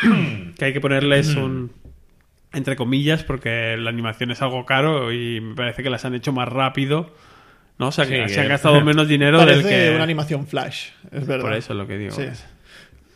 que 0.58 0.64
hay 0.64 0.72
que 0.72 0.80
ponerles 0.80 1.36
un... 1.36 1.70
Entre 2.52 2.74
comillas, 2.76 3.22
porque 3.24 3.76
la 3.78 3.90
animación 3.90 4.30
es 4.32 4.40
algo 4.42 4.64
caro 4.64 5.12
y 5.12 5.40
me 5.40 5.54
parece 5.54 5.82
que 5.82 5.90
las 5.90 6.04
han 6.04 6.14
hecho 6.14 6.32
más 6.32 6.48
rápido. 6.48 7.12
¿No? 7.78 7.88
O 7.88 7.92
sea, 7.92 8.06
que 8.06 8.28
Sí, 8.28 8.34
se 8.34 8.40
han 8.40 8.48
gastado 8.48 8.80
menos 8.84 9.08
dinero 9.08 9.38
Parece 9.38 9.62
del 9.68 9.88
que... 9.90 9.94
una 9.94 10.04
animación 10.04 10.46
flash, 10.46 10.90
es 11.10 11.26
verdad. 11.26 11.44
Por 11.44 11.54
eso 11.54 11.72
es 11.72 11.76
lo 11.78 11.86
que 11.86 11.98
digo. 11.98 12.12
Sí. 12.14 12.24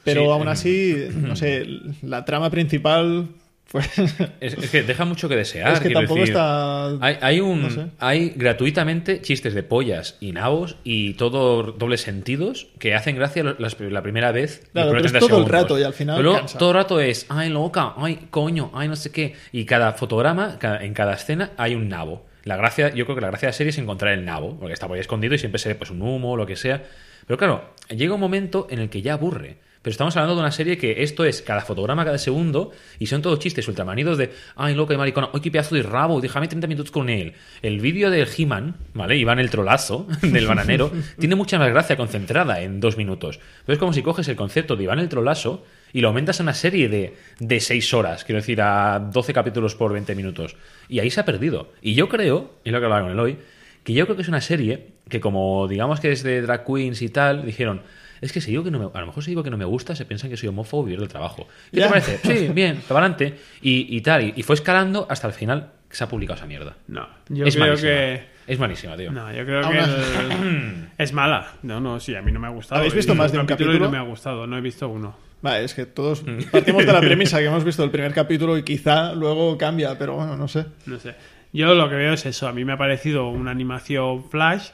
Pero 0.05 0.23
Sí. 0.23 0.31
aún 0.31 0.49
así, 0.49 1.09
no 1.15 1.37
sé, 1.37 1.67
la 2.03 2.25
trama 2.25 2.51
principal, 2.51 3.29
pues. 3.71 3.89
Es, 4.41 4.55
es 4.55 4.71
que 4.71 4.83
deja 4.83 5.05
mucho 5.05 5.29
que 5.29 5.37
desear. 5.37 5.75
es 5.75 5.81
que 5.81 5.91
tampoco 5.91 6.21
decir. 6.21 6.33
está. 6.35 6.89
Hay, 7.05 7.19
hay 7.21 7.41
un, 7.41 7.63
No 7.63 7.71
sé. 7.71 7.87
hay 7.99 8.31
gratuitamente 8.35 9.21
chistes 9.21 9.53
de 9.55 9.63
pollas 9.63 10.17
y 10.21 10.33
nabos 10.33 10.77
y 10.85 11.13
todo 11.15 11.63
dobles 11.73 12.01
sentidos 12.01 12.69
que 12.79 12.95
hacen 12.95 13.15
gracia 13.17 13.45
la 13.45 14.03
primera 14.03 14.33
vez. 14.33 14.69
Claro, 14.73 14.91
pero 14.93 15.05
es 15.05 15.13
30 15.13 15.29
todo 15.29 15.39
el 15.45 15.49
rato 15.51 15.79
y 15.79 15.83
al 15.83 15.93
final 15.93 16.17
Pero 16.17 16.23
luego 16.31 16.39
cansa. 16.41 16.59
todo 16.59 16.71
el 16.71 16.75
rato 16.77 17.01
es, 17.01 17.27
ay 17.29 17.51
loca, 17.51 17.93
ay 17.99 18.27
coño, 18.31 18.71
ay 18.75 18.89
no 18.89 18.97
sé 18.97 19.13
qué. 19.13 19.35
Y 19.53 19.67
cada 19.67 19.93
fotograma, 19.93 20.59
cada- 20.59 20.83
en 20.83 20.95
cada 20.95 21.13
escena 21.15 21.51
hay 21.59 21.75
un 21.75 21.89
nabo. 21.89 22.27
La 22.49 22.57
gracia, 22.57 22.89
yo 22.95 23.05
creo 23.05 23.15
que 23.15 23.21
la 23.21 23.29
gracia 23.29 23.49
de 23.49 23.51
la 23.51 23.57
serie 23.59 23.69
es 23.69 23.77
encontrar 23.77 24.15
el 24.15 24.25
nabo, 24.25 24.59
porque 24.59 24.73
está 24.73 24.87
por 24.87 24.95
ahí 24.95 25.03
escondido 25.03 25.35
y 25.35 25.39
siempre 25.39 25.59
se 25.59 25.69
ve 25.69 25.75
pues 25.75 25.91
un 25.91 26.01
humo 26.01 26.33
o 26.33 26.37
lo 26.39 26.47
que 26.47 26.57
sea. 26.57 26.83
Pero 27.27 27.37
claro, 27.37 27.75
llega 27.91 28.15
un 28.15 28.21
momento 28.21 28.67
en 28.71 28.79
el 28.79 28.89
que 28.89 29.03
ya 29.03 29.13
aburre. 29.13 29.59
Pero 29.89 29.93
estamos 29.93 30.15
hablando 30.19 30.35
de 30.35 30.41
una 30.43 30.53
serie 30.53 30.77
que 30.77 31.03
esto 31.03 31.25
es 31.25 31.41
cada 31.41 31.63
fotograma 31.63 32.05
cada 32.05 32.19
segundo 32.19 32.73
y 32.99 33.07
son 33.07 33.23
todos 33.23 33.39
chistes 33.39 33.67
ultramanidos 33.69 34.19
de 34.19 34.33
ay 34.55 34.75
loca 34.75 34.93
y 34.93 34.99
maricona, 34.99 35.31
ay 35.33 35.41
qué 35.41 35.51
pedazo 35.51 35.77
de 35.77 35.83
rabo, 35.83 36.21
déjame 36.21 36.47
30 36.47 36.67
minutos 36.67 36.91
con 36.91 37.09
él. 37.09 37.33
El 37.63 37.81
vídeo 37.81 38.11
del 38.11 38.29
He-Man, 38.37 38.77
¿vale? 38.93 39.17
Iván 39.17 39.39
el 39.39 39.49
trolazo 39.49 40.07
del 40.21 40.47
bananero, 40.47 40.93
tiene 41.19 41.37
mucha 41.37 41.59
más 41.59 41.71
gracia 41.71 41.97
concentrada 41.97 42.61
en 42.61 42.81
dos 42.81 42.99
minutos. 42.99 43.41
Pero 43.65 43.73
es 43.73 43.79
como 43.79 43.95
si 43.95 44.03
coges 44.03 44.29
el 44.29 44.37
concepto 44.37 44.77
de 44.77 44.85
Iván 44.85 44.99
el 44.99 45.09
trolazo 45.09 45.65
y 45.95 46.03
lo 46.03 46.09
aumentas 46.09 46.39
a 46.41 46.43
una 46.43 46.53
serie 46.53 46.91
de, 46.91 47.15
de 47.39 47.59
6 47.59 47.95
horas, 47.95 48.25
quiero 48.25 48.43
decir, 48.43 48.61
a 48.61 48.99
12 48.99 49.33
capítulos 49.33 49.75
por 49.75 49.95
20 49.95 50.15
minutos. 50.15 50.55
Y 50.91 50.99
ahí 50.99 51.09
se 51.09 51.21
ha 51.21 51.25
perdido. 51.25 51.73
Y 51.81 51.95
yo 51.95 52.11
creo, 52.11 52.51
y 52.63 52.73
lo 52.73 52.79
que 52.79 52.85
hablaba 52.85 53.05
con 53.05 53.13
el 53.13 53.19
hoy, 53.19 53.39
que 53.85 53.95
yo 53.95 54.05
creo 54.05 54.17
que 54.17 54.23
es 54.23 54.29
una 54.29 54.43
serie 54.43 54.99
que 55.09 55.19
como 55.19 55.67
digamos 55.67 55.99
que 55.99 56.13
es 56.13 56.23
de 56.23 56.43
drag 56.43 56.67
queens 56.67 57.01
y 57.01 57.09
tal, 57.09 57.47
dijeron, 57.47 57.81
es 58.21 58.33
que 58.33 58.41
si 58.41 58.51
digo 58.51 58.65
que 58.65 58.71
no 58.71 58.79
me, 58.79 58.85
a 58.93 59.01
lo 59.01 59.07
mejor 59.07 59.23
si 59.25 59.31
digo 59.31 59.43
que 59.43 59.51
no 59.51 59.57
me 59.57 59.65
gusta, 59.65 59.95
se 59.97 60.05
piensan 60.05 60.31
que 60.31 60.37
soy 60.37 60.49
homófobo 60.49 60.83
y 60.83 60.87
vivir 60.87 61.01
del 61.01 61.09
trabajo. 61.09 61.47
¿Qué 61.73 61.81
Ya. 61.81 61.85
te 61.87 61.89
parece? 61.91 62.19
Sí, 62.23 62.49
bien, 62.49 62.81
para 62.89 63.01
adelante. 63.01 63.35
Y, 63.63 63.97
y 63.97 64.01
tal, 64.01 64.23
y, 64.25 64.33
y 64.37 64.43
fue 64.43 64.55
escalando 64.55 65.07
hasta 65.11 65.27
el 65.27 65.33
final 65.33 65.73
que 65.89 65.97
se 65.97 66.05
ha 66.05 66.09
publicado 66.09 66.37
esa 66.37 66.47
mierda. 66.47 66.77
No, 66.89 67.07
yo 67.29 67.47
es 67.47 67.55
creo 67.55 67.67
malísima. 67.67 67.91
que... 67.91 68.39
Es 68.47 68.59
malísima, 68.59 68.97
tío. 68.97 69.13
No, 69.13 69.31
yo 69.33 69.45
creo 69.45 69.61
que 69.71 69.79
el- 69.79 70.89
es 70.97 71.13
mala. 71.13 71.53
No, 71.63 71.81
no, 71.81 72.01
sí, 72.01 72.15
a 72.15 72.23
mí 72.23 72.33
no 72.33 72.41
me 72.41 72.47
ha 72.47 72.51
gustado. 72.51 72.79
¿Habéis 72.81 72.95
visto 72.95 73.15
más 73.15 73.31
de 73.33 73.39
un 73.39 73.45
y 73.45 73.49
capítulo? 73.49 73.79
no 73.79 73.91
me 73.91 73.99
ha 73.99 74.03
gustado, 74.03 74.47
no 74.47 74.57
he 74.57 74.61
visto 74.61 74.89
uno. 74.89 75.17
Vale, 75.43 75.65
es 75.65 75.75
que 75.75 75.87
todos 75.87 76.25
partimos 76.51 76.85
de 76.85 76.93
la 76.93 77.01
premisa 77.03 77.39
que 77.39 77.45
hemos 77.47 77.63
visto 77.63 77.85
el 77.85 77.91
primer 77.91 78.13
capítulo 78.13 78.57
y 78.59 78.63
quizá 78.65 79.13
luego 79.15 79.57
cambia, 79.59 79.97
pero 79.99 80.15
bueno, 80.17 80.37
no 80.37 80.49
sé. 80.49 80.65
No 80.87 80.99
sé. 80.99 81.15
Yo 81.53 81.75
lo 81.75 81.89
que 81.89 81.95
veo 81.95 82.13
es 82.15 82.27
eso. 82.27 82.49
A 82.49 82.53
mí 82.53 82.65
me 82.65 82.73
ha 82.73 82.77
parecido 82.79 83.29
una 83.29 83.51
animación 83.51 84.29
flash 84.31 84.69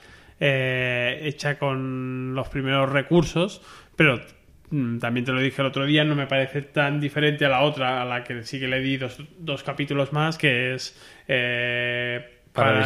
eh, 0.46 1.20
hecha 1.22 1.58
con 1.58 2.34
los 2.34 2.50
primeros 2.50 2.92
recursos, 2.92 3.62
pero 3.96 4.20
mm, 4.68 4.98
también 4.98 5.24
te 5.24 5.32
lo 5.32 5.40
dije 5.40 5.62
el 5.62 5.68
otro 5.68 5.86
día, 5.86 6.04
no 6.04 6.14
me 6.14 6.26
parece 6.26 6.60
tan 6.60 7.00
diferente 7.00 7.46
a 7.46 7.48
la 7.48 7.62
otra, 7.62 8.02
a 8.02 8.04
la 8.04 8.22
que 8.24 8.42
sí 8.42 8.60
que 8.60 8.68
le 8.68 8.80
di 8.80 8.98
dos, 8.98 9.18
dos 9.38 9.62
capítulos 9.62 10.12
más, 10.12 10.36
que 10.36 10.74
es... 10.74 11.00
Eh, 11.28 12.30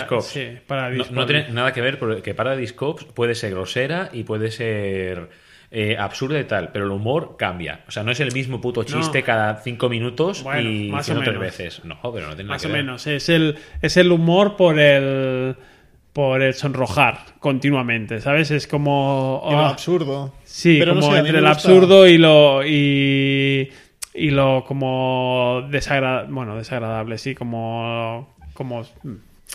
Cops. 0.08 0.24
Sí, 0.24 0.48
Paradise 0.66 1.10
No, 1.10 1.20
no 1.20 1.26
tiene 1.26 1.48
nada 1.50 1.72
que 1.72 1.82
ver 1.82 1.98
porque 1.98 2.32
Paradise 2.32 2.74
Cops 2.74 3.04
puede 3.04 3.34
ser 3.34 3.50
grosera 3.50 4.08
y 4.12 4.22
puede 4.22 4.50
ser 4.50 5.28
eh, 5.70 5.94
absurda 5.98 6.40
y 6.40 6.44
tal, 6.44 6.70
pero 6.72 6.86
el 6.86 6.90
humor 6.92 7.36
cambia. 7.38 7.84
O 7.86 7.90
sea, 7.90 8.02
no 8.02 8.12
es 8.12 8.20
el 8.20 8.32
mismo 8.32 8.62
puto 8.62 8.84
chiste 8.84 9.18
No. 9.18 9.24
cada 9.26 9.56
cinco 9.56 9.90
minutos 9.90 10.42
Bueno, 10.42 10.70
y 10.70 10.88
más 10.90 11.10
o 11.10 11.20
tres 11.20 11.38
veces. 11.38 11.84
No, 11.84 11.98
pero 12.00 12.28
no 12.28 12.34
tiene 12.34 12.44
nada 12.44 12.54
Más 12.54 12.62
que 12.62 12.68
o 12.68 12.72
ver. 12.72 12.82
menos. 12.82 13.06
Es 13.06 13.28
el, 13.28 13.58
es 13.82 13.98
el 13.98 14.10
humor 14.10 14.56
por 14.56 14.78
el 14.78 15.54
por 16.18 16.42
el 16.42 16.52
sonrojar 16.52 17.20
continuamente, 17.38 18.20
¿sabes? 18.20 18.50
Es 18.50 18.66
como... 18.66 19.40
Ah, 19.44 19.68
absurdo. 19.68 20.34
Sí, 20.42 20.74
Pero 20.80 20.92
no 20.96 21.00
como 21.00 21.12
sé, 21.12 21.20
entre 21.20 21.38
el 21.38 21.46
absurdo 21.46 22.08
y 22.08 22.18
lo 22.18 22.66
y, 22.66 23.70
y 24.14 24.30
lo 24.32 24.64
como 24.66 25.68
desagradable, 25.70 26.32
bueno, 26.32 26.56
desagradable, 26.56 27.18
sí, 27.18 27.36
como 27.36 28.34
como 28.52 28.84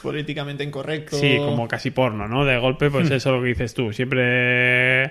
Políticamente 0.01 0.63
incorrecto. 0.63 1.17
sí, 1.17 1.35
como 1.35 1.67
casi 1.67 1.91
porno, 1.91 2.29
¿no? 2.29 2.45
De 2.45 2.57
golpe, 2.57 2.89
pues 2.89 3.11
eso 3.11 3.15
es 3.29 3.35
lo 3.35 3.41
que 3.41 3.49
dices 3.49 3.73
tú. 3.73 3.91
Siempre 3.91 5.07
mm, 5.07 5.09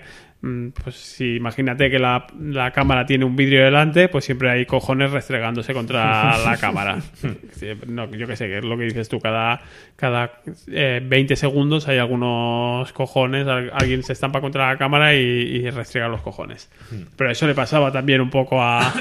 pues 0.82 0.96
si 0.96 1.36
imagínate 1.36 1.88
que 1.88 2.00
la, 2.00 2.26
la 2.40 2.72
cámara 2.72 3.06
tiene 3.06 3.24
un 3.24 3.36
vidrio 3.36 3.64
delante, 3.64 4.08
pues 4.08 4.24
siempre 4.24 4.50
hay 4.50 4.66
cojones 4.66 5.12
restregándose 5.12 5.72
contra 5.72 6.36
la 6.44 6.56
cámara. 6.56 6.98
No, 7.86 8.10
yo 8.10 8.26
qué 8.26 8.34
sé, 8.34 8.48
que 8.48 8.58
es 8.58 8.64
lo 8.64 8.76
que 8.76 8.84
dices 8.84 9.08
tú, 9.08 9.20
cada, 9.20 9.60
cada 9.94 10.32
eh, 10.66 11.00
20 11.04 11.36
segundos 11.36 11.86
hay 11.86 11.98
algunos 11.98 12.92
cojones, 12.92 13.46
al- 13.46 13.70
alguien 13.72 14.02
se 14.02 14.12
estampa 14.14 14.40
contra 14.40 14.66
la 14.66 14.76
cámara 14.78 15.14
y, 15.14 15.18
y 15.20 15.70
restriega 15.70 16.08
los 16.08 16.22
cojones. 16.22 16.68
Pero 17.16 17.30
eso 17.30 17.46
le 17.46 17.54
pasaba 17.54 17.92
también 17.92 18.20
un 18.20 18.30
poco 18.30 18.60
a, 18.60 18.92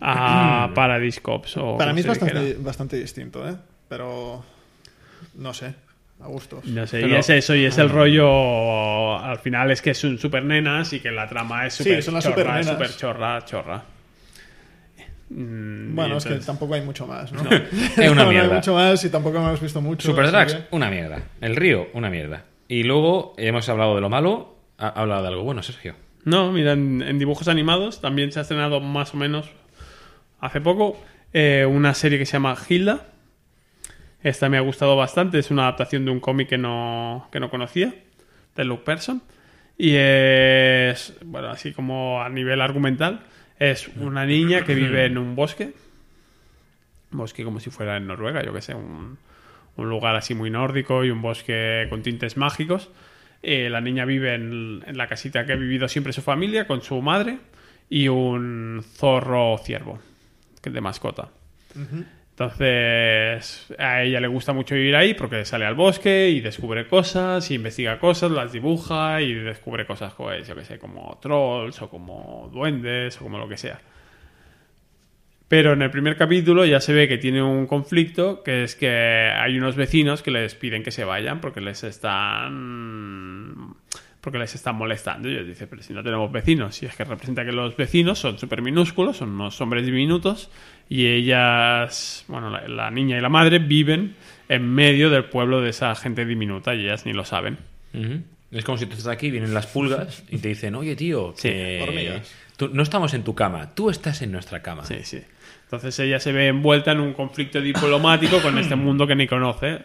a 0.00 0.70
Paradise 0.74 1.20
Cops. 1.20 1.56
o 1.58 1.76
Para 1.78 1.92
mí 1.92 2.00
es 2.00 2.06
bastante, 2.06 2.54
bastante 2.58 2.96
distinto, 2.96 3.48
¿eh? 3.48 3.54
Pero 3.88 4.44
no 5.36 5.54
sé, 5.54 5.74
a 6.20 6.26
gustos. 6.26 6.64
No 6.64 6.86
sé, 6.86 7.00
Pero- 7.00 7.14
y 7.14 7.16
es 7.18 7.30
eso, 7.30 7.54
y 7.54 7.64
es 7.64 7.78
el 7.78 7.88
rollo. 7.90 9.18
Al 9.18 9.38
final 9.38 9.70
es 9.70 9.80
que 9.82 9.94
son 9.94 10.18
super 10.18 10.44
nenas 10.44 10.92
y 10.92 11.00
que 11.00 11.10
la 11.10 11.28
trama 11.28 11.66
es 11.66 11.74
Sí, 11.74 11.84
super 11.84 12.02
son 12.02 12.14
las 12.14 12.24
chorra, 12.24 12.62
super 12.62 12.96
chorra, 12.96 13.44
chorra. 13.44 13.82
Mm, 15.30 15.94
Bueno, 15.94 16.16
es 16.16 16.24
que 16.24 16.34
tampoco 16.36 16.74
hay 16.74 16.80
mucho 16.82 17.06
más, 17.06 17.30
¿no? 17.32 17.42
Es 17.96 18.10
una 18.10 18.22
No 18.24 18.30
hay 18.30 18.36
mierda. 18.36 18.54
mucho 18.54 18.74
más 18.74 19.04
y 19.04 19.10
tampoco 19.10 19.36
hemos 19.38 19.60
visto 19.60 19.80
mucho. 19.80 20.08
Super 20.08 20.30
que- 20.46 20.64
una 20.70 20.90
mierda. 20.90 21.20
El 21.40 21.54
río, 21.56 21.88
una 21.92 22.08
mierda. 22.10 22.44
Y 22.66 22.82
luego 22.82 23.34
hemos 23.36 23.68
hablado 23.68 23.94
de 23.94 24.00
lo 24.00 24.08
malo, 24.08 24.56
ha 24.78 24.86
ha 24.88 25.00
hablado 25.02 25.22
de 25.22 25.28
algo 25.28 25.42
bueno, 25.42 25.62
Sergio. 25.62 25.94
No, 26.24 26.50
mira, 26.52 26.72
en, 26.72 27.02
en 27.02 27.18
dibujos 27.18 27.48
animados 27.48 28.00
también 28.00 28.32
se 28.32 28.38
ha 28.38 28.42
estrenado 28.42 28.80
más 28.80 29.14
o 29.14 29.16
menos 29.16 29.50
hace 30.40 30.60
poco 30.60 31.00
eh, 31.32 31.66
una 31.68 31.94
serie 31.94 32.18
que 32.18 32.26
se 32.26 32.32
llama 32.32 32.56
Hilda. 32.68 33.06
Esta 34.22 34.48
me 34.48 34.56
ha 34.56 34.60
gustado 34.60 34.96
bastante, 34.96 35.38
es 35.38 35.50
una 35.50 35.62
adaptación 35.62 36.04
de 36.04 36.10
un 36.10 36.20
cómic 36.20 36.48
que 36.48 36.58
no, 36.58 37.28
que 37.30 37.40
no 37.40 37.50
conocía, 37.50 37.94
de 38.56 38.64
Luke 38.64 38.84
Person. 38.84 39.22
Y 39.76 39.94
es, 39.94 41.16
bueno, 41.24 41.50
así 41.50 41.72
como 41.72 42.20
a 42.20 42.28
nivel 42.28 42.60
argumental, 42.60 43.20
es 43.58 43.88
una 43.96 44.26
niña 44.26 44.64
que 44.64 44.74
vive 44.74 45.04
en 45.04 45.18
un 45.18 45.36
bosque, 45.36 45.72
bosque 47.10 47.44
como 47.44 47.60
si 47.60 47.70
fuera 47.70 47.96
en 47.96 48.08
Noruega, 48.08 48.42
yo 48.42 48.52
que 48.52 48.60
sé, 48.60 48.74
un, 48.74 49.18
un 49.78 49.88
lugar 49.88 50.16
así 50.16 50.34
muy 50.34 50.50
nórdico 50.50 51.04
y 51.04 51.10
un 51.10 51.22
bosque 51.22 51.86
con 51.88 52.02
tintes 52.02 52.36
mágicos. 52.36 52.90
Eh, 53.42 53.70
la 53.70 53.80
niña 53.80 54.04
vive 54.04 54.34
en, 54.34 54.82
la 54.96 55.06
casita 55.06 55.46
que 55.46 55.52
ha 55.52 55.56
vivido 55.56 55.88
siempre 55.88 56.12
su 56.12 56.22
familia 56.22 56.66
con 56.66 56.82
su 56.82 57.00
madre 57.00 57.38
y 57.88 58.08
un 58.08 58.84
zorro 58.84 59.56
ciervo 59.58 60.00
que 60.60 60.70
es 60.70 60.74
de 60.74 60.80
mascota. 60.80 61.28
Entonces, 62.38 63.66
a 63.80 64.04
ella 64.04 64.20
le 64.20 64.28
gusta 64.28 64.52
mucho 64.52 64.76
vivir 64.76 64.94
ahí 64.94 65.14
porque 65.14 65.44
sale 65.44 65.64
al 65.64 65.74
bosque 65.74 66.28
y 66.28 66.40
descubre 66.40 66.86
cosas, 66.86 67.50
y 67.50 67.56
investiga 67.56 67.98
cosas, 67.98 68.30
las 68.30 68.52
dibuja 68.52 69.20
y 69.20 69.34
descubre 69.34 69.84
cosas, 69.84 70.14
pues, 70.14 70.46
yo 70.46 70.54
que 70.54 70.64
sé, 70.64 70.78
como 70.78 71.18
trolls 71.20 71.82
o 71.82 71.90
como 71.90 72.48
duendes 72.52 73.20
o 73.20 73.24
como 73.24 73.38
lo 73.38 73.48
que 73.48 73.56
sea. 73.56 73.80
Pero 75.48 75.72
en 75.72 75.82
el 75.82 75.90
primer 75.90 76.16
capítulo 76.16 76.64
ya 76.64 76.80
se 76.80 76.92
ve 76.92 77.08
que 77.08 77.18
tiene 77.18 77.42
un 77.42 77.66
conflicto, 77.66 78.44
que 78.44 78.62
es 78.62 78.76
que 78.76 78.88
hay 78.88 79.58
unos 79.58 79.74
vecinos 79.74 80.22
que 80.22 80.30
les 80.30 80.54
piden 80.54 80.84
que 80.84 80.92
se 80.92 81.02
vayan 81.02 81.40
porque 81.40 81.60
les 81.60 81.82
están 81.82 83.74
porque 84.28 84.38
les 84.38 84.54
están 84.54 84.76
molestando. 84.76 85.28
Y 85.28 85.32
ellos 85.32 85.46
dicen, 85.46 85.66
pero 85.70 85.82
si 85.82 85.92
no 85.92 86.02
tenemos 86.02 86.30
vecinos, 86.30 86.82
y 86.82 86.86
es 86.86 86.94
que 86.94 87.04
representa 87.04 87.44
que 87.44 87.52
los 87.52 87.76
vecinos 87.76 88.18
son 88.18 88.38
súper 88.38 88.60
minúsculos, 88.62 89.16
son 89.16 89.30
unos 89.30 89.60
hombres 89.60 89.84
diminutos, 89.86 90.50
y 90.88 91.06
ellas, 91.06 92.24
bueno, 92.28 92.50
la, 92.50 92.66
la 92.68 92.90
niña 92.90 93.16
y 93.18 93.20
la 93.20 93.28
madre 93.28 93.58
viven 93.58 94.14
en 94.48 94.68
medio 94.74 95.10
del 95.10 95.24
pueblo 95.24 95.60
de 95.60 95.70
esa 95.70 95.94
gente 95.94 96.24
diminuta 96.24 96.74
y 96.74 96.80
ellas 96.84 97.06
ni 97.06 97.12
lo 97.12 97.24
saben. 97.24 97.58
Ujú. 97.94 98.22
Es 98.50 98.64
como 98.64 98.78
si 98.78 98.86
tú 98.86 98.92
estás 98.92 99.08
aquí, 99.08 99.30
vienen 99.30 99.52
las 99.52 99.66
pulgas 99.66 100.24
y 100.30 100.38
te 100.38 100.48
dicen, 100.48 100.74
oye 100.74 100.96
tío, 100.96 101.34
Sí, 101.36 101.48
que 101.50 101.80
hormigas. 101.82 102.34
tú- 102.56 102.70
no 102.72 102.82
estamos 102.82 103.12
en 103.14 103.22
tu 103.24 103.34
cama, 103.34 103.74
tú 103.74 103.90
estás 103.90 104.22
en 104.22 104.32
nuestra 104.32 104.62
cama. 104.62 104.84
Sí, 104.84 104.96
sí. 105.02 105.20
Entonces 105.64 105.98
ella 105.98 106.18
se 106.18 106.32
ve 106.32 106.46
envuelta 106.48 106.92
en 106.92 107.00
un 107.00 107.12
conflicto 107.12 107.60
diplomático 107.60 108.40
con 108.40 108.56
este 108.58 108.74
mundo 108.74 109.06
que 109.06 109.14
ni 109.16 109.26
conoce. 109.26 109.82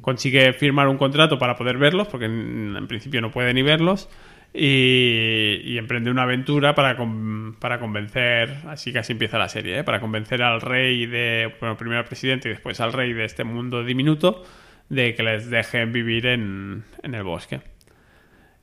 Consigue 0.00 0.52
firmar 0.52 0.88
un 0.88 0.96
contrato 0.98 1.38
para 1.38 1.56
poder 1.56 1.78
verlos, 1.78 2.08
porque 2.08 2.26
en, 2.26 2.74
en 2.76 2.86
principio 2.86 3.20
no 3.20 3.30
puede 3.30 3.54
ni 3.54 3.62
verlos. 3.62 4.08
Y, 4.56 5.60
y 5.64 5.78
emprende 5.78 6.12
una 6.12 6.22
aventura 6.22 6.76
para, 6.76 6.96
con- 6.96 7.56
para 7.58 7.80
convencer, 7.80 8.54
así 8.68 8.92
casi 8.92 9.10
empieza 9.12 9.36
la 9.36 9.48
serie, 9.48 9.80
¿eh? 9.80 9.84
para 9.84 9.98
convencer 9.98 10.42
al 10.42 10.60
rey 10.60 11.06
de, 11.06 11.52
bueno, 11.58 11.76
primero 11.76 11.98
al 11.98 12.04
presidente 12.06 12.48
y 12.48 12.52
después 12.52 12.78
al 12.80 12.92
rey 12.92 13.12
de 13.12 13.24
este 13.24 13.42
mundo 13.42 13.82
diminuto 13.82 14.44
de 14.88 15.14
que 15.16 15.24
les 15.24 15.50
dejen 15.50 15.92
vivir 15.92 16.26
en, 16.26 16.84
en 17.02 17.14
el 17.16 17.24
bosque. 17.24 17.62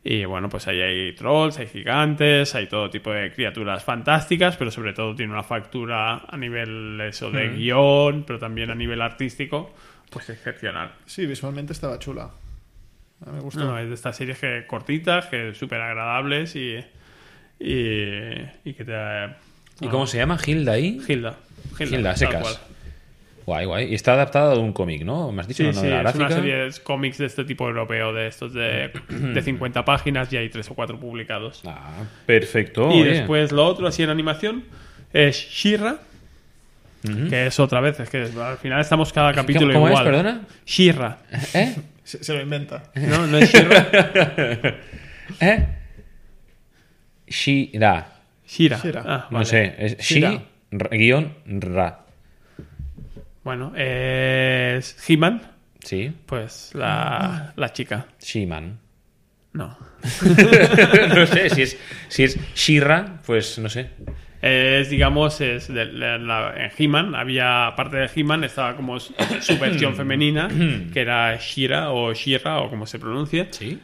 Y 0.04 0.24
bueno, 0.24 0.48
pues 0.48 0.68
ahí 0.70 0.80
hay 0.82 1.14
trolls, 1.14 1.60
hay 1.60 1.68
gigantes, 1.68 2.56
hay 2.56 2.68
todo 2.68 2.90
tipo 2.90 3.12
de 3.12 3.32
criaturas 3.34 3.84
fantásticas, 3.84 4.56
pero 4.56 4.72
sobre 4.72 4.94
todo 4.94 5.14
tiene 5.14 5.34
una 5.34 5.44
factura 5.44 6.24
a 6.28 6.38
nivel 6.38 7.00
eso 7.02 7.30
de 7.32 7.50
guion, 7.50 8.24
pero 8.26 8.40
también 8.40 8.72
a 8.72 8.76
nivel 8.76 9.02
artístico, 9.02 9.76
pues 10.12 10.30
excepcional. 10.30 10.92
Sí, 11.06 11.26
visualmente 11.26 11.74
estaba 11.74 11.98
chula. 11.98 12.30
A 13.26 13.30
mí 13.30 13.38
me 13.38 13.42
gustó. 13.42 13.64
No, 13.64 13.80
es 13.80 13.88
de 13.88 13.96
estas 13.96 14.16
series 14.16 14.38
que 14.38 14.66
cortitas, 14.68 15.28
que 15.28 15.54
súper 15.56 15.82
agradables 15.82 16.56
y, 16.56 16.78
y, 17.60 18.36
y 18.64 18.74
que 18.74 18.86
te... 18.86 18.96
¿Y 19.80 19.88
cómo 19.88 20.06
se 20.06 20.18
llama? 20.18 20.38
¿Hilda 20.46 20.74
ahí? 20.74 21.02
Hilda. 21.08 21.38
Hilda, 21.80 22.04
tal 22.04 22.18
secas. 22.18 22.62
Guay, 23.46 23.66
guay. 23.66 23.92
Y 23.92 23.96
está 23.96 24.14
adaptada 24.14 24.54
de 24.54 24.60
un 24.60 24.74
cómic, 24.74 25.04
¿no? 25.04 25.32
Me 25.32 25.42
has 25.42 25.48
dicho 25.48 25.64
Sí, 25.64 25.70
una 25.70 25.74
sí, 25.74 26.10
es 26.10 26.16
una 26.16 26.30
serie 26.30 26.56
de 26.56 26.72
cómics 26.84 27.18
de 27.18 27.26
este 27.26 27.44
tipo 27.44 27.68
europeo, 27.68 28.14
de 28.14 28.28
estos 28.28 28.54
de, 28.54 28.92
de 29.10 29.42
50 29.42 29.84
páginas 29.86 30.32
y 30.34 30.38
hay 30.38 30.50
tres 30.50 30.70
o 30.70 30.76
cuatro 30.76 31.00
publicados. 31.00 31.62
Ah, 31.66 32.04
perfecto. 32.26 32.90
y 32.92 33.02
oye. 33.02 33.12
después 33.12 33.52
lo 33.52 33.66
otro, 33.66 33.88
así 33.88 34.04
en 34.04 34.10
animación, 34.10 34.66
es 35.14 35.36
Shira, 35.36 36.00
que 37.02 37.48
es 37.48 37.60
otra 37.60 37.80
vez, 37.82 38.00
es 38.00 38.10
que 38.10 38.18
al 38.40 38.58
final 38.58 38.80
estamos 38.82 39.12
cada 39.12 39.34
capítulo 39.34 39.74
¿Cómo 39.74 39.88
es, 39.88 39.92
igual. 39.92 40.06
perdona? 40.06 40.42
Shira. 40.66 41.18
¿Eh? 41.54 41.76
Se, 42.04 42.24
se 42.24 42.34
lo 42.34 42.42
inventa. 42.42 42.84
No, 42.96 43.26
no 43.28 43.38
es 43.38 43.52
Shira. 43.52 43.90
¿Eh? 45.40 45.68
Shira. 47.28 48.08
Shira. 48.48 48.78
Shira. 48.82 49.04
Ah, 49.06 49.28
No 49.32 49.46
sé. 49.46 49.76
Es 49.78 49.98
Shira. 49.98 50.32
Shi 50.32 50.42
ra- 50.72 50.90
guion 50.92 51.34
Ra. 51.46 52.06
Bueno, 53.44 53.74
es 53.76 54.96
He-Man, 55.10 55.42
Sí. 55.84 56.14
pues 56.28 56.72
la, 56.76 57.54
la 57.56 57.74
chica. 57.74 58.06
She-Man. 58.20 58.78
No. 59.54 59.76
no 61.16 61.26
sé, 61.28 61.50
si 61.50 61.62
es, 61.64 61.78
si 62.08 62.24
es 62.24 62.38
Shira, 62.54 63.20
pues 63.26 63.58
no 63.58 63.68
sé. 63.68 63.90
Es, 64.42 64.90
digamos, 64.90 65.40
es 65.42 65.68
de- 65.72 65.86
de 65.86 66.18
la- 66.20 66.54
en 66.58 66.72
He-Man 66.78 67.14
había, 67.16 67.68
aparte 67.68 67.98
de 67.98 68.10
He-Man, 68.16 68.44
estaba 68.44 68.76
como 68.76 69.00
su 69.00 69.14
versión 69.60 69.96
femenina, 69.96 70.50
que 70.94 71.00
era 71.02 71.36
Shira 71.38 71.92
o 71.92 72.14
Shira 72.14 72.60
o 72.60 72.70
como 72.70 72.86
se 72.88 72.98
pronuncia. 73.00 73.48
Sí. 73.52 73.80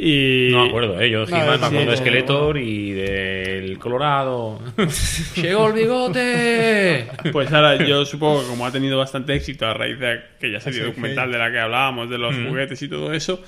Y, 0.00 0.50
No 0.52 0.62
me 0.62 0.68
acuerdo, 0.68 1.00
¿eh? 1.00 1.10
Yo 1.10 1.26
de 1.26 1.32
He-Man 1.36 1.56
sí, 1.56 1.60
me 1.60 1.66
acuerdo 1.66 1.90
de 1.90 1.96
Skeletor 1.96 2.56
y 2.58 2.92
del 2.92 3.78
Colorado. 3.78 4.60
¡Llegó 5.36 5.66
el 5.66 5.72
bigote! 5.72 7.06
Pues 7.32 7.52
ahora 7.52 7.74
yo 7.84 8.04
supongo 8.04 8.42
que 8.42 8.46
como 8.48 8.64
ha 8.64 8.70
tenido 8.70 8.96
bastante 8.96 9.34
éxito 9.34 9.66
a 9.66 9.74
raíz 9.74 9.98
de 9.98 10.12
aquella 10.36 10.60
serie 10.60 10.80
Sí, 10.80 10.86
documental 10.86 11.32
de 11.32 11.38
la 11.38 11.50
que 11.50 11.58
hablábamos, 11.58 12.08
de 12.08 12.16
los 12.16 12.34
juguetes 12.34 12.80
y 12.80 12.88
todo 12.88 13.12
eso, 13.12 13.42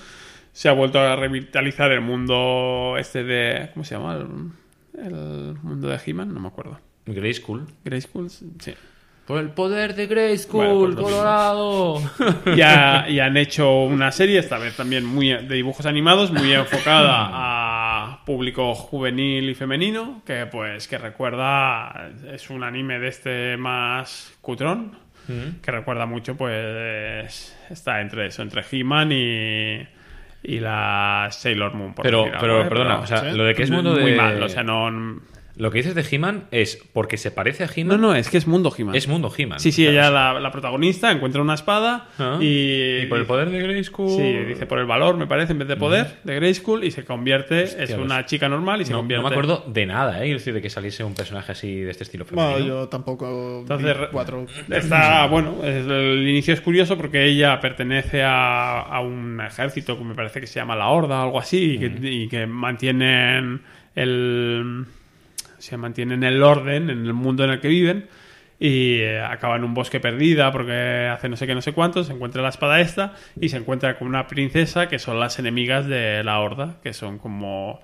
se 0.53 0.69
ha 0.69 0.73
vuelto 0.73 0.99
a 0.99 1.15
revitalizar 1.15 1.93
el 1.93 2.01
mundo 2.01 2.97
este 2.99 3.23
de... 3.23 3.69
¿Cómo 3.73 3.85
se 3.85 3.95
llama? 3.95 4.19
El, 5.03 5.57
mundo 5.63 5.89
de 5.89 5.99
He-Man, 6.05 6.33
no 6.33 6.41
me 6.41 6.49
acuerdo. 6.49 6.79
Grey 7.07 7.35
School. 7.35 7.67
Grayskull, 7.85 8.31
sí. 8.31 8.75
Por 9.27 9.39
el 9.39 9.51
poder 9.51 9.95
de 9.95 10.07
Grey 10.07 10.37
School, 10.39 10.95
Bueno. 10.95 11.03
Colorado. 11.03 12.03
Ya, 12.57 13.09
y 13.09 13.21
han 13.21 13.37
hecho 13.37 13.83
una 13.85 14.11
serie, 14.13 14.39
esta 14.39 14.59
vez 14.59 14.77
también 14.77 15.05
muy 15.05 15.29
de 15.29 15.55
dibujos 15.55 15.87
animados, 15.87 16.33
muy 16.33 16.53
enfocada 16.53 17.29
a 17.31 18.25
público 18.25 18.75
juvenil 18.75 19.49
y 19.49 19.55
femenino, 19.55 20.23
que 20.27 20.47
pues 20.47 20.89
que 20.89 20.99
recuerda, 20.99 22.11
es 22.33 22.51
un 22.51 22.65
anime 22.65 22.99
de 22.99 23.09
este 23.09 23.57
más 23.57 24.33
cutrón, 24.41 24.99
que 25.63 25.71
recuerda 25.71 26.07
mucho 26.07 26.37
pues 26.37 27.57
está 27.71 28.01
entre 28.01 28.27
eso, 28.27 28.43
entre 28.43 28.65
He-Man 28.69 29.13
y, 29.13 29.87
y 30.43 30.61
la 30.61 31.29
Sailor 31.31 31.75
Moon. 31.75 31.95
Por 31.95 32.05
Pero, 32.05 32.19
decir 32.19 32.35
algo, 32.35 32.41
pero 32.41 32.63
¿eh? 32.63 32.69
perdona, 32.69 32.99
o 33.01 33.07
sea, 33.07 33.25
lo 33.33 33.45
de 33.45 33.55
que 33.55 33.63
es 33.63 33.71
mundo 33.71 33.95
de. 33.95 34.03
muy 34.03 34.15
mal, 34.15 34.43
o 34.43 34.49
sea, 34.49 34.63
no... 34.63 34.91
Lo 35.61 35.71
que 35.71 35.79
dices 35.79 35.95
de 35.95 36.05
He-Man 36.11 36.45
es 36.51 36.83
porque 36.93 37.17
se 37.17 37.31
parece 37.31 37.65
a 37.65 37.67
No, 37.67 37.73
He-Man. 37.77 38.01
no, 38.01 38.15
es 38.15 38.29
que 38.31 38.39
es 38.39 38.47
mundo 38.47 38.73
He-Man. 38.77 38.95
Es 38.95 39.07
mundo 39.09 39.31
He-Man. 39.37 39.61
Sí, 39.61 39.73
sí, 39.73 39.83
Claro. 39.85 39.99
ella, 39.99 40.11
la, 40.11 40.41
la 40.41 40.51
protagonista, 40.51 41.11
encuentra 41.13 41.43
una 41.43 41.55
espada 41.55 42.09
Ah. 42.19 42.39
y... 42.41 43.01
Y 43.03 43.07
por 43.07 43.19
el 43.19 43.27
poder 43.27 43.51
de 43.51 43.61
Grey 43.61 43.85
School. 43.85 44.17
Sí, 44.17 44.33
dice 44.49 44.67
por 44.67 44.79
el 44.79 44.87
valor, 44.87 45.17
me 45.17 45.27
parece, 45.27 45.53
en 45.53 45.59
vez 45.59 45.69
de 45.69 45.77
poder, 45.77 46.19
de 46.25 46.35
Grayskull, 46.37 46.83
y 46.85 46.91
se 46.91 47.05
convierte, 47.05 47.63
es 47.63 47.75
pues- 47.75 47.95
una 47.99 48.25
chica 48.27 48.49
normal 48.49 48.81
y 48.81 48.85
se 48.87 48.93
No, 48.93 48.97
no 48.97 49.01
convierte... 49.03 49.23
me 49.23 49.29
acuerdo 49.29 49.65
de 49.67 49.87
nada, 49.87 50.19
¿eh? 50.19 50.23
Quiero 50.23 50.39
decir, 50.39 50.55
de 50.55 50.63
que 50.63 50.71
saliese 50.71 51.05
un 51.05 51.15
personaje 51.15 51.53
así 51.53 51.81
de 51.81 51.91
este 51.91 52.05
estilo 52.05 52.25
femenino. 52.25 52.53
Bueno, 52.53 52.67
yo 52.67 52.89
tampoco. 52.89 53.61
Entonces, 53.61 53.95
cuatro. 54.11 54.47
Está, 54.71 55.27
bueno, 55.27 55.57
es- 55.63 55.87
el 55.87 56.27
inicio 56.27 56.55
es 56.55 56.61
curioso 56.61 56.97
porque 56.97 57.27
ella 57.27 57.61
pertenece 57.61 58.23
a, 58.23 58.81
a 58.81 59.01
un 59.01 59.41
ejército 59.41 59.99
que 59.99 60.05
me 60.05 60.15
parece 60.15 60.41
que 60.41 60.47
se 60.47 60.59
llama 60.59 60.75
la 60.75 60.89
Horda 60.89 61.21
o 61.21 61.25
algo 61.25 61.39
así, 61.39 61.75
y 61.75 61.79
que, 61.79 61.93
y 62.09 62.29
que 62.29 62.47
mantienen 62.47 63.61
el... 63.95 64.85
Se 65.61 65.77
mantienen 65.77 66.25
el 66.25 66.43
orden 66.43 66.91
en 66.91 67.07
el 67.07 67.13
mundo 67.13 67.45
en 67.45 67.51
el 67.51 67.61
que 67.61 67.69
viven 67.69 68.09
y 68.59 68.97
eh, 68.97 69.23
acaba 69.23 69.57
en 69.57 69.65
un 69.65 69.73
bosque 69.73 70.01
perdida 70.01 70.53
porque 70.53 71.09
hace 71.11 71.29
no 71.29 71.37
sé 71.37 71.47
qué, 71.47 71.55
no 71.55 71.63
sé 71.63 71.73
cuánto, 71.73 72.05
se 72.05 72.13
encuentra 72.13 72.43
la 72.43 72.51
espada 72.51 72.81
esta 72.81 73.15
y 73.41 73.49
se 73.49 73.57
encuentra 73.57 73.99
con 73.99 74.07
una 74.09 74.27
princesa 74.27 74.89
que 74.89 74.99
son 74.99 75.19
las 75.19 75.39
enemigas 75.39 75.87
de 75.87 76.23
la 76.25 76.41
Horda, 76.41 76.77
que 76.83 76.93
son 76.93 77.19
como... 77.19 77.81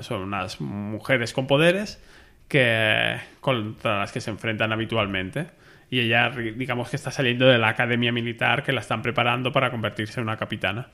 son 0.00 0.22
unas 0.22 0.60
mujeres 0.60 1.32
con 1.32 1.46
poderes 1.46 2.00
que 2.48 3.16
contra 3.40 3.98
las 3.98 4.12
que 4.12 4.20
se 4.20 4.30
enfrentan 4.30 4.72
habitualmente. 4.72 5.48
Y 5.90 6.00
ella, 6.00 6.30
digamos 6.30 6.90
que 6.90 6.96
está 6.96 7.10
saliendo 7.10 7.46
de 7.46 7.58
la 7.58 7.68
academia 7.68 8.12
militar 8.12 8.62
que 8.62 8.72
la 8.72 8.80
están 8.80 9.02
preparando 9.02 9.52
para 9.52 9.70
convertirse 9.70 10.20
en 10.20 10.24
una 10.24 10.36
capitana. 10.36 10.88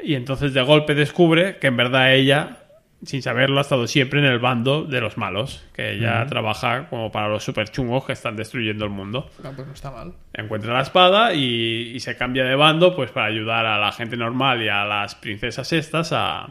Y 0.00 0.14
entonces 0.14 0.52
de 0.52 0.62
golpe 0.62 0.94
descubre 0.94 1.58
que 1.58 1.68
en 1.68 1.76
verdad 1.76 2.14
ella, 2.14 2.58
sin 3.06 3.22
saberlo, 3.22 3.58
ha 3.58 3.62
estado 3.62 3.86
siempre 3.86 4.20
en 4.20 4.26
el 4.26 4.38
bando 4.38 4.84
de 4.84 5.00
los 5.00 5.16
malos. 5.16 5.64
Que 5.72 5.92
ella 5.92 6.26
trabaja 6.26 6.88
como 6.88 7.10
para 7.10 7.28
los 7.28 7.44
super 7.44 7.70
chungos 7.70 8.04
que 8.04 8.12
están 8.12 8.36
destruyendo 8.36 8.84
el 8.84 8.90
mundo. 8.90 9.30
Ah, 9.44 9.52
pues 9.54 9.66
no 9.66 9.74
está 9.74 9.90
mal. 9.90 10.12
Encuentra 10.32 10.74
la 10.74 10.82
espada 10.82 11.34
y, 11.34 11.92
y 11.94 12.00
se 12.00 12.16
cambia 12.16 12.44
de 12.44 12.54
bando 12.54 12.94
pues 12.94 13.10
para 13.10 13.26
ayudar 13.26 13.66
a 13.66 13.78
la 13.78 13.92
gente 13.92 14.16
normal 14.16 14.62
y 14.62 14.68
a 14.68 14.84
las 14.84 15.14
princesas 15.14 15.72
estas 15.72 16.12
a 16.12 16.48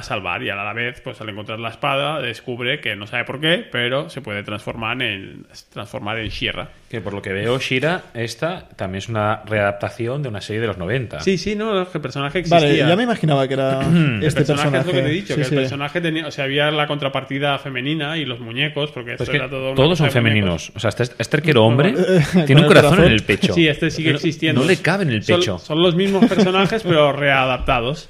a 0.00 0.02
salvar 0.02 0.42
y 0.42 0.50
a 0.50 0.56
la 0.56 0.72
vez, 0.72 1.00
pues 1.00 1.20
al 1.20 1.28
encontrar 1.28 1.58
la 1.60 1.68
espada, 1.70 2.20
descubre 2.20 2.80
que 2.80 2.96
no 2.96 3.06
sabe 3.06 3.24
por 3.24 3.40
qué, 3.40 3.64
pero 3.70 4.10
se 4.10 4.20
puede 4.20 4.42
transformar 4.42 5.00
en, 5.02 5.46
transformar 5.72 6.18
en 6.18 6.28
Shira. 6.28 6.70
Que 6.90 7.00
por 7.00 7.14
lo 7.14 7.22
que 7.22 7.32
veo, 7.32 7.58
Shira, 7.58 8.02
esta 8.14 8.68
también 8.76 8.98
es 8.98 9.08
una 9.08 9.42
readaptación 9.46 10.22
de 10.22 10.28
una 10.28 10.40
serie 10.40 10.60
de 10.60 10.66
los 10.66 10.78
90. 10.78 11.20
Sí, 11.20 11.38
sí, 11.38 11.54
no, 11.54 11.80
el 11.82 11.86
personaje 12.00 12.40
existía. 12.40 12.60
Vale, 12.60 12.76
ya 12.76 12.96
me 12.96 13.04
imaginaba 13.04 13.46
que 13.46 13.54
era 13.54 13.80
el 13.80 14.22
este 14.24 14.40
personaje, 14.40 14.70
personaje. 14.70 14.78
es 14.80 14.86
lo 14.86 14.92
que 14.92 15.02
te 15.02 15.08
he 15.08 15.12
dicho, 15.12 15.34
Sí, 15.34 15.40
que 15.40 15.44
sí. 15.44 15.54
el 15.54 15.60
personaje 15.60 16.00
tenía, 16.00 16.26
o 16.26 16.30
sea, 16.30 16.44
había 16.44 16.70
la 16.70 16.86
contrapartida 16.86 17.58
femenina 17.58 18.18
y 18.18 18.24
los 18.24 18.40
muñecos, 18.40 18.90
porque 18.90 19.12
Pues 19.12 19.20
esto 19.22 19.30
que 19.32 19.36
era 19.38 19.48
todo 19.48 19.74
todos 19.74 19.98
son 19.98 20.10
femeninos. 20.10 20.72
O 20.74 20.80
sea, 20.80 20.88
este, 20.88 21.04
este 21.18 21.36
arquero 21.36 21.64
hombre 21.64 21.92
tiene 22.46 22.54
un 22.56 22.58
el 22.62 22.66
corazón, 22.66 22.90
corazón. 22.90 23.04
en 23.06 23.12
el 23.12 23.22
pecho. 23.22 23.54
Sí, 23.54 23.68
este 23.68 23.90
sigue 23.90 24.10
No- 24.10 24.16
existiendo. 24.16 24.60
No 24.62 24.66
le 24.66 24.76
cabe 24.78 25.04
en 25.04 25.10
el 25.10 25.22
Son- 25.22 25.38
pecho. 25.38 25.58
Son, 25.58 25.80
los 25.82 25.94
mismos 25.94 26.26
personajes, 26.26 26.82
pero 26.82 27.12
readaptados. 27.12 28.08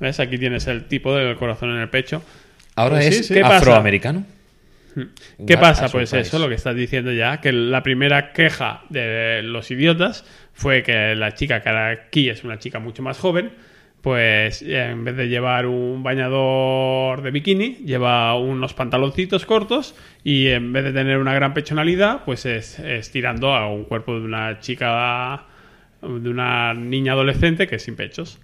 ¿Ves? 0.00 0.20
Aquí 0.20 0.38
tienes 0.38 0.66
el 0.66 0.84
tipo 0.86 1.14
del 1.14 1.36
corazón 1.36 1.70
en 1.70 1.78
el 1.78 1.88
pecho. 1.88 2.22
Ahora 2.76 2.96
Pues 2.96 3.30
es 3.30 3.42
afroamericano. 3.44 4.24
¿Qué 5.46 5.56
pasa? 5.58 5.86
a 5.86 5.88
Pues 5.88 6.10
surprise. 6.10 6.28
eso, 6.28 6.38
lo 6.38 6.48
que 6.48 6.54
estás 6.54 6.76
diciendo 6.76 7.12
ya, 7.12 7.40
que 7.40 7.52
la 7.52 7.82
primera 7.82 8.32
queja 8.32 8.82
de 8.90 9.42
los 9.42 9.70
idiotas 9.70 10.24
fue 10.52 10.82
que 10.82 11.14
la 11.16 11.34
chica 11.34 11.60
que 11.62 11.68
ahora 11.68 11.88
aquí 11.90 12.28
es 12.28 12.44
una 12.44 12.58
chica 12.60 12.78
mucho 12.78 13.02
más 13.02 13.18
joven, 13.18 13.52
pues 14.02 14.62
eh, 14.62 14.90
en 14.90 15.02
vez 15.04 15.16
de 15.16 15.28
llevar 15.28 15.66
un 15.66 16.02
bañador 16.02 17.22
de 17.22 17.30
bikini, 17.32 17.76
lleva 17.84 18.36
unos 18.38 18.74
pantaloncitos 18.74 19.46
cortos 19.46 19.96
y 20.22 20.48
en 20.48 20.72
vez 20.72 20.84
de 20.84 20.92
tener 20.92 21.18
una 21.18 21.34
gran 21.34 21.54
pechonalidad, 21.54 22.22
pues 22.24 22.46
es, 22.46 22.78
es 22.78 23.10
tirando 23.10 23.52
a 23.54 23.68
un 23.68 23.84
cuerpo 23.84 24.14
de 24.14 24.24
una 24.24 24.60
chica, 24.60 25.46
de 26.02 26.28
una 26.28 26.72
niña 26.74 27.12
adolescente 27.14 27.66
que 27.66 27.76
es 27.76 27.82
sin 27.82 27.96
pechos. 27.96 28.38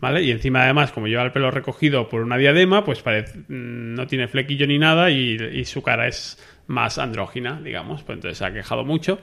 ¿Vale? 0.00 0.22
Y 0.22 0.30
encima, 0.30 0.62
además, 0.62 0.92
como 0.92 1.08
lleva 1.08 1.24
el 1.24 1.32
pelo 1.32 1.50
recogido 1.50 2.08
por 2.08 2.22
una 2.22 2.36
diadema, 2.36 2.84
pues 2.84 3.02
parece, 3.02 3.38
mm, 3.38 3.94
no 3.94 4.06
tiene 4.06 4.28
flequillo 4.28 4.66
ni 4.66 4.78
nada 4.78 5.10
y, 5.10 5.36
y 5.52 5.64
su 5.64 5.82
cara 5.82 6.06
es 6.06 6.38
más 6.68 6.98
andrógina, 6.98 7.60
digamos. 7.60 8.04
Pues 8.04 8.16
entonces 8.18 8.38
se 8.38 8.44
ha 8.44 8.52
quejado 8.52 8.84
mucho 8.84 9.18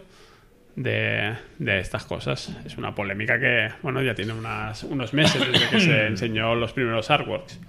de, 0.75 1.33
de 1.59 1.79
estas 1.79 2.05
cosas. 2.05 2.53
Es 2.65 2.77
una 2.77 2.93
polémica 2.93 3.39
que, 3.39 3.69
bueno, 3.81 4.01
ya 4.01 4.13
tiene 4.13 4.33
unas- 4.33 4.83
unos 4.83 5.13
meses 5.13 5.41
desde 5.49 5.69
que 5.69 5.79
se 5.79 6.05
enseñó 6.07 6.55
los 6.55 6.73
primeros 6.73 7.09
artworks. 7.09 7.59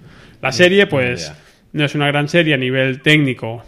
La 0.43 0.51
serie, 0.53 0.87
pues, 0.87 1.33
no 1.73 1.85
es 1.85 1.95
una 1.95 2.09
gran 2.09 2.29
serie 2.29 2.55
a 2.55 2.59
nivel 2.59 3.01
técnico. 3.03 3.65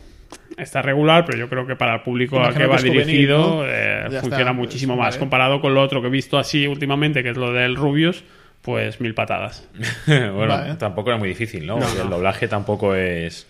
Está 0.57 0.83
regular, 0.83 1.25
pero 1.25 1.39
yo 1.39 1.49
creo 1.49 1.65
que 1.67 1.77
para 1.77 1.95
el 1.95 2.01
público 2.01 2.39
al 2.41 2.47
Imagino 2.51 2.59
que 2.59 2.65
que 2.65 2.71
va 2.71 2.79
juvenil, 2.79 3.07
dirigido 3.07 3.39
¿no? 3.39 3.65
eh, 3.67 4.07
funciona 4.21 4.39
está, 4.39 4.53
muchísimo 4.53 4.97
más. 4.97 5.17
Comparado 5.17 5.61
con 5.61 5.73
lo 5.75 5.81
otro 5.83 6.01
que 6.03 6.09
he 6.09 6.11
visto 6.11 6.37
así 6.37 6.67
últimamente, 6.67 7.23
que 7.23 7.31
es 7.31 7.37
lo 7.37 7.53
del 7.53 7.77
Rubius, 7.77 8.25
pues 8.69 9.01
mil 9.01 9.15
patadas. 9.15 9.67
bueno, 10.07 10.47
Vale. 10.49 10.75
tampoco 10.75 11.09
era 11.09 11.19
muy 11.19 11.31
difícil, 11.31 11.67
¿no? 11.67 11.77
No, 11.77 11.81
Porque 11.81 11.97
no. 11.99 12.05
El 12.05 12.11
doblaje 12.11 12.49
tampoco 12.49 12.95
es, 12.95 13.47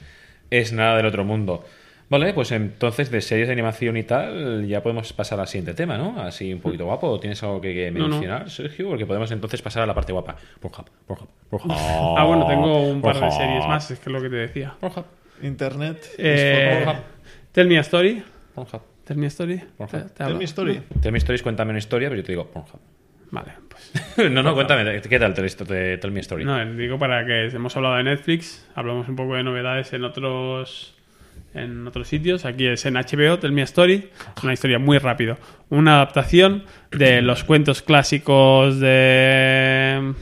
es 0.49 0.73
nada 0.73 0.97
del 0.97 1.07
otro 1.07 1.25
mundo. 1.25 1.65
Vale, 2.09 2.33
pues 2.35 2.53
entonces 2.53 3.11
de 3.11 3.21
series 3.21 3.49
de 3.49 3.53
animación 3.55 3.97
y 3.97 4.05
tal, 4.05 4.65
ya 4.69 4.81
podemos 4.81 5.13
pasar 5.13 5.41
al 5.41 5.49
siguiente 5.49 5.75
tema, 5.75 5.99
¿no? 5.99 6.21
Así 6.23 6.53
un 6.55 6.61
poquito 6.61 6.85
guapo. 6.85 7.19
¿Tienes 7.19 7.43
algo 7.43 7.61
que, 7.61 7.75
que 7.75 7.91
No, 7.91 8.05
no. 8.05 8.09
mencionar, 8.11 8.49
Sergio? 8.49 8.89
Porque 8.91 9.07
podemos 9.07 9.29
entonces 9.33 9.61
pasar 9.61 9.83
a 9.83 9.87
la 9.87 9.93
parte 9.95 10.13
guapa. 10.13 10.37
Pornhub, 10.61 10.87
Pornhub, 11.05 11.29
Pornhub. 11.51 11.73
Ah, 11.77 12.25
bueno, 12.25 12.47
tengo 12.47 12.81
un 12.89 13.03
par 13.03 13.19
de 13.21 13.29
series 13.33 13.67
más, 13.67 13.91
es 13.91 13.99
que 13.99 14.09
es 14.09 14.13
lo 14.13 14.23
que 14.23 14.31
te 14.31 14.37
decía. 14.37 14.75
Pornhub, 14.81 15.05
Internet. 15.43 16.07
Eh, 16.17 16.87
Tell 17.51 17.67
me 17.67 17.77
a 17.77 17.81
story. 17.81 18.23
Pornhub. 18.55 18.83
Tell 19.05 19.17
me 19.17 19.27
a 19.27 19.29
story. 19.29 19.61
Pornhub. 19.77 19.91
¿Te- 20.05 20.09
te 20.11 20.25
Tell 20.25 20.35
me 20.37 20.45
story. 20.45 20.81
Tell 21.03 21.11
me 21.13 21.19
stories, 21.19 21.43
cuéntame 21.43 21.71
una 21.71 21.79
historia, 21.81 22.09
pero 22.09 22.21
yo 22.21 22.25
te 22.25 22.33
digo 22.33 22.47
Pornhub. 22.47 22.81
Vale, 23.31 23.53
pues. 23.69 24.31
no, 24.31 24.43
no, 24.43 24.55
cuéntame, 24.55 25.01
¿qué 25.03 25.19
tal 25.19 25.35
te, 25.35 25.43
te, 25.43 25.99
tell 25.99 26.11
me 26.11 26.21
story? 26.21 26.45
No, 26.45 26.65
digo 26.75 26.99
para 26.99 27.25
que 27.27 27.47
hemos 27.47 27.77
hablado 27.77 27.97
de 27.97 28.05
Netflix, 28.05 28.67
hablamos 28.75 29.09
un 29.09 29.17
poco 29.17 29.35
de 29.35 29.43
novedades 29.43 29.93
en 29.93 30.05
otros 30.05 30.95
en 31.55 31.87
otros 31.87 32.09
sitios. 32.09 32.45
Aquí 32.45 32.67
es 32.67 32.85
en 32.87 32.95
HBO, 32.95 33.39
Tell 33.39 33.53
Me 33.53 33.63
Story. 33.63 34.11
Una 34.43 34.53
historia 34.53 34.79
muy 34.79 34.99
rápido. 34.99 35.39
Una 35.71 35.95
adaptación 35.97 36.65
de 36.91 37.23
los 37.23 37.45
cuentos 37.45 37.83
clásicos 37.83 38.79
de 38.81 40.13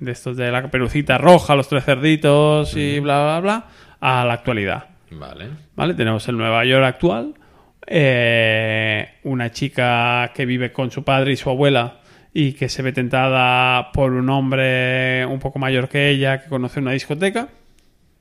de 0.00 0.10
estos 0.12 0.36
de 0.36 0.50
la 0.50 0.68
perucita 0.70 1.16
roja, 1.18 1.54
los 1.54 1.68
tres 1.68 1.84
cerditos 1.84 2.76
y 2.76 2.98
bla 3.00 3.22
bla 3.22 3.40
bla 3.40 3.64
a 4.00 4.24
la 4.24 4.34
actualidad. 4.34 4.88
Vale. 5.10 5.48
¿Vale? 5.76 5.94
Tenemos 5.94 6.26
el 6.28 6.36
Nueva 6.36 6.64
York 6.64 6.84
actual. 6.84 7.34
eh, 7.86 9.14
una 9.24 9.50
chica 9.50 10.32
que 10.34 10.46
vive 10.46 10.72
con 10.72 10.90
su 10.90 11.04
padre 11.04 11.32
y 11.32 11.36
su 11.36 11.50
abuela 11.50 12.00
y 12.36 12.52
que 12.54 12.68
se 12.68 12.82
ve 12.82 12.92
tentada 12.92 13.92
por 13.92 14.12
un 14.12 14.28
hombre 14.28 15.24
un 15.24 15.38
poco 15.38 15.58
mayor 15.60 15.88
que 15.88 16.10
ella 16.10 16.42
que 16.42 16.48
conoce 16.50 16.80
una 16.80 16.90
discoteca. 16.90 17.48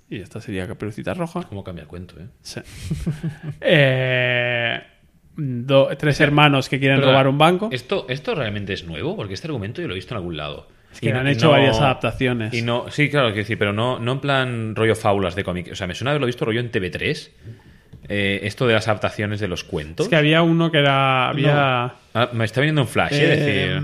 Y 0.09 0.19
esta 0.21 0.39
sería 0.39 0.67
Caperucita 0.67 1.13
Roja. 1.15 1.43
¿Cómo 1.49 1.63
cambia 1.63 1.81
el 1.81 1.87
cuento, 1.87 2.15
eh? 2.19 2.27
Sí. 2.43 2.59
Eh, 3.61 4.79
do- 5.35 5.89
tres 5.97 6.19
hermanos 6.21 6.69
que 6.69 6.79
quieren 6.79 7.01
robar 7.01 7.27
un 7.27 7.37
banco. 7.37 7.69
¿Esto, 7.71 8.05
¿Esto 8.09 8.35
realmente 8.35 8.73
es 8.73 8.85
nuevo? 8.85 9.15
Porque 9.15 9.33
este 9.33 9.47
argumento 9.47 9.81
yo 9.81 9.87
lo 9.87 9.93
he 9.93 9.95
visto 9.95 10.13
en 10.13 10.17
algún 10.17 10.37
lado. 10.37 10.67
que 10.99 11.07
Y 11.07 11.11
han 11.11 11.27
hecho 11.27 11.49
varias 11.49 11.79
adaptaciones. 11.79 12.53
Y 12.53 12.61
no, 12.61 12.91
sí, 12.91 13.09
claro, 13.09 13.31
que 13.33 13.39
decir, 13.39 13.57
pero 13.57 13.73
no, 13.73 13.97
no 13.99 14.11
en 14.11 14.19
plan 14.19 14.75
rollo 14.75 14.95
fábulas 14.95 15.35
de 15.35 15.43
cómic. 15.43 15.69
O 15.71 15.75
sea, 15.75 15.87
me 15.87 15.95
suena 15.95 16.11
haberlo 16.11 16.27
visto 16.27 16.45
rollo 16.45 16.59
en 16.59 16.71
TV3. 16.71 17.29
Eh, 18.09 18.41
esto 18.43 18.67
de 18.67 18.73
las 18.73 18.87
adaptaciones 18.87 19.39
de 19.39 19.47
los 19.47 19.63
cuentos. 19.63 20.05
Es 20.05 20.09
que 20.09 20.15
había 20.15 20.41
uno 20.41 20.71
que 20.71 20.79
era. 20.79 21.29
Había. 21.29 21.93
Ah, 22.13 22.29
me 22.33 22.45
está 22.45 22.61
viniendo 22.61 22.81
un 22.81 22.87
flash, 22.87 23.13
eh, 23.13 23.23
Eh, 23.23 23.27
decir. 23.79 23.83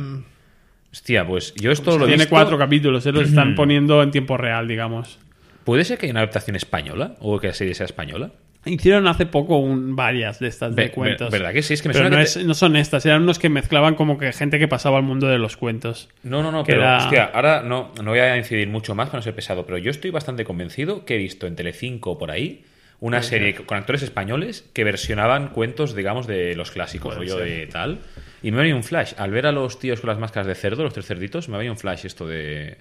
Hostia, 0.91 1.25
pues 1.25 1.53
yo 1.55 1.71
esto 1.71 1.91
lo 1.97 2.05
Tiene 2.05 2.23
visto. 2.23 2.29
cuatro 2.31 2.57
capítulos, 2.57 3.03
se 3.03 3.11
los 3.11 3.27
están 3.29 3.53
poniendo 3.55 4.01
en 4.01 4.09
tiempo 4.11 4.37
real, 4.37 4.67
digamos. 4.67 5.19
¿Puede 5.63 5.83
ser 5.85 5.99
que 5.99 6.07
haya 6.07 6.13
una 6.13 6.21
adaptación 6.21 6.55
española? 6.55 7.15
¿O 7.19 7.39
que 7.39 7.47
la 7.47 7.53
serie 7.53 7.75
sea 7.75 7.85
española? 7.85 8.31
Hicieron 8.65 9.07
hace 9.07 9.25
poco 9.27 9.57
un, 9.57 9.95
varias 9.95 10.39
de 10.39 10.47
estas 10.47 10.75
de 10.75 10.85
Ve- 10.85 10.91
cuentos. 10.91 11.31
ve- 11.31 11.37
¿Verdad 11.37 11.53
que 11.53 11.61
sí? 11.61 11.75
Es 11.75 11.81
que 11.81 11.89
me 11.89 11.93
pero 11.93 12.05
suena 12.05 12.17
no, 12.17 12.23
que 12.25 12.31
te- 12.33 12.39
es- 12.39 12.45
no 12.45 12.53
son 12.55 12.75
estas, 12.75 13.05
eran 13.05 13.21
unos 13.21 13.37
que 13.39 13.49
mezclaban 13.49 13.95
como 13.95 14.17
que 14.17 14.33
gente 14.33 14.57
que 14.59 14.67
pasaba 14.67 14.97
al 14.97 15.03
mundo 15.03 15.27
de 15.27 15.37
los 15.37 15.55
cuentos. 15.55 16.09
No, 16.23 16.41
no, 16.43 16.51
no, 16.51 16.63
pero 16.63 16.81
era- 16.81 16.97
hostia, 16.97 17.31
ahora 17.33 17.61
no, 17.61 17.91
no 18.03 18.09
voy 18.11 18.19
a 18.19 18.35
incidir 18.35 18.67
mucho 18.67 18.95
más 18.95 19.07
para 19.09 19.19
no 19.19 19.23
ser 19.23 19.33
pesado, 19.35 19.65
pero 19.65 19.77
yo 19.77 19.91
estoy 19.91 20.09
bastante 20.11 20.43
convencido 20.43 21.05
que 21.05 21.15
he 21.15 21.17
visto 21.19 21.45
en 21.47 21.55
Telecinco 21.55 22.17
por 22.17 22.31
ahí 22.31 22.63
una 23.01 23.17
serie 23.23 23.55
con 23.55 23.77
actores 23.77 24.01
españoles 24.03 24.69
que 24.73 24.83
versionaban 24.83 25.49
cuentos, 25.49 25.95
digamos, 25.95 26.27
de 26.27 26.55
los 26.55 26.71
clásicos, 26.71 27.15
rollo 27.15 27.37
de 27.37 27.67
tal. 27.67 27.99
Y 28.43 28.51
me 28.51 28.57
venido 28.57 28.77
un 28.77 28.83
flash. 28.83 29.13
Al 29.17 29.31
ver 29.31 29.45
a 29.45 29.51
los 29.51 29.79
tíos 29.79 30.01
con 30.01 30.09
las 30.09 30.19
máscaras 30.19 30.47
de 30.47 30.55
cerdo, 30.55 30.83
los 30.83 30.93
tres 30.93 31.05
cerditos, 31.05 31.47
me 31.49 31.57
venido 31.57 31.73
un 31.73 31.79
flash 31.79 32.05
esto 32.05 32.27
de, 32.27 32.77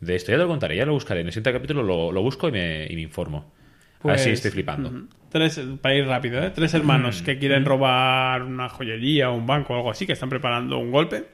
de 0.00 0.16
esto. 0.16 0.30
Ya 0.32 0.36
te 0.38 0.42
lo 0.44 0.48
contaré, 0.48 0.76
ya 0.76 0.86
lo 0.86 0.92
buscaré. 0.92 1.20
En 1.20 1.26
el 1.26 1.32
siguiente 1.32 1.52
capítulo 1.52 1.82
lo, 1.82 2.10
lo 2.12 2.22
busco 2.22 2.48
y 2.48 2.52
me, 2.52 2.86
y 2.88 2.94
me 2.96 3.02
informo. 3.02 3.52
Pues, 4.00 4.22
si 4.22 4.30
estoy 4.30 4.50
flipando. 4.50 4.88
Tres, 5.30 5.60
para 5.82 5.94
ir 5.94 6.06
rápido, 6.06 6.42
¿eh? 6.42 6.50
Tres 6.54 6.72
hermanos 6.72 7.20
que 7.22 7.38
quieren 7.38 7.66
robar 7.66 8.42
una 8.42 8.68
joyería 8.70 9.30
o 9.30 9.34
un 9.34 9.46
banco 9.46 9.74
o 9.74 9.76
algo 9.76 9.90
así, 9.90 10.06
que 10.06 10.14
están 10.14 10.30
preparando 10.30 10.78
un 10.78 10.90
golpe. 10.90 11.24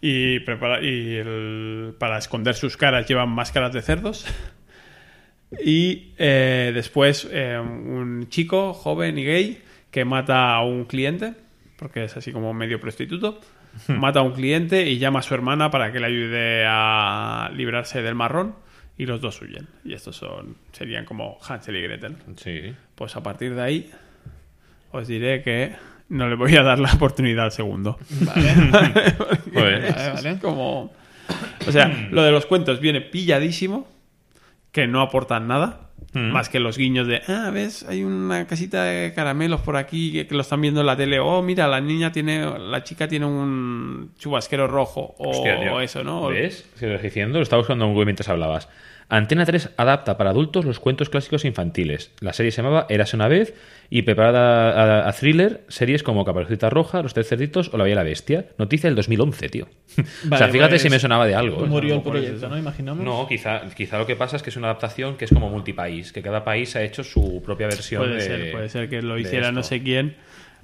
Y, 0.00 0.40
prepara- 0.40 0.82
y 0.82 1.16
el- 1.16 1.94
para 1.98 2.16
esconder 2.18 2.54
sus 2.54 2.78
caras 2.78 3.06
llevan 3.06 3.28
máscaras 3.28 3.72
de 3.74 3.82
cerdos. 3.82 4.26
Y 5.64 6.12
eh, 6.18 6.72
después 6.74 7.26
eh, 7.30 7.58
un 7.58 8.28
chico 8.28 8.74
joven 8.74 9.18
y 9.18 9.24
gay 9.24 9.62
que 9.90 10.04
mata 10.04 10.54
a 10.54 10.62
un 10.62 10.84
cliente, 10.84 11.34
porque 11.78 12.04
es 12.04 12.16
así 12.16 12.32
como 12.32 12.52
medio 12.52 12.80
prostituto, 12.80 13.40
mata 13.88 14.20
a 14.20 14.22
un 14.22 14.32
cliente 14.32 14.88
y 14.88 14.98
llama 14.98 15.20
a 15.20 15.22
su 15.22 15.34
hermana 15.34 15.70
para 15.70 15.92
que 15.92 16.00
le 16.00 16.06
ayude 16.06 16.64
a 16.66 17.50
librarse 17.54 18.02
del 18.02 18.14
marrón 18.14 18.54
y 18.98 19.06
los 19.06 19.20
dos 19.20 19.40
huyen. 19.40 19.68
Y 19.84 19.94
estos 19.94 20.16
son 20.16 20.56
serían 20.72 21.04
como 21.04 21.38
Hansel 21.46 21.76
y 21.76 21.82
Gretel. 21.82 22.16
Sí. 22.36 22.74
Pues 22.94 23.16
a 23.16 23.22
partir 23.22 23.54
de 23.54 23.62
ahí 23.62 23.90
os 24.90 25.08
diré 25.08 25.42
que 25.42 25.72
no 26.08 26.28
le 26.28 26.34
voy 26.34 26.56
a 26.56 26.62
dar 26.62 26.78
la 26.78 26.92
oportunidad 26.92 27.46
al 27.46 27.52
segundo. 27.52 27.98
Vale, 28.20 28.54
vale. 29.52 29.88
Es 29.88 30.40
como... 30.40 30.92
O 31.66 31.72
sea, 31.72 31.88
lo 32.10 32.22
de 32.22 32.32
los 32.32 32.46
cuentos 32.46 32.80
viene 32.80 33.02
pilladísimo, 33.02 33.86
que 34.72 34.86
no 34.86 35.00
aportan 35.00 35.48
nada, 35.48 35.87
Mm. 36.12 36.30
más 36.32 36.48
que 36.48 36.58
los 36.58 36.78
guiños 36.78 37.06
de, 37.06 37.20
ah, 37.28 37.50
ves, 37.52 37.84
hay 37.86 38.02
una 38.02 38.46
casita 38.46 38.84
de 38.84 39.12
caramelos 39.12 39.60
por 39.60 39.76
aquí 39.76 40.10
que, 40.12 40.26
que 40.26 40.34
lo 40.34 40.40
están 40.40 40.60
viendo 40.60 40.80
en 40.80 40.86
la 40.86 40.96
tele, 40.96 41.20
oh, 41.20 41.42
mira, 41.42 41.68
la 41.68 41.80
niña 41.80 42.12
tiene, 42.12 42.58
la 42.58 42.82
chica 42.82 43.08
tiene 43.08 43.26
un 43.26 44.12
chubasquero 44.18 44.66
rojo, 44.66 45.14
o, 45.18 45.30
Hostia, 45.30 45.60
tío. 45.60 45.74
o 45.74 45.80
eso, 45.80 46.02
¿no? 46.02 46.28
¿Ves? 46.28 46.66
Si 46.76 46.86
lo 46.86 46.92
estás 46.92 47.02
diciendo, 47.02 47.38
lo 47.38 47.42
estaba 47.42 47.60
buscando 47.60 47.84
en 47.84 47.92
Google 47.92 48.06
mientras 48.06 48.28
hablabas. 48.28 48.68
Antena 49.10 49.46
3 49.46 49.70
adapta 49.78 50.18
para 50.18 50.30
adultos 50.30 50.66
los 50.66 50.80
cuentos 50.80 51.08
clásicos 51.08 51.46
infantiles. 51.46 52.12
La 52.20 52.34
serie 52.34 52.52
se 52.52 52.62
llamaba 52.62 52.84
Érase 52.90 53.16
una 53.16 53.26
vez 53.26 53.54
y 53.88 54.02
preparada 54.02 55.06
a, 55.06 55.08
a 55.08 55.12
thriller 55.12 55.64
series 55.68 56.02
como 56.02 56.26
Caperucita 56.26 56.68
Roja, 56.68 57.00
Los 57.02 57.14
Tres 57.14 57.26
Cerditos 57.26 57.72
o 57.72 57.78
La 57.78 57.84
Bella 57.84 57.94
y 57.94 57.96
la 57.96 58.02
Bestia. 58.02 58.48
Noticia 58.58 58.88
del 58.88 58.96
2011, 58.96 59.48
tío. 59.48 59.66
o 60.30 60.36
sea, 60.36 60.48
fíjate 60.48 60.72
pues, 60.72 60.82
si 60.82 60.90
me 60.90 60.98
sonaba 60.98 61.26
de 61.26 61.34
algo. 61.34 61.66
Murió 61.66 61.94
el 61.94 62.02
proyecto. 62.02 62.50
¿no? 62.50 62.58
Imaginamos. 62.58 63.02
No, 63.02 63.26
quizá, 63.26 63.62
quizá 63.74 63.96
lo 63.96 64.04
que 64.04 64.14
pasa 64.14 64.36
es 64.36 64.42
que 64.42 64.50
es 64.50 64.56
una 64.56 64.66
adaptación 64.66 65.16
que 65.16 65.24
es 65.24 65.30
como 65.32 65.48
multipaís, 65.48 65.97
que 66.12 66.22
cada 66.22 66.44
país 66.44 66.74
ha 66.76 66.82
hecho 66.82 67.04
su 67.04 67.42
propia 67.44 67.66
versión 67.66 68.02
Puede 68.02 68.14
de- 68.14 68.20
ser, 68.20 68.52
puede 68.52 68.68
ser 68.68 68.88
que 68.88 69.02
lo 69.02 69.18
hiciera 69.18 69.52
no 69.52 69.62
sé 69.62 69.82
quién. 69.82 70.16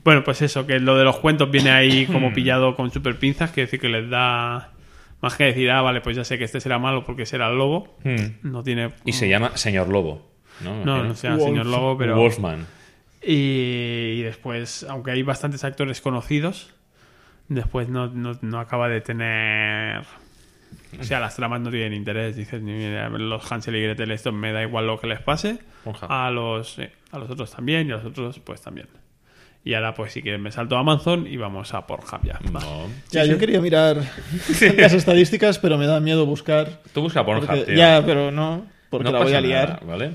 Bueno, 0.04 0.22
pues 0.22 0.42
eso, 0.42 0.66
que 0.66 0.78
lo 0.80 0.96
de 0.98 1.04
los 1.04 1.18
cuentos 1.18 1.50
viene 1.50 1.70
ahí 1.70 2.06
como 2.12 2.32
pillado 2.32 2.76
con 2.76 2.90
super 2.90 3.18
pinzas, 3.18 3.50
que 3.52 3.62
decir 3.62 3.80
que 3.80 3.88
les 3.88 4.08
da 4.10 4.70
Más 5.22 5.36
que 5.36 5.44
decir, 5.44 5.70
ah, 5.70 5.80
vale, 5.80 6.00
pues 6.02 6.14
ya 6.16 6.24
sé 6.24 6.36
que 6.36 6.44
este 6.44 6.60
será 6.60 6.78
malo 6.78 7.04
porque 7.04 7.24
será 7.24 7.48
el 7.48 7.56
lobo. 7.56 7.96
Hmm. 8.04 8.36
No 8.50 8.62
tiene. 8.62 8.92
Y 9.06 9.12
se 9.12 9.28
llama 9.28 9.56
Señor 9.56 9.88
Lobo. 9.88 10.30
No, 10.62 10.84
No, 10.84 11.02
no 11.04 11.14
se 11.14 11.28
llama 11.28 11.40
señor 11.40 11.66
lobo, 11.66 11.96
pero. 11.98 12.16
Wolfman. 12.16 12.66
Y, 13.22 14.18
y 14.18 14.22
después, 14.22 14.84
aunque 14.88 15.10
hay 15.12 15.22
bastantes 15.22 15.64
actores 15.64 16.00
conocidos, 16.00 16.74
después 17.48 17.88
no, 17.88 18.08
no, 18.08 18.38
no 18.42 18.60
acaba 18.60 18.88
de 18.88 19.00
tener. 19.00 20.02
O 21.00 21.04
sea, 21.04 21.20
las 21.20 21.36
tramas 21.36 21.60
no 21.60 21.70
tienen 21.70 21.92
interés. 21.94 22.36
Dices, 22.36 22.62
ni 22.62 22.72
mira, 22.72 23.08
los 23.08 23.50
Hansel 23.50 23.76
y 23.76 23.82
Gretel, 23.82 24.10
esto 24.10 24.32
me 24.32 24.52
da 24.52 24.62
igual 24.62 24.86
lo 24.86 24.98
que 25.00 25.06
les 25.06 25.20
pase. 25.20 25.58
Pornhub. 25.84 26.10
A 26.10 26.30
los, 26.30 26.74
sí, 26.74 26.84
a 27.12 27.18
los 27.18 27.30
otros 27.30 27.50
también, 27.50 27.88
y 27.88 27.92
a 27.92 27.96
los 27.96 28.04
otros, 28.04 28.38
pues 28.40 28.60
también. 28.62 28.86
Y 29.66 29.72
ahora, 29.74 29.94
pues 29.94 30.12
si 30.12 30.20
quieren, 30.22 30.42
me 30.42 30.52
salto 30.52 30.76
a 30.76 30.80
Amazon 30.80 31.26
y 31.26 31.36
vamos 31.38 31.72
a 31.72 31.86
Pornhub 31.86 32.22
ya. 32.22 32.38
Ya, 33.10 33.24
yo 33.24 33.38
quería 33.38 33.60
mirar 33.60 33.96
las 34.76 34.92
estadísticas, 34.92 35.58
pero 35.58 35.78
me 35.78 35.86
da 35.86 36.00
miedo 36.00 36.26
buscar. 36.26 36.80
Tú 36.92 37.00
busca 37.02 37.24
Pornhub, 37.24 37.46
porque- 37.46 37.64
tío. 37.64 37.74
ya, 37.74 38.02
pero 38.04 38.30
no, 38.30 38.66
porque 38.90 39.04
no 39.10 39.18
la 39.18 39.24
voy 39.24 39.32
a 39.34 39.40
liar. 39.40 39.68
nada, 39.68 39.80
¿vale? 39.86 40.12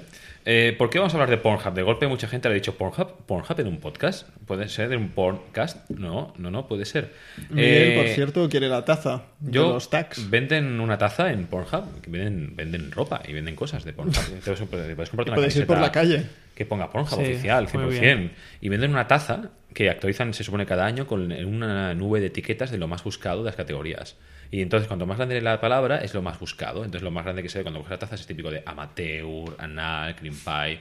Eh, 0.51 0.73
¿Por 0.75 0.89
qué 0.89 0.97
vamos 0.97 1.13
a 1.13 1.17
hablar 1.17 1.29
de 1.29 1.37
Pornhub? 1.37 1.75
De 1.75 1.83
golpe 1.83 2.07
mucha 2.07 2.27
gente 2.27 2.47
le 2.49 2.53
ha 2.53 2.55
dicho 2.55 2.73
Pornhub. 2.75 3.23
¿Pornhub 3.27 3.59
en 3.59 3.67
un 3.67 3.77
podcast? 3.79 4.27
¿Puede 4.47 4.67
ser 4.67 4.89
de 4.89 4.97
un 4.97 5.09
podcast? 5.09 5.87
No, 5.91 6.33
no, 6.39 6.49
no, 6.49 6.67
puede 6.67 6.85
ser. 6.85 7.13
Miguel, 7.51 7.95
por 7.95 8.05
Eh, 8.07 8.15
cierto, 8.15 8.49
quiere 8.49 8.67
la 8.67 8.83
taza 8.83 9.25
de 9.39 9.51
Yo 9.51 9.73
los 9.73 9.91
tags. 9.91 10.27
venden 10.31 10.79
una 10.79 10.97
taza 10.97 11.31
en 11.31 11.45
Pornhub, 11.45 11.83
venden, 12.07 12.55
venden 12.55 12.91
ropa 12.91 13.21
y 13.27 13.33
venden 13.33 13.55
cosas 13.55 13.85
de 13.85 13.93
Pornhub. 13.93 14.15
Te 14.43 14.51
puedes, 14.55 14.59
puedes 14.95 15.09
comprarte 15.09 15.29
una 15.29 15.35
Puedes 15.35 15.55
ir 15.55 15.67
por 15.67 15.77
la 15.79 15.91
calle. 15.91 16.25
que 16.55 16.65
ponga 16.65 16.89
Pornhub 16.89 17.09
Sí, 17.19 17.21
oficial, 17.31 17.67
muy 17.71 17.83
100%. 17.83 17.99
bien. 17.99 18.31
Y 18.59 18.69
venden 18.69 18.89
una 18.89 19.07
taza 19.07 19.51
que 19.75 19.91
actualizan, 19.91 20.33
se 20.33 20.43
supone, 20.43 20.65
cada 20.65 20.83
año 20.87 21.05
con 21.05 21.31
una 21.31 21.93
nube 21.93 22.21
de 22.21 22.25
etiquetas 22.25 22.71
de 22.71 22.79
lo 22.79 22.87
más 22.87 23.03
buscado 23.03 23.43
de 23.43 23.45
las 23.45 23.55
categorías. 23.55 24.15
Y 24.51 24.61
entonces, 24.61 24.87
cuanto 24.87 25.05
más 25.05 25.17
grande 25.17 25.39
la 25.41 25.61
palabra, 25.61 25.97
es 25.97 26.13
lo 26.13 26.21
más 26.21 26.39
buscado. 26.39 26.83
Entonces, 26.83 27.03
lo 27.03 27.11
más 27.11 27.23
grande 27.23 27.43
que 27.43 27.49
se 27.49 27.59
ve 27.59 27.63
cuando 27.63 27.79
buscas 27.79 27.97
la 27.97 27.99
taza 27.99 28.15
es 28.15 28.25
típico 28.25 28.49
de 28.49 28.63
amateur, 28.65 29.55
anal, 29.59 30.15
cream 30.15 30.35
pie. 30.35 30.79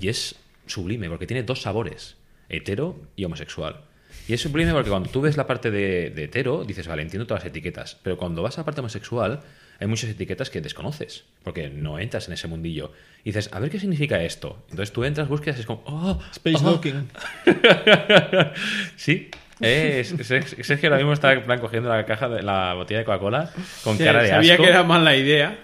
Y 0.00 0.08
es 0.08 0.34
sublime, 0.66 1.08
porque 1.08 1.26
tiene 1.26 1.42
dos 1.42 1.62
sabores, 1.62 2.16
hetero 2.48 2.96
y 3.16 3.24
homosexual. 3.24 3.82
Y 4.26 4.32
es 4.32 4.40
sublime 4.40 4.72
porque 4.72 4.90
cuando 4.90 5.10
tú 5.10 5.20
ves 5.20 5.36
la 5.36 5.46
parte 5.46 5.70
de, 5.70 6.10
de 6.10 6.24
hetero, 6.24 6.64
dices, 6.64 6.88
vale, 6.88 7.02
entiendo 7.02 7.26
todas 7.26 7.44
las 7.44 7.50
etiquetas. 7.50 7.96
Pero 8.02 8.16
cuando 8.16 8.42
vas 8.42 8.56
a 8.58 8.62
la 8.62 8.64
parte 8.64 8.80
homosexual, 8.80 9.42
hay 9.80 9.86
muchas 9.86 10.10
etiquetas 10.10 10.50
que 10.50 10.60
desconoces, 10.60 11.24
porque 11.42 11.68
no 11.68 11.98
entras 11.98 12.28
en 12.28 12.34
ese 12.34 12.48
mundillo. 12.48 12.92
Y 13.22 13.30
dices, 13.30 13.50
a 13.52 13.58
ver 13.58 13.70
qué 13.70 13.80
significa 13.80 14.22
esto. 14.22 14.58
Entonces 14.70 14.92
tú 14.92 15.04
entras, 15.04 15.28
buscas 15.28 15.58
es 15.58 15.66
como, 15.66 15.82
oh, 15.86 16.20
Space 16.32 16.64
oh. 16.64 16.80
Sí. 18.96 19.30
Eh, 19.66 20.04
Sergio 20.04 20.88
ahora 20.88 20.96
mismo 20.98 21.12
está 21.12 21.32
en 21.32 21.42
plan, 21.44 21.58
cogiendo 21.60 21.88
la 21.88 22.04
caja 22.06 22.28
de 22.28 22.42
la 22.42 22.74
botella 22.74 22.98
de 23.00 23.04
Coca-Cola 23.04 23.50
con 23.82 23.96
Sí, 23.98 24.04
cara 24.04 24.22
de 24.22 24.28
sabía 24.28 24.52
asco. 24.54 24.64
que 24.64 24.70
era 24.70 24.82
mala 24.82 25.16
idea 25.16 25.56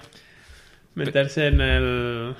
meterse 0.94 1.46
en 1.48 1.60
el. 1.60 2.34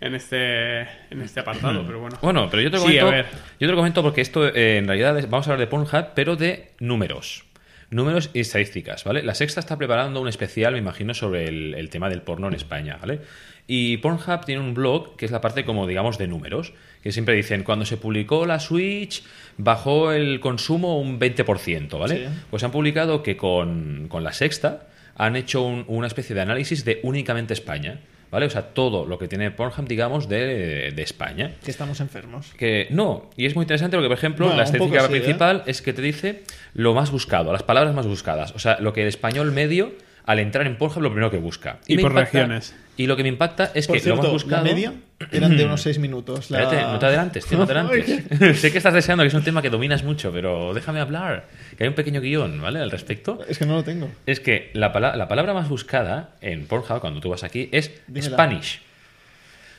En 0.00 0.14
este, 0.14 0.80
en 0.82 1.22
este 1.22 1.40
apartado, 1.40 1.82
pero 1.86 2.00
bueno. 2.00 2.18
Bueno, 2.20 2.48
pero 2.50 2.62
yo 2.62 2.70
te 2.70 2.76
lo 2.76 2.82
comento, 2.82 3.10
yo 3.12 3.24
te 3.58 3.66
lo 3.66 3.76
comento 3.76 4.02
porque 4.02 4.20
esto 4.20 4.46
eh, 4.48 4.76
en 4.78 4.86
realidad 4.86 5.16
es- 5.18 5.30
vamos 5.30 5.46
a 5.48 5.52
hablar 5.52 5.66
de 5.66 5.70
Pornhub, 5.70 6.08
pero 6.14 6.36
de 6.36 6.72
números. 6.78 7.44
Números 7.90 8.28
y 8.34 8.40
estadísticas, 8.40 9.04
¿vale? 9.04 9.22
La 9.22 9.34
Sexta 9.34 9.60
está 9.60 9.78
preparando 9.78 10.20
un 10.20 10.28
especial, 10.28 10.72
me 10.72 10.78
imagino, 10.80 11.14
sobre 11.14 11.46
el, 11.48 11.74
el 11.74 11.88
tema 11.90 12.10
del 12.10 12.20
porno 12.22 12.48
en 12.48 12.54
España, 12.54 12.98
¿vale? 13.00 13.20
Y 13.66 13.96
Pornhub 13.98 14.44
tiene 14.44 14.60
un 14.60 14.74
blog 14.74 15.16
que 15.16 15.24
es 15.24 15.30
la 15.30 15.40
parte 15.40 15.64
como, 15.64 15.86
digamos, 15.86 16.18
de 16.18 16.26
números, 16.26 16.74
que 17.04 17.12
siempre 17.12 17.36
dicen, 17.36 17.62
cuando 17.62 17.84
se 17.84 17.96
publicó 17.98 18.46
la 18.46 18.58
Switch, 18.58 19.22
bajó 19.58 20.10
el 20.10 20.40
consumo 20.40 20.98
un 21.00 21.20
20%, 21.20 21.98
¿vale? 21.98 22.16
Sí. 22.16 22.24
Pues 22.50 22.64
han 22.64 22.72
publicado 22.72 23.22
que 23.22 23.36
con, 23.36 24.06
con 24.08 24.24
la 24.24 24.32
Sexta 24.32 24.88
han 25.16 25.36
hecho 25.36 25.62
un- 25.62 25.84
una 25.86 26.06
especie 26.08 26.34
de 26.34 26.40
análisis 26.40 26.84
de 26.84 26.98
únicamente 27.04 27.52
España, 27.54 28.00
¿vale? 28.32 28.46
O 28.46 28.50
sea, 28.50 28.62
todo 28.74 29.06
lo 29.06 29.16
que 29.18 29.28
tiene 29.28 29.50
Pornhub, 29.52 29.86
digamos, 29.86 30.28
de, 30.28 30.90
de 30.92 31.02
España. 31.02 31.52
Que 31.62 31.70
estamos 31.70 32.00
enfermos. 32.00 32.52
Que 32.58 32.88
no, 32.90 33.30
y 33.36 33.46
es 33.46 33.54
muy 33.54 33.62
interesante 33.64 33.96
porque, 33.96 34.08
por 34.08 34.18
ejemplo, 34.18 34.48
la 34.56 34.66
sí, 34.66 34.76
¿eh? 34.76 35.08
principal 35.08 35.62
es 35.66 35.82
que 35.82 35.92
te 35.92 36.02
dice 36.02 36.42
lo 36.72 36.94
más 36.94 37.10
buscado, 37.12 37.52
las 37.52 37.62
palabras 37.62 37.94
más 37.94 38.06
buscadas. 38.08 38.52
O 38.56 38.58
sea, 38.58 38.80
lo 38.80 38.92
que 38.92 39.02
el 39.02 39.08
español 39.08 39.52
medio, 39.52 39.92
al 40.24 40.38
entrar 40.40 40.66
en 40.66 40.76
Pornhub, 40.78 41.02
lo 41.02 41.10
primero 41.10 41.30
que 41.30 41.36
busca. 41.38 41.78
Y 41.86 41.98
por 41.98 42.10
impacta- 42.12 42.24
regiones. 42.32 42.74
Y 42.96 43.06
lo 43.08 43.16
que 43.16 43.22
me 43.24 43.28
impacta 43.28 43.72
es 43.74 43.86
Por 43.88 44.00
que 44.00 44.08
lo 44.08 44.14
más 44.16 44.20
cierto, 44.22 44.32
buscado. 44.32 44.64
la 44.64 44.70
media 44.70 44.92
eran 45.32 45.56
de 45.56 45.64
unos 45.64 45.82
6 45.82 45.98
minutos. 45.98 46.50
La... 46.50 46.62
Espérate, 46.62 46.86
no 46.92 46.98
te 47.00 47.06
adelantes, 47.06 47.44
tío, 47.44 47.58
no 47.58 47.66
te 47.66 47.72
adelantes. 47.76 48.60
sé 48.60 48.70
que 48.70 48.78
estás 48.78 48.94
deseando 48.94 49.24
que 49.24 49.28
es 49.28 49.34
un 49.34 49.42
tema 49.42 49.62
que 49.62 49.70
dominas 49.70 50.04
mucho, 50.04 50.30
pero 50.32 50.72
déjame 50.74 51.00
hablar. 51.00 51.46
Que 51.76 51.84
hay 51.84 51.88
un 51.88 51.94
pequeño 51.94 52.20
guion, 52.20 52.60
¿vale? 52.62 52.78
Al 52.78 52.90
respecto. 52.92 53.40
Es 53.48 53.58
que 53.58 53.66
no 53.66 53.74
lo 53.74 53.82
tengo. 53.82 54.08
Es 54.26 54.38
que 54.38 54.70
la, 54.74 54.92
pala- 54.92 55.16
la 55.16 55.26
palabra 55.26 55.54
más 55.54 55.68
buscada 55.68 56.36
en 56.40 56.66
Pornhub, 56.66 57.00
cuando 57.00 57.20
tú 57.20 57.30
vas 57.30 57.42
aquí, 57.42 57.68
es 57.72 57.90
Dímela. 58.06 58.30
Spanish. 58.36 58.80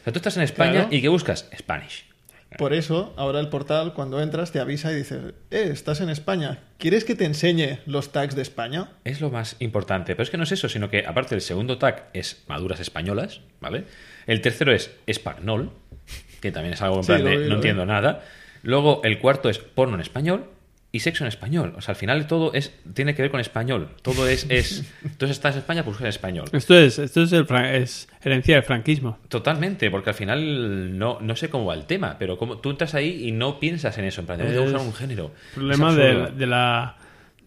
O 0.02 0.04
sea, 0.04 0.14
tú 0.14 0.20
estás 0.20 0.36
en 0.38 0.44
España 0.44 0.72
Claro. 0.74 0.88
y 0.92 1.02
¿qué 1.02 1.08
buscas? 1.08 1.50
Spanish. 1.58 2.06
Por 2.58 2.74
eso, 2.74 3.14
ahora 3.18 3.40
el 3.40 3.50
portal, 3.50 3.94
cuando 3.94 4.22
entras, 4.22 4.52
te 4.52 4.60
avisa 4.60 4.92
y 4.92 4.96
dices, 4.96 5.34
eh, 5.52 5.70
estás 5.72 6.02
en 6.02 6.10
España. 6.10 6.60
¿Quieres 6.78 7.04
que 7.04 7.16
te 7.16 7.26
enseñe 7.26 7.80
los 7.86 8.12
tags 8.12 8.36
de 8.36 8.42
España? 8.42 8.92
Es 9.04 9.22
lo 9.22 9.30
más 9.30 9.56
importante. 9.60 10.14
Pero 10.16 10.24
es 10.24 10.30
que 10.30 10.38
no 10.38 10.44
es 10.44 10.52
eso, 10.52 10.70
sino 10.70 10.90
que 10.90 11.06
aparte 11.06 11.36
el 11.36 11.42
segundo 11.42 11.78
tag 11.78 12.10
es 12.14 12.44
maduras 12.48 12.80
españolas, 12.80 13.42
¿vale? 13.60 13.84
El 14.28 14.42
tercero 14.42 14.74
es 14.74 14.92
español, 15.06 15.72
que 16.42 16.52
también 16.52 16.74
es 16.74 16.82
algo 16.82 16.98
en 16.98 17.04
Sí, 17.04 17.08
plan 17.08 17.24
de 17.24 17.30
vi, 17.32 17.38
no 17.44 17.50
vi. 17.50 17.54
entiendo 17.56 17.86
nada. 17.86 18.24
Luego 18.64 19.02
el 19.04 19.20
cuarto 19.20 19.50
es 19.50 19.60
porno 19.60 19.96
en 19.96 20.02
español 20.02 20.46
y 20.96 21.00
sexo 21.02 21.24
en 21.24 21.28
español. 21.28 21.74
O 21.78 21.82
sea, 21.82 21.92
al 21.94 21.96
final 21.98 22.26
todo 22.28 22.54
es 22.54 22.74
tiene 22.94 23.14
que 23.16 23.22
ver 23.22 23.32
con 23.32 23.40
español. 23.40 23.90
Todo 24.02 24.28
es... 24.28 24.46
es 24.50 24.84
entonces 25.04 25.38
estás 25.38 25.56
en 25.56 25.60
España, 25.60 25.84
pues 25.84 25.98
buscas 25.98 26.10
español. 26.16 26.48
Esto 26.54 26.78
es, 26.78 27.00
esto 27.00 27.24
es, 27.24 27.34
el, 27.34 27.46
es 27.74 28.08
herencia 28.24 28.56
del 28.56 28.64
franquismo. 28.64 29.18
Totalmente, 29.28 29.92
porque 29.92 30.12
al 30.12 30.16
final 30.16 30.98
no, 30.98 31.20
no 31.22 31.36
sé 31.36 31.50
cómo 31.50 31.66
va 31.66 31.74
el 31.74 31.86
tema, 31.86 32.16
pero 32.18 32.38
como 32.38 32.58
tú 32.60 32.70
entras 32.72 32.96
ahí 32.96 33.28
y 33.28 33.32
no 33.32 33.60
piensas 33.60 33.98
en 33.98 34.06
eso, 34.06 34.22
en 34.22 34.28
plan, 34.28 34.42
Es 34.42 34.58
usar 34.58 34.80
un 34.82 34.94
género. 34.94 35.32
problema 35.54 35.94
de, 35.94 36.46
la 36.48 36.96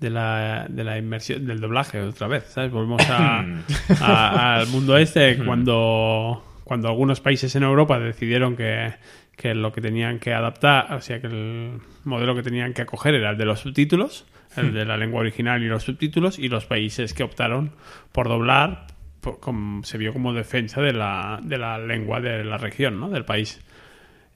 de 0.00 0.10
la, 0.10 0.66
de 0.68 0.84
la 0.84 0.96
inmersión 0.98 1.44
del 1.46 1.58
doblaje 1.60 2.00
otra 2.00 2.28
vez 2.28 2.44
¿sabes? 2.50 2.70
volvemos 2.70 3.02
a- 3.10 3.44
a- 4.00 4.56
al 4.58 4.66
mundo 4.68 4.96
este 4.96 5.36
cuando 5.44 6.44
cuando 6.64 6.88
algunos 6.88 7.20
países 7.20 7.56
en 7.56 7.62
Europa 7.62 7.98
decidieron 7.98 8.54
que, 8.54 8.92
que 9.38 9.54
lo 9.54 9.72
que 9.72 9.80
tenían 9.80 10.18
que 10.18 10.34
adaptar 10.34 10.92
o 10.92 11.00
sea 11.00 11.20
que 11.20 11.28
el 11.28 11.78
modelo 12.04 12.34
que 12.34 12.42
tenían 12.42 12.74
que 12.74 12.82
acoger 12.82 13.14
era 13.14 13.30
el 13.30 13.38
de 13.38 13.44
los 13.46 13.60
subtítulos 13.60 14.26
el 14.56 14.74
de 14.74 14.84
la 14.84 14.96
lengua 14.96 15.20
original 15.20 15.62
y 15.62 15.68
los 15.68 15.84
subtítulos 15.84 16.38
y 16.38 16.48
los 16.48 16.66
países 16.66 17.14
que 17.14 17.22
optaron 17.22 17.70
por 18.12 18.28
doblar 18.28 18.86
por- 19.20 19.38
como- 19.40 19.82
se 19.84 19.96
vio 19.98 20.12
como 20.12 20.32
defensa 20.34 20.80
de 20.82 20.92
la, 20.92 21.38
de 21.42 21.56
la 21.58 21.78
lengua 21.78 22.20
de 22.20 22.42
la 22.44 22.58
región 22.58 22.98
¿no? 22.98 23.08
del 23.10 23.24
país 23.24 23.60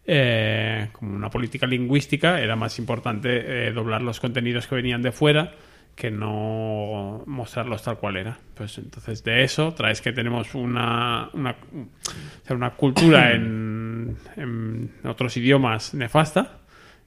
eh, 0.07 0.89
como 0.93 1.15
una 1.15 1.31
política 1.31 1.67
lingüística 1.67 2.41
era 2.41 2.57
más 2.57 2.79
importante 2.79 3.69
eh, 3.69 3.73
doblar 3.73 4.03
los 4.03 4.19
contenidos 4.21 4.67
que 4.67 4.75
venían 4.75 5.03
de 5.03 5.13
fuera 5.13 5.53
que 5.95 6.11
no 6.11 7.23
mostrarlos 7.27 7.83
tal 7.83 7.99
cual 7.99 8.17
era. 8.17 8.39
Pues 8.55 8.79
entonces 8.79 9.23
de 9.25 9.45
eso 9.45 9.75
traes 9.75 10.01
que 10.01 10.13
tenemos 10.13 10.55
una, 10.55 11.31
una, 11.33 11.51
o 11.51 12.47
sea, 12.47 12.57
una 12.57 12.71
cultura 12.71 13.33
en, 13.35 14.17
en 14.37 14.91
otros 15.05 15.37
idiomas 15.37 15.95
nefasta 15.95 16.59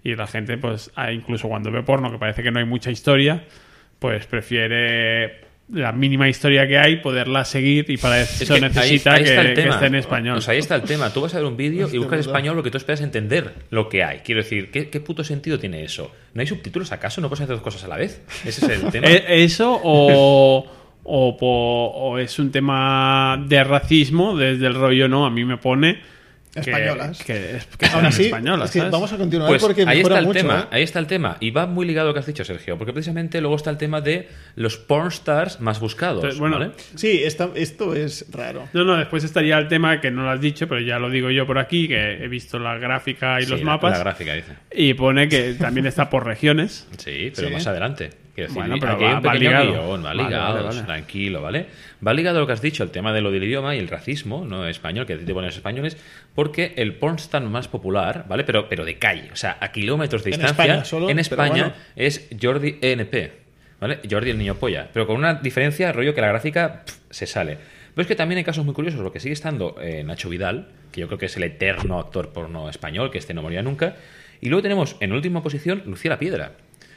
y 0.04 0.16
la 0.16 0.28
gente 0.28 0.58
pues 0.58 0.92
ah, 0.96 1.12
incluso 1.12 1.50
cuando 1.50 1.72
ve 1.72 1.82
porno 1.82 2.12
que 2.12 2.20
parece 2.20 2.44
que 2.44 2.52
no 2.52 2.60
hay 2.60 2.66
mucha 2.66 2.92
historia 2.92 3.46
pues 4.00 4.28
prefiere 4.28 5.46
la 5.72 5.92
mínima 5.92 6.30
historia 6.30 6.68
que 6.68 6.78
hay 6.78 6.98
poderla 6.98 7.44
seguir 7.44 7.86
y 7.90 7.98
para 7.98 8.22
Es 8.22 8.40
eso 8.42 8.54
que 8.54 8.58
ahí- 8.64 8.70
necesita 8.72 9.14
ahí 9.16 9.24
que, 9.24 9.54
que 9.56 9.68
esté 9.70 9.86
en 9.88 9.96
español. 9.96 10.42
Sea, 10.42 10.52
ahí 10.54 10.60
está 10.60 10.76
el 10.76 10.84
tema. 10.84 11.12
Tú 11.12 11.22
vas 11.22 11.34
a 11.34 11.38
ver 11.38 11.48
un 11.48 11.58
vídeo 11.58 11.90
y 11.92 11.98
buscas 11.98 12.20
español 12.20 12.54
porque 12.56 12.70
tú 12.70 12.78
esperas 12.78 13.02
entender 13.02 13.52
lo 13.72 13.90
que 13.90 14.04
hay. 14.04 14.20
Quiero 14.20 14.44
decir, 14.44 14.70
¿qué, 14.70 14.90
qué 14.90 15.00
puto 15.00 15.24
sentido 15.24 15.58
tiene 15.58 15.84
eso? 15.84 16.12
¿No 16.36 16.42
hay 16.42 16.48
subtítulos 16.48 16.92
acaso? 16.92 17.20
¿No 17.20 17.30
puedes 17.30 17.42
hacer 17.42 17.56
dos 17.56 17.64
cosas 17.64 17.84
a 17.84 17.88
la 17.88 17.98
vez? 17.98 18.22
Ese 18.46 18.66
es 18.66 18.84
el 18.84 18.90
tema. 18.92 19.08
Eh, 19.08 19.26
¿Eso 19.44 19.80
o, 19.84 20.66
o, 21.04 21.38
po- 21.38 21.92
o 21.96 22.18
es 22.20 22.38
un 22.38 22.52
tema 22.52 23.44
de 23.48 23.64
racismo 23.64 24.38
desde 24.38 24.68
el 24.68 24.76
rollo, 24.76 25.08
no? 25.08 25.26
A 25.26 25.32
mí 25.32 25.46
me 25.46 25.58
pone 25.58 25.94
que, 25.96 26.00
Españolas. 26.56 27.24
que, 27.24 27.58
es- 27.58 27.66
que 27.78 27.86
Aún 27.86 27.92
sean 27.94 28.06
así, 28.08 28.26
españolas. 28.26 28.70
es 28.70 28.74
que 28.74 28.80
¿sabes? 28.80 28.92
vamos 28.92 29.12
a 29.14 29.18
continuar 29.18 29.50
Pues 29.50 29.62
porque 29.62 29.84
ahí 29.88 30.00
está 30.02 30.20
el 30.20 30.26
mucho, 30.26 30.40
tema, 30.40 30.62
¿eh? 30.72 30.76
ahí 30.76 30.84
está 30.84 31.00
el 31.00 31.08
tema. 31.08 31.38
Y 31.40 31.52
va 31.52 31.66
muy 31.68 31.86
ligado 31.86 32.08
a 32.08 32.10
lo 32.10 32.14
que 32.14 32.20
has 32.22 32.26
dicho, 32.26 32.44
Sergio, 32.46 32.78
porque 32.78 32.94
precisamente 32.94 33.42
luego 33.42 33.56
está 33.58 33.70
el 33.70 33.78
tema 33.78 34.02
de 34.02 34.30
los 34.56 34.78
pornstars 34.78 35.60
más 35.60 35.80
buscados. 35.80 36.18
Entonces, 36.18 36.40
bueno, 36.40 36.58
¿vale? 36.60 36.72
Sí, 36.96 37.22
esta- 37.24 37.50
esto 37.56 37.94
es 37.94 38.26
raro. 38.32 38.68
No, 38.74 38.84
no, 38.84 38.96
después 38.98 39.24
estaría 39.24 39.58
el 39.58 39.68
tema 39.68 40.00
que 40.02 40.12
no 40.12 40.24
lo 40.24 40.30
has 40.32 40.42
dicho, 40.42 40.68
pero 40.68 40.82
ya 40.82 40.98
lo 41.00 41.10
digo 41.10 41.30
yo 41.30 41.46
por 41.46 41.58
aquí, 41.60 41.88
que 41.88 42.24
he 42.24 42.28
visto 42.28 42.58
la 42.60 42.78
gráfica 42.78 43.40
y 43.42 43.44
Sí, 43.46 43.52
los 43.52 43.60
la- 43.60 43.66
mapas. 43.66 43.92
La 43.92 44.00
gráfica 44.00 44.34
dice. 44.34 44.54
y 44.74 44.94
pone 44.94 45.28
que 45.28 45.54
también 45.60 45.86
está 45.86 46.10
por 46.10 46.26
regiones. 46.26 46.88
Sí, 46.98 47.32
pero 47.36 47.48
Sí. 47.50 47.54
más 47.54 47.68
adelante. 47.68 48.12
Quiero 48.36 48.50
decir, 48.50 48.62
Bueno, 48.64 48.76
pero 48.82 48.92
aquí 48.94 49.04
hay 49.06 49.12
va- 49.14 49.18
un 49.20 49.26
va 49.26 49.32
pequeño 49.32 49.50
ligado. 49.50 49.72
guion, 49.88 50.06
va 50.06 50.14
ligado, 50.14 50.54
vale, 50.56 50.68
vale. 50.68 50.82
tranquilo, 50.82 51.42
¿vale? 51.42 51.66
Va 52.06 52.14
ligado 52.14 52.38
a 52.38 52.42
lo 52.42 52.48
que 52.48 52.54
has 52.54 52.62
dicho, 52.62 52.84
el 52.84 52.92
tema 52.92 53.14
de 53.14 53.22
lo 53.22 53.32
del 53.32 53.44
idioma 53.46 53.76
y 53.76 53.80
el 53.80 53.88
racismo, 53.88 54.46
no 54.46 54.68
español, 54.68 55.06
que 55.06 55.16
te 55.16 55.34
ponen 55.34 55.48
los 55.48 55.56
españoles, 55.56 55.96
porque 56.36 56.74
el 56.76 56.96
pornstar 56.96 57.42
más 57.44 57.70
popular, 57.70 58.26
¿vale? 58.28 58.44
Pero, 58.44 58.68
pero 58.68 58.84
de 58.84 58.98
calle, 59.00 59.30
o 59.32 59.36
sea, 59.38 59.58
a 59.62 59.72
kilómetros 59.72 60.24
de 60.26 60.32
En 60.32 60.40
distancia, 60.42 60.64
España 60.66 60.86
solo, 60.86 61.10
en 61.10 61.20
España 61.20 61.50
bueno. 61.54 61.74
es 61.96 62.30
Jordi 62.42 62.78
ENP. 62.82 63.46
¿Vale? 63.80 64.00
Jordi 64.10 64.30
el 64.32 64.38
niño 64.38 64.56
polla. 64.56 64.88
Pero 64.94 65.06
con 65.06 65.18
una 65.18 65.34
diferencia, 65.36 65.92
rollo 65.92 66.14
que 66.14 66.22
la 66.22 66.28
gráfica 66.28 66.84
pff, 66.86 66.96
se 67.10 67.28
sale. 67.28 67.58
Pero 67.94 68.02
es 68.04 68.08
que 68.08 68.16
también 68.16 68.38
hay 68.38 68.44
casos 68.46 68.64
muy 68.66 68.74
curiosos, 68.74 69.02
porque 69.02 69.20
sigue 69.20 69.34
estando 69.34 69.76
eh, 69.82 70.02
Nacho 70.04 70.30
Vidal, 70.30 70.70
que 70.94 71.02
yo 71.02 71.08
creo 71.08 71.18
que 71.20 71.26
es 71.28 71.36
el 71.38 71.44
eterno 71.44 72.00
actor 72.00 72.30
porno 72.34 72.70
español, 72.70 73.12
que 73.12 73.18
este 73.18 73.34
no 73.34 73.42
moría 73.42 73.62
nunca. 73.62 73.96
Y 74.42 74.48
luego 74.50 74.62
tenemos 74.64 74.96
en 75.02 75.12
última 75.14 75.44
posición 75.44 75.84
Lucía 75.86 76.10
la 76.12 76.20
Piedra. 76.20 76.52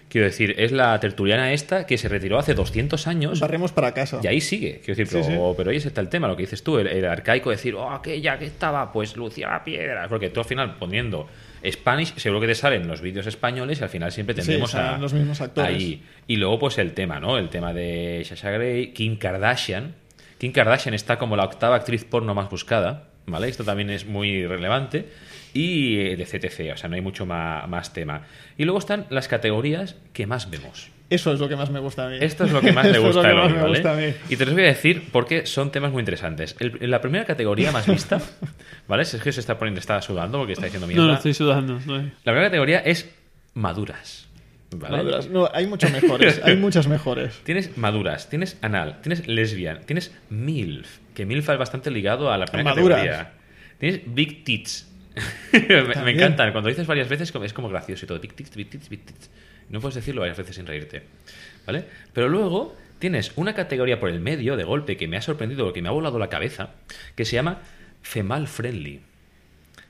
Quiero 0.09 0.27
decir, 0.27 0.55
es 0.59 0.73
la 0.73 0.99
tertuliana 1.01 1.53
esta 1.53 1.85
que 1.87 1.99
se 1.99 2.09
retiró 2.09 2.39
hace 2.39 2.55
200 2.55 3.07
años 3.07 3.41
Barremos 3.41 3.73
para 3.73 3.93
casa. 3.93 4.21
y 4.23 4.27
ahí 4.27 4.41
sigue. 4.41 4.81
Quiero 4.85 4.97
decir, 4.97 5.09
pero, 5.11 5.25
Sí, 5.25 5.33
sí. 5.33 5.55
pero 5.57 5.71
ahí 5.71 5.77
está 5.77 6.01
el 6.01 6.09
tema, 6.09 6.29
lo 6.29 6.37
que 6.37 6.45
dices 6.45 6.63
tú, 6.63 6.79
el, 6.79 6.87
el 6.87 7.05
arcaico 7.05 7.51
de 7.51 7.57
decir, 7.57 7.75
oh, 7.75 7.91
aquella 7.91 8.39
que 8.39 8.47
estaba, 8.47 8.91
pues 8.93 9.17
Lucía 9.17 9.49
la 9.49 9.63
Piedra. 9.65 10.09
Porque 10.09 10.31
tú 10.31 10.41
al 10.41 10.47
final 10.47 10.77
poniendo 10.77 11.29
Spanish, 11.71 12.15
seguro 12.17 12.41
que 12.41 12.47
te 12.47 12.55
salen 12.55 12.87
los 12.89 13.01
vídeos 13.01 13.27
españoles 13.27 13.81
y 13.81 13.83
al 13.83 13.91
final 13.91 14.13
siempre 14.13 14.35
tendremos 14.35 14.71
salen 14.71 14.95
a, 14.95 14.99
los 14.99 15.13
mismos 15.13 15.41
actores. 15.41 15.77
ahí. 15.77 16.03
Y 16.27 16.37
luego, 16.37 16.59
pues 16.59 16.79
el 16.79 16.93
tema, 16.95 17.21
¿no? 17.21 17.37
El 17.37 17.49
tema 17.49 17.73
de 17.73 18.23
Sasha 18.25 18.51
Grey, 18.51 18.93
Kim 18.93 19.17
Kardashian. 19.19 19.95
Kim 20.39 20.53
Kardashian 20.53 20.95
está 20.95 21.19
como 21.19 21.37
la 21.37 21.45
octava 21.45 21.77
actriz 21.77 22.05
porno 22.05 22.33
más 22.35 22.49
buscada, 22.49 23.09
¿vale? 23.27 23.49
Esto 23.49 23.65
también 23.65 23.91
es 23.91 24.07
muy 24.07 24.47
relevante. 24.47 25.07
Y 25.59 25.99
eh, 26.01 26.17
de 26.17 26.25
CTC, 26.25 26.73
o 26.73 26.77
sea, 26.77 26.89
no 26.89 26.95
hay 26.95 27.01
mucho 27.01 27.27
más 27.27 27.93
tema. 27.93 28.23
Y 28.57 28.65
luego 28.65 28.79
están 28.79 29.07
las 29.11 29.27
categorías 29.29 29.97
que 30.13 30.27
más 30.27 30.51
vemos. 30.51 30.91
Eso 31.11 31.33
es 31.33 31.41
lo 31.41 31.49
que 31.49 31.57
más 31.57 31.71
me 31.71 31.81
gusta 31.81 32.07
a 32.07 32.11
mí. 32.11 32.19
Esto 32.21 32.45
es 32.45 32.53
lo 32.53 32.61
que 32.61 32.71
más 32.71 32.85
le 32.85 32.91
Eso 32.99 33.09
es 33.09 33.15
lo 33.15 33.21
gusta 33.23 33.29
que 33.31 33.35
más 33.35 33.51
me 33.51 33.57
¿vale? 33.59 33.69
gusta 33.71 33.93
a 33.93 33.97
mí. 33.97 34.13
Y 34.29 34.37
te 34.37 34.45
los 34.45 34.55
voy 34.55 34.65
a 34.65 34.67
decir 34.67 35.09
porque 35.11 35.47
son 35.47 35.73
temas 35.73 35.91
muy 35.91 36.01
interesantes. 36.01 36.55
El- 36.61 36.91
la 36.91 37.01
primera 37.01 37.25
categoría 37.25 37.73
más 37.73 37.87
vista, 37.87 38.21
¿vale? 38.89 39.03
Es 39.03 39.15
que 39.17 39.33
se 39.33 39.41
está 39.41 39.59
poniendo, 39.59 39.81
está 39.81 40.01
sudando 40.03 40.39
porque 40.39 40.53
está 40.53 40.67
diciendo 40.67 40.87
mierda. 40.87 41.03
No, 41.03 41.09
no 41.09 41.15
estoy 41.17 41.35
sudando. 41.35 41.81
no. 41.87 41.97
La 41.97 42.11
primera 42.33 42.45
categoría 42.45 42.79
es 42.81 43.11
maduras. 43.55 44.29
¿Vale? 44.71 44.99
Maduras. 44.99 45.29
No, 45.31 45.49
hay 45.53 45.67
muchas 45.67 45.91
mejores. 45.93 46.41
hay 46.45 46.57
muchas 46.57 46.87
mejores. 46.89 47.41
Tienes 47.45 47.77
maduras, 47.79 48.29
tienes 48.29 48.59
anal, 48.61 49.01
tienes 49.01 49.27
lesbian, 49.27 49.81
tienes 49.87 50.15
MILF, 50.29 50.99
que 51.15 51.25
MILF 51.25 51.49
es 51.49 51.59
bastante 51.59 51.91
ligado 51.91 52.31
a 52.31 52.37
la 52.37 52.45
primera 52.45 52.75
Maduras. 52.75 52.99
categoría. 52.99 53.33
Tienes 53.79 54.03
big 54.15 54.45
tits. 54.45 54.88
me, 55.53 56.03
me 56.03 56.11
encantan. 56.13 56.53
Cuando 56.53 56.69
dices 56.69 56.87
varias 56.87 57.09
veces 57.09 57.33
es 57.35 57.53
como 57.53 57.69
gracioso 57.69 58.05
y 58.05 58.09
todo. 58.09 58.21
Big 58.21 58.35
tits. 58.35 58.91
No 59.71 59.81
puedes 59.81 59.97
decirlo 59.97 60.23
varias 60.23 60.39
veces 60.39 60.57
sin 60.57 60.67
reírte. 60.67 61.03
¿Vale? 61.67 61.85
Pero 62.13 62.29
luego 62.29 62.75
tienes 62.99 63.33
una 63.37 63.55
categoría 63.55 64.01
por 64.01 64.11
el 64.11 64.21
medio 64.21 64.57
de 64.57 64.65
golpe 64.65 64.97
que 64.97 65.09
me 65.09 65.17
ha 65.17 65.23
sorprendido, 65.23 65.73
que 65.73 65.83
me 65.83 65.89
ha 65.89 65.93
volado 65.93 66.19
la 66.19 66.29
cabeza, 66.29 66.71
que 67.15 67.25
se 67.25 67.37
llama 67.37 67.61
Femal 68.03 68.49
Friendly. 68.49 69.03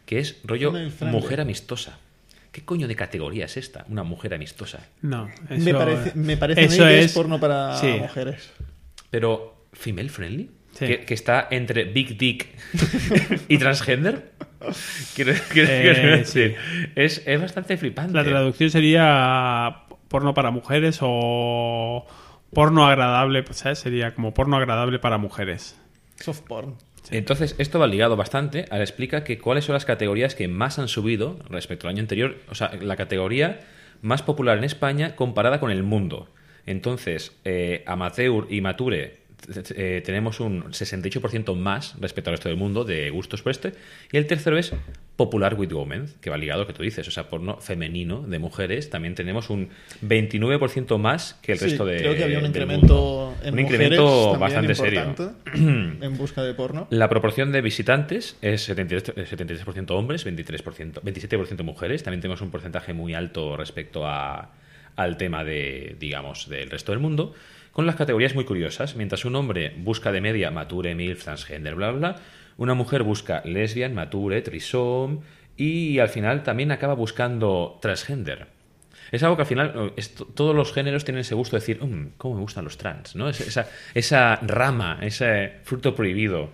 Que 0.07 0.19
es 0.19 0.41
rollo 0.45 0.73
mujer 1.01 1.41
amistosa. 1.41 1.99
¿Qué 2.51 2.65
coño 2.65 2.89
de 2.89 2.97
categoría 2.97 3.45
es 3.45 3.57
esta? 3.57 3.85
Una 3.89 4.03
mujer 4.03 4.35
amistosa. 4.35 4.89
No, 5.03 5.29
eso, 5.51 5.65
me 5.65 5.75
parece, 5.75 6.13
me 6.15 6.37
parece 6.37 6.65
eso 6.65 6.85
que 6.85 6.99
es 6.99 7.05
es 7.07 7.13
porno 7.13 7.39
para 7.39 7.77
sí. 7.77 7.87
mujeres. 7.87 8.51
Pero, 9.11 9.67
¿female 9.73 10.09
friendly? 10.09 10.51
Sí. 10.73 10.87
Que, 10.87 11.05
que 11.05 11.15
está 11.15 11.49
entre 11.51 11.85
Big 11.85 12.17
Dick 12.17 12.49
y 13.49 13.59
transgender. 13.59 14.33
Quiero, 15.15 15.33
quiero- 15.53 15.71
Eh, 15.73 15.81
quiero 15.95 16.17
decir, 16.19 16.57
es, 16.95 17.23
es 17.27 17.41
bastante 17.41 17.77
flipante. 17.77 18.13
La 18.15 18.25
traducción 18.25 18.71
sería 18.71 19.83
porno 20.09 20.35
para 20.35 20.51
mujeres 20.51 20.99
o 21.03 22.07
porno 22.53 22.87
agradable, 22.87 23.43
pues, 23.43 23.59
¿sabes? 23.59 23.79
Sería 23.79 24.15
como 24.15 24.35
porno 24.35 24.57
agradable 24.57 24.99
para 24.99 25.19
mujeres. 25.19 25.79
Soft 26.17 26.41
porn. 26.49 26.75
Entonces, 27.11 27.55
esto 27.59 27.79
va 27.79 27.87
ligado 27.87 28.17
bastante. 28.17 28.67
Ahora 28.71 28.83
explica 28.85 29.25
que 29.25 29.39
cuáles 29.39 29.65
son 29.65 29.75
las 29.75 29.85
categorías 29.85 30.35
que 30.35 30.49
más 30.49 30.79
han 30.79 30.89
subido 30.89 31.39
respecto 31.49 31.87
al 31.87 31.95
año 31.95 32.03
anterior. 32.03 32.37
O 32.51 32.55
sea, 32.55 32.73
la 32.81 32.97
categoría 32.97 33.61
más 34.03 34.23
popular 34.23 34.59
en 34.59 34.65
España 34.65 35.15
comparada 35.17 35.61
con 35.61 35.71
el 35.71 35.83
mundo. 35.83 36.29
Entonces, 36.67 37.33
eh, 37.45 37.83
amateur 37.87 38.47
y 38.51 38.61
mature 38.61 39.21
eh, 39.77 40.03
tenemos 40.05 40.41
un 40.41 40.65
68% 40.65 41.55
más 41.57 41.95
respecto 42.01 42.31
al 42.31 42.35
resto 42.37 42.49
del 42.49 42.59
mundo 42.59 42.85
de 42.85 43.11
gustos 43.11 43.43
por 43.43 43.51
este. 43.53 43.73
Y 44.13 44.17
el 44.17 44.27
tercero 44.27 44.59
es 44.59 44.73
popular 45.17 45.55
with 45.55 45.73
women, 45.73 46.07
que 46.21 46.31
va 46.31 46.37
ligado 46.39 46.61
a 46.61 46.65
lo 46.65 46.67
que 46.67 46.73
tú 46.73 46.83
dices. 46.83 47.07
O 47.09 47.11
sea, 47.11 47.29
porno 47.29 47.59
femenino 47.59 48.23
de 48.23 48.39
mujeres. 48.39 48.91
También 48.91 49.15
tenemos 49.15 49.51
un 49.51 49.69
29% 50.03 50.99
más 50.99 51.35
que 51.43 51.53
el 51.53 51.59
Sí, 51.59 51.67
resto 51.67 51.85
de. 51.85 51.97
creo 51.99 52.15
que 52.17 52.25
había 52.25 52.39
un 52.39 52.47
incremento 52.47 53.35
en 53.43 53.55
un 53.55 53.61
incremento 53.61 54.39
bastante 54.39 54.75
serio. 54.75 55.15
en 55.55 56.17
busca 56.17 56.43
de 56.43 56.55
porno. 56.55 56.87
La 56.91 57.09
proporción 57.09 57.53
de 57.53 57.61
visitantes 57.61 58.37
es 58.43 58.69
73%, 58.69 59.13
eh, 59.17 59.27
73% 59.27 59.91
hombres, 59.93 60.27
23%, 60.27 61.01
27% 61.03 61.63
mujeres. 61.63 62.03
También 62.03 62.21
tenemos 62.21 62.41
un 62.41 62.51
porcentaje 62.51 62.93
muy 62.93 63.15
alto 63.15 63.57
respecto 63.57 64.07
a- 64.07 64.51
al 64.97 65.17
tema 65.17 65.45
de, 65.45 65.97
digamos, 66.01 66.49
del 66.49 66.71
resto 66.71 66.93
del 66.93 67.01
mundo. 67.01 67.35
Con 67.79 67.87
las 67.87 67.95
categorías 67.95 68.35
muy 68.35 68.43
curiosas. 68.45 68.97
Mientras 68.97 69.25
un 69.25 69.37
hombre 69.37 69.73
busca 69.77 70.11
de 70.11 70.21
media 70.21 70.51
mature, 70.51 70.97
milf, 70.97 71.23
transgender, 71.23 71.77
bla, 71.77 71.93
bla, 71.93 72.17
una 72.57 72.75
mujer 72.75 73.05
busca 73.05 73.41
lesbian, 73.45 73.95
mature, 73.95 74.43
trisom 74.43 75.21
y 75.57 76.01
al 76.01 76.09
final 76.09 76.43
también 76.43 76.73
acaba 76.73 76.95
buscando 76.95 77.79
transgender. 77.81 78.49
Es 79.13 79.23
algo 79.23 79.37
que 79.37 79.43
al 79.43 79.47
final 79.47 79.93
eh, 79.97 80.03
todos 80.35 80.57
los 80.57 80.73
géneros 80.73 81.05
tienen 81.05 81.21
ese 81.21 81.37
gusto 81.37 81.55
de 81.55 81.61
decir, 81.61 81.81
"Mm, 81.81 82.15
¿cómo 82.17 82.35
me 82.35 82.41
gustan 82.41 82.65
los 82.65 82.79
trans? 82.79 83.15
¿no? 83.15 83.29
Es- 83.29 83.43
Esa, 83.43 83.69
esa 83.95 84.41
rama, 84.43 84.99
ese 85.01 85.53
fruto 85.63 85.95
prohibido. 85.95 86.51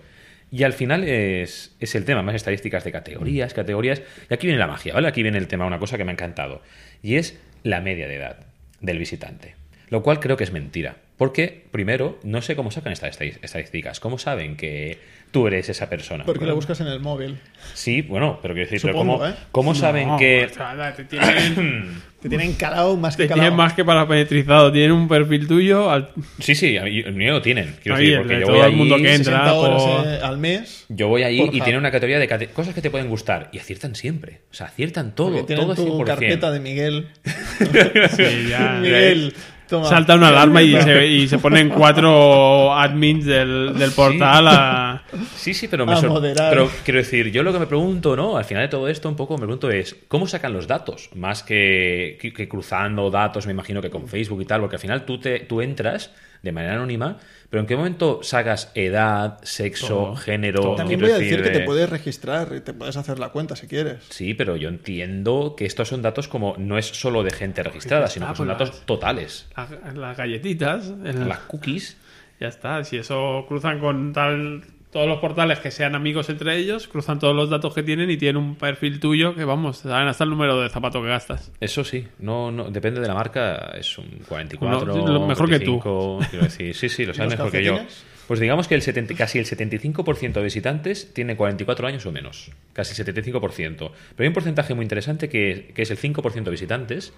Y 0.51 0.61
al 0.61 0.73
final 0.73 1.03
es, 1.05 1.75
es 1.79 1.95
el 1.95 2.05
tema, 2.05 2.21
más 2.21 2.35
estadísticas 2.35 2.83
de 2.83 2.91
categorías, 2.91 3.55
categorías. 3.55 3.99
Y 4.29 4.33
aquí 4.35 4.45
viene 4.45 4.59
la 4.59 4.67
magia, 4.67 4.93
¿vale? 4.93 5.07
Aquí 5.07 5.23
viene 5.23 5.39
el 5.39 5.47
tema, 5.47 5.65
una 5.65 5.79
cosa 5.79 5.97
que 5.97 6.03
me 6.05 6.11
ha 6.11 6.13
encantado. 6.13 6.61
Y 7.01 7.15
es 7.15 7.41
la 7.63 7.81
media 7.81 8.07
de 8.07 8.17
edad 8.17 8.45
del 8.79 8.99
visitante. 8.99 9.55
Lo 9.89 10.03
cual 10.03 10.19
creo 10.19 10.37
que 10.37 10.43
es 10.43 10.51
mentira. 10.51 10.97
Porque, 11.17 11.63
primero, 11.71 12.19
no 12.23 12.41
sé 12.41 12.55
cómo 12.57 12.71
sacan 12.71 12.91
estas 12.91 13.17
estadísticas. 13.41 14.01
¿Cómo 14.01 14.17
saben 14.17 14.57
que 14.57 14.97
tú 15.31 15.47
eres 15.47 15.69
esa 15.69 15.89
persona? 15.89 16.25
Porque 16.25 16.45
la 16.45 16.51
buscas 16.53 16.81
en 16.81 16.87
el 16.87 16.99
móvil. 16.99 17.37
Sí, 17.73 18.01
bueno, 18.01 18.39
pero 18.41 18.53
quiero 18.53 18.69
decir, 18.69 18.81
pero 18.81 18.93
Supongo, 18.99 19.19
¿cómo, 19.19 19.27
¿eh? 19.29 19.33
cómo 19.51 19.75
saben 19.75 20.09
No, 20.09 20.17
que. 20.19 20.49
te 20.97 21.03
tienen, 21.05 22.01
Te 22.21 22.27
tienen 22.27 22.53
calado 22.55 22.97
más 22.97 23.15
que 23.15 23.23
te 23.23 23.29
calado. 23.29 23.43
tienen 23.45 23.57
más 23.57 23.71
que 23.73 23.85
parametrizado. 23.85 24.73
Tienen 24.73 24.91
un 24.91 25.07
perfil 25.07 25.47
tuyo. 25.47 25.89
al- 25.89 26.09
Sí, 26.39 26.53
sí, 26.53 26.75
a 26.75 26.83
mí- 26.83 26.99
el 26.99 27.13
mío 27.13 27.31
lo 27.31 27.41
tienen. 27.41 27.75
Quiero 27.81 27.97
Ahí, 27.97 28.07
decir, 28.07 28.15
el 28.17 28.21
porque 28.23 28.39
yo 28.41 28.45
todo 28.47 28.51
voy 28.51 28.59
el 28.59 28.65
allí, 28.67 28.75
mundo 28.75 28.95
que 28.97 29.15
entra. 29.15 29.33
60 29.45 29.53
horas 29.53 29.83
por- 29.83 30.07
eh, 30.07 30.19
al 30.21 30.37
mes. 30.37 30.85
yo 30.89 31.07
voy 31.07 31.23
allí 31.23 31.45
por 31.45 31.55
y 31.55 31.59
hub. 31.59 31.63
tiene 31.63 31.79
una 31.79 31.91
categoría 31.91 32.19
de 32.19 32.27
cate- 32.27 32.49
cosas 32.49 32.73
que 32.75 32.81
te 32.81 32.89
pueden 32.91 33.07
gustar 33.07 33.49
y 33.53 33.59
aciertan 33.59 33.95
siempre. 33.95 34.41
O 34.51 34.53
sea, 34.53 34.67
aciertan 34.67 35.15
todo, 35.15 35.31
Porque 35.31 35.43
tienen 35.47 35.63
todo 35.65 35.73
es 35.73 35.79
tu 35.79 35.85
100%. 35.85 36.03
carpeta 36.05 36.51
de 36.51 36.59
Miguel. 36.59 37.07
Sí, 38.17 38.47
ya. 38.49 38.79
Miguel, 38.81 39.33
toma. 39.67 39.87
Salta 39.87 40.15
una 40.15 40.29
alarma 40.29 40.61
y 40.61 40.79
se, 40.81 41.07
y 41.07 41.27
se 41.27 41.37
ponen 41.39 41.69
cuatro 41.69 42.73
admins 42.73 43.25
del, 43.25 43.73
del 43.77 43.91
portal 43.91 44.47
a... 44.47 45.03
Sí, 45.35 45.53
sí, 45.53 45.67
pero 45.67 45.85
me 45.85 45.93
A 45.93 45.97
sor- 45.97 46.09
moderar. 46.09 46.49
Pero 46.49 46.69
quiero 46.83 46.99
decir, 46.99 47.31
yo 47.31 47.43
lo 47.43 47.51
que 47.53 47.59
me 47.59 47.67
pregunto, 47.67 48.15
¿no? 48.15 48.37
Al 48.37 48.45
final 48.45 48.63
de 48.63 48.69
todo 48.69 48.87
esto, 48.87 49.07
un 49.09 49.15
poco 49.15 49.33
me 49.37 49.45
pregunto 49.45 49.69
es, 49.71 49.95
¿cómo 50.07 50.27
sacan 50.27 50.53
los 50.53 50.67
datos? 50.67 51.09
Más 51.15 51.43
que, 51.43 52.17
que- 52.21 52.33
que 52.33 52.47
cruzando 52.47 53.09
datos, 53.09 53.45
me 53.45 53.51
imagino 53.53 53.81
que 53.81 53.89
con 53.89 54.07
Facebook 54.07 54.41
y 54.41 54.45
tal, 54.45 54.61
porque 54.61 54.75
al 54.75 54.81
final 54.81 55.05
tú, 55.05 55.19
te, 55.19 55.39
tú 55.41 55.61
entras 55.61 56.11
de 56.45 56.51
manera 56.53 56.75
anónima, 56.75 57.17
pero 57.49 57.61
¿en 57.61 57.67
qué 57.67 57.75
momento 57.75 58.19
sacas 58.21 58.71
edad, 58.75 59.39
sexo, 59.43 59.87
Todo. 59.87 60.15
género? 60.15 60.61
Todo. 60.61 60.75
También 60.75 61.01
voy 61.01 61.09
a 61.11 61.17
decir 61.17 61.41
que 61.43 61.49
te 61.49 61.59
puedes 61.61 61.89
registrar 61.89 62.53
y 62.55 62.61
te 62.61 62.71
puedes 62.73 62.95
hacer 62.95 63.17
la 63.19 63.29
cuenta 63.29 63.55
si 63.55 63.67
quieres. 63.67 64.03
Sí, 64.09 64.33
pero 64.35 64.55
yo 64.55 64.69
entiendo 64.69 65.55
que 65.57 65.65
estos 65.65 65.87
son 65.89 66.01
datos 66.01 66.27
como 66.27 66.55
no 66.57 66.77
es 66.77 66.85
solo 66.85 67.23
de 67.23 67.31
gente 67.31 67.63
registrada, 67.63 68.07
sino 68.07 68.27
Ah, 68.27 68.29
que 68.31 68.37
son 68.37 68.45
pues 68.47 68.57
datos 68.59 68.75
las- 68.77 68.85
totales. 68.85 69.47
las 69.95 70.15
galletitas. 70.17 70.93
el- 71.03 71.27
Las 71.27 71.39
cookies. 71.39 71.97
Ya 72.39 72.47
está. 72.49 72.83
Si 72.83 72.97
eso 72.97 73.45
cruzan 73.47 73.79
con 73.79 74.13
tal... 74.13 74.63
Todos 74.95 75.09
los 75.09 75.19
portales 75.19 75.59
que 75.59 75.71
sean 75.71 75.93
amigos 75.93 76.29
entre 76.29 76.55
ellos, 76.55 76.87
cruzan 76.87 77.19
todos 77.19 77.35
los 77.35 77.49
datos 77.49 77.73
que 77.73 77.83
tienen 77.83 78.09
y 78.09 78.15
tienen 78.15 78.41
un 78.41 78.55
perfil 78.55 79.01
tuyo 79.01 79.35
que, 79.35 79.43
vamos, 79.43 79.79
saben 79.79 80.07
hasta 80.07 80.23
el 80.23 80.29
número 80.29 80.61
de 80.61 80.69
zapato 80.69 81.01
que 81.01 81.09
gastas. 81.09 81.51
Eso 81.59 81.83
sí, 81.83 82.07
no, 82.19 82.49
no 82.49 82.71
depende 82.71 83.01
de 83.01 83.07
la 83.09 83.13
marca, 83.13 83.73
es 83.77 83.97
un 83.97 84.05
44, 84.25 84.95
No, 84.95 85.05
lo 85.05 85.27
mejor 85.27 85.49
que 85.49 85.59
tú. 85.59 85.81
25, 85.81 86.19
quiero 86.29 86.45
decir, 86.45 86.73
sí, 86.73 86.87
sí, 86.87 87.05
lo 87.05 87.13
sabes 87.13 87.31
mejor 87.31 87.51
que 87.51 87.61
yo. 87.61 87.77
Pues 88.25 88.39
digamos 88.39 88.69
que 88.69 88.75
el 88.75 88.81
70 88.81 89.15
casi 89.15 89.37
el 89.37 89.45
75% 89.45 90.31
de 90.31 90.43
visitantes 90.43 91.13
tiene 91.13 91.35
44 91.35 91.87
años 91.89 92.05
o 92.05 92.13
menos, 92.13 92.51
casi 92.71 93.01
el 93.01 93.05
75%. 93.05 93.75
Pero 93.75 93.91
hay 94.17 94.27
un 94.27 94.33
porcentaje 94.33 94.75
muy 94.75 94.83
interesante 94.83 95.27
que, 95.27 95.73
que 95.75 95.81
es 95.81 95.91
el 95.91 95.97
5% 95.97 96.41
de 96.41 96.51
visitantes 96.51 97.13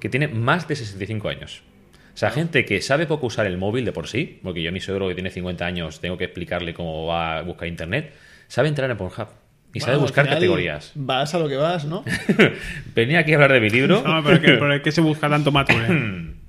que 0.00 0.10
tiene 0.10 0.28
más 0.28 0.68
de 0.68 0.76
65 0.76 1.30
años. 1.30 1.62
O 2.14 2.16
sea, 2.16 2.30
gente 2.30 2.64
que 2.64 2.80
sabe 2.82 3.06
poco 3.06 3.26
usar 3.26 3.46
el 3.46 3.56
móvil 3.58 3.84
de 3.84 3.92
por 3.92 4.06
sí, 4.08 4.38
porque 4.42 4.62
yo 4.62 4.68
a 4.68 4.72
mi 4.72 4.80
suegro 4.80 5.08
que 5.08 5.14
tiene 5.14 5.30
50 5.30 5.64
años 5.64 6.00
tengo 6.00 6.18
que 6.18 6.24
explicarle 6.24 6.74
cómo 6.74 7.06
va 7.06 7.38
a 7.38 7.42
buscar 7.42 7.68
internet, 7.68 8.12
sabe 8.48 8.68
entrar 8.68 8.90
en 8.90 8.96
Pornhub 8.98 9.28
y 9.72 9.80
sabe 9.80 9.92
Bueno, 9.92 10.02
buscar 10.02 10.28
categorías. 10.28 10.92
Vas 10.94 11.34
a 11.34 11.38
lo 11.38 11.48
que 11.48 11.56
vas, 11.56 11.86
¿no? 11.86 12.04
Venía 12.94 13.20
aquí 13.20 13.32
a 13.32 13.36
hablar 13.36 13.52
de 13.52 13.60
mi 13.60 13.70
libro. 13.70 14.02
No, 14.02 14.22
pero 14.22 14.82
que 14.82 14.92
se 14.92 15.00
busca 15.00 15.28
tanto 15.28 15.50
mature. 15.52 15.86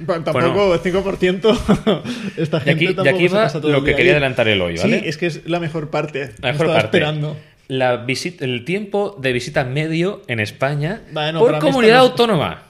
Bueno, 0.00 0.22
tampoco 0.22 0.80
5% 0.80 2.02
esta 2.36 2.58
Y 2.58 2.60
gente 2.60 2.70
aquí, 2.70 2.84
y 2.84 2.94
tampoco 2.94 3.16
aquí 3.16 3.28
se 3.28 3.34
va 3.34 3.42
pasa 3.42 3.60
todo 3.60 3.72
lo 3.72 3.78
el 3.78 3.84
que 3.84 3.96
quería 3.96 4.12
ahí. 4.12 4.16
adelantar 4.18 4.46
el 4.46 4.62
hoy, 4.62 4.76
¿vale? 4.76 5.00
Sí, 5.00 5.08
es 5.08 5.16
que 5.16 5.26
es 5.26 5.48
la 5.48 5.58
mejor 5.58 5.90
parte. 5.90 6.30
La 6.40 6.52
mejor 6.52 6.68
parte. 6.68 6.84
esperando. 6.98 7.36
La 7.66 7.96
visita, 7.96 8.44
el 8.44 8.64
tiempo 8.64 9.16
de 9.20 9.32
visita 9.32 9.64
medio 9.64 10.22
en 10.28 10.38
España 10.38 11.00
Bueno, 11.10 11.40
por 11.40 11.58
comunidad 11.58 12.04
esto 12.04 12.26
no 12.28 12.34
es- 12.34 12.38
autónoma. 12.38 12.62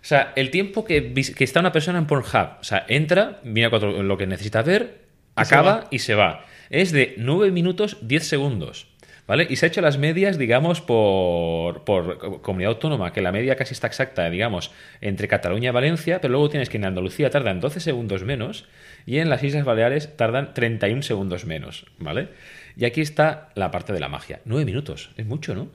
O 0.00 0.04
sea, 0.08 0.32
el 0.36 0.50
tiempo 0.50 0.84
que, 0.84 1.12
está 1.38 1.60
una 1.60 1.72
persona 1.72 1.98
en 1.98 2.06
Pornhub, 2.06 2.48
o 2.60 2.64
sea, 2.64 2.84
entra, 2.88 3.40
mira 3.44 3.68
cuatro- 3.70 4.02
lo 4.02 4.16
que 4.16 4.26
necesita 4.26 4.62
ver, 4.62 4.98
Y 5.36 5.40
acaba 5.56 5.84
y 5.90 5.98
se 6.00 6.14
va. 6.14 6.44
Es 6.70 6.92
de 6.92 7.14
9 7.18 7.50
minutos 7.50 7.98
10 8.02 8.26
segundos. 8.26 8.86
¿Vale? 9.26 9.46
Y 9.50 9.56
se 9.56 9.66
ha 9.66 9.68
hecho 9.68 9.82
las 9.82 9.98
medias, 9.98 10.38
digamos, 10.38 10.80
por, 10.80 11.84
por 11.84 12.16
co- 12.16 12.40
comunidad 12.40 12.72
autónoma, 12.72 13.12
que 13.12 13.20
la 13.20 13.30
media 13.30 13.56
casi 13.56 13.74
está 13.74 13.86
exacta, 13.86 14.30
digamos, 14.30 14.70
entre 15.02 15.28
Cataluña 15.28 15.68
y 15.68 15.72
Valencia, 15.72 16.22
pero 16.22 16.32
luego 16.32 16.48
tienes 16.48 16.70
que 16.70 16.78
en 16.78 16.86
Andalucía 16.86 17.28
tardan 17.28 17.60
12 17.60 17.80
segundos 17.80 18.24
menos 18.24 18.64
y 19.04 19.18
en 19.18 19.28
las 19.28 19.42
Islas 19.44 19.66
Baleares 19.66 20.16
tardan 20.16 20.54
31 20.54 21.02
segundos 21.02 21.44
menos, 21.44 21.84
¿vale? 21.98 22.28
Y 22.74 22.86
aquí 22.86 23.02
está 23.02 23.50
la 23.54 23.70
parte 23.70 23.92
de 23.92 24.00
la 24.00 24.08
magia. 24.08 24.40
9 24.46 24.64
minutos, 24.64 25.10
es 25.18 25.26
mucho, 25.26 25.54
¿no? 25.54 25.68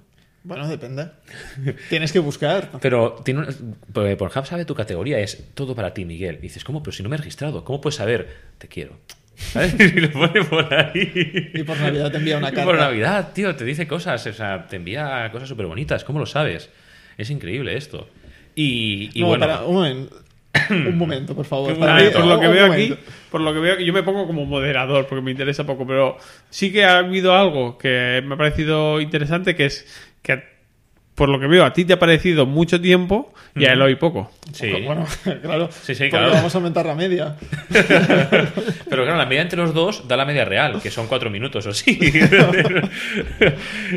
Bueno, 0.44 0.68
depende. 0.68 1.08
Tienes 1.90 2.12
que 2.12 2.20
buscar. 2.20 2.70
Pero 2.82 3.14
tiene 3.24 3.42
un- 3.42 3.76
porque 3.94 4.16
Pornhub 4.18 4.46
sabe 4.46 4.66
tu 4.66 4.76
categoría, 4.76 5.20
es 5.20 5.52
todo 5.54 5.74
para 5.76 5.94
ti, 5.94 6.04
Miguel. 6.06 6.36
Y 6.40 6.42
dices, 6.42 6.64
¿cómo? 6.64 6.84
Pero 6.84 6.92
si 6.92 7.02
no 7.04 7.10
me 7.10 7.16
he 7.16 7.20
registrado, 7.20 7.64
¿cómo 7.64 7.80
puedes 7.80 7.96
saber? 7.96 8.28
Te 8.58 8.68
quiero. 8.68 8.98
¿Sabes? 9.36 9.74
Y 9.80 10.00
lo 10.02 10.12
pone 10.12 10.44
por 10.44 10.74
ahí. 10.74 11.52
Y 11.54 11.64
por 11.64 11.80
Navidad 11.80 12.12
te 12.12 12.18
envía 12.18 12.38
una 12.38 12.50
Y 12.50 12.52
carta. 12.52 12.66
por 12.66 12.78
Navidad, 12.78 13.32
tío, 13.34 13.56
te 13.56 13.64
dice 13.66 13.88
cosas, 13.88 14.26
o 14.28 14.34
sea, 14.34 14.68
te 14.68 14.76
envía 14.76 15.30
cosas 15.32 15.48
súper 15.50 15.66
bonitas. 15.66 16.04
¿Cómo 16.04 16.20
lo 16.20 16.26
sabes? 16.26 16.70
Es 17.18 17.30
increíble 17.30 17.78
esto. 17.78 18.10
Y, 18.56 19.10
y 19.14 19.22
No, 19.22 19.28
bueno, 19.28 19.46
para, 19.48 19.64
un 19.64 19.76
momento. 19.76 20.20
Un 20.70 20.98
momento, 21.00 21.34
por 21.36 21.46
favor. 21.46 21.76
Para 21.80 21.94
momento. 21.96 22.20
por 22.20 22.28
lo 22.28 22.40
que 22.40 22.48
veo 22.48 22.68
momento. 22.68 22.94
aquí, 22.94 23.04
por 23.32 23.42
lo 23.42 23.54
que 23.56 23.60
veo, 23.60 23.80
yo 23.80 23.92
me 23.92 24.04
pongo 24.04 24.28
como 24.28 24.46
moderador 24.46 25.08
porque 25.08 25.24
me 25.24 25.32
interesa 25.32 25.66
poco, 25.66 25.88
pero 25.88 26.18
sí 26.52 26.72
que 26.72 26.84
ha 26.86 27.00
habido 27.00 27.34
algo 27.34 27.76
que 27.80 28.22
me 28.24 28.36
ha 28.36 28.38
parecido 28.38 29.02
interesante, 29.02 29.56
que 29.56 29.66
es 29.66 29.88
que 30.24 30.54
por 31.16 31.30
lo 31.30 31.40
que 31.40 31.48
veo 31.48 31.64
a 31.64 31.74
ti 31.74 31.86
te 31.86 31.94
ha 31.94 32.00
parecido 32.00 32.46
mucho 32.46 32.82
tiempo 32.82 33.34
y 33.56 33.66
a 33.66 33.74
Eloy 33.74 33.96
poco. 33.96 34.32
sí. 34.52 34.72
Bueno, 34.84 35.06
claro. 35.42 35.70
Sí, 35.72 35.94
sí, 35.94 36.10
claro. 36.10 36.32
vamos 36.32 36.56
a 36.56 36.58
aumentar 36.58 36.88
la 36.88 36.96
media. 36.96 37.38
Pero 37.70 39.04
claro, 39.04 39.18
la 39.18 39.26
media 39.28 39.44
entre 39.44 39.60
los 39.60 39.76
dos 39.76 40.08
da 40.08 40.18
la 40.18 40.26
media 40.26 40.44
real, 40.44 40.82
que 40.82 40.90
son 40.90 41.06
cuatro 41.08 41.30
minutos 41.30 41.68
o 41.68 41.74
sí. 41.74 42.00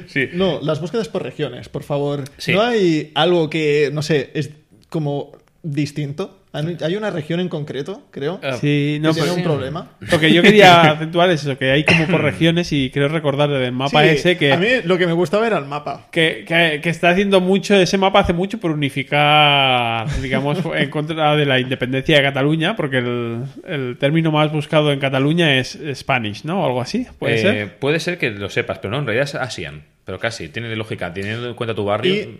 sí. 0.09 0.29
No, 0.35 0.61
las 0.61 0.81
búsquedas 0.81 1.09
por 1.09 1.23
regiones, 1.23 1.71
por 1.71 1.85
favor. 1.85 2.25
Sí. 2.37 2.53
¿No 2.53 2.61
hay 2.61 3.13
algo 3.15 3.49
que, 3.49 3.89
no 3.93 4.03
sé, 4.03 4.31
es 4.35 4.51
como 4.91 5.33
distinto? 5.63 6.43
¿Hay 6.83 6.97
una 6.97 7.11
región 7.11 7.41
en 7.41 7.49
concreto, 7.49 8.03
creo? 8.11 8.41
Ah, 8.43 8.55
Sí, 8.61 8.99
no, 9.01 9.11
que 9.11 9.15
tiene 9.21 9.29
pues- 9.29 9.39
un 9.39 9.43
problema. 9.45 9.91
Lo 10.01 10.19
que 10.21 10.33
yo 10.33 10.43
quería 10.43 10.83
acentuar 10.93 11.31
es 11.31 11.43
eso, 11.43 11.57
que 11.59 11.71
hay 11.71 11.85
como 11.85 12.07
por 12.07 12.23
regiones 12.23 12.73
y 12.73 12.91
creo 12.91 13.09
recordar 13.09 13.49
del 13.51 13.73
mapa 13.73 14.03
Sí, 14.03 14.09
ese 14.09 14.37
que, 14.37 14.53
A 14.53 14.57
mí 14.57 14.67
lo 14.85 14.97
que 14.99 15.07
me 15.07 15.13
gustaba 15.13 15.47
era 15.47 15.59
el 15.59 15.67
mapa. 15.67 16.07
que, 16.11 16.45
que- 16.47 16.81
que 16.83 16.89
está 16.91 17.11
haciendo 17.11 17.41
mucho, 17.41 17.75
ese 17.77 17.99
mapa 17.99 18.21
hace 18.21 18.33
mucho 18.33 18.59
por 18.59 18.71
unificar, 18.73 20.07
digamos, 20.21 20.59
en 20.77 20.91
contra 20.91 21.37
de 21.37 21.45
la 21.47 21.59
independencia 21.61 22.17
de 22.17 22.23
Cataluña, 22.23 22.77
porque 22.77 22.99
el, 22.99 23.43
el 23.67 23.97
término 23.99 24.31
más 24.31 24.53
buscado 24.53 24.93
en 24.93 24.99
Cataluña 25.01 25.59
es 25.59 25.79
Spanish, 25.95 26.45
¿no? 26.45 26.63
O 26.63 26.67
algo 26.67 26.81
así, 26.81 27.07
puede 27.19 27.35
Eh, 27.35 27.39
ser. 27.39 27.79
Puede 27.79 28.01
ser 28.01 28.19
que 28.19 28.31
lo 28.31 28.49
sepas, 28.51 28.79
pero 28.79 28.93
no, 28.93 28.99
en 29.01 29.07
realidad 29.07 29.25
es 29.25 29.35
ASEAN. 29.35 29.83
Pero 30.05 30.21
casi, 30.21 30.49
tiene 30.49 30.75
lógica. 30.77 31.13
Teniendo 31.13 31.49
en 31.49 31.55
cuenta 31.55 31.75
tu 31.75 31.85
barrio. 31.85 32.15
Y, 32.15 32.39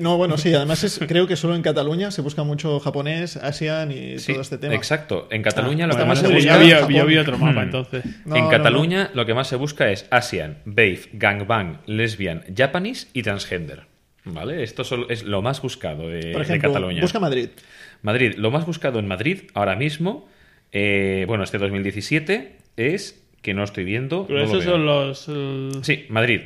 no, 0.00 0.16
bueno, 0.16 0.36
sí, 0.38 0.54
además 0.54 0.84
es, 0.84 1.00
creo 1.08 1.26
que 1.26 1.36
solo 1.36 1.54
en 1.56 1.62
Cataluña 1.62 2.10
se 2.10 2.22
busca 2.22 2.42
mucho 2.44 2.78
japonés, 2.80 3.36
ASEAN 3.36 3.90
y 3.90 4.18
Sí, 4.18 4.32
todo 4.32 4.42
este 4.42 4.58
tema. 4.58 4.74
Exacto. 4.74 5.26
En 5.30 5.42
Cataluña 5.42 5.86
Ah, 5.86 5.88
lo 5.88 5.96
que 5.96 6.04
más 6.04 6.18
se 6.20 6.28
busca. 6.28 6.40
yo, 6.40 6.60
busca 6.64 6.86
vi, 6.86 6.94
yo 6.96 7.06
vi 7.06 7.16
Japón. 7.16 7.34
otro 7.34 7.46
mapa, 7.46 7.62
entonces. 7.62 8.04
No, 8.24 8.36
en 8.36 8.44
no, 8.44 8.50
Cataluña 8.50 9.10
lo 9.14 9.26
que 9.26 9.34
más 9.34 9.48
se 9.48 9.56
busca 9.56 9.90
es 9.90 10.06
ASEAN, 10.10 10.58
Babe, 10.64 11.00
Gangbang, 11.12 11.80
Lesbian, 11.86 12.44
Japanese 12.56 13.08
y 13.12 13.22
Transgender. 13.22 13.84
¿Vale? 14.24 14.62
Esto 14.62 14.84
solo 14.84 15.08
es 15.08 15.22
lo 15.24 15.40
más 15.42 15.62
buscado 15.62 16.08
de, 16.08 16.20
Por 16.32 16.36
de 16.36 16.42
ejemplo, 16.42 16.72
Cataluña. 16.72 17.00
busca 17.00 17.18
Madrid. 17.18 17.48
Madrid, 18.02 18.34
lo 18.36 18.50
más 18.50 18.66
buscado 18.66 18.98
en 18.98 19.08
Madrid 19.08 19.44
ahora 19.54 19.76
mismo, 19.76 20.28
eh, 20.72 21.24
bueno, 21.26 21.42
este 21.44 21.56
2017, 21.58 22.56
es 22.76 23.22
que 23.42 23.54
no 23.54 23.64
estoy 23.64 23.84
viendo. 23.84 24.26
Pero 24.26 24.40
no 24.40 24.44
lo 24.44 24.50
esos 24.50 24.64
veo. 24.66 24.74
son 24.74 24.86
los... 24.86 25.28
el- 25.28 25.84
Sí, 25.84 26.04
Madrid. 26.10 26.40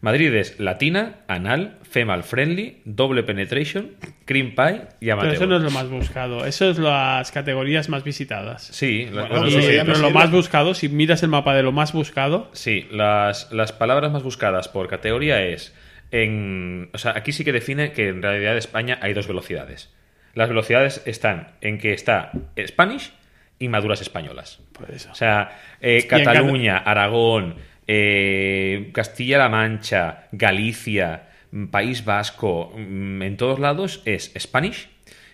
Madrid 0.00 0.32
es 0.34 0.60
latina, 0.60 1.16
anal, 1.26 1.78
femal 1.82 2.22
friendly, 2.22 2.82
doble 2.84 3.22
penetration, 3.22 3.92
cream 4.24 4.54
pie 4.54 4.82
y 5.00 5.06
Pero 5.06 5.12
amateur. 5.14 5.34
eso 5.34 5.46
no 5.46 5.56
es 5.56 5.62
lo 5.62 5.70
más 5.70 5.88
buscado. 5.88 6.44
Eso 6.44 6.70
es 6.70 6.78
las 6.78 7.32
categorías 7.32 7.88
más 7.88 8.04
visitadas. 8.04 8.62
Sí, 8.62 9.08
Bueno, 9.12 9.48
Y- 9.48 9.54
pero 9.84 9.98
lo 9.98 10.10
más 10.10 10.30
buscado, 10.30 10.74
si 10.74 10.88
miras 10.88 11.22
el 11.22 11.30
mapa 11.30 11.54
de 11.54 11.62
lo 11.62 11.72
más 11.72 11.92
buscado, 11.92 12.50
Sí, 12.52 12.86
las, 12.90 13.50
las 13.52 13.72
palabras 13.72 14.12
más 14.12 14.22
buscadas 14.22 14.68
por 14.68 14.88
categoría 14.88 15.42
es. 15.42 15.74
En, 16.12 16.88
o 16.94 16.98
sea, 16.98 17.14
aquí 17.16 17.32
sí 17.32 17.44
que 17.44 17.52
define 17.52 17.92
que 17.92 18.08
en 18.08 18.22
realidad 18.22 18.52
en 18.52 18.58
España 18.58 18.98
hay 19.02 19.12
dos 19.12 19.26
velocidades. 19.26 19.92
Las 20.34 20.48
velocidades 20.48 21.02
están 21.06 21.48
en 21.62 21.78
que 21.78 21.92
está 21.94 22.30
Spanish 22.66 23.12
y 23.58 23.68
maduras 23.68 24.00
españolas. 24.02 24.60
por 24.72 24.90
eso. 24.90 25.10
O 25.10 25.14
sea, 25.14 25.58
eh, 25.80 26.06
Cataluña, 26.06 26.76
Aragón, 26.78 27.56
eh, 27.86 28.90
Castilla-La 28.92 29.48
Mancha, 29.48 30.28
Galicia, 30.32 31.28
mm, 31.50 31.66
País 31.66 32.04
Vasco, 32.04 32.72
mm, 32.76 33.22
en 33.22 33.36
todos 33.36 33.58
lados 33.58 34.02
es 34.04 34.32
Spanish. 34.38 34.88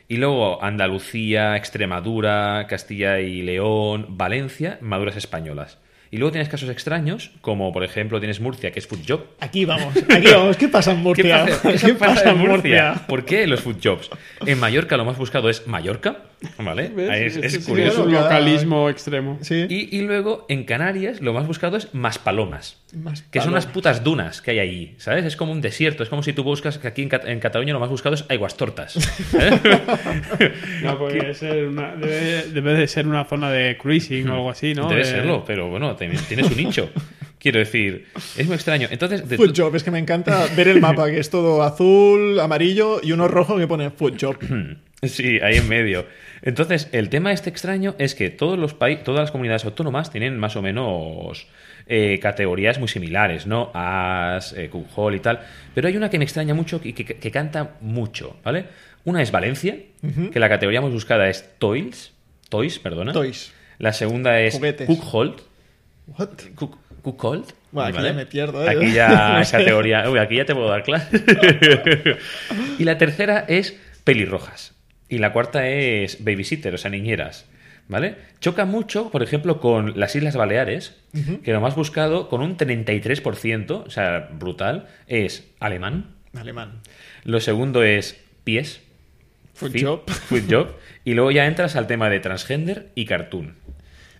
Y 0.09 0.19
luego 0.19 0.63
Andalucía, 0.63 1.57
Extremadura, 1.57 2.67
Castilla 2.69 3.21
y 3.21 3.43
León, 3.43 4.07
Valencia, 4.11 4.79
maduras 4.83 5.17
españolas. 5.17 5.79
Y 6.11 6.19
luego 6.19 6.33
tienes 6.33 6.51
casos 6.51 6.69
extraños, 6.69 7.31
como 7.41 7.73
por 7.73 7.85
ejemplo 7.85 8.19
tienes 8.21 8.39
Murcia, 8.39 8.71
que 8.71 8.79
es 8.81 8.87
food 8.87 9.01
job. 9.09 9.25
Aquí 9.41 9.65
vamos, 9.65 9.97
aquí 9.97 10.27
vamos. 10.31 10.59
¿Qué 10.59 10.69
pasa 10.69 10.91
en 10.93 10.99
¿Qué 10.99 11.03
Murcia? 11.03 11.47
pasa, 11.47 11.87
qué 11.87 11.95
pasa 11.95 12.31
en 12.33 12.39
Murcia? 12.39 12.95
¿Por 13.09 13.25
qué 13.25 13.47
los 13.47 13.61
food 13.63 13.77
jobs? 13.83 14.11
En 14.45 14.61
Mallorca 14.61 14.99
lo 14.99 15.07
más 15.07 15.17
buscado 15.17 15.49
es 15.49 15.67
Mallorca, 15.67 16.19
¿vale? 16.59 16.91
Es, 17.27 17.37
es 17.37 17.45
Ese 17.45 17.61
sí 17.61 17.71
curioso. 17.71 18.01
Es 18.03 18.07
un 18.07 18.13
localismo 18.13 18.89
extremo. 18.91 19.39
Sí. 19.43 19.67
Y, 19.69 19.97
y 19.97 20.03
luego 20.03 20.47
en 20.49 20.65
Canarias 20.65 21.21
lo 21.21 21.33
más 21.33 21.47
buscado 21.47 21.77
es 21.77 21.95
Maspalomas. 21.95 22.79
Más 22.95 23.23
Que 23.23 23.41
son 23.41 23.51
unas 23.53 23.67
putas 23.67 24.05
dunas 24.05 24.43
que 24.43 24.51
hay 24.51 24.59
allí, 24.59 24.95
¿sabes? 24.99 25.25
Es 25.25 25.37
como 25.37 25.53
un 25.53 25.61
desierto. 25.61 26.03
Es 26.03 26.09
como 26.09 26.23
si 26.23 26.33
tú 26.33 26.43
buscas 26.45 26.79
que 26.79 26.89
aquí 26.89 27.03
en, 27.03 27.09
Cat- 27.09 27.27
en 27.27 27.41
Cataluña 27.41 27.73
lo 27.73 27.81
más 27.81 27.89
buscado 27.89 28.15
es 28.15 28.25
aguas 28.29 28.57
tortas. 28.57 28.93
¿sabes? 28.93 29.61
No, 30.83 30.99
puede 30.99 31.35
ser 31.35 31.67
una- 31.69 31.95
debe, 31.97 32.45
debe 32.53 32.75
de 32.75 32.87
ser 32.89 33.07
una 33.07 33.25
zona 33.25 33.51
de 33.51 33.77
cruising 33.79 34.29
o 34.29 34.35
algo 34.35 34.51
así, 34.51 34.75
¿no? 34.75 34.89
Debe 34.89 35.03
De- 35.03 35.09
serlo, 35.11 35.45
pero 35.47 35.69
bueno, 35.69 35.95
también 35.97 36.23
tiene 36.29 36.45
su 36.45 36.55
nicho. 36.57 36.91
Quiero 37.39 37.59
decir, 37.59 38.07
es 38.37 38.47
muy 38.47 38.55
extraño. 38.55 38.87
Entonces, 38.91 39.29
de- 39.29 39.37
Food 39.37 39.53
Job, 39.57 39.75
es 39.75 39.83
que 39.83 39.91
me 39.91 39.99
encanta 39.99 40.47
ver 40.57 40.69
el 40.69 40.81
mapa, 40.81 41.11
que 41.11 41.19
es 41.19 41.29
todo 41.31 41.63
azul, 41.63 42.39
amarillo 42.39 43.01
y 43.03 43.13
uno 43.13 43.27
rojo 43.27 43.57
que 43.59 43.67
pone 43.67 43.91
Food 43.91 44.15
Job. 44.21 44.37
Sí, 45.05 45.41
ahí 45.43 45.57
en 45.57 45.69
medio. 45.69 46.07
Entonces, 46.43 46.89
el 46.93 47.09
tema 47.09 47.33
este 47.33 47.51
extraño 47.51 47.95
es 47.99 48.15
que 48.15 48.29
todos 48.31 48.59
los 48.59 48.75
países, 48.75 49.05
todas 49.05 49.21
las 49.21 49.31
comunidades 49.31 49.65
autónomas 49.65 50.11
tienen 50.11 50.39
más 50.39 50.57
o 50.57 50.63
menos 50.63 51.47
eh, 51.87 52.19
categorías 52.21 52.79
muy 52.79 52.89
similares, 52.89 53.47
¿no? 53.47 53.71
As, 53.75 54.53
eh, 54.57 54.69
y 55.15 55.19
tal. 55.21 55.41
Pero 55.75 55.89
hay 55.89 55.97
una 55.97 56.11
que 56.11 56.19
me 56.19 56.25
extraña 56.25 56.55
mucho 56.55 56.81
y 56.83 56.93
que, 56.93 57.05
que- 57.05 57.17
que 57.17 57.31
canta 57.31 57.77
mucho, 57.81 58.37
¿vale? 58.45 58.67
Una 59.05 59.23
es 59.23 59.31
Valencia, 59.33 59.77
que 60.33 60.39
la 60.41 60.49
categoría 60.49 60.81
más 60.81 60.93
buscada 60.93 61.29
es 61.29 61.49
Toys, 61.59 62.13
Toys, 62.49 62.79
perdona. 62.79 63.13
Toys. 63.13 63.53
La 63.79 63.93
segunda 63.93 64.41
es 64.41 64.55
Juguetes. 64.55 64.87
Cookhold. 64.87 65.41
What? 66.07 66.29
Cook- 66.55 66.79
Cookhold. 67.03 67.47
Bueno, 67.73 67.89
aquí 67.99 68.07
ya 68.07 68.13
me 68.13 68.27
pierdo, 68.27 68.65
¿eh? 68.65 68.71
Aquí 68.71 68.93
ya 68.93 69.43
categoría. 69.51 70.09
Uy, 70.11 70.19
aquí 70.21 70.37
ya 70.37 70.45
te 70.45 70.55
puedo 70.55 70.69
dar 70.69 70.83
clase. 70.85 71.21
y 72.79 72.85
la 72.85 72.99
tercera 72.99 73.45
es 73.49 73.77
pelirrojas. 74.05 74.72
Y 75.13 75.19
la 75.19 75.35
cuarta 75.35 75.69
es 75.69 76.25
babysitter, 76.25 76.73
o 76.73 76.79
sea, 76.79 76.91
niñeras. 76.91 77.45
¿Vale? 77.87 78.17
Choca 78.41 78.65
mucho, 78.65 79.11
por 79.11 79.23
ejemplo, 79.23 79.61
con 79.61 80.01
las 80.01 80.17
Islas 80.17 80.37
Baleares, 80.37 80.97
que 81.45 81.53
lo 81.53 81.61
más 81.61 81.75
buscado, 81.75 82.31
con 82.31 82.41
un 82.41 82.57
33%, 82.57 83.85
o 83.87 83.91
sea, 83.91 84.31
brutal, 84.33 84.89
es 85.09 85.47
alemán. 85.61 86.15
Alemán. 86.35 86.81
Lo 87.25 87.41
segundo 87.41 87.83
es 87.83 88.25
pies. 88.45 88.81
Food 89.53 89.83
Job. 89.83 90.11
food 90.11 90.45
job. 90.49 90.69
Y 91.05 91.13
luego 91.13 91.31
ya 91.31 91.47
entras 91.47 91.77
al 91.77 91.87
tema 91.87 92.09
de 92.09 92.21
transgender 92.21 92.89
y 92.95 93.05
cartoon. 93.05 93.57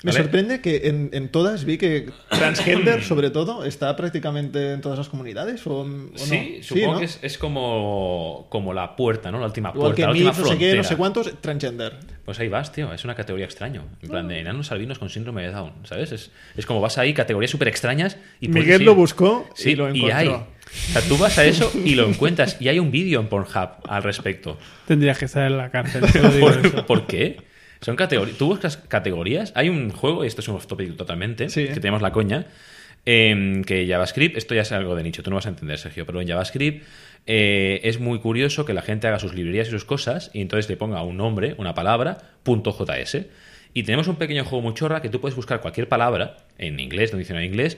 Me 0.05 0.11
¿Vale? 0.11 0.23
sorprende 0.25 0.61
que 0.61 0.89
en, 0.89 1.11
en 1.13 1.29
todas 1.29 1.65
vi 1.65 1.79
que 1.79 2.09
transgender, 2.29 3.03
sobre 3.05 3.31
todo, 3.31 3.65
está 3.65 3.95
prácticamente 3.95 4.73
en 4.73 4.81
todas 4.81 4.99
las 4.99 5.09
comunidades. 5.09 5.65
¿o, 5.67 5.81
o 5.83 5.87
no? 5.87 6.09
Sí, 6.17 6.59
supongo 6.63 6.95
¿no? 6.95 6.99
que 6.99 7.05
es, 7.05 7.19
es 7.23 7.39
como, 7.39 8.47
como 8.49 8.75
la 8.75 8.97
puerta, 8.97 9.31
¿no? 9.31 9.39
La 9.39 9.47
última 9.47 9.73
puerta, 9.73 9.95
que 9.95 10.03
la 10.25 10.33
no 10.33 10.35
sé 10.35 10.59
qué, 10.59 10.75
no 10.75 10.85
sé 10.85 10.97
cuántos, 10.97 11.33
transgender. 11.41 11.99
Pues 12.25 12.39
ahí 12.41 12.49
vas, 12.49 12.73
tío. 12.73 12.93
Es 12.93 13.05
una 13.05 13.15
categoría 13.15 13.45
extraño. 13.47 13.85
En 14.03 14.09
plan 14.09 14.27
Ah. 14.27 14.29
de 14.29 14.39
enanos 14.41 14.73
albinos 14.73 14.99
con 14.99 15.09
síndrome 15.11 15.43
de 15.43 15.51
Down, 15.53 15.73
¿sabes? 15.85 16.13
Es, 16.13 16.31
es 16.57 16.67
como 16.67 16.81
vas 16.81 16.99
ahí, 16.99 17.15
categorías 17.15 17.51
súper 17.51 17.69
extrañas 17.69 18.17
y 18.41 18.49
Miguel 18.49 18.83
ir- 18.83 18.85
lo 18.85 18.95
buscó 18.95 19.49
Sí, 19.55 19.71
y 19.71 19.77
lo 19.77 19.89
encontró. 19.89 20.17
hay. 20.17 20.29
O 20.29 20.47
sea, 20.93 21.03
tú 21.03 21.17
vas 21.19 21.37
a 21.39 21.45
eso 21.45 21.71
y 21.85 21.95
lo 21.95 22.07
encuentras. 22.09 22.57
Y 22.61 22.69
hay 22.69 22.79
un 22.79 22.91
vídeo 22.91 23.21
en 23.21 23.29
Pornhub 23.29 23.71
al 23.89 24.03
respecto. 24.03 24.59
Tendrías 24.87 25.19
que 25.19 25.27
estar 25.27 25.47
en 25.51 25.59
la 25.59 25.71
cárcel. 25.71 26.03
te 26.13 26.21
lo 26.21 26.29
digo 26.33 26.51
eso. 26.51 26.73
¿Por, 26.73 26.87
por 26.87 27.07
qué? 27.07 27.52
Son 27.83 27.97
categorías. 27.97 28.39
Tú 28.39 28.47
buscas 28.47 28.77
categorías. 28.79 29.53
Hay 29.55 29.69
un 29.69 29.91
juego, 29.91 30.25
y 30.25 30.29
esto 30.29 30.41
es 30.41 30.49
un 30.49 30.55
off 30.57 30.67
topic 30.67 30.97
totalmente, 30.97 31.49
Sí. 31.51 31.67
que 31.67 31.75
tenemos 31.81 32.01
la 32.01 32.13
coña. 32.13 32.47
em, 33.05 33.65
que 33.65 33.85
JavaScript, 33.89 34.37
esto 34.37 34.55
ya 34.55 34.63
es 34.63 34.71
algo 34.71 34.95
de 34.95 35.03
nicho, 35.03 35.25
tú 35.25 35.31
no 35.31 35.35
vas 35.35 35.47
a 35.47 35.49
entender, 35.49 35.77
Sergio, 35.77 36.07
pero 36.07 36.21
en 36.21 36.29
JavaScript 36.29 36.85
eh, 37.27 37.81
es 37.83 37.99
muy 37.99 38.21
curioso 38.21 38.65
que 38.65 38.75
la 38.75 38.83
gente 38.83 39.09
haga 39.09 39.19
sus 39.19 39.35
librerías 39.35 39.67
y 39.67 39.71
sus 39.73 39.85
cosas 39.85 40.31
y 40.33 40.41
entonces 40.41 40.71
le 40.71 40.77
ponga 40.77 41.03
un 41.03 41.17
nombre, 41.17 41.57
una 41.59 41.75
palabra, 41.75 42.19
punto 42.45 42.71
.js. 42.71 43.27
Y 43.75 43.83
tenemos 43.83 44.07
un 44.07 44.15
pequeño 44.15 44.45
juego 44.45 44.63
muy 44.63 44.75
chorra 44.75 45.03
que 45.03 45.09
tú 45.09 45.21
puedes 45.21 45.35
buscar 45.35 45.61
cualquier 45.61 45.89
palabra 45.89 46.37
en 46.59 46.79
inglés, 46.79 47.11
en 47.11 47.17
un 47.17 47.19
diccionario 47.23 47.47
en 47.49 47.53
inglés, 47.53 47.77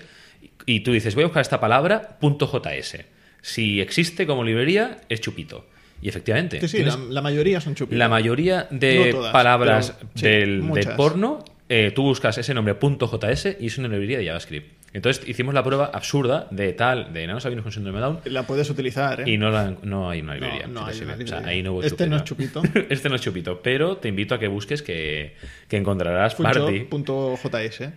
y 0.66 0.80
tú 0.80 0.92
dices, 0.92 1.14
voy 1.14 1.24
a 1.24 1.28
buscar 1.28 1.40
esta 1.40 1.58
palabra, 1.58 2.18
punto 2.20 2.46
.js. 2.46 3.06
Si 3.40 3.80
existe 3.80 4.26
como 4.26 4.44
librería, 4.44 4.98
es 5.08 5.22
chupito. 5.22 5.66
Y 6.04 6.08
efectivamente, 6.10 6.60
sí, 6.68 6.76
tienes- 6.76 6.98
la, 6.98 7.04
la 7.14 7.22
mayoría 7.22 7.60
son 7.62 7.74
chupitos. 7.74 7.98
la 7.98 8.10
mayoría 8.10 8.68
de 8.70 9.06
No 9.06 9.10
todas, 9.18 9.32
palabras 9.32 9.94
pero 9.98 10.10
sí, 10.14 10.26
del, 10.26 10.62
porno, 10.98 11.42
eh, 11.70 11.92
tú 11.94 12.02
buscas 12.02 12.36
ese 12.36 12.52
nombre 12.52 12.74
.js 12.78 13.56
y 13.58 13.66
es 13.68 13.78
una 13.78 13.88
librería 13.88 14.18
de 14.18 14.26
JavaScript. 14.26 14.84
Entonces 14.92 15.26
hicimos 15.26 15.54
la 15.54 15.64
prueba 15.64 15.86
absurda 15.92 16.46
de 16.50 16.72
tal, 16.74 17.12
de 17.14 17.26
no 17.26 17.40
sabinos 17.40 17.62
con 17.64 17.72
síndrome 17.72 18.00
Down, 18.00 18.20
La 18.26 18.42
puedes 18.46 18.68
utilizar, 18.68 19.22
¿eh? 19.22 19.30
y 19.32 19.38
no, 19.38 19.50
la- 19.50 19.74
no 19.82 20.10
hay 20.10 20.20
una 20.20 20.34
librería. 20.34 20.66
no 20.66 20.84
hay 20.84 21.00
una 21.00 21.14
O 21.14 21.16
sea, 21.16 21.16
librería. 21.16 21.48
ahí 21.48 21.62
no 21.62 21.72
hubo 21.72 21.82
Este 21.82 22.06
no 22.06 22.16
es 22.16 22.24
chupito. 22.24 22.62
este 22.90 23.08
no 23.08 23.14
es 23.16 23.20
chupito, 23.22 23.60
pero 23.62 23.96
te 23.96 24.08
invito 24.08 24.34
a 24.34 24.38
que 24.38 24.46
busques 24.46 24.82
que, 24.82 25.34
que 25.68 25.76
encontrarás 25.78 26.34
party. 26.34 26.86
Funcho.js. 26.90 27.88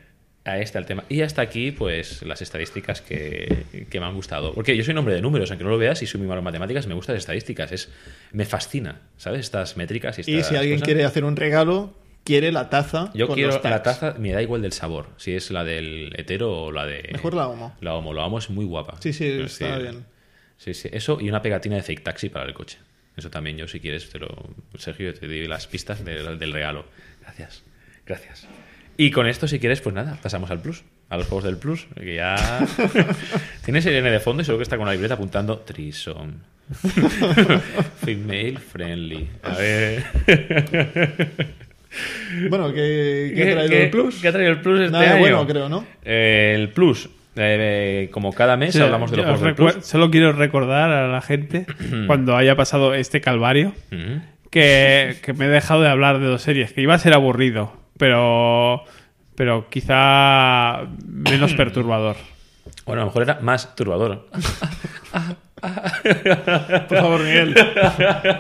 Ahí 0.49 0.61
está 0.61 0.79
el 0.79 0.85
tema. 0.85 1.03
Y 1.09 1.21
hasta 1.21 1.41
aquí, 1.41 1.71
pues, 1.71 2.23
las 2.23 2.41
estadísticas 2.41 3.01
que, 3.01 3.63
que 3.89 3.99
me 3.99 4.05
han 4.05 4.15
gustado. 4.15 4.53
Porque 4.53 4.77
yo 4.77 4.83
soy 4.83 4.93
un 4.93 4.99
hombre 4.99 5.13
de 5.15 5.21
números, 5.21 5.51
aunque 5.51 5.63
no 5.63 5.69
lo 5.69 5.77
veas, 5.77 6.01
y 6.01 6.07
soy 6.07 6.19
muy 6.19 6.27
malo 6.27 6.39
en 6.39 6.45
matemáticas, 6.45 6.87
me 6.87 6.93
gustan 6.93 7.15
las 7.15 7.23
estadísticas. 7.23 7.71
Es, 7.71 7.89
me 8.31 8.45
fascina, 8.45 9.01
¿sabes? 9.17 9.41
Estas 9.41 9.75
métricas 9.77 10.17
y 10.17 10.21
estas 10.21 10.33
Y 10.35 10.43
si 10.43 10.55
alguien 10.55 10.75
cosas. 10.77 10.85
quiere 10.85 11.03
hacer 11.03 11.23
un 11.25 11.35
regalo, 11.35 11.93
quiere 12.23 12.51
la 12.51 12.69
taza. 12.69 13.11
Yo 13.13 13.27
con 13.27 13.35
quiero 13.35 13.51
los 13.53 13.63
la 13.63 13.83
taza, 13.83 14.15
me 14.17 14.31
da 14.31 14.41
igual 14.41 14.61
del 14.61 14.71
sabor, 14.73 15.09
si 15.17 15.33
es 15.35 15.51
la 15.51 15.63
del 15.63 16.13
hetero 16.17 16.51
o 16.63 16.71
la 16.71 16.85
de... 16.85 17.09
Mejor 17.11 17.33
la 17.33 17.47
homo. 17.49 17.75
La 17.81 17.93
homo, 17.95 18.13
la 18.13 18.25
homo 18.25 18.39
es 18.39 18.49
muy 18.49 18.65
guapa. 18.65 18.95
Sí, 19.01 19.11
sí, 19.13 19.25
Es 19.27 19.61
está 19.61 19.77
bien. 19.79 20.05
Sí, 20.57 20.73
sí, 20.73 20.89
eso 20.91 21.19
y 21.21 21.29
una 21.29 21.41
pegatina 21.41 21.75
de 21.75 21.83
fake 21.83 22.03
taxi 22.03 22.29
para 22.29 22.45
el 22.45 22.53
coche. 22.53 22.77
Eso 23.15 23.29
también 23.29 23.57
yo, 23.57 23.67
si 23.67 23.79
quieres, 23.79 24.09
te 24.09 24.19
lo... 24.19 24.27
Sergio, 24.77 25.13
te 25.13 25.27
doy 25.27 25.45
las 25.47 25.67
pistas 25.67 26.03
de- 26.05 26.35
del 26.37 26.53
regalo. 26.53 26.85
Gracias, 27.21 27.63
gracias. 28.05 28.47
Y 28.99 29.11
con 29.11 29.27
esto, 29.27 29.47
si 29.47 29.59
quieres, 29.59 29.79
pues 29.81 29.93
nada, 29.93 30.17
pasamos 30.21 30.49
al 30.49 30.59
plus, 30.59 30.83
a 31.09 31.17
los 31.17 31.27
juegos 31.27 31.43
del 31.43 31.57
plus, 31.57 31.87
que 31.95 32.15
ya... 32.15 32.35
Tienes 33.63 33.85
Irene 33.85 34.09
de 34.09 34.19
fondo 34.19 34.41
y 34.41 34.45
seguro 34.45 34.57
que 34.59 34.63
está 34.63 34.77
con 34.77 34.87
la 34.87 34.93
libreta 34.93 35.13
apuntando 35.13 35.59
Trison. 35.59 36.41
Female 38.03 38.57
friendly. 38.57 39.27
A 39.43 39.55
ver... 39.55 40.03
Bueno, 42.49 42.73
¿qué, 42.73 43.31
qué 43.33 43.43
ha 43.43 43.53
traído 43.53 43.77
el 43.77 43.89
plus? 43.89 44.21
¿Qué 44.21 44.27
ha 44.27 44.31
traído 44.31 44.51
el 44.51 44.61
plus 44.61 44.81
este 44.81 44.91
Nada 44.91 45.11
año? 45.11 45.19
bueno, 45.19 45.47
creo, 45.47 45.69
¿no? 45.69 45.85
Eh, 46.03 46.53
el 46.55 46.69
plus, 46.69 47.09
eh, 47.37 48.09
como 48.11 48.33
cada 48.33 48.57
mes 48.57 48.73
Sí, 48.73 48.81
hablamos 48.81 49.09
de 49.09 49.17
los 49.17 49.25
juegos 49.25 49.41
del 49.41 49.55
plus. 49.55 49.85
Solo 49.85 50.11
quiero 50.11 50.33
recordar 50.33 50.91
a 50.91 51.07
la 51.07 51.21
gente, 51.21 51.65
cuando 52.07 52.35
haya 52.35 52.55
pasado 52.55 52.93
este 52.93 53.21
calvario, 53.21 53.73
que, 54.51 55.15
que 55.23 55.33
me 55.33 55.45
he 55.45 55.49
dejado 55.49 55.81
de 55.81 55.89
hablar 55.89 56.19
de 56.19 56.27
dos 56.27 56.41
series, 56.41 56.73
que 56.73 56.81
iba 56.81 56.93
a 56.93 56.99
ser 56.99 57.13
aburrido, 57.13 57.73
pero, 57.97 58.83
pero 59.35 59.69
quizá 59.69 60.81
menos 61.05 61.53
perturbador. 61.55 62.15
Bueno, 62.85 63.01
a 63.01 63.05
lo 63.05 63.11
mejor 63.11 63.23
era 63.23 63.39
más 63.41 63.75
turbador. 63.75 64.27
Por 66.87 66.97
favor, 66.97 67.21
Miguel. 67.23 67.53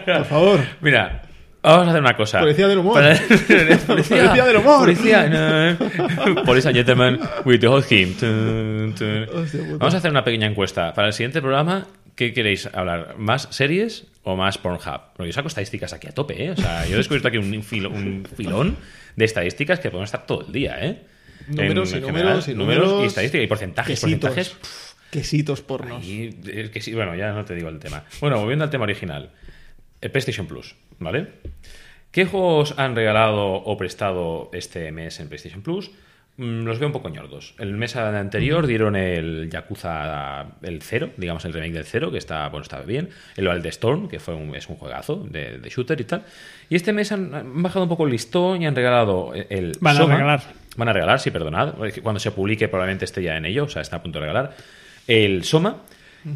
Por 0.05 0.25
favor. 0.25 0.59
Mira, 0.81 1.21
vamos 1.61 1.87
a 1.87 1.89
hacer 1.89 2.01
una 2.01 2.15
cosa. 2.15 2.39
Policía 2.39 2.67
del 2.67 2.77
humor. 2.77 2.93
Para- 2.93 3.17
Policía 3.87 4.45
del 4.45 4.57
humor. 4.57 4.79
Policía, 4.79 5.27
no. 5.27 6.43
Police 6.45 6.67
and 6.69 6.77
gentlemen, 6.77 7.19
with 7.45 7.59
the 7.59 7.67
hot 7.67 7.91
him. 7.91 8.13
Vamos 9.79 9.93
a 9.93 9.97
hacer 9.97 10.11
una 10.11 10.23
pequeña 10.23 10.47
encuesta. 10.47 10.93
Para 10.93 11.07
el 11.07 11.13
siguiente 11.13 11.41
programa, 11.41 11.85
¿qué 12.17 12.33
queréis 12.33 12.65
hablar? 12.73 13.15
¿Más 13.17 13.47
series 13.51 14.07
o 14.23 14.35
más 14.35 14.57
Pornhub? 14.57 15.13
Porque 15.15 15.29
yo 15.29 15.33
saco 15.33 15.47
estadísticas 15.47 15.93
aquí 15.93 16.07
a 16.07 16.11
tope, 16.11 16.43
¿eh? 16.43 16.51
O 16.51 16.55
sea, 16.57 16.85
yo 16.85 16.95
he 16.95 16.97
descubierto 16.97 17.29
aquí 17.29 17.37
un, 17.37 17.63
filo- 17.63 17.89
un 17.89 18.25
filón 18.35 18.75
de 19.15 19.23
estadísticas 19.23 19.79
que 19.79 19.89
podemos 19.89 20.07
estar 20.09 20.25
todo 20.25 20.45
el 20.45 20.51
día, 20.51 20.77
¿eh? 20.85 21.03
Números 21.47 21.93
En 21.93 21.99
y 21.99 22.05
general, 22.05 22.23
números 22.25 22.47
y 22.49 22.53
números. 22.53 23.03
y 23.03 23.05
estadísticas 23.05 23.43
y 23.45 23.47
porcentajes. 23.47 23.99
Quesitos. 24.01 24.19
porcentajes 24.31 24.57
Quesitos 25.11 25.61
pornos. 25.61 26.05
es 26.05 26.69
que 26.71 26.81
sí, 26.81 26.93
bueno, 26.93 27.15
ya 27.15 27.31
no 27.31 27.45
te 27.45 27.55
digo 27.55 27.69
el 27.69 27.79
tema. 27.79 28.03
Bueno, 28.19 28.39
volviendo 28.41 28.65
al 28.65 28.69
tema 28.69 28.83
original. 28.83 29.31
El 30.01 30.11
PlayStation 30.11 30.45
Plus, 30.47 30.75
¿vale? 30.99 31.27
¿Qué 32.11 32.25
juegos 32.25 32.73
han 32.77 32.95
regalado 32.95 33.45
o 33.53 33.77
prestado 33.77 34.49
este 34.53 34.91
mes 34.91 35.19
en 35.21 35.27
PlayStation 35.29 35.61
Plus? 35.61 35.91
Mm, 36.37 36.63
Los 36.65 36.77
veo 36.79 36.87
un 36.87 36.93
poco 36.93 37.09
ñordos. 37.09 37.55
El 37.57 37.73
mes 37.73 37.95
anterior 37.95 38.67
dieron 38.67 38.95
el 38.95 39.49
Yakuza 39.49 40.45
el 40.61 40.81
0, 40.81 41.11
digamos 41.17 41.43
el 41.45 41.53
remake 41.53 41.73
del 41.73 41.85
0, 41.85 42.11
que 42.11 42.17
está, 42.19 42.47
bueno, 42.49 42.61
estaba 42.63 42.83
bien. 42.83 43.09
El 43.35 43.47
Wild 43.47 43.65
Storm, 43.67 44.07
que 44.07 44.19
fue 44.19 44.35
un, 44.35 44.55
es 44.55 44.67
un 44.69 44.75
juegazo 44.75 45.15
de, 45.29 45.57
de 45.57 45.69
shooter 45.69 45.99
y 45.99 46.03
tal. 46.03 46.23
Y 46.69 46.75
este 46.75 46.93
mes 46.93 47.11
han, 47.11 47.33
han 47.33 47.63
bajado 47.63 47.83
un 47.83 47.89
poco 47.89 48.05
el 48.05 48.11
listón 48.11 48.61
y 48.61 48.67
han 48.67 48.75
regalado 48.75 49.33
el 49.33 49.73
Van 49.81 49.95
a 49.95 49.99
Soma. 49.99 50.13
regalar. 50.15 50.41
Van 50.75 50.89
a 50.89 50.93
regalar, 50.93 51.19
sí, 51.19 51.31
perdonad. 51.31 51.73
Cuando 52.03 52.19
se 52.19 52.29
publique 52.31 52.67
probablemente 52.67 53.05
esté 53.05 53.23
ya 53.23 53.35
en 53.35 53.45
ello, 53.45 53.63
o 53.63 53.69
sea, 53.69 53.81
está 53.81 53.95
a 53.97 54.03
punto 54.03 54.19
de 54.19 54.27
regalar. 54.27 54.55
El 55.07 55.43
Soma, 55.43 55.77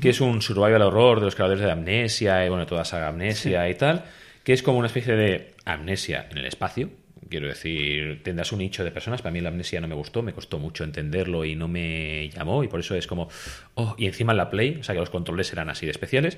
que 0.01 0.09
es 0.09 0.19
un 0.21 0.41
survival 0.41 0.81
horror 0.81 1.19
de 1.19 1.25
los 1.25 1.35
creadores 1.35 1.61
de 1.61 1.69
Amnesia 1.69 2.43
y, 2.43 2.49
bueno, 2.49 2.65
toda 2.65 2.85
saga 2.85 3.09
Amnesia 3.09 3.69
y 3.69 3.75
tal, 3.75 4.03
que 4.43 4.53
es 4.53 4.63
como 4.63 4.79
una 4.79 4.87
especie 4.87 5.15
de 5.15 5.51
amnesia 5.65 6.25
en 6.31 6.39
el 6.39 6.45
espacio. 6.45 6.89
Quiero 7.31 7.47
decir, 7.47 8.21
tendrás 8.23 8.51
un 8.51 8.59
nicho 8.59 8.83
de 8.83 8.91
personas. 8.91 9.21
Para 9.23 9.31
mí 9.33 9.41
la 9.41 9.49
amnesia 9.49 9.81
no 9.81 9.87
me 9.87 9.95
gustó, 9.95 10.21
me 10.21 10.33
costó 10.33 10.59
mucho 10.59 10.83
entenderlo 10.83 11.43
y 11.45 11.55
no 11.55 11.67
me 11.67 12.29
llamó, 12.29 12.63
y 12.63 12.67
por 12.67 12.81
eso 12.81 12.93
es 12.93 13.07
como. 13.07 13.29
Oh, 13.73 13.95
y 13.97 14.05
encima 14.05 14.33
en 14.33 14.37
la 14.37 14.49
Play, 14.49 14.77
o 14.81 14.83
sea 14.83 14.93
que 14.93 14.99
los 14.99 15.09
controles 15.09 15.51
eran 15.53 15.69
así 15.69 15.85
de 15.87 15.91
especiales. 15.91 16.37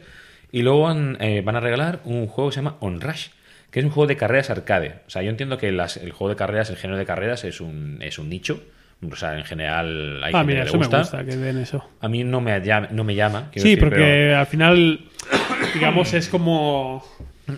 Y 0.52 0.62
luego 0.62 0.90
eh, 1.20 1.42
van 1.44 1.56
a 1.56 1.60
regalar 1.60 2.00
un 2.06 2.28
juego 2.28 2.50
que 2.52 2.54
se 2.54 2.60
llama 2.62 2.78
Onrush, 2.80 3.30
que 3.72 3.80
es 3.80 3.86
un 3.86 3.92
juego 3.92 4.08
de 4.08 4.16
carreras 4.18 4.52
arcade. 4.52 5.00
O 5.08 5.10
sea, 5.10 5.24
yo 5.24 5.32
entiendo 5.32 5.58
que 5.58 5.72
las- 5.72 5.98
el 5.98 6.12
juego 6.12 6.30
de 6.30 6.36
carreras, 6.38 6.70
el 6.70 6.78
género 6.78 7.00
de 7.00 7.06
carreras 7.06 7.44
es 7.44 7.60
un, 7.60 7.98
es 8.02 8.20
un 8.20 8.30
nicho. 8.30 8.62
O 9.12 9.16
sea, 9.16 9.38
en 9.38 9.44
general 9.44 10.24
hay 10.24 10.32
Ah, 10.34 10.38
gente 10.42 10.46
mira, 10.54 10.60
que 10.60 10.64
le 10.66 10.70
eso 10.70 10.78
me 10.78 10.86
gusta. 10.86 11.00
gusta 11.00 11.26
que 11.26 11.36
den 11.36 11.58
eso. 11.58 11.84
A 12.00 12.08
mí 12.08 12.24
no 12.24 12.40
me 12.40 12.58
llama, 12.62 12.88
no 12.92 13.04
me 13.04 13.16
llama 13.16 13.50
Sí, 13.52 13.60
decir, 13.62 13.80
porque 13.80 13.96
pero- 13.98 14.38
al 14.40 14.46
final, 14.46 15.00
digamos, 15.74 16.14
es 16.14 16.30
como 16.30 17.04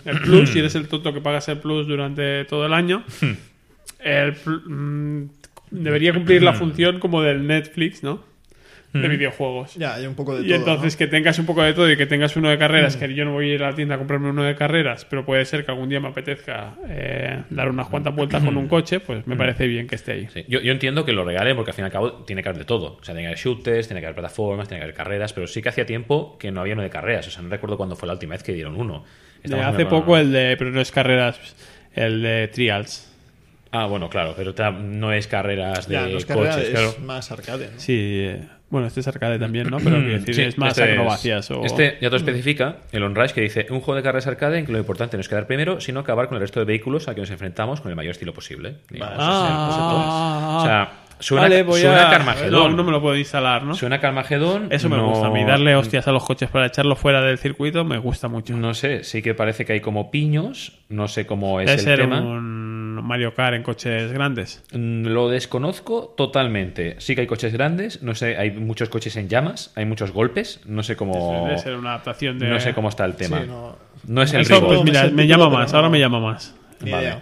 el 0.04 0.20
plus, 0.20 0.50
si 0.50 0.58
eres 0.60 0.74
el 0.74 0.88
tonto 0.88 1.12
que 1.14 1.20
pagas 1.20 1.48
el 1.48 1.58
plus 1.58 1.86
durante 1.86 2.44
todo 2.44 2.66
el 2.66 2.72
año, 2.72 3.04
el 4.00 4.32
mm, 4.66 5.24
debería 5.70 6.12
cumplir 6.12 6.42
la 6.42 6.52
función 6.54 6.98
como 7.00 7.22
del 7.22 7.46
Netflix, 7.46 8.02
¿no? 8.02 8.24
De 8.92 9.08
videojuegos. 9.08 9.74
Ya, 9.74 9.94
hay 9.96 10.06
un 10.06 10.14
poco 10.14 10.34
de 10.34 10.40
Y 10.42 10.46
todo. 10.48 10.56
entonces 10.56 10.94
¿no? 10.94 10.98
que 10.98 11.06
tengas 11.06 11.38
un 11.38 11.44
poco 11.44 11.62
de 11.62 11.74
todo 11.74 11.90
y 11.90 11.98
que 11.98 12.06
tengas 12.06 12.34
uno 12.36 12.48
de 12.48 12.56
carreras, 12.56 12.96
que 12.96 13.12
yo 13.12 13.26
no 13.26 13.32
voy 13.32 13.50
a 13.50 13.54
ir 13.56 13.62
a 13.62 13.68
la 13.70 13.76
tienda 13.76 13.96
a 13.96 13.98
comprarme 13.98 14.30
uno 14.30 14.42
de 14.42 14.54
carreras, 14.54 15.04
pero 15.04 15.22
puede 15.26 15.44
ser 15.44 15.66
que 15.66 15.70
algún 15.70 15.90
día 15.90 16.00
me 16.00 16.08
apetezca 16.08 16.76
eh, 16.88 17.42
dar 17.50 17.68
unas 17.68 17.88
cuantas 17.88 18.14
vueltas 18.14 18.42
con 18.42 18.56
un 18.56 18.68
coche, 18.68 19.00
pues 19.00 19.26
me 19.26 19.36
parece 19.36 19.66
bien 19.66 19.86
que 19.86 19.96
esté 19.96 20.12
ahí. 20.12 20.28
Sí, 20.32 20.46
Yo, 20.48 20.60
yo 20.60 20.72
entiendo 20.72 21.04
que 21.04 21.12
lo 21.12 21.26
regalen 21.26 21.56
porque 21.56 21.72
al 21.72 21.74
fin 21.74 21.82
y 21.82 21.86
al 21.86 21.92
cabo 21.92 22.12
tiene 22.24 22.42
que 22.42 22.48
haber 22.48 22.58
de 22.60 22.64
todo. 22.64 22.96
O 22.98 23.04
sea, 23.04 23.14
tiene 23.14 23.22
que 23.24 23.26
haber 23.26 23.38
shooters, 23.38 23.86
tiene 23.86 24.00
que 24.00 24.06
haber 24.06 24.14
plataformas, 24.16 24.66
tiene 24.66 24.80
que 24.80 24.84
haber 24.84 24.96
carreras, 24.96 25.34
pero 25.34 25.46
sí 25.46 25.60
que 25.60 25.68
hacía 25.68 25.84
tiempo 25.84 26.38
que 26.38 26.50
no 26.50 26.62
había 26.62 26.72
uno 26.72 26.82
de 26.82 26.88
carreras. 26.90 27.28
O 27.28 27.30
sea, 27.30 27.42
no 27.42 27.50
recuerdo 27.50 27.76
cuándo 27.76 27.96
fue 27.96 28.06
la 28.06 28.14
última 28.14 28.32
vez 28.32 28.42
que 28.42 28.54
dieron 28.54 28.76
uno. 28.76 29.04
De 29.44 29.60
hace 29.60 29.86
poco 29.86 30.16
el 30.16 30.32
de, 30.32 30.56
pero 30.58 30.70
no 30.70 30.80
es 30.80 30.90
carreras, 30.90 31.38
el 31.94 32.22
de 32.22 32.48
Trials. 32.48 33.12
Ah, 33.72 33.86
bueno, 33.86 34.08
claro, 34.08 34.34
pero 34.36 34.54
no 34.72 35.12
es 35.12 35.26
carreras 35.26 35.88
de 35.88 35.94
Ya, 35.94 36.04
coches, 36.34 36.56
es 36.56 36.70
claro. 36.70 36.94
más 37.02 37.30
arcade. 37.30 37.66
¿no? 37.72 37.78
Sí, 37.80 37.94
eh, 37.98 38.40
bueno, 38.70 38.86
este 38.86 39.00
es 39.00 39.08
arcade 39.08 39.38
también, 39.38 39.68
¿no? 39.68 39.78
Pero 39.78 40.00
decir, 40.02 40.34
Sí, 40.34 40.42
es 40.42 40.58
más 40.58 40.78
este 40.78 40.92
acrobacias 40.92 41.50
o... 41.50 41.64
Este 41.64 41.98
ya 42.00 42.08
te 42.10 42.16
especifica, 42.16 42.78
el 42.92 43.02
OnRush, 43.02 43.32
que 43.32 43.42
dice 43.42 43.66
un 43.70 43.80
juego 43.80 43.96
de 43.96 44.02
carreras 44.02 44.26
arcade 44.26 44.58
en 44.58 44.66
que 44.66 44.72
lo 44.72 44.78
importante 44.78 45.16
no 45.16 45.20
es 45.20 45.28
quedar 45.28 45.46
primero, 45.46 45.80
sino 45.80 46.00
acabar 46.00 46.28
con 46.28 46.36
el 46.36 46.40
resto 46.40 46.60
de 46.60 46.66
vehículos 46.66 47.08
a 47.08 47.14
que 47.14 47.20
nos 47.20 47.30
enfrentamos 47.30 47.80
con 47.80 47.90
el 47.90 47.96
mayor 47.96 48.12
estilo 48.12 48.32
posible. 48.32 48.76
Digamos, 48.90 49.14
ese 49.14 49.22
es 49.22 49.28
el. 49.28 49.30
Ah, 49.30 50.58
o 50.60 50.64
sea, 50.64 50.92
suena, 51.18 51.42
vale, 51.42 51.62
voy 51.62 51.80
suena 51.80 52.08
a... 52.08 52.10
Carmageddon. 52.10 52.50
No, 52.50 52.68
no 52.76 52.84
me 52.84 52.90
lo 52.92 53.00
puedo 53.00 53.16
instalar, 53.16 53.62
¿no? 53.62 53.74
Suena 53.74 54.00
Carmageddon. 54.00 54.68
Eso 54.70 54.88
me 54.88 54.96
no- 54.96 55.08
gusta 55.08 55.26
a 55.26 55.30
mí, 55.30 55.44
darle 55.44 55.74
hostias 55.76 56.06
a 56.08 56.12
los 56.12 56.24
coches 56.24 56.48
para 56.50 56.66
echarlo 56.66 56.96
fuera 56.96 57.20
del 57.22 57.38
circuito 57.38 57.84
me 57.84 57.98
gusta 57.98 58.28
mucho. 58.28 58.56
No 58.56 58.74
sé, 58.74 59.04
sí 59.04 59.22
que 59.22 59.34
parece 59.34 59.64
que 59.64 59.72
hay 59.74 59.80
como 59.80 60.10
piños, 60.10 60.72
no 60.88 61.08
sé 61.08 61.26
cómo 61.26 61.60
es 61.60 61.66
Debe 61.66 61.78
el 61.78 61.84
ser 61.84 61.98
tema. 62.00 62.20
un 62.20 62.76
Mario 63.02 63.34
Kart 63.34 63.54
en 63.54 63.62
coches 63.62 64.10
grandes. 64.12 64.64
Mm, 64.72 65.06
Lo 65.06 65.28
desconozco 65.28 66.14
totalmente. 66.16 66.96
Sí 66.98 67.14
que 67.14 67.20
hay 67.22 67.26
coches 67.26 67.52
grandes, 67.52 68.02
no 68.02 68.14
sé, 68.14 68.36
hay 68.36 68.50
muchos 68.52 68.88
coches 68.88 69.16
en 69.16 69.28
llamas, 69.28 69.72
hay 69.76 69.84
muchos 69.84 70.10
golpes, 70.12 70.60
no 70.66 70.82
sé 70.82 70.96
cómo 70.96 71.44
Debe 71.46 71.58
ser 71.58 71.76
una 71.76 71.90
adaptación 71.90 72.38
de... 72.38 72.48
no 72.48 72.58
sé 72.60 72.74
cómo 72.74 72.88
está 72.88 73.04
el 73.04 73.14
tema. 73.14 73.40
Sí, 73.42 73.46
no. 73.48 73.76
No 74.08 74.22
es 74.22 74.32
el 74.34 74.42
Eso, 74.42 74.64
pues 74.64 74.78
Me 74.78 74.84
mira, 74.84 75.08
me 75.12 75.26
llama 75.26 75.48
más, 75.50 75.72
ahora 75.74 75.88
me 75.88 75.98
llama 75.98 76.20
más. 76.20 76.54
Vale. 76.80 77.16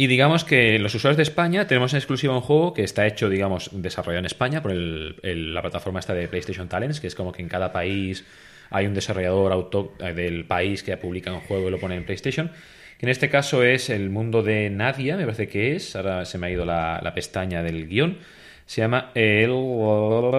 Y 0.00 0.06
digamos 0.06 0.44
que 0.44 0.78
los 0.78 0.94
usuarios 0.94 1.18
de 1.18 1.24
España 1.24 1.66
tenemos 1.66 1.92
en 1.92 1.98
exclusiva 1.98 2.34
un 2.34 2.40
juego 2.40 2.72
que 2.72 2.82
está 2.82 3.06
hecho, 3.06 3.28
digamos, 3.28 3.68
desarrollado 3.74 4.20
en 4.20 4.24
España 4.24 4.62
por 4.62 4.70
el- 4.70 5.16
el- 5.22 5.52
la 5.52 5.60
plataforma 5.60 6.00
esta 6.00 6.14
de 6.14 6.26
PlayStation 6.26 6.70
Talents, 6.70 7.00
que 7.00 7.06
es 7.06 7.14
como 7.14 7.32
que 7.32 7.42
en 7.42 7.50
cada 7.50 7.70
país 7.70 8.24
hay 8.70 8.86
un 8.86 8.94
desarrollador 8.94 9.52
auto, 9.52 9.92
eh, 10.00 10.14
del 10.14 10.46
país 10.46 10.82
que 10.82 10.96
publica 10.96 11.30
un 11.34 11.40
juego 11.40 11.68
y 11.68 11.70
lo 11.70 11.78
pone 11.78 11.96
en 11.96 12.04
PlayStation. 12.06 12.50
Que 12.98 13.04
en 13.04 13.10
este 13.10 13.28
caso 13.28 13.62
es 13.62 13.90
el 13.90 14.08
mundo 14.08 14.42
de 14.42 14.70
Nadia, 14.70 15.18
me 15.18 15.24
parece 15.24 15.48
que 15.48 15.76
es. 15.76 15.94
Ahora 15.94 16.24
se 16.24 16.38
me 16.38 16.46
ha 16.46 16.50
ido 16.50 16.64
la, 16.64 16.98
la 17.02 17.12
pestaña 17.12 17.62
del 17.62 17.86
guion. 17.86 18.16
Se 18.64 18.80
llama 18.80 19.10
el. 19.14 19.50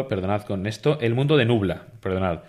Perdonad 0.10 0.42
con 0.42 0.66
esto. 0.66 0.98
El 1.02 1.14
mundo 1.14 1.38
de 1.38 1.46
Nubla. 1.46 1.84
Perdonad. 2.02 2.40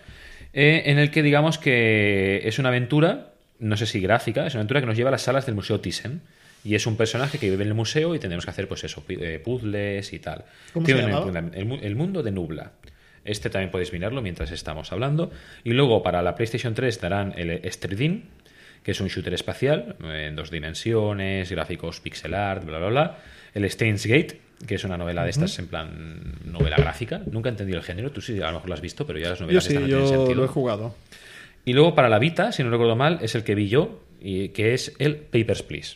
Eh, 0.51 0.81
en 0.87 0.97
el 0.97 1.11
que 1.11 1.21
digamos 1.21 1.59
que 1.59 2.41
es 2.43 2.57
una 2.57 2.69
aventura, 2.69 3.33
no 3.59 3.77
sé 3.77 3.85
si 3.85 4.01
gráfica, 4.01 4.47
es 4.47 4.55
una 4.55 4.61
aventura 4.61 4.79
que 4.79 4.87
nos 4.87 4.97
lleva 4.97 5.09
a 5.09 5.11
las 5.11 5.21
salas 5.21 5.45
del 5.45 5.53
Museo 5.53 5.79
Thyssen. 5.79 6.21
Y 6.63 6.75
es 6.75 6.87
un 6.87 6.95
personaje 6.95 7.37
que 7.37 7.49
vive 7.49 7.63
en 7.63 7.69
el 7.69 7.73
museo 7.73 8.15
y 8.15 8.19
tendremos 8.19 8.45
que 8.45 8.51
hacer, 8.51 8.67
pues 8.67 8.83
eso, 8.83 9.03
eh, 9.09 9.41
puzzles 9.43 10.13
y 10.13 10.19
tal. 10.19 10.45
¿Cómo 10.73 10.85
se 10.85 10.93
el, 10.93 11.79
el 11.83 11.95
mundo 11.95 12.23
de 12.23 12.31
Nubla. 12.31 12.71
Este 13.25 13.49
también 13.49 13.71
podéis 13.71 13.93
mirarlo 13.93 14.21
mientras 14.21 14.51
estamos 14.51 14.91
hablando. 14.91 15.31
Y 15.63 15.71
luego 15.71 16.03
para 16.03 16.21
la 16.21 16.35
PlayStation 16.35 16.73
3 16.73 17.01
darán 17.01 17.33
el 17.37 17.61
Stridin, 17.71 18.25
que 18.83 18.91
es 18.91 18.99
un 19.01 19.07
shooter 19.07 19.33
espacial 19.33 19.95
eh, 20.03 20.27
en 20.29 20.35
dos 20.35 20.51
dimensiones, 20.51 21.49
gráficos 21.51 21.99
pixel 22.01 22.33
art, 22.33 22.65
bla, 22.65 22.79
bla, 22.79 22.87
bla. 22.87 23.17
El 23.53 23.69
Steins 23.69 24.05
Gate, 24.05 24.39
que 24.67 24.75
es 24.75 24.83
una 24.83 24.97
novela 24.97 25.23
de 25.23 25.29
estas 25.29 25.57
en 25.59 25.67
plan 25.67 26.35
novela 26.45 26.75
gráfica. 26.77 27.21
Nunca 27.31 27.49
he 27.49 27.51
entendido 27.51 27.77
el 27.79 27.83
género, 27.85 28.11
tú 28.11 28.21
sí 28.21 28.41
a 28.41 28.47
lo 28.47 28.53
mejor 28.53 28.69
lo 28.69 28.75
has 28.75 28.81
visto, 28.81 29.05
pero 29.05 29.19
ya 29.19 29.29
las 29.29 29.39
Yo 29.39 29.45
novelas 29.45 29.63
sí, 29.63 29.69
estas 29.73 29.81
no 29.81 29.87
tienen 29.87 30.05
yo 30.05 30.09
sentido. 30.09 30.35
lo 30.35 30.45
he 30.45 30.47
jugado. 30.47 30.95
Y 31.65 31.73
luego 31.73 31.95
para 31.95 32.09
la 32.09 32.19
Vita, 32.19 32.51
si 32.51 32.63
no 32.63 32.69
recuerdo 32.69 32.95
mal, 32.95 33.19
es 33.21 33.35
el 33.35 33.43
que 33.43 33.55
vi 33.55 33.69
yo, 33.69 34.01
y 34.19 34.49
que 34.49 34.73
es 34.73 34.93
el 34.99 35.15
Papers, 35.15 35.63
Please. 35.63 35.95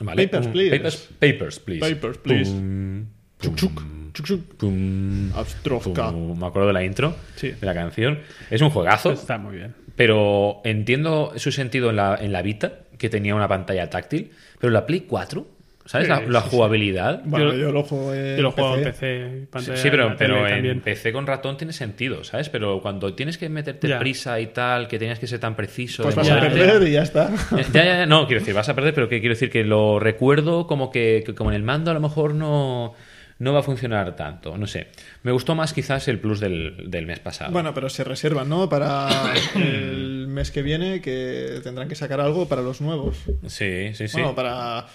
¿Vale? 0.00 0.26
Papers, 0.28 0.46
Un- 0.46 0.52
Please. 0.52 0.70
Papers, 0.78 1.08
Papers, 1.18 1.58
Please. 1.60 1.94
Papers, 1.94 2.18
Please. 2.18 2.50
Pum, 2.50 3.06
Chuk, 3.40 3.56
chuk, 3.56 3.82
chuk, 4.14 4.26
chuk. 4.26 4.40
pum, 4.56 5.32
Abstrovka. 5.34 6.10
pum. 6.10 6.38
Me 6.38 6.46
acuerdo 6.46 6.68
de 6.68 6.72
la 6.74 6.84
intro 6.84 7.14
Sí. 7.36 7.50
de 7.50 7.66
la 7.66 7.74
canción. 7.74 8.18
Es 8.50 8.60
un 8.62 8.70
juegazo, 8.70 9.12
Está 9.12 9.38
muy 9.38 9.56
bien. 9.56 9.74
pero 9.96 10.60
entiendo 10.64 11.32
su 11.36 11.52
sentido 11.52 11.90
en 11.90 11.96
la, 11.96 12.16
en 12.20 12.32
la 12.32 12.42
Vita, 12.42 12.80
que 12.98 13.08
tenía 13.08 13.34
una 13.34 13.48
pantalla 13.48 13.90
táctil, 13.90 14.30
pero 14.60 14.72
la 14.72 14.86
Play 14.86 15.00
4, 15.02 15.46
¿sabes? 15.92 16.08
la 16.08 16.18
Sí, 16.18 16.24
la 16.28 16.40
sí, 16.40 16.48
sí. 16.50 16.56
jugabilidad. 16.56 17.20
Bueno, 17.24 17.52
Yo- 17.52 17.58
yo, 17.58 17.72
lo 17.72 17.82
juego 17.84 18.14
en 18.14 18.36
Yo 18.36 18.42
lo 18.42 18.50
juego 18.52 18.76
en 18.76 18.84
PC. 18.84 18.90
PC. 18.92 19.46
pantalla 19.50 19.76
Sí, 19.76 19.88
en 19.88 19.90
pero, 19.92 20.06
tele 20.08 20.16
pero 20.18 20.46
en 20.48 20.54
también. 20.54 20.80
PC 20.80 21.12
con 21.12 21.26
ratón 21.26 21.56
tiene 21.56 21.72
sentido, 21.72 22.24
¿sabes? 22.24 22.48
Pero 22.48 22.80
cuando 22.80 23.14
tienes 23.14 23.38
que 23.38 23.48
meterte 23.48 23.88
Ya. 23.88 23.98
prisa 23.98 24.40
y 24.40 24.46
tal, 24.48 24.88
que 24.88 24.98
tenías 24.98 25.18
que 25.18 25.26
ser 25.26 25.38
tan 25.38 25.54
preciso. 25.54 26.02
Pues 26.02 26.14
vas 26.14 26.30
a 26.30 26.40
perder 26.40 26.86
y 26.88 26.92
ya 26.92 27.02
está. 27.02 27.30
Eh, 27.56 27.64
Ya, 27.72 27.84
ya, 27.84 27.96
ya, 27.98 28.06
no, 28.06 28.26
quiero 28.26 28.40
decir, 28.40 28.54
vas 28.54 28.68
a 28.68 28.74
perder, 28.74 28.94
pero 28.94 29.08
que 29.08 29.20
quiero 29.20 29.34
decir 29.34 29.50
que 29.50 29.62
lo 29.64 29.98
recuerdo 30.00 30.66
como 30.66 30.90
que, 30.90 31.22
que 31.24 31.34
como 31.34 31.50
en 31.50 31.56
el 31.56 31.62
mando 31.62 31.90
a 31.90 31.94
lo 31.94 32.00
mejor 32.00 32.34
no, 32.34 32.94
no 33.38 33.52
va 33.52 33.60
a 33.60 33.62
funcionar 33.62 34.14
tanto, 34.16 34.56
no 34.56 34.66
sé. 34.66 34.88
Me 35.24 35.32
gustó 35.32 35.54
más 35.54 35.72
quizás 35.72 36.06
el 36.08 36.18
plus 36.20 36.38
del, 36.40 36.84
del 36.90 37.06
mes 37.06 37.18
pasado. 37.18 37.50
Bueno, 37.52 37.74
pero 37.74 37.88
se 37.88 38.04
reservan, 38.04 38.48
¿no? 38.48 38.68
Para 38.68 39.08
el 39.56 40.26
mes 40.28 40.50
que 40.50 40.62
viene 40.62 41.00
que 41.00 41.60
tendrán 41.62 41.88
que 41.88 41.94
sacar 41.96 42.20
algo 42.20 42.46
para 42.48 42.62
los 42.62 42.80
nuevos. 42.80 43.16
sí, 43.46 43.90
sí, 43.94 44.08
sí. 44.08 44.12
Bueno, 44.18 44.34
para 44.34 44.86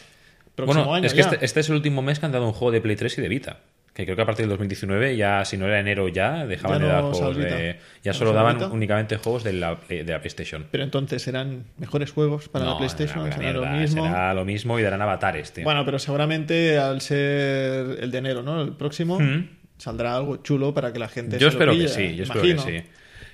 próximo 0.57 0.83
Bueno, 0.83 0.95
año 0.95 1.05
es 1.07 1.13
que 1.13 1.21
ya. 1.21 1.29
este, 1.29 1.45
este 1.45 1.59
es 1.61 1.69
el 1.69 1.75
último 1.75 2.01
mes 2.01 2.19
que 2.19 2.25
han 2.25 2.33
dado 2.33 2.45
un 2.45 2.51
juego 2.51 2.73
de 2.73 2.81
Play 2.81 2.97
3 2.97 3.17
y 3.17 3.21
de 3.21 3.29
Vita. 3.29 3.59
Que 3.93 4.03
creo 4.03 4.15
que 4.15 4.21
a 4.21 4.25
partir 4.27 4.43
del 4.43 4.49
2019 4.49 5.15
ya, 5.17 5.43
si 5.43 5.57
no 5.57 5.65
era 5.65 5.79
enero 5.79 6.07
ya, 6.07 6.45
dejaban 6.45 6.79
Ya 6.81 6.85
de 6.85 6.91
dar 6.91 7.01
juegos 7.05 7.35
de... 7.37 7.79
Ya 8.03 8.11
¿No 8.11 8.17
solo 8.17 8.31
daban 8.33 8.57
Vita? 8.57 8.67
únicamente 8.67 9.17
juegos 9.17 9.43
de 9.43 9.53
la, 9.53 9.75
de 9.89 10.03
la 10.03 10.19
PlayStation. 10.19 10.67
Pero 10.69 10.83
entonces 10.83 11.21
serán 11.23 11.63
mejores 11.79 12.11
juegos 12.11 12.47
para 12.49 12.65
No, 12.65 12.71
la 12.73 12.77
PlayStation, 12.77 13.31
será 13.33 13.53
lo 13.53 13.65
mismo. 13.65 14.03
será 14.05 14.33
lo 14.35 14.45
mismo 14.45 14.77
y 14.77 14.83
darán 14.83 15.01
avatares, 15.01 15.51
tío. 15.53 15.63
Bueno, 15.63 15.83
pero 15.83 15.97
seguramente 15.97 16.77
al 16.77 17.01
ser 17.01 17.97
el 18.01 18.11
de 18.11 18.17
enero, 18.19 18.43
¿no? 18.43 18.61
El 18.61 18.73
próximo, 18.73 19.19
Mm. 19.19 19.49
saldrá 19.79 20.15
algo 20.15 20.37
chulo 20.37 20.73
para 20.75 20.93
que 20.93 20.99
la 20.99 21.07
gente 21.07 21.39
Yo 21.39 21.49
se 21.49 21.57
lo 21.57 21.71
espero 21.71 21.71
que 21.73 21.87
sí, 21.87 22.15
yo 22.15 22.23
espero 22.23 22.41
que 22.43 22.57
sí. 22.59 22.83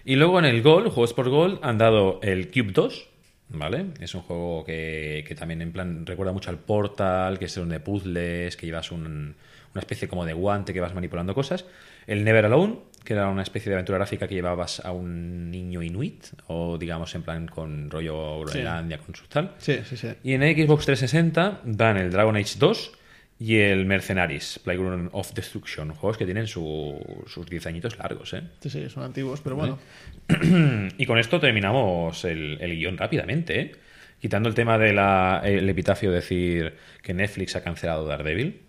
Y 0.06 0.16
luego 0.16 0.40
en 0.40 0.46
el 0.46 0.62
Gol, 0.62 0.84
Juegos 0.90 1.14
por 1.14 1.30
Gol, 1.30 1.60
han 1.62 1.78
dado 1.78 2.20
el 2.24 2.50
Cube 2.52 2.72
2, 2.74 3.10
¿vale? 3.54 3.86
Es 4.00 4.14
un 4.16 4.22
juego 4.22 4.64
que, 4.66 5.24
que 5.28 5.36
también 5.36 5.62
en 5.62 5.72
plan 5.72 6.06
recuerda 6.06 6.34
mucho 6.34 6.50
al 6.50 6.58
Portal, 6.60 7.40
que 7.40 7.46
es 7.46 7.58
un 7.58 7.70
de 7.70 7.80
puzzles, 7.80 8.58
que 8.58 8.66
llevas 8.66 8.92
un- 8.92 9.36
una 9.74 9.80
especie 9.80 10.08
como 10.08 10.26
de 10.26 10.34
guante 10.34 10.74
que 10.74 10.80
vas 10.82 10.94
manipulando 10.94 11.34
cosas. 11.34 11.66
El 12.06 12.24
Never 12.24 12.46
Alone, 12.46 12.78
que 13.04 13.14
era 13.14 13.28
una 13.30 13.42
especie 13.42 13.70
de 13.70 13.76
aventura 13.76 13.98
gráfica 13.98 14.28
que 14.28 14.36
llevabas 14.36 14.80
a 14.86 14.92
un 14.92 15.50
niño 15.50 15.82
inuit, 15.82 16.26
o 16.48 16.78
digamos 16.78 17.14
en 17.16 17.24
plan 17.24 17.48
con 17.48 17.90
rollo 17.90 18.42
Groenlandia, 18.42 18.98
con 19.00 19.16
su 19.16 19.26
tal. 19.28 19.56
Sí, 19.58 19.80
sí, 19.90 19.98
sí. 19.98 20.10
Y 20.24 20.34
en 20.34 20.42
Xbox 20.42 20.86
360 20.86 21.62
dan 21.64 21.98
el 21.98 22.12
Dragon 22.12 22.36
Age 22.36 22.56
2 22.60 22.92
y 23.40 23.58
el 23.58 23.86
Mercenaries, 23.88 24.60
Playground 24.64 25.10
of 25.12 25.34
Destruction, 25.34 25.90
juegos 25.96 26.18
que 26.18 26.26
tienen 26.26 26.46
su- 26.48 27.00
sus 27.28 27.46
10 27.48 27.66
añitos 27.66 27.98
largos, 27.98 28.32
¿eh? 28.34 28.44
Sí, 28.62 28.70
sí, 28.70 28.88
son 28.90 29.04
antiguos, 29.04 29.42
pero 29.42 29.56
bueno. 29.56 29.80
Y 30.98 31.06
con 31.06 31.18
esto 31.18 31.40
terminamos 31.40 32.24
el, 32.26 32.58
el 32.62 32.76
guion 32.76 32.98
rápidamente, 32.98 33.60
¿eh? 33.60 33.72
Quitando 34.20 34.48
el 34.48 34.56
tema 34.56 34.78
del 34.78 35.70
epitafio 35.70 36.10
de 36.10 36.16
decir 36.16 36.76
que 37.02 37.14
Netflix 37.14 37.58
ha 37.58 37.64
cancelado 37.64 38.06
Daredevil. 38.06 38.62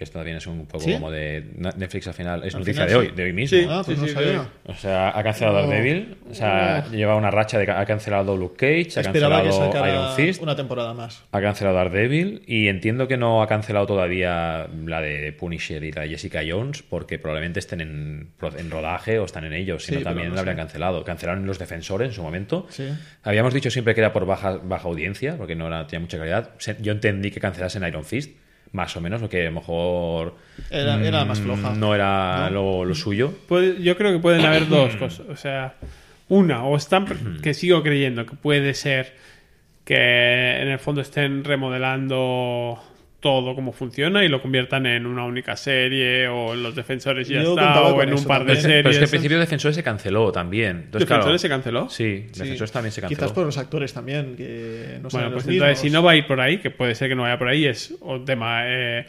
Que 0.00 0.04
esto 0.04 0.18
también 0.18 0.38
es 0.38 0.46
un 0.46 0.64
poco 0.64 0.82
¿Sí? 0.82 0.94
como 0.94 1.10
de. 1.10 1.44
Netflix 1.76 2.06
al 2.08 2.14
final 2.14 2.42
es 2.42 2.54
Al 2.54 2.60
noticia 2.62 2.86
final 2.86 2.88
de 2.88 2.96
hoy, 2.96 3.06
sí. 3.08 3.12
de 3.16 3.22
hoy 3.22 3.32
mismo. 3.34 3.58
Sí. 3.58 3.66
Ah, 3.68 3.82
pues 3.84 3.98
no 3.98 4.06
sí, 4.06 4.12
sabía. 4.14 4.48
O 4.64 4.74
sea, 4.74 5.10
ha 5.18 5.22
cancelado 5.22 5.58
Oh. 5.58 5.66
Daredevil. 5.66 6.16
O 6.30 6.34
sea, 6.34 6.86
lleva 6.90 7.16
una 7.16 7.30
racha 7.30 7.58
de. 7.58 7.70
Ha 7.70 7.84
cancelado 7.84 8.34
Luke 8.34 8.56
Cage, 8.56 8.98
ha 8.98 9.02
Esperaba 9.02 9.42
cancelado 9.42 9.86
Iron 9.88 10.16
Fist. 10.16 10.40
una 10.42 10.56
temporada 10.56 10.94
más. 10.94 11.22
Ha 11.32 11.40
cancelado 11.42 11.76
Daredevil 11.76 12.42
y 12.46 12.68
entiendo 12.68 13.06
que 13.08 13.18
no 13.18 13.42
ha 13.42 13.46
cancelado 13.46 13.84
todavía 13.84 14.68
la 14.86 15.02
de 15.02 15.34
Punisher 15.34 15.84
y 15.84 15.92
la 15.92 16.00
de 16.00 16.08
Jessica 16.08 16.40
Jones 16.48 16.82
porque 16.82 17.18
probablemente 17.18 17.58
estén 17.58 17.82
en, 17.82 18.30
en 18.56 18.70
rodaje 18.70 19.18
o 19.18 19.26
están 19.26 19.44
en 19.44 19.52
ellos, 19.52 19.84
si 19.84 19.92
Sí, 19.92 19.98
no 19.98 20.04
también 20.04 20.28
no 20.30 20.34
la 20.36 20.40
habrían 20.40 20.56
sé. 20.56 20.62
cancelado. 20.62 21.04
Cancelaron 21.04 21.44
los 21.44 21.58
defensores 21.58 22.08
en 22.08 22.14
su 22.14 22.22
momento. 22.22 22.66
Sí. 22.70 22.88
Habíamos 23.22 23.52
dicho 23.52 23.70
siempre 23.70 23.94
que 23.94 24.00
era 24.00 24.14
por 24.14 24.24
baja, 24.24 24.58
baja 24.64 24.88
audiencia, 24.88 25.36
porque 25.36 25.54
no 25.54 25.66
era, 25.66 25.86
tenía 25.86 26.00
mucha 26.00 26.16
calidad. 26.16 26.52
Yo 26.80 26.92
entendí 26.92 27.30
que 27.30 27.38
cancelasen 27.38 27.84
Iron 27.86 28.06
Fist, 28.06 28.30
más 28.72 28.96
o 28.96 29.00
menos, 29.00 29.20
porque 29.20 29.42
a 29.42 29.50
lo 29.50 29.52
mejor 29.60 30.34
Era, 30.70 31.04
era 31.04 31.24
más 31.24 31.40
floja. 31.40 31.74
no 31.74 31.94
era 31.94 32.48
¿No? 32.50 32.50
Lo, 32.50 32.84
lo 32.84 32.94
suyo. 32.94 33.32
Puede- 33.48 33.82
yo 33.82 33.96
creo 33.96 34.12
que 34.12 34.18
pueden 34.20 34.44
haber 34.46 34.68
dos 34.68 34.94
cosas. 34.96 35.26
O 35.28 35.36
sea, 35.36 35.74
una, 36.28 36.64
o 36.64 36.76
están, 36.76 37.06
que 37.42 37.54
sigo 37.54 37.82
creyendo 37.82 38.24
que 38.26 38.36
puede 38.36 38.74
ser 38.74 39.14
que 39.84 40.60
en 40.62 40.68
el 40.68 40.78
fondo 40.78 41.00
estén 41.00 41.42
remodelando 41.42 42.80
todo 43.20 43.54
cómo 43.54 43.72
funciona 43.72 44.24
y 44.24 44.28
lo 44.28 44.40
conviertan 44.42 44.86
en 44.86 45.06
una 45.06 45.24
única 45.24 45.54
serie 45.56 46.26
o 46.28 46.54
en 46.54 46.62
los 46.62 46.74
defensores 46.74 47.28
y 47.30 47.34
ya 47.34 47.42
Yo 47.42 47.50
está 47.50 47.82
o 47.82 48.02
en 48.02 48.14
un 48.14 48.24
par 48.24 48.44
de 48.44 48.56
series. 48.56 48.78
Pero 48.82 48.90
es 48.90 48.98
que 48.98 49.04
al 49.04 49.10
principio 49.10 49.38
Defensores 49.38 49.76
se 49.76 49.82
canceló 49.82 50.32
también. 50.32 50.82
Entonces, 50.84 51.06
claro, 51.06 51.20
¿Defensores 51.24 51.40
se 51.42 51.48
canceló? 51.48 51.88
Sí, 51.90 52.26
Sí. 52.32 52.40
Defensores 52.40 52.72
también 52.72 52.92
se 52.92 53.00
canceló. 53.02 53.18
Quizás 53.18 53.32
por 53.32 53.44
los 53.44 53.58
actores 53.58 53.92
también, 53.92 54.36
que 54.36 54.98
no 55.02 55.08
Bueno, 55.10 55.28
los 55.30 55.44
pues 55.44 55.54
entonces 55.54 55.78
si 55.78 55.90
no 55.90 56.02
va 56.02 56.12
a 56.12 56.16
ir 56.16 56.26
por 56.26 56.40
ahí, 56.40 56.58
que 56.58 56.70
puede 56.70 56.94
ser 56.94 57.08
que 57.08 57.14
no 57.14 57.22
vaya 57.22 57.38
por 57.38 57.48
ahí, 57.48 57.66
es 57.66 57.94
un 58.00 58.24
tema. 58.24 58.62
eh, 58.64 59.06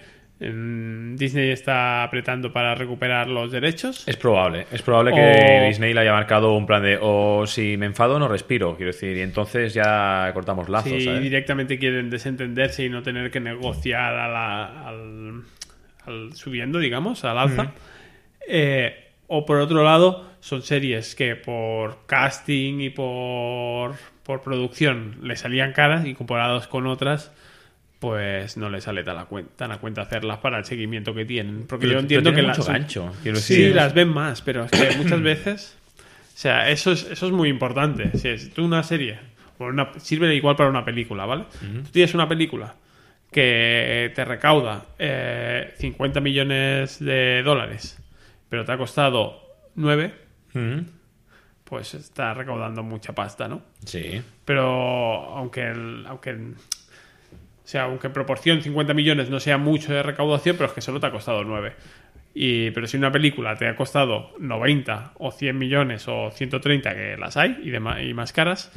Disney 1.16 1.52
está 1.52 2.04
apretando 2.04 2.52
para 2.52 2.74
recuperar 2.76 3.28
los 3.28 3.52
derechos. 3.52 4.08
Es 4.08 4.18
probable, 4.18 4.66
es 4.72 4.82
probable 4.82 5.14
que 5.14 5.60
O- 5.62 5.68
Disney 5.68 5.94
le 5.94 6.00
haya 6.02 6.14
marcado 6.14 6.54
un 6.54 6.66
plan 6.66 6.82
de 6.82 6.98
o 7.00 7.46
si 7.46 7.78
me 7.78 7.86
enfado 7.86 8.18
no 8.18 8.28
respiro, 8.28 8.76
quiero 8.76 8.92
decir, 8.92 9.16
y 9.18 9.22
entonces 9.22 9.74
ya 9.74 10.32
cortamos 10.34 10.68
lazos, 10.70 10.92
si 10.92 11.06
¿sabes? 11.06 11.22
directamente 11.22 11.78
quieren 11.78 12.10
desentenderse 12.10 12.84
y 12.86 12.90
no 12.90 13.04
tener 13.04 13.30
que 13.30 13.40
negociar 13.40 14.16
a 14.16 14.28
la- 14.28 14.88
al, 14.88 15.44
al- 16.06 16.34
subiendo, 16.34 16.80
digamos, 16.80 17.24
al 17.24 17.38
alza. 17.38 17.72
Eh, 18.48 18.96
o 19.28 19.46
por 19.46 19.58
otro 19.58 19.84
lado, 19.84 20.30
son 20.40 20.64
series 20.64 21.14
que 21.16 21.36
por 21.36 22.06
casting 22.08 22.80
y 22.82 22.90
por, 22.90 23.94
por 24.24 24.42
producción 24.42 25.18
le 25.22 25.36
salían 25.36 25.72
caras 25.74 26.06
y 26.06 26.16
comparados 26.16 26.68
con 26.68 26.88
otras, 26.88 27.32
pues 28.02 28.58
no 28.58 28.68
les 28.70 28.84
sale 28.84 29.04
tan 29.04 29.18
a, 29.20 29.26
cuenta, 29.26 29.52
tan 29.56 29.72
a 29.72 29.78
cuenta 29.78 30.02
hacerlas 30.02 30.40
para 30.40 30.58
el 30.58 30.66
seguimiento 30.66 31.14
que 31.14 31.24
tienen. 31.24 31.68
Porque 31.68 31.86
Pero- 31.86 31.94
yo 31.94 32.00
entiendo 32.00 32.34
que 32.34 32.42
las 32.42 32.68
gancho, 32.68 33.14
Sí, 33.24 33.30
decir. 33.30 33.76
las 33.76 33.94
ven 33.94 34.10
más, 34.10 34.42
pero 34.42 34.66
es 34.66 34.72
que 34.72 34.98
muchas 34.98 35.22
veces. 35.22 35.78
O 36.34 36.38
sea, 36.42 36.68
eso 36.70 36.92
es, 36.94 37.04
eso 37.12 37.28
es 37.28 37.32
muy 37.32 37.48
importante. 37.48 38.18
Si 38.18 38.28
es 38.28 38.52
tú 38.56 38.66
una 38.66 38.82
serie, 38.82 39.20
o 39.60 39.66
una, 39.66 39.92
sirve 40.00 40.34
igual 40.36 40.56
para 40.56 40.68
una 40.72 40.84
película, 40.84 41.26
¿vale? 41.28 41.44
Tú 41.60 41.92
tienes 41.92 42.16
una 42.16 42.28
película 42.28 42.74
que 43.32 44.12
te 44.16 44.26
recauda 44.26 44.86
eh, 44.98 45.74
50 45.78 46.20
millones 46.22 46.98
de 47.00 47.44
dólares, 47.44 47.98
pero 48.50 48.66
te 48.66 48.72
ha 48.72 48.78
costado 48.78 49.44
9, 49.76 50.12
Ujú. 50.56 50.86
pues 51.64 51.94
está 51.94 52.34
recaudando 52.34 52.82
mucha 52.82 53.14
pasta, 53.14 53.48
¿no? 53.48 53.62
Sí. 53.86 54.20
Pero 54.44 54.66
aunque 55.38 55.62
el- 55.70 56.04
aunque 56.08 56.36
sea, 57.72 57.84
aunque 57.84 58.08
en 58.08 58.14
proporción 58.14 58.62
50 58.62 58.94
millones 58.94 59.30
no 59.30 59.40
sea 59.40 59.58
mucho 59.58 59.94
de 59.94 60.04
recaudación, 60.04 60.56
pero 60.58 60.68
es 60.68 60.74
que 60.74 60.82
solo 60.82 61.00
te 61.00 61.08
ha 61.08 61.12
costado 61.12 61.44
9. 61.44 61.74
Y, 62.34 62.72
pero 62.72 62.88
si 62.88 62.96
una 62.98 63.12
película 63.12 63.56
te 63.58 63.68
ha 63.68 63.76
costado 63.76 64.32
90 64.40 65.14
o 65.16 65.32
100 65.32 65.58
millones 65.58 66.06
o 66.08 66.32
130, 66.32 66.94
que 66.96 67.18
las 67.18 67.36
hay 67.38 67.60
y, 67.64 67.70
dema- 67.72 68.02
y 68.08 68.14
más 68.14 68.32
caras, 68.34 68.72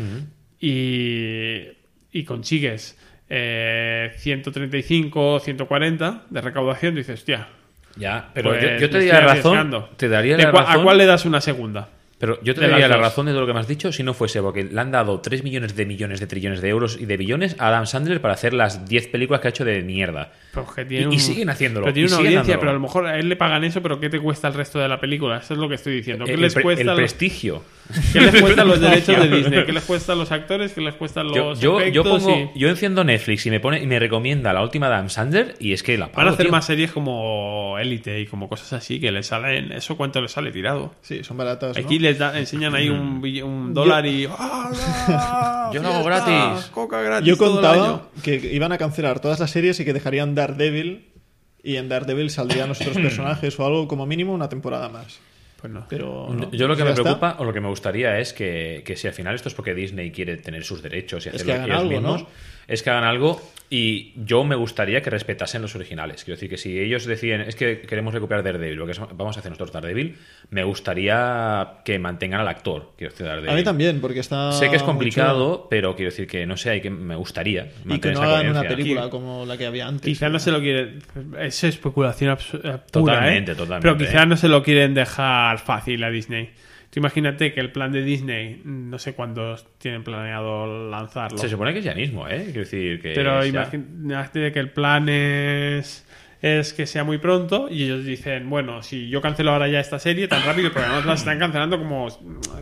y, 0.60 1.68
y 2.12 2.24
consigues 2.24 2.98
eh, 3.28 4.12
135 4.16 5.34
o 5.34 5.40
140 5.40 6.22
de 6.30 6.40
recaudación, 6.40 6.94
dices, 6.94 7.20
hostia, 7.20 7.48
Ya, 7.96 8.30
pero 8.34 8.50
pues 8.50 8.62
yo, 8.62 8.68
yo 8.80 8.90
te 8.90 8.98
daría 8.98 9.12
razón. 9.36 9.54
Te 9.96 10.08
daría 10.08 10.36
¿De 10.36 10.42
la 10.44 10.50
razón. 10.52 10.80
¿A 10.80 10.84
cuál 10.84 10.98
le 10.98 11.06
das 11.06 11.24
una 11.24 11.40
segunda? 11.40 11.88
Pero 12.24 12.38
yo 12.42 12.54
te 12.54 12.62
De 12.62 12.68
daría 12.68 12.88
la 12.88 12.96
razón 12.96 13.26
de 13.26 13.32
todo 13.32 13.42
lo 13.42 13.46
que 13.46 13.52
me 13.52 13.60
has 13.60 13.68
dicho 13.68 13.92
si 13.92 14.02
no 14.02 14.14
fuese 14.14 14.40
porque 14.40 14.64
le 14.64 14.80
han 14.80 14.90
dado 14.90 15.20
3 15.20 15.44
millones 15.44 15.76
de 15.76 15.84
millones 15.84 16.20
de 16.20 16.26
trillones 16.26 16.62
de 16.62 16.70
euros 16.70 16.96
y 16.98 17.04
de 17.04 17.18
billones 17.18 17.54
a 17.58 17.68
Adam 17.68 17.84
Sandler 17.86 18.22
para 18.22 18.32
hacer 18.32 18.54
las 18.54 18.88
10 18.88 19.08
películas 19.08 19.42
que 19.42 19.48
ha 19.48 19.50
hecho 19.50 19.66
de 19.66 19.82
mierda. 19.82 20.32
Tiene 20.88 21.02
Y- 21.02 21.06
un- 21.06 21.12
y 21.12 21.18
siguen 21.18 21.50
haciéndolo, 21.50 21.84
Pero 21.84 21.94
tiene 21.94 22.08
y 22.08 22.12
una 22.12 22.16
audiencia, 22.18 22.38
dándolo. 22.54 22.60
pero 22.60 22.70
a 22.70 22.74
lo 22.74 22.80
mejor 22.80 23.06
a 23.06 23.18
él 23.18 23.28
le 23.28 23.36
pagan 23.36 23.62
eso, 23.64 23.82
pero 23.82 24.00
¿qué 24.00 24.08
te 24.08 24.18
cuesta 24.20 24.48
el 24.48 24.54
resto 24.54 24.78
de 24.78 24.88
la 24.88 24.98
película? 25.00 25.36
Eso 25.38 25.52
es 25.54 25.60
lo 25.60 25.68
que 25.68 25.74
estoy 25.74 25.96
diciendo. 25.96 26.24
¿Qué 26.24 26.32
el, 26.34 26.40
les 26.40 26.54
cuesta 26.54 26.80
el 26.80 26.86
los- 26.86 26.96
prestigio. 26.96 27.62
¿Qué 28.12 28.20
les 28.20 28.40
cuesta 28.40 28.64
los 28.64 28.80
derechos 28.80 29.20
de 29.20 29.36
Disney? 29.36 29.64
¿Qué 29.66 29.72
les 29.72 29.84
cuesta 29.84 30.12
a 30.12 30.16
los 30.16 30.32
actores? 30.32 30.72
¿Qué 30.72 30.80
les 30.80 30.94
cuestan 30.94 31.26
Yo, 31.34 31.50
los 31.50 31.60
yo, 31.60 31.80
yo 31.80 31.80
efectos? 32.02 32.22
pongo, 32.22 32.52
y- 32.54 32.58
yo 32.58 32.68
enciendo 32.70 33.04
Netflix 33.04 33.44
y 33.46 33.50
me 33.50 33.60
pone 33.60 33.82
y 33.82 33.86
me 33.86 33.98
recomienda 33.98 34.52
la 34.52 34.62
última 34.62 34.88
de 34.88 34.94
Adam 34.94 35.10
Sandler 35.10 35.54
y 35.58 35.72
es 35.72 35.82
que 35.82 35.98
la 35.98 36.06
Van 36.06 36.14
pago, 36.14 36.28
a 36.30 36.32
hacer 36.32 36.46
tío. 36.46 36.52
más 36.52 36.64
series 36.64 36.92
como 36.92 37.76
Elite 37.78 38.20
y 38.20 38.26
como 38.26 38.48
cosas 38.48 38.72
así 38.72 39.00
que 39.00 39.10
les 39.12 39.26
salen. 39.26 39.72
¿Eso 39.72 39.96
cuánto 39.96 40.20
les 40.22 40.30
sale 40.32 40.50
tirado? 40.52 40.94
Sí, 41.02 41.22
son 41.24 41.36
baratas. 41.36 41.76
¿no? 41.76 41.84
Aquí 41.84 41.98
les 42.14 42.18
da- 42.18 42.38
enseñan 42.38 42.74
ahí 42.74 42.88
un, 42.88 43.20
bill- 43.20 43.42
un 43.44 43.74
dólar 43.74 44.06
y. 44.06 44.26
¡Hala! 44.26 45.70
Yo 45.72 45.82
lo 45.82 45.88
hago 45.88 46.04
gratis. 46.04 46.66
Coca 46.70 47.00
gratis. 47.00 47.26
Yo 47.28 47.36
todo 47.36 47.60
el 47.60 47.66
año! 47.66 47.80
contaba 47.82 48.08
que 48.22 48.34
iban 48.52 48.72
a 48.72 48.78
cancelar 48.78 49.20
todas 49.20 49.40
las 49.40 49.50
series 49.50 49.78
y 49.80 49.84
que 49.84 49.92
dejarían 49.92 50.34
Daredevil 50.34 51.10
y 51.62 51.76
en 51.76 51.88
Daredevil 51.88 52.30
saldrían 52.30 52.68
los 52.68 52.80
otros 52.80 52.96
personajes 53.02 53.58
o 53.58 53.66
algo 53.66 53.88
como 53.88 54.06
mínimo 54.06 54.32
una 54.32 54.48
temporada 54.48 54.88
más. 54.88 55.18
Pues 55.60 55.72
no. 55.72 55.86
Pero 55.88 56.28
no, 56.30 56.50
Yo 56.52 56.68
lo 56.68 56.76
que 56.76 56.84
me 56.84 56.90
está. 56.90 57.02
preocupa 57.02 57.36
o 57.38 57.44
lo 57.44 57.52
que 57.52 57.60
me 57.60 57.68
gustaría 57.68 58.18
es 58.18 58.34
que, 58.34 58.82
que 58.84 58.96
si 58.96 59.06
al 59.08 59.14
final 59.14 59.34
esto 59.34 59.48
es 59.48 59.54
porque 59.54 59.74
Disney 59.74 60.10
quiere 60.10 60.36
tener 60.36 60.62
sus 60.62 60.82
derechos 60.82 61.24
y 61.24 61.30
Es 61.30 61.36
hacerlo 61.36 61.52
que 61.54 61.58
hagan 61.58 61.70
ellos 61.70 61.80
algo, 61.80 61.90
mismos, 61.92 62.20
¿no? 62.22 62.28
Es 62.68 62.82
que 62.82 62.90
hagan 62.90 63.04
algo 63.04 63.40
y 63.70 64.12
yo 64.16 64.44
me 64.44 64.54
gustaría 64.54 65.00
que 65.00 65.10
respetasen 65.10 65.62
los 65.62 65.74
originales. 65.74 66.22
Quiero 66.22 66.36
decir 66.36 66.50
que 66.50 66.58
si 66.58 66.78
ellos 66.78 67.06
deciden 67.06 67.40
es 67.40 67.56
que 67.56 67.80
queremos 67.80 68.14
recuperar 68.14 68.44
Daredevil, 68.44 68.76
lo 68.76 68.86
que 68.86 68.92
vamos 69.14 69.36
a 69.36 69.40
hacer 69.40 69.50
nosotros 69.50 69.72
Daredevil, 69.72 70.16
me 70.50 70.62
gustaría 70.64 71.78
que 71.84 71.98
mantengan 71.98 72.40
al 72.40 72.48
actor. 72.48 72.92
Quiero 72.96 73.12
decir, 73.12 73.26
Daredevil. 73.26 73.50
A 73.50 73.54
mí 73.54 73.64
también, 73.64 74.00
porque 74.00 74.20
está. 74.20 74.52
Sé 74.52 74.70
que 74.70 74.76
es 74.76 74.82
complicado, 74.82 75.66
pero 75.68 75.96
quiero 75.96 76.10
decir 76.10 76.26
que 76.26 76.46
no 76.46 76.56
sé, 76.56 76.70
hay 76.70 76.80
que 76.80 76.90
me 76.90 77.16
gustaría. 77.16 77.68
Y 77.88 77.98
que 77.98 78.12
no 78.12 78.22
esa 78.22 78.38
hagan 78.38 78.50
una 78.50 78.62
película 78.62 79.10
como 79.10 79.44
la 79.46 79.56
que 79.56 79.66
había 79.66 79.88
antes. 79.88 80.04
Quizá 80.04 80.28
no 80.28 80.38
se 80.38 80.52
lo 80.52 80.60
quieren. 80.60 81.02
Es 81.40 81.64
especulación 81.64 82.36
absu- 82.36 82.60
eh. 82.62 82.78
Totalmente, 82.90 83.52
¿eh? 83.52 83.54
totalmente, 83.54 83.82
Pero 83.82 83.96
quizá 83.96 84.22
¿eh? 84.22 84.26
no 84.26 84.36
se 84.36 84.48
lo 84.48 84.62
quieren 84.62 84.94
dejar 84.94 85.58
fácil 85.58 86.04
a 86.04 86.10
Disney. 86.10 86.50
Tú 86.94 87.00
imagínate 87.00 87.52
que 87.52 87.58
el 87.58 87.72
plan 87.72 87.90
de 87.90 88.02
Disney, 88.04 88.62
no 88.64 89.00
sé 89.00 89.14
cuándo 89.14 89.56
tienen 89.78 90.04
planeado 90.04 90.88
lanzarlo. 90.88 91.38
Se 91.38 91.48
supone 91.48 91.72
que 91.72 91.80
es 91.80 91.84
ya 91.84 91.92
mismo, 91.94 92.28
¿eh? 92.28 92.42
Quiero 92.44 92.60
decir 92.60 93.02
que. 93.02 93.14
Pero 93.14 93.44
imagínate 93.44 94.52
que 94.52 94.60
el 94.60 94.70
plan 94.70 95.08
es, 95.08 96.06
es 96.40 96.72
que 96.72 96.86
sea 96.86 97.02
muy 97.02 97.18
pronto 97.18 97.66
y 97.68 97.82
ellos 97.82 98.04
dicen, 98.04 98.48
bueno, 98.48 98.80
si 98.84 99.08
yo 99.08 99.20
cancelo 99.20 99.50
ahora 99.50 99.66
ya 99.66 99.80
esta 99.80 99.98
serie 99.98 100.28
tan 100.28 100.44
rápido, 100.46 100.70
porque 100.72 100.86
además 100.86 101.06
la 101.06 101.14
están 101.14 101.38
cancelando 101.40 101.78
como 101.78 102.06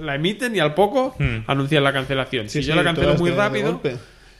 la 0.01 0.15
emiten 0.15 0.57
y 0.57 0.61
al 0.61 0.73
poco 0.73 1.15
Hmm. 1.19 1.41
anuncian 1.47 1.85
la 1.85 1.93
cancelación. 1.93 2.49
Sí, 2.49 2.63
si 2.63 2.69
yo 2.69 2.75
la 2.75 2.85
cancelo 2.85 3.15
muy 3.17 3.33
rápido, 3.33 3.73
golpe. 3.73 3.97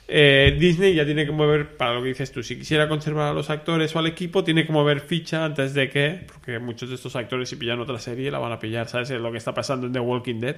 Eh, 0.07 0.55
Disney 0.59 0.93
ya 0.95 1.05
tiene 1.05 1.25
que 1.25 1.31
mover, 1.31 1.77
para 1.77 1.93
lo 1.93 2.01
que 2.01 2.09
dices 2.09 2.31
tú, 2.31 2.43
si 2.43 2.57
quisiera 2.57 2.87
conservar 2.89 3.29
a 3.29 3.33
los 3.33 3.49
actores 3.49 3.95
o 3.95 3.99
al 3.99 4.07
equipo, 4.07 4.43
tiene 4.43 4.65
que 4.65 4.71
mover 4.73 4.99
ficha 4.99 5.45
antes 5.45 5.73
de 5.73 5.89
que, 5.89 6.19
porque 6.27 6.59
muchos 6.59 6.89
de 6.89 6.95
estos 6.95 7.15
actores 7.15 7.49
si 7.49 7.55
pillan 7.55 7.79
otra 7.79 7.97
serie 7.99 8.29
la 8.29 8.39
van 8.39 8.51
a 8.51 8.59
pillar, 8.59 8.87
¿sabes? 8.87 9.09
Es 9.11 9.19
lo 9.21 9.31
que 9.31 9.37
está 9.37 9.53
pasando 9.53 9.87
en 9.87 9.93
The 9.93 9.99
Walking 9.99 10.39
Dead, 10.39 10.55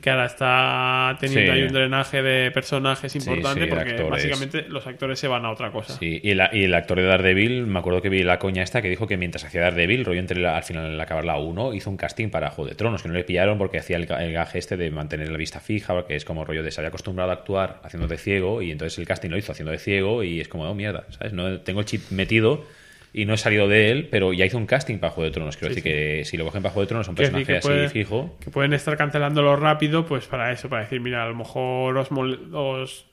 que 0.00 0.08
ahora 0.10 0.24
está 0.24 1.16
teniendo 1.20 1.52
Sí. 1.52 1.58
ahí 1.58 1.62
un 1.66 1.72
drenaje 1.74 2.22
de 2.22 2.50
personajes 2.52 3.14
importante 3.16 3.60
sí, 3.64 3.66
de 3.66 3.66
porque 3.66 3.90
actores. 3.90 4.10
básicamente 4.10 4.62
los 4.68 4.86
actores 4.86 5.18
se 5.18 5.28
van 5.28 5.44
a 5.44 5.50
otra 5.50 5.70
cosa. 5.70 5.92
Sí, 5.98 6.20
y, 6.22 6.34
la- 6.34 6.48
y 6.52 6.64
el 6.64 6.74
actor 6.74 6.96
de 6.98 7.04
Daredevil, 7.04 7.66
me 7.66 7.78
acuerdo 7.80 8.00
que 8.00 8.08
vi 8.08 8.22
la 8.22 8.38
coña 8.38 8.62
esta 8.62 8.80
que 8.80 8.88
dijo 8.88 9.06
que 9.06 9.18
mientras 9.18 9.44
hacía 9.44 9.60
Daredevil, 9.62 10.04
rollo 10.06 10.20
entre 10.20 10.40
la- 10.40 10.56
al 10.56 10.62
final 10.62 10.86
al 10.86 11.00
acabar 11.00 11.24
la 11.26 11.36
1, 11.36 11.74
hizo 11.74 11.90
un 11.90 11.98
casting 11.98 12.30
para 12.30 12.48
Juego 12.50 12.70
de 12.70 12.76
Tronos, 12.76 13.02
que 13.02 13.08
no 13.08 13.14
le 13.14 13.24
pillaron 13.24 13.58
porque 13.58 13.78
hacía 13.78 13.96
el, 13.98 14.10
el 14.10 14.32
gaje 14.32 14.58
este 14.58 14.76
de 14.78 14.90
mantener 14.90 15.28
la 15.30 15.36
vista 15.36 15.60
fija, 15.60 15.92
porque 15.92 16.16
es 16.16 16.24
como 16.24 16.44
rollo 16.46 16.62
de 16.62 16.70
se 16.70 16.80
había 16.80 16.88
acostumbrado 16.88 17.30
a 17.30 17.34
actuar 17.34 17.80
haciendo 17.82 18.08
de 18.08 18.16
ciego, 18.16 18.62
y 18.62 18.67
entonces 18.72 18.98
el 18.98 19.06
casting 19.06 19.30
lo 19.30 19.38
hizo 19.38 19.52
haciendo 19.52 19.72
de 19.72 19.78
ciego, 19.78 20.22
y 20.22 20.40
es 20.40 20.48
como, 20.48 20.64
oh 20.68 20.74
mierda, 20.74 21.04
¿sabes? 21.10 21.32
No, 21.32 21.60
tengo 21.60 21.80
el 21.80 21.86
chip 21.86 22.10
metido 22.10 22.64
y 23.12 23.24
no 23.24 23.34
he 23.34 23.38
salido 23.38 23.68
de 23.68 23.90
él, 23.90 24.08
pero 24.10 24.32
ya 24.32 24.44
hizo 24.44 24.58
un 24.58 24.66
casting 24.66 24.98
para 24.98 25.10
Juego 25.12 25.24
de 25.30 25.34
Tronos. 25.34 25.56
Quiero 25.56 25.72
Sí, 25.74 25.80
decir 25.80 25.92
que 25.92 26.24
si 26.24 26.36
lo 26.36 26.44
cogen 26.44 26.62
para 26.62 26.72
Juego 26.74 26.84
de 26.84 26.88
Tronos, 26.88 27.08
un 27.08 27.14
Quiero 27.14 27.32
decir 27.32 27.46
personaje 27.46 27.52
que 27.52 27.82
así 27.82 27.92
puede- 27.94 28.04
fijo. 28.04 28.36
Que 28.40 28.50
pueden 28.50 28.72
estar 28.74 28.96
cancelándolo 28.96 29.56
rápido, 29.56 30.04
pues 30.06 30.26
para 30.26 30.52
eso, 30.52 30.68
para 30.68 30.82
decir, 30.82 31.00
mira, 31.00 31.24
a 31.24 31.28
lo 31.28 31.34
mejor 31.34 31.96
os, 31.96 32.08
os 32.52 33.06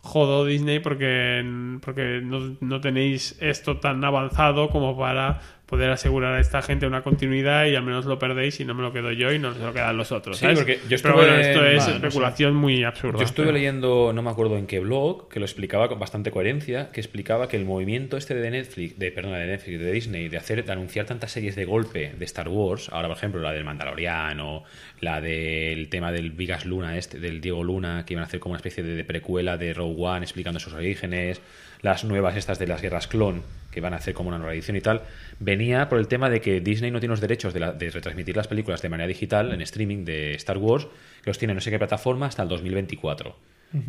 jodo 0.00 0.44
Disney 0.44 0.78
porque, 0.78 1.42
porque 1.82 2.20
no, 2.22 2.56
no 2.60 2.80
tenéis 2.80 3.36
esto 3.40 3.78
tan 3.78 4.04
avanzado 4.04 4.68
como 4.70 4.96
para 4.96 5.40
poder 5.68 5.90
asegurar 5.90 6.32
a 6.34 6.40
esta 6.40 6.62
gente 6.62 6.86
una 6.86 7.02
continuidad 7.02 7.66
y 7.66 7.76
al 7.76 7.82
menos 7.82 8.06
lo 8.06 8.18
perdéis 8.18 8.58
y 8.58 8.64
no 8.64 8.72
me 8.72 8.82
lo 8.82 8.90
quedo 8.90 9.12
yo 9.12 9.30
y 9.34 9.38
no 9.38 9.52
se 9.52 9.60
lo 9.60 9.74
quedan 9.74 9.98
los 9.98 10.12
otros. 10.12 10.38
Sí, 10.38 10.42
¿sabes? 10.46 10.58
porque 10.60 10.78
yo 10.88 10.96
Pero 11.02 11.14
bueno, 11.14 11.34
estuve- 11.36 11.76
esto 11.76 11.88
es 11.92 12.00
no 12.00 12.06
especulación 12.08 12.54
muy 12.56 12.84
absurda. 12.84 13.18
Yo 13.18 13.24
estuve 13.26 13.46
pero- 13.48 13.56
leyendo, 13.58 14.12
no 14.14 14.22
me 14.22 14.30
acuerdo 14.30 14.56
en 14.56 14.66
qué 14.66 14.80
blog, 14.80 15.28
que 15.28 15.38
lo 15.40 15.44
explicaba 15.44 15.88
con 15.90 15.98
bastante 15.98 16.30
coherencia, 16.30 16.88
que 16.90 17.00
explicaba 17.02 17.48
que 17.48 17.56
el 17.58 17.66
movimiento 17.66 18.16
este 18.16 18.34
de 18.34 18.50
Netflix, 18.50 18.98
de 18.98 19.12
perdón, 19.12 19.34
de 19.34 19.46
Netflix, 19.46 19.78
de 19.78 19.92
Disney, 19.92 20.28
de 20.30 20.38
hacer, 20.38 20.64
de 20.64 20.72
anunciar 20.72 21.04
tantas 21.04 21.32
series 21.32 21.54
de 21.54 21.66
golpe 21.66 22.14
de 22.18 22.24
Star 22.24 22.48
Wars, 22.48 22.88
ahora 22.90 23.08
por 23.08 23.18
ejemplo 23.18 23.40
la 23.42 23.52
del 23.52 23.64
Mandaloriano, 23.64 24.64
la 25.00 25.20
del 25.20 25.88
tema 25.90 26.12
del 26.12 26.30
Vigas 26.30 26.64
Luna, 26.64 26.96
este, 26.96 27.18
del 27.20 27.40
Diego 27.42 27.62
Luna, 27.62 28.04
que 28.06 28.14
iban 28.14 28.22
a 28.22 28.26
hacer 28.26 28.40
como 28.40 28.52
una 28.52 28.58
especie 28.58 28.82
de, 28.82 28.94
de 28.94 29.04
precuela 29.04 29.56
de 29.58 29.74
Rogue 29.74 29.96
One 30.02 30.22
explicando 30.24 30.58
sus 30.60 30.72
orígenes, 30.72 31.40
las 31.80 32.04
nuevas 32.04 32.36
estas 32.36 32.58
de 32.58 32.66
las 32.66 32.82
guerras 32.82 33.06
clon, 33.06 33.42
que 33.70 33.80
van 33.80 33.92
a 33.94 33.96
hacer 33.98 34.14
como 34.14 34.28
una 34.28 34.38
nueva 34.38 34.54
edición 34.54 34.76
y 34.76 34.80
tal, 34.80 35.02
venía 35.38 35.88
por 35.88 35.98
el 35.98 36.08
tema 36.08 36.28
de 36.30 36.40
que 36.40 36.60
Disney 36.60 36.90
no 36.90 37.00
tiene 37.00 37.12
los 37.12 37.20
derechos 37.20 37.54
de, 37.54 37.60
la- 37.60 37.72
de 37.72 37.90
retransmitir 37.90 38.36
las 38.36 38.48
películas 38.48 38.82
de 38.82 38.88
manera 38.88 39.06
digital 39.06 39.52
en 39.52 39.60
streaming 39.60 40.04
de 40.04 40.34
Star 40.34 40.58
Wars, 40.58 40.86
que 41.22 41.30
los 41.30 41.38
tiene 41.38 41.54
no 41.54 41.60
sé 41.60 41.70
qué 41.70 41.78
plataforma 41.78 42.26
hasta 42.26 42.42
el 42.42 42.48
2024. 42.48 43.36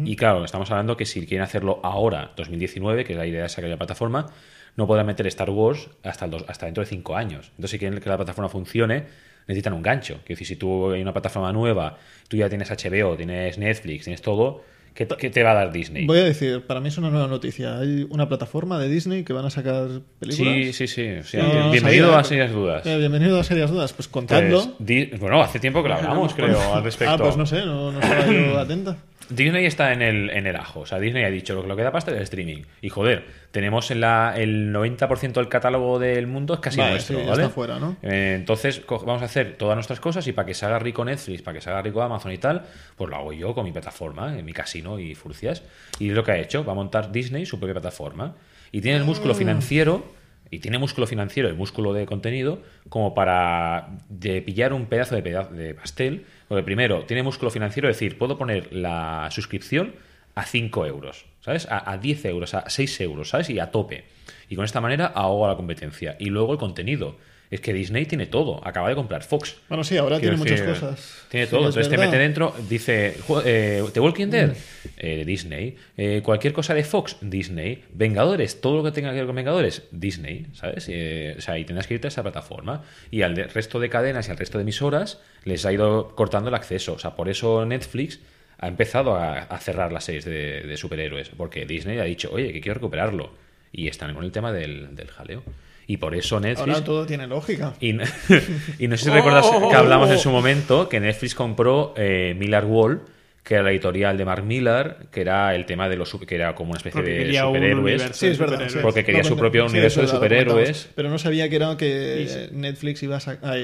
Y 0.05 0.17
claro, 0.17 0.43
estamos 0.43 0.69
hablando 0.71 0.97
que 0.97 1.05
si 1.05 1.25
quieren 1.25 1.43
hacerlo 1.43 1.79
ahora, 1.83 2.31
2019, 2.35 3.05
que 3.05 3.13
es 3.13 3.17
la 3.17 3.25
idea 3.25 3.43
de 3.43 3.49
sacar 3.49 3.69
la 3.69 3.77
plataforma, 3.77 4.27
no 4.75 4.85
podrán 4.87 5.05
meter 5.05 5.25
Star 5.27 5.49
Wars 5.49 5.89
hasta, 6.03 6.25
el 6.25 6.31
dos- 6.31 6.45
hasta 6.49 6.65
dentro 6.65 6.83
de 6.83 6.89
cinco 6.89 7.15
años. 7.15 7.47
Entonces, 7.51 7.71
si 7.71 7.79
quieren 7.79 7.97
que 7.99 8.09
la 8.09 8.17
plataforma 8.17 8.49
funcione, 8.49 9.05
necesitan 9.47 9.71
un 9.73 9.81
gancho. 9.81 10.19
Que 10.25 10.33
decir, 10.33 10.45
si 10.47 10.57
tú 10.57 10.91
hay 10.91 11.01
una 11.01 11.13
plataforma 11.13 11.53
nueva, 11.53 11.97
tú 12.27 12.35
ya 12.35 12.49
tienes 12.49 12.69
HBO, 12.71 13.15
tienes 13.15 13.57
Netflix, 13.57 14.03
tienes 14.03 14.21
todo, 14.21 14.63
¿qué, 14.99 15.07
qué 15.17 15.29
te 15.29 15.41
va 15.43 15.51
a 15.51 15.53
dar 15.53 15.71
Disney? 15.71 16.05
Voy 16.05 16.19
a 16.19 16.23
decir, 16.25 16.61
para 16.67 16.79
mí 16.81 16.89
es 16.89 16.97
una 16.97 17.09
nueva 17.09 17.27
noticia. 17.27 17.79
Hay 17.79 18.05
una 18.09 18.27
plataforma 18.27 18.77
de 18.77 18.89
Disney 18.89 19.23
que 19.23 19.31
van 19.33 19.45
a 19.45 19.49
sacar 19.49 19.87
películas. 20.19 20.53
Sí, 20.53 20.73
sí, 20.73 20.87
sí. 20.87 21.07
O 21.19 21.23
sea, 21.23 21.43
No, 21.43 21.71
bienvenido 21.71 22.07
sabía. 22.07 22.19
a 22.19 22.23
Serias 22.25 22.51
Dudas. 22.51 22.85
Eh, 22.85 22.97
bienvenido 22.97 23.39
a 23.39 23.43
Serias 23.43 23.71
Dudas. 23.71 23.93
Pues 23.93 24.07
contadlo. 24.07 24.75
Pues, 24.77 25.19
bueno, 25.19 25.41
hace 25.41 25.59
tiempo 25.59 25.81
que 25.81 25.89
lo 25.89 25.95
hablamos, 25.95 26.33
creo, 26.33 26.73
al 26.73 26.83
respecto. 26.83 27.13
Ah, 27.13 27.17
pues 27.17 27.37
no 27.37 27.45
sé, 27.45 27.65
no, 27.65 27.91
no 27.91 27.99
estaba 27.99 28.27
yo 28.27 28.59
atenta. 28.59 28.97
Disney 29.29 29.65
está 29.65 29.93
en 29.93 30.01
el, 30.01 30.29
en 30.31 30.47
el 30.47 30.55
ajo. 30.55 30.81
O 30.81 30.85
sea, 30.85 30.99
Disney 30.99 31.23
ha 31.23 31.29
dicho 31.29 31.53
lo 31.53 31.61
que 31.61 31.67
lo 31.67 31.75
que 31.75 31.83
da 31.83 31.91
pasta 31.91 32.11
es 32.11 32.17
el 32.17 32.23
streaming. 32.23 32.63
Y 32.81 32.89
joder, 32.89 33.25
tenemos 33.51 33.91
en 33.91 34.01
la, 34.01 34.33
el 34.35 34.73
90% 34.73 35.33
del 35.33 35.47
catálogo 35.49 35.99
del 35.99 36.27
mundo 36.27 36.53
es 36.55 36.59
casi 36.59 36.77
Vale, 36.79 36.91
nuestro, 36.93 37.19
sí, 37.19 37.25
¿vale? 37.27 37.43
está 37.43 37.53
fuera, 37.53 37.79
¿no? 37.79 37.95
Eh, 38.01 38.33
entonces 38.35 38.81
vamos 38.89 39.21
a 39.21 39.25
hacer 39.25 39.55
todas 39.57 39.75
nuestras 39.75 39.99
cosas 39.99 40.25
y 40.27 40.31
para 40.33 40.45
que 40.45 40.53
se 40.53 40.65
haga 40.65 40.79
rico 40.79 41.05
Netflix, 41.05 41.41
para 41.41 41.55
que 41.55 41.61
se 41.61 41.69
haga 41.69 41.81
rico 41.81 42.01
Amazon 42.01 42.31
y 42.31 42.37
tal, 42.37 42.63
pues 42.95 43.09
lo 43.09 43.15
hago 43.15 43.33
yo 43.33 43.53
con 43.53 43.65
mi 43.65 43.71
plataforma, 43.71 44.37
en 44.37 44.43
mi 44.45 44.53
casino 44.53 44.99
y 44.99 45.13
furcias. 45.15 45.63
Y 45.99 46.09
es 46.09 46.15
lo 46.15 46.23
que 46.23 46.31
ha 46.31 46.37
hecho, 46.37 46.65
va 46.65 46.71
a 46.73 46.75
montar 46.75 47.11
Disney 47.11 47.45
su 47.45 47.59
propia 47.59 47.75
plataforma. 47.75 48.35
Y 48.71 48.81
tiene 48.81 48.97
el 48.97 49.03
músculo 49.03 49.33
financiero, 49.35 50.17
y 50.51 50.57
tiene 50.59 50.79
músculo 50.79 51.05
financiero 51.05 51.47
y 51.49 51.53
músculo 51.53 51.93
de 51.93 52.07
contenido, 52.07 52.63
como 52.89 53.13
para 53.13 53.89
de 54.09 54.41
pillar 54.41 54.73
un 54.73 54.87
pedazo 54.87 55.13
de, 55.15 55.21
peda- 55.21 55.47
de 55.49 55.75
pastel. 55.75 56.25
Porque 56.49 56.63
primero, 56.63 57.05
tiene 57.05 57.21
músculo 57.23 57.51
financiero, 57.51 57.87
es 57.89 57.95
decir, 57.95 58.17
puedo 58.17 58.37
poner 58.37 58.73
la 58.73 59.29
suscripción 59.31 59.93
a 60.33 60.45
5 60.45 60.85
euros, 60.87 61.25
¿sabes? 61.41 61.67
A, 61.69 61.89
a 61.91 61.97
10 61.99 62.25
euros, 62.25 62.55
a 62.55 62.67
6 62.69 63.01
euros, 63.01 63.29
¿sabes? 63.29 63.51
Y 63.51 63.59
a 63.59 63.69
tope. 63.69 64.05
Y 64.49 64.55
con 64.55 64.65
esta 64.65 64.81
manera 64.81 65.05
ahogo 65.05 65.45
a 65.45 65.49
la 65.49 65.55
competencia. 65.55 66.17
Y 66.19 66.25
luego 66.25 66.51
el 66.51 66.57
contenido. 66.57 67.17
Es 67.51 67.61
que 67.61 67.73
Disney 67.73 68.05
tiene 68.05 68.27
todo. 68.27 68.65
Acaba 68.65 68.89
de 68.89 68.95
comprar 68.95 69.23
Fox. 69.23 69.55
Bueno, 69.69 69.83
sí, 69.83 69.97
ahora 69.97 70.19
Quiero 70.19 70.35
tiene 70.35 70.51
muchas 70.55 70.61
cosas. 70.67 71.25
Tiene 71.29 71.47
todo. 71.47 71.61
es 71.61 71.75
Entonces 71.75 71.89
te 71.89 71.97
mete 71.97 72.17
dentro, 72.17 72.53
dice 72.69 73.15
eh, 73.43 73.83
The 73.91 73.99
Walking 73.99 74.27
Dead, 74.27 74.53
eh, 74.97 75.23
Disney. 75.25 75.75
Eh, 75.97 76.21
cualquier 76.23 76.53
cosa 76.53 76.75
de 76.75 76.83
Fox, 76.83 77.17
Disney. 77.21 77.83
Vengadores, 77.91 78.61
todo 78.61 78.77
lo 78.77 78.83
que 78.83 78.91
tenga 78.91 79.09
que 79.11 79.17
ver 79.17 79.25
con 79.25 79.35
Vengadores, 79.35 79.83
Disney, 79.91 80.45
¿sabes? 80.53 80.85
Eh, 80.89 81.35
o 81.39 81.41
sea, 81.41 81.57
y 81.57 81.65
tendrás 81.65 81.87
que 81.87 81.95
irte 81.95 82.05
a 82.05 82.09
esa 82.09 82.21
plataforma. 82.21 82.83
Y 83.09 83.23
al 83.23 83.35
resto 83.35 83.79
de 83.79 83.89
cadenas 83.89 84.27
y 84.27 84.31
al 84.31 84.37
resto 84.37 84.59
de 84.59 84.61
emisoras 84.61 85.19
les 85.43 85.65
ha 85.65 85.73
ido 85.73 86.15
cortando 86.15 86.49
el 86.49 86.55
acceso. 86.55 86.93
O 86.93 86.99
sea, 86.99 87.15
por 87.15 87.29
eso 87.29 87.65
Netflix 87.65 88.19
ha 88.59 88.67
empezado 88.67 89.15
a, 89.15 89.39
a 89.39 89.57
cerrar 89.57 89.91
las 89.91 90.03
series 90.03 90.25
de, 90.25 90.61
de 90.61 90.77
superhéroes. 90.77 91.29
Porque 91.29 91.65
Disney 91.65 91.97
ha 91.97 92.03
dicho, 92.03 92.29
oye, 92.31 92.53
que 92.53 92.61
quiero 92.61 92.75
recuperarlo. 92.75 93.31
Y 93.71 93.87
están 93.87 94.13
con 94.13 94.23
el 94.23 94.31
tema 94.31 94.51
del, 94.51 94.95
del 94.95 95.07
jaleo. 95.07 95.43
Y 95.89 95.97
por 95.97 96.13
eso 96.13 96.39
Netflix. 96.39 96.69
Ahora 96.75 96.83
todo 96.83 97.03
tiene 97.07 97.25
lógica. 97.25 97.73
Y, 97.79 97.93
no- 97.93 98.03
y 98.77 98.87
no 98.87 98.95
sé 98.95 99.05
si 99.05 99.09
recuerdas 99.09 99.47
que 99.49 99.75
hablamos 99.75 100.11
en 100.11 100.19
su 100.19 100.29
momento 100.29 100.87
que 100.87 100.99
Netflix 100.99 101.33
compró 101.33 101.95
eh, 101.97 102.35
Miller 102.37 102.63
Wall, 102.65 103.01
que 103.43 103.55
era 103.55 103.63
la 103.63 103.71
editorial 103.71 104.15
de 104.15 104.23
Mark 104.23 104.43
Miller, 104.43 104.97
que 105.11 105.21
era 105.21 105.55
el 105.55 105.65
tema 105.65 105.89
de 105.89 105.95
los 105.95 106.13
que 106.13 106.35
era 106.35 106.53
como 106.53 106.69
una 106.73 106.77
especie 106.77 107.01
Porque 107.01 107.25
de 107.25 107.39
superhéroes. 107.39 108.03
Sí, 108.13 108.27
es 108.27 108.37
verdad. 108.37 108.67
Porque 108.83 109.03
quería 109.03 109.23
su 109.23 109.35
propio 109.35 109.67
sí, 109.67 109.71
universo 109.71 110.01
de 110.01 110.05
verdad, 110.05 110.17
superhéroes. 110.17 110.89
Pero 110.93 111.09
no 111.09 111.17
sabía 111.17 111.49
que 111.49 111.55
era 111.55 111.75
que 111.75 112.49
Netflix 112.51 113.01
iba 113.01 113.17
a 113.17 113.19
sacar. 113.19 113.57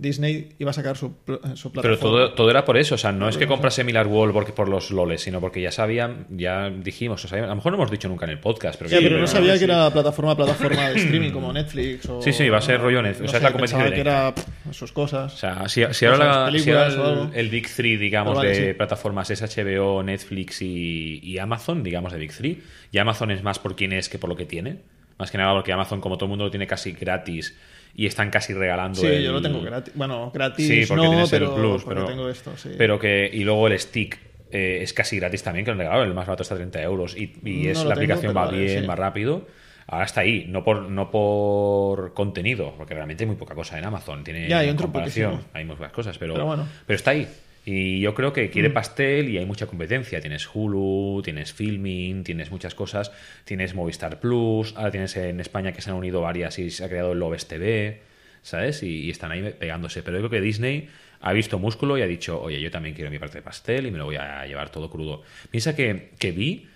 Disney 0.00 0.54
iba 0.58 0.70
a 0.70 0.72
sacar 0.72 0.96
su, 0.96 1.14
pl- 1.24 1.38
su 1.54 1.70
plataforma. 1.70 1.82
Pero 1.82 1.98
todo, 1.98 2.32
todo 2.32 2.50
era 2.50 2.64
por 2.64 2.78
eso, 2.78 2.94
o 2.94 2.98
sea, 2.98 3.12
no 3.12 3.28
es 3.28 3.36
que 3.36 3.46
comprase 3.46 3.84
Miller 3.84 4.06
World 4.06 4.32
porque 4.32 4.52
por 4.52 4.68
los 4.68 4.90
loles, 4.90 5.20
sino 5.20 5.40
porque 5.40 5.60
ya 5.60 5.70
sabían, 5.70 6.26
ya 6.30 6.70
dijimos, 6.70 7.24
o 7.24 7.28
sea, 7.28 7.44
a 7.44 7.46
lo 7.46 7.54
mejor 7.56 7.72
no 7.72 7.78
hemos 7.78 7.90
dicho 7.90 8.08
nunca 8.08 8.24
en 8.24 8.30
el 8.32 8.40
podcast, 8.40 8.78
pero, 8.78 8.88
Sí, 8.90 8.96
que- 8.96 9.02
pero 9.02 9.18
no 9.18 9.26
sabía 9.26 9.58
que 9.58 9.64
era 9.64 9.90
plataforma 9.90 10.34
plataforma 10.36 10.88
de 10.88 10.98
streaming 11.00 11.30
como 11.30 11.52
Netflix 11.52 12.06
o... 12.08 12.22
Sí, 12.22 12.32
sí, 12.32 12.48
va 12.48 12.58
a 12.58 12.62
ser 12.62 12.80
rollo 12.80 13.02
Netflix, 13.02 13.20
no 13.20 13.26
o 13.26 13.28
sea, 13.30 13.40
sé, 13.40 13.46
es 13.46 13.52
la 13.52 13.52
competencia 13.52 13.94
que 13.94 14.00
era 14.00 14.34
pff, 14.34 14.46
sus 14.74 14.92
cosas. 14.92 15.34
O 15.34 15.36
sea, 15.36 15.68
si, 15.68 15.82
si 15.92 16.06
ahora, 16.06 16.50
la- 16.50 16.58
si 16.58 16.70
ahora 16.70 17.30
el, 17.34 17.48
Big 17.50 17.68
Three, 17.68 17.96
digamos, 17.96 18.36
vale, 18.36 18.48
de 18.48 18.68
sí. 18.68 18.72
plataformas 18.74 19.30
es 19.30 19.42
HBO, 19.42 20.02
Netflix 20.02 20.62
y, 20.62 21.20
y 21.22 21.38
Amazon, 21.38 21.82
digamos, 21.82 22.12
de 22.12 22.18
Big 22.18 22.32
Three, 22.32 22.62
y 22.90 22.98
Amazon 22.98 23.30
es 23.30 23.42
más 23.42 23.58
por 23.58 23.76
quién 23.76 23.92
es 23.92 24.08
que 24.08 24.18
por 24.18 24.30
lo 24.30 24.36
que 24.36 24.46
tiene. 24.46 24.78
Más 25.18 25.30
que 25.30 25.36
nada 25.36 25.52
porque 25.52 25.70
Amazon, 25.72 26.00
como 26.00 26.16
todo 26.16 26.24
el 26.24 26.30
mundo, 26.30 26.44
lo 26.46 26.50
tiene 26.50 26.66
casi 26.66 26.92
gratis 26.92 27.54
y 27.94 28.06
están 28.06 28.30
casi 28.30 28.52
regalando 28.54 29.00
sí, 29.00 29.06
el- 29.06 29.24
yo 29.24 29.32
lo 29.32 29.42
tengo 29.42 29.60
gratis. 29.60 29.92
Bueno, 29.94 30.30
gratis 30.32 30.66
Sí, 30.66 30.84
porque 30.88 31.02
no, 31.04 31.10
tienes 31.10 31.32
el 31.32 31.40
pero 31.40 31.54
Plus, 31.54 31.84
pero, 31.84 32.04
tengo 32.06 32.28
esto, 32.28 32.56
sí. 32.56 32.70
pero 32.78 32.98
que 32.98 33.28
y 33.32 33.44
luego 33.44 33.66
el 33.68 33.78
stick 33.78 34.18
eh, 34.52 34.80
es 34.82 34.92
casi 34.92 35.16
gratis 35.18 35.42
también, 35.42 35.64
que 35.64 35.70
lo 35.70 35.74
han 35.74 35.78
regalado, 35.78 36.02
el 36.04 36.12
más 36.14 36.26
barato 36.26 36.42
está 36.42 36.54
a 36.54 36.58
30 36.58 36.82
euros 36.82 37.16
y, 37.16 37.32
y 37.44 37.64
No 37.64 37.70
es 37.70 37.76
la 37.78 37.82
tengo, 37.82 37.92
aplicación 37.92 38.36
va 38.36 38.46
vale, 38.46 38.58
bien, 38.58 38.80
sí. 38.82 38.86
más 38.86 38.98
rápido. 38.98 39.46
Ahora 39.86 40.04
está 40.04 40.20
ahí, 40.20 40.44
no 40.48 40.62
por, 40.62 40.82
no 40.82 41.10
por 41.10 42.14
contenido, 42.14 42.74
porque 42.76 42.94
realmente 42.94 43.24
hay 43.24 43.26
muy 43.28 43.36
poca 43.36 43.54
cosa 43.54 43.76
en 43.78 43.84
Amazon. 43.84 44.22
Tiene 44.24 44.48
Ya, 44.48 44.58
hay 44.58 44.74
comparación, 44.74 45.40
hay 45.52 45.64
muy 45.64 45.74
pocas 45.76 45.92
cosas, 45.92 46.16
pero, 46.18 46.34
Pero 46.34 46.46
bueno. 46.46 46.66
pero 46.86 46.96
está 46.96 47.10
ahí. 47.10 47.28
Y 47.66 48.00
yo 48.00 48.14
creo 48.14 48.32
que 48.32 48.46
Mm. 48.46 48.50
quiere 48.50 48.70
pastel 48.70 49.28
y 49.28 49.38
hay 49.38 49.44
mucha 49.46 49.66
competencia. 49.66 50.20
Tienes 50.20 50.48
Hulu, 50.52 51.20
tienes 51.22 51.52
Filming, 51.52 52.24
tienes 52.24 52.50
muchas 52.50 52.74
cosas. 52.74 53.12
Tienes 53.44 53.74
Movistar 53.74 54.18
Plus, 54.20 54.74
ahora 54.76 54.90
tienes 54.90 55.16
en 55.16 55.40
España 55.40 55.72
que 55.72 55.82
se 55.82 55.90
han 55.90 55.96
unido 55.96 56.20
varias 56.22 56.58
y 56.58 56.70
se 56.70 56.84
ha 56.84 56.88
creado 56.88 57.12
el 57.12 57.18
Loves 57.18 57.46
TV, 57.46 58.00
¿sabes? 58.42 58.82
Y, 58.82 59.04
y 59.04 59.10
están 59.10 59.30
ahí 59.32 59.54
pegándose. 59.58 60.02
Pero 60.02 60.16
yo 60.18 60.28
creo 60.28 60.40
que 60.40 60.44
Disney 60.44 60.88
ha 61.20 61.32
visto 61.34 61.58
músculo 61.58 61.98
y 61.98 62.02
ha 62.02 62.06
dicho, 62.06 62.40
oye, 62.40 62.60
yo 62.60 62.70
también 62.70 62.94
quiero 62.94 63.10
mi 63.10 63.18
parte 63.18 63.38
de 63.38 63.42
pastel 63.42 63.86
y 63.86 63.90
me 63.90 63.98
lo 63.98 64.06
voy 64.06 64.16
a 64.16 64.46
llevar 64.46 64.70
todo 64.70 64.88
crudo. 64.90 65.22
Piensa 65.50 65.76
que, 65.76 66.10
que 66.18 66.32
vi 66.32 66.66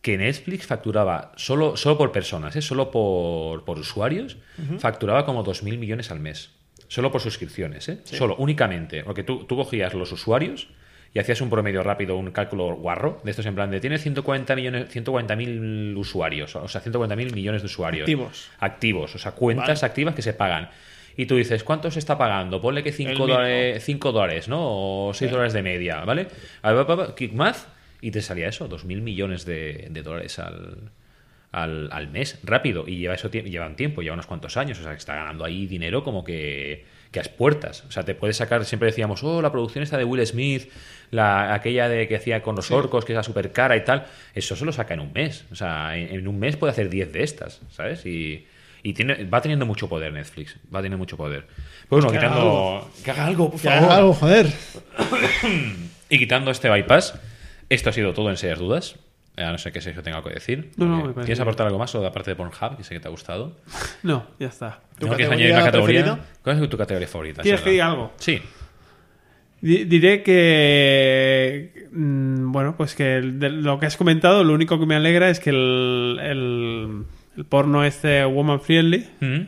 que 0.00 0.16
Netflix 0.16 0.64
facturaba 0.66 1.32
solo, 1.36 1.76
solo 1.76 1.98
por 1.98 2.12
personas, 2.12 2.54
¿eh? 2.56 2.62
solo 2.62 2.90
por, 2.90 3.64
por 3.64 3.78
usuarios, 3.78 4.38
facturaba 4.78 5.26
como 5.26 5.44
2.000 5.44 5.76
millones 5.76 6.10
al 6.10 6.20
mes. 6.20 6.50
Solo 6.90 7.12
por 7.12 7.20
suscripciones, 7.20 7.88
¿eh? 7.88 8.00
Solo, 8.02 8.34
únicamente. 8.38 9.04
Porque 9.04 9.22
tú, 9.22 9.44
tú 9.44 9.54
cogías 9.54 9.94
los 9.94 10.10
usuarios 10.10 10.66
y 11.14 11.20
hacías 11.20 11.40
un 11.40 11.48
promedio 11.48 11.84
rápido, 11.84 12.16
un 12.16 12.32
cálculo 12.32 12.74
guarro, 12.74 13.20
de 13.22 13.30
estos 13.30 13.46
en 13.46 13.54
plan 13.54 13.70
de 13.70 13.78
tienes 13.78 14.02
140 14.02 14.56
millones, 14.56 14.92
140.000 14.92 15.96
usuarios, 15.96 16.56
o 16.56 16.66
sea, 16.66 16.82
140.000 16.82 17.32
millones 17.32 17.62
de 17.62 17.66
usuarios. 17.66 18.02
Activos. 18.02 18.50
Activos, 18.58 19.14
o 19.14 19.18
sea, 19.18 19.32
cuentas 19.32 19.84
activas 19.84 20.16
que 20.16 20.22
se 20.22 20.32
pagan. 20.32 20.68
Y 21.16 21.26
tú 21.26 21.36
dices, 21.36 21.62
¿cuánto 21.62 21.92
se 21.92 22.00
está 22.00 22.18
pagando? 22.18 22.60
Ponle 22.60 22.82
que 22.82 22.90
5 22.90 23.08
mínimo. 23.08 23.26
dólares, 23.28 23.84
cinco 23.84 24.10
dólares, 24.10 24.48
¿no? 24.48 24.58
O 25.08 25.14
6 25.14 25.30
dólares 25.30 25.52
de 25.52 25.62
media, 25.62 26.04
¿vale? 26.04 26.26
Kick 27.16 27.34
Math, 27.34 27.68
y 28.00 28.10
te 28.10 28.20
salía 28.20 28.48
eso, 28.48 28.68
2.000 28.68 29.00
millones 29.00 29.44
de, 29.44 29.86
de 29.90 30.02
dólares 30.02 30.40
al, 30.40 30.90
al, 31.52 31.88
al 31.92 32.08
mes, 32.08 32.38
rápido. 32.42 32.84
Y 32.86 32.98
lleva 32.98 33.14
eso 33.14 33.30
lleva 33.30 33.66
un 33.66 33.76
tiempo, 33.76 34.02
lleva 34.02 34.14
unos 34.14 34.26
cuantos 34.26 34.56
años. 34.56 34.78
O 34.78 34.82
sea, 34.82 34.92
que 34.92 34.98
está 34.98 35.14
ganando 35.16 35.44
ahí 35.44 35.66
dinero 35.66 36.04
como 36.04 36.22
que, 36.24 36.84
que 37.10 37.18
a 37.18 37.22
expuertas. 37.22 37.84
O 37.88 37.90
sea, 37.90 38.04
te 38.04 38.14
puedes 38.14 38.36
sacar, 38.36 38.64
siempre 38.64 38.86
decíamos, 38.86 39.22
oh, 39.24 39.42
la 39.42 39.50
producción 39.52 39.82
está 39.82 39.98
de 39.98 40.04
Will 40.04 40.24
Smith, 40.26 40.70
la, 41.10 41.54
aquella 41.54 41.88
de 41.88 42.06
que 42.08 42.16
hacía 42.16 42.42
con 42.42 42.56
los 42.56 42.70
orcos, 42.70 43.04
que 43.04 43.12
era 43.12 43.22
súper 43.22 43.52
cara 43.52 43.76
y 43.76 43.84
tal. 43.84 44.06
Eso 44.34 44.54
se 44.56 44.64
lo 44.64 44.72
saca 44.72 44.94
en 44.94 45.00
un 45.00 45.12
mes. 45.12 45.44
O 45.50 45.54
sea, 45.54 45.96
en, 45.96 46.14
en 46.14 46.28
un 46.28 46.38
mes 46.38 46.56
puede 46.56 46.72
hacer 46.72 46.88
10 46.88 47.12
de 47.12 47.22
estas, 47.22 47.60
¿sabes? 47.70 48.06
Y, 48.06 48.46
y 48.82 48.94
tiene, 48.94 49.24
va 49.24 49.42
teniendo 49.42 49.66
mucho 49.66 49.88
poder 49.88 50.12
Netflix. 50.12 50.56
Va 50.72 50.78
teniendo 50.78 50.98
mucho 50.98 51.16
poder. 51.16 51.46
Pues 51.88 52.04
bueno, 52.04 52.10
que 52.10 52.18
haga 52.18 52.28
quitando. 52.28 52.90
Que 53.04 53.10
haga 53.10 53.26
algo, 53.26 53.50
por 53.50 53.60
Que 53.60 53.68
favor. 53.68 53.84
haga 53.84 53.96
algo, 53.96 54.14
joder. 54.14 54.46
Y 56.12 56.18
quitando 56.18 56.50
este 56.50 56.68
bypass, 56.68 57.14
esto 57.68 57.90
ha 57.90 57.92
sido 57.92 58.12
todo 58.14 58.30
en 58.30 58.36
serias 58.36 58.58
dudas. 58.58 58.96
Eh, 59.36 59.44
A 59.44 59.52
no 59.52 59.58
ser 59.58 59.72
que 59.72 59.80
Sergio 59.80 60.02
tenga 60.02 60.16
algo 60.18 60.28
que 60.28 60.34
decir. 60.34 60.70
No, 60.76 60.86
no, 60.86 61.04
me 61.04 61.14
¿Quieres 61.14 61.40
aportar 61.40 61.66
algo 61.66 61.78
más 61.78 61.94
o 61.94 62.04
aparte 62.06 62.30
de 62.30 62.36
Pornhub, 62.36 62.76
que 62.76 62.84
sé 62.84 62.94
que 62.94 63.00
te 63.00 63.08
ha 63.08 63.10
gustado? 63.10 63.56
No, 64.02 64.26
ya 64.38 64.48
está. 64.48 64.80
¿Tu 64.98 65.06
¿No 65.06 65.14
quieres 65.14 65.32
añadir 65.32 65.52
una 65.54 65.64
categoría? 65.64 66.18
¿Cuál 66.42 66.62
es 66.62 66.68
tu 66.70 66.76
categoría 66.76 67.08
favorita? 67.08 67.42
¿Quieres 67.42 67.60
que 67.60 67.70
diga 67.70 67.86
algo? 67.86 68.12
Sí. 68.16 68.40
Di- 69.60 69.84
Diré 69.84 70.22
que. 70.22 71.88
mm, 71.92 72.50
Bueno, 72.52 72.74
pues 72.76 72.94
que 72.94 73.04
de 73.22 73.50
lo 73.50 73.78
que 73.78 73.86
has 73.86 73.96
comentado, 73.96 74.42
lo 74.44 74.54
único 74.54 74.78
que 74.80 74.86
me 74.86 74.94
alegra 74.96 75.28
es 75.30 75.38
que 75.40 75.50
el, 75.50 76.18
el, 76.22 77.04
el 77.36 77.44
porno 77.44 77.84
este 77.84 78.24
woman 78.24 78.60
friendly 78.60 79.06
Mm. 79.20 79.40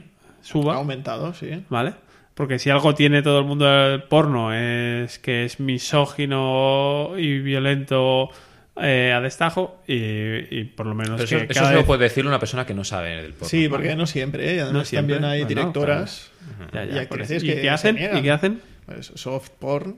Ha 0.42 0.44
suba, 0.44 0.74
aumentado, 0.76 1.32
sí. 1.34 1.64
¿vale? 1.70 1.94
Porque 2.34 2.58
si 2.58 2.68
algo 2.70 2.94
tiene 2.94 3.22
todo 3.22 3.38
el 3.38 3.44
mundo 3.44 3.64
del 3.64 4.02
porno 4.04 4.52
es 4.52 5.18
que 5.18 5.44
es 5.44 5.60
misógino 5.60 7.12
y 7.16 7.38
violento 7.40 8.28
eh, 8.76 9.12
a 9.14 9.20
destajo 9.20 9.82
y, 9.86 9.94
y 9.96 10.64
por 10.64 10.86
lo 10.86 10.94
menos 10.94 11.20
Pero 11.20 11.24
eso, 11.24 11.36
que 11.38 11.44
eso 11.44 11.54
cada 11.54 11.66
se 11.68 11.72
lo 11.74 11.78
vez- 11.80 11.86
puede 11.86 12.04
decir 12.04 12.26
una 12.26 12.38
persona 12.38 12.64
que 12.66 12.74
no 12.74 12.84
sabe 12.84 13.16
del 13.22 13.32
porno. 13.32 13.48
Sí, 13.48 13.68
porque 13.68 13.94
no 13.96 14.06
siempre, 14.06 14.44
¿eh? 14.54 14.60
Además 14.60 14.72
No 14.72 14.84
siempre. 14.84 15.14
también 15.16 15.30
hay 15.30 15.40
Bueno, 15.40 15.48
directoras 15.48 16.30
y 16.72 16.98
actrices 16.98 17.30
eso. 17.38 17.46
¿Y 17.46 17.48
que 17.48 17.54
qué 17.56 17.62
se 17.62 17.70
hacen? 17.70 17.94
niegan. 17.96 18.18
¿Y 18.18 18.22
qué 18.22 18.30
hacen? 18.30 18.60
Soft 19.00 19.50
porn. 19.58 19.96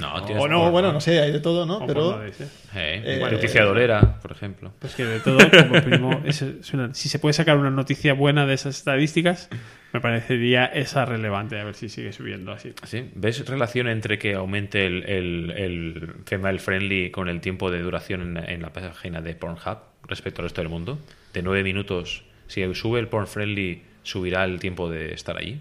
No, 0.00 0.22
tienes 0.24 0.42
o 0.42 0.48
no, 0.48 0.70
bueno, 0.70 0.92
no 0.92 1.00
sé, 1.00 1.20
hay 1.20 1.32
de 1.32 1.40
todo, 1.40 1.66
¿no? 1.66 1.78
O 1.78 1.86
Pero 1.86 2.22
ese. 2.24 2.44
Eh, 2.74 3.02
Eh, 3.04 3.28
noticia 3.30 3.62
dolera, 3.64 4.18
por 4.20 4.32
ejemplo. 4.32 4.72
Pues 4.78 4.94
que 4.94 5.04
de 5.04 5.20
todo, 5.20 5.38
como 5.50 5.82
primo, 5.82 6.22
es- 6.24 6.42
es 6.42 6.72
una- 6.72 6.94
si 6.94 7.08
se 7.08 7.18
puede 7.18 7.34
sacar 7.34 7.56
una 7.58 7.70
noticia 7.70 8.14
buena 8.14 8.46
de 8.46 8.54
esas 8.54 8.78
estadísticas, 8.78 9.48
me 9.92 10.00
parecería 10.00 10.64
esa 10.66 11.04
relevante, 11.04 11.58
a 11.60 11.64
ver 11.64 11.74
si 11.74 11.88
sigue 11.88 12.12
subiendo 12.12 12.52
así. 12.52 12.72
¿Sí? 12.84 13.10
¿Ves 13.14 13.46
relación 13.46 13.86
entre 13.88 14.18
que 14.18 14.34
aumente 14.34 14.86
el, 14.86 15.04
el, 15.08 15.50
el 15.50 16.14
female 16.26 16.58
friendly 16.58 17.10
con 17.10 17.28
el 17.28 17.40
tiempo 17.40 17.70
de 17.70 17.80
duración 17.82 18.36
en, 18.38 18.48
en 18.50 18.62
la 18.62 18.72
página 18.72 19.20
de 19.20 19.34
Pornhub 19.34 19.78
respecto 20.08 20.40
al 20.42 20.46
resto 20.46 20.62
del 20.62 20.70
mundo? 20.70 20.98
De 21.34 21.42
nueve 21.42 21.62
minutos, 21.62 22.24
si 22.46 22.62
sube 22.74 22.98
el 22.98 23.08
porn 23.08 23.26
friendly, 23.26 23.82
subirá 24.02 24.44
el 24.44 24.58
tiempo 24.58 24.88
de 24.90 25.12
estar 25.12 25.36
allí. 25.36 25.60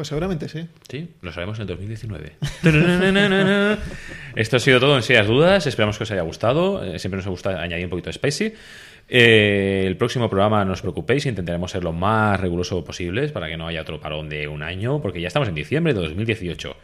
Pues 0.00 0.08
seguramente 0.08 0.48
sí. 0.48 0.66
Sí, 0.88 1.10
lo 1.20 1.30
sabemos 1.30 1.58
en 1.58 1.62
el 1.64 1.68
2019. 1.68 2.32
Esto 4.34 4.56
ha 4.56 4.58
sido 4.58 4.80
todo 4.80 4.96
en 4.96 5.02
serias 5.02 5.26
dudas. 5.26 5.66
Esperamos 5.66 5.98
que 5.98 6.04
os 6.04 6.10
haya 6.10 6.22
gustado. 6.22 6.82
Eh, 6.82 6.98
Siempre 6.98 7.18
nos 7.18 7.26
gusta 7.26 7.60
añadir 7.60 7.84
un 7.84 7.90
poquito 7.90 8.08
de 8.08 8.14
spicy. 8.14 8.54
Eh, 9.12 9.82
el 9.88 9.96
próximo 9.96 10.30
programa, 10.30 10.64
no 10.64 10.72
os 10.72 10.82
preocupéis, 10.82 11.26
intentaremos 11.26 11.72
ser 11.72 11.82
lo 11.82 11.92
más 11.92 12.38
riguroso 12.38 12.84
posible 12.84 13.28
para 13.30 13.48
que 13.48 13.56
no 13.56 13.66
haya 13.66 13.82
otro 13.82 13.98
parón 13.98 14.28
de 14.28 14.46
un 14.46 14.62
año, 14.62 15.02
porque 15.02 15.20
ya 15.20 15.26
estamos 15.26 15.48
en 15.48 15.56
diciembre 15.56 15.92
de 15.92 16.00
2018. 16.00 16.76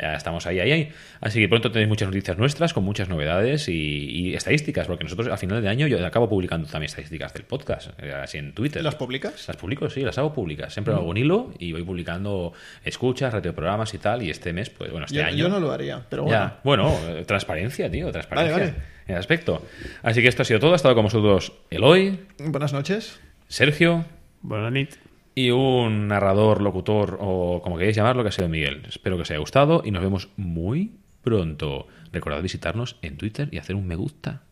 Ya 0.00 0.14
estamos 0.14 0.46
ahí, 0.46 0.60
ahí, 0.60 0.70
ahí. 0.70 0.92
Así 1.20 1.40
que 1.40 1.48
pronto 1.48 1.72
tenéis 1.72 1.88
muchas 1.88 2.06
noticias 2.06 2.38
nuestras 2.38 2.72
con 2.72 2.84
muchas 2.84 3.08
novedades 3.08 3.68
y, 3.68 3.72
y 3.74 4.34
estadísticas, 4.34 4.86
porque 4.86 5.02
nosotros 5.02 5.26
a 5.26 5.36
final 5.36 5.60
de 5.62 5.68
año 5.68 5.88
yo 5.88 6.06
acabo 6.06 6.28
publicando 6.28 6.68
también 6.68 6.86
estadísticas 6.86 7.34
del 7.34 7.42
podcast, 7.42 7.90
eh, 8.00 8.12
así 8.12 8.38
en 8.38 8.52
Twitter. 8.54 8.80
¿Las 8.84 8.94
publicas? 8.94 9.48
Las 9.48 9.56
publico, 9.56 9.90
sí, 9.90 10.02
las 10.02 10.16
hago 10.16 10.32
públicas. 10.32 10.72
Siempre 10.72 10.94
hago 10.94 11.08
un 11.08 11.16
hilo 11.16 11.52
y 11.58 11.72
voy 11.72 11.82
publicando 11.82 12.52
escuchas, 12.84 13.32
radioprogramas 13.32 13.92
y 13.94 13.98
tal. 13.98 14.22
Y 14.22 14.30
este 14.30 14.52
mes, 14.52 14.70
pues 14.70 14.92
bueno, 14.92 15.06
este 15.06 15.18
Yo, 15.18 15.24
año. 15.24 15.36
yo 15.36 15.48
no 15.48 15.58
lo 15.58 15.72
haría, 15.72 16.02
pero 16.08 16.22
bueno. 16.22 16.38
Ya, 16.38 16.60
bueno, 16.62 16.96
eh, 17.08 17.24
transparencia, 17.26 17.90
tío, 17.90 18.12
transparencia. 18.12 18.56
Vale, 18.56 18.70
vale. 18.70 18.93
En 19.06 19.14
el 19.14 19.18
aspecto. 19.18 19.62
Así 20.02 20.22
que 20.22 20.28
esto 20.28 20.42
ha 20.42 20.44
sido 20.44 20.60
todo. 20.60 20.72
Ha 20.72 20.76
estado 20.76 20.94
con 20.94 21.04
vosotros 21.04 21.52
Eloy, 21.70 22.20
Buenas 22.38 22.72
noches. 22.72 23.20
Sergio 23.48 24.04
Buenas 24.42 24.72
nit. 24.72 24.94
y 25.34 25.50
un 25.50 26.08
narrador, 26.08 26.60
locutor 26.62 27.18
o 27.20 27.60
como 27.62 27.76
queréis 27.76 27.96
llamarlo, 27.96 28.22
que 28.22 28.28
ha 28.28 28.32
sido 28.32 28.48
Miguel. 28.48 28.82
Espero 28.88 29.16
que 29.16 29.22
os 29.22 29.30
haya 29.30 29.40
gustado 29.40 29.82
y 29.84 29.90
nos 29.90 30.02
vemos 30.02 30.28
muy 30.36 30.92
pronto. 31.22 31.86
Recordad 32.12 32.42
visitarnos 32.42 32.96
en 33.02 33.16
Twitter 33.16 33.48
y 33.50 33.58
hacer 33.58 33.76
un 33.76 33.86
me 33.86 33.96
gusta. 33.96 34.42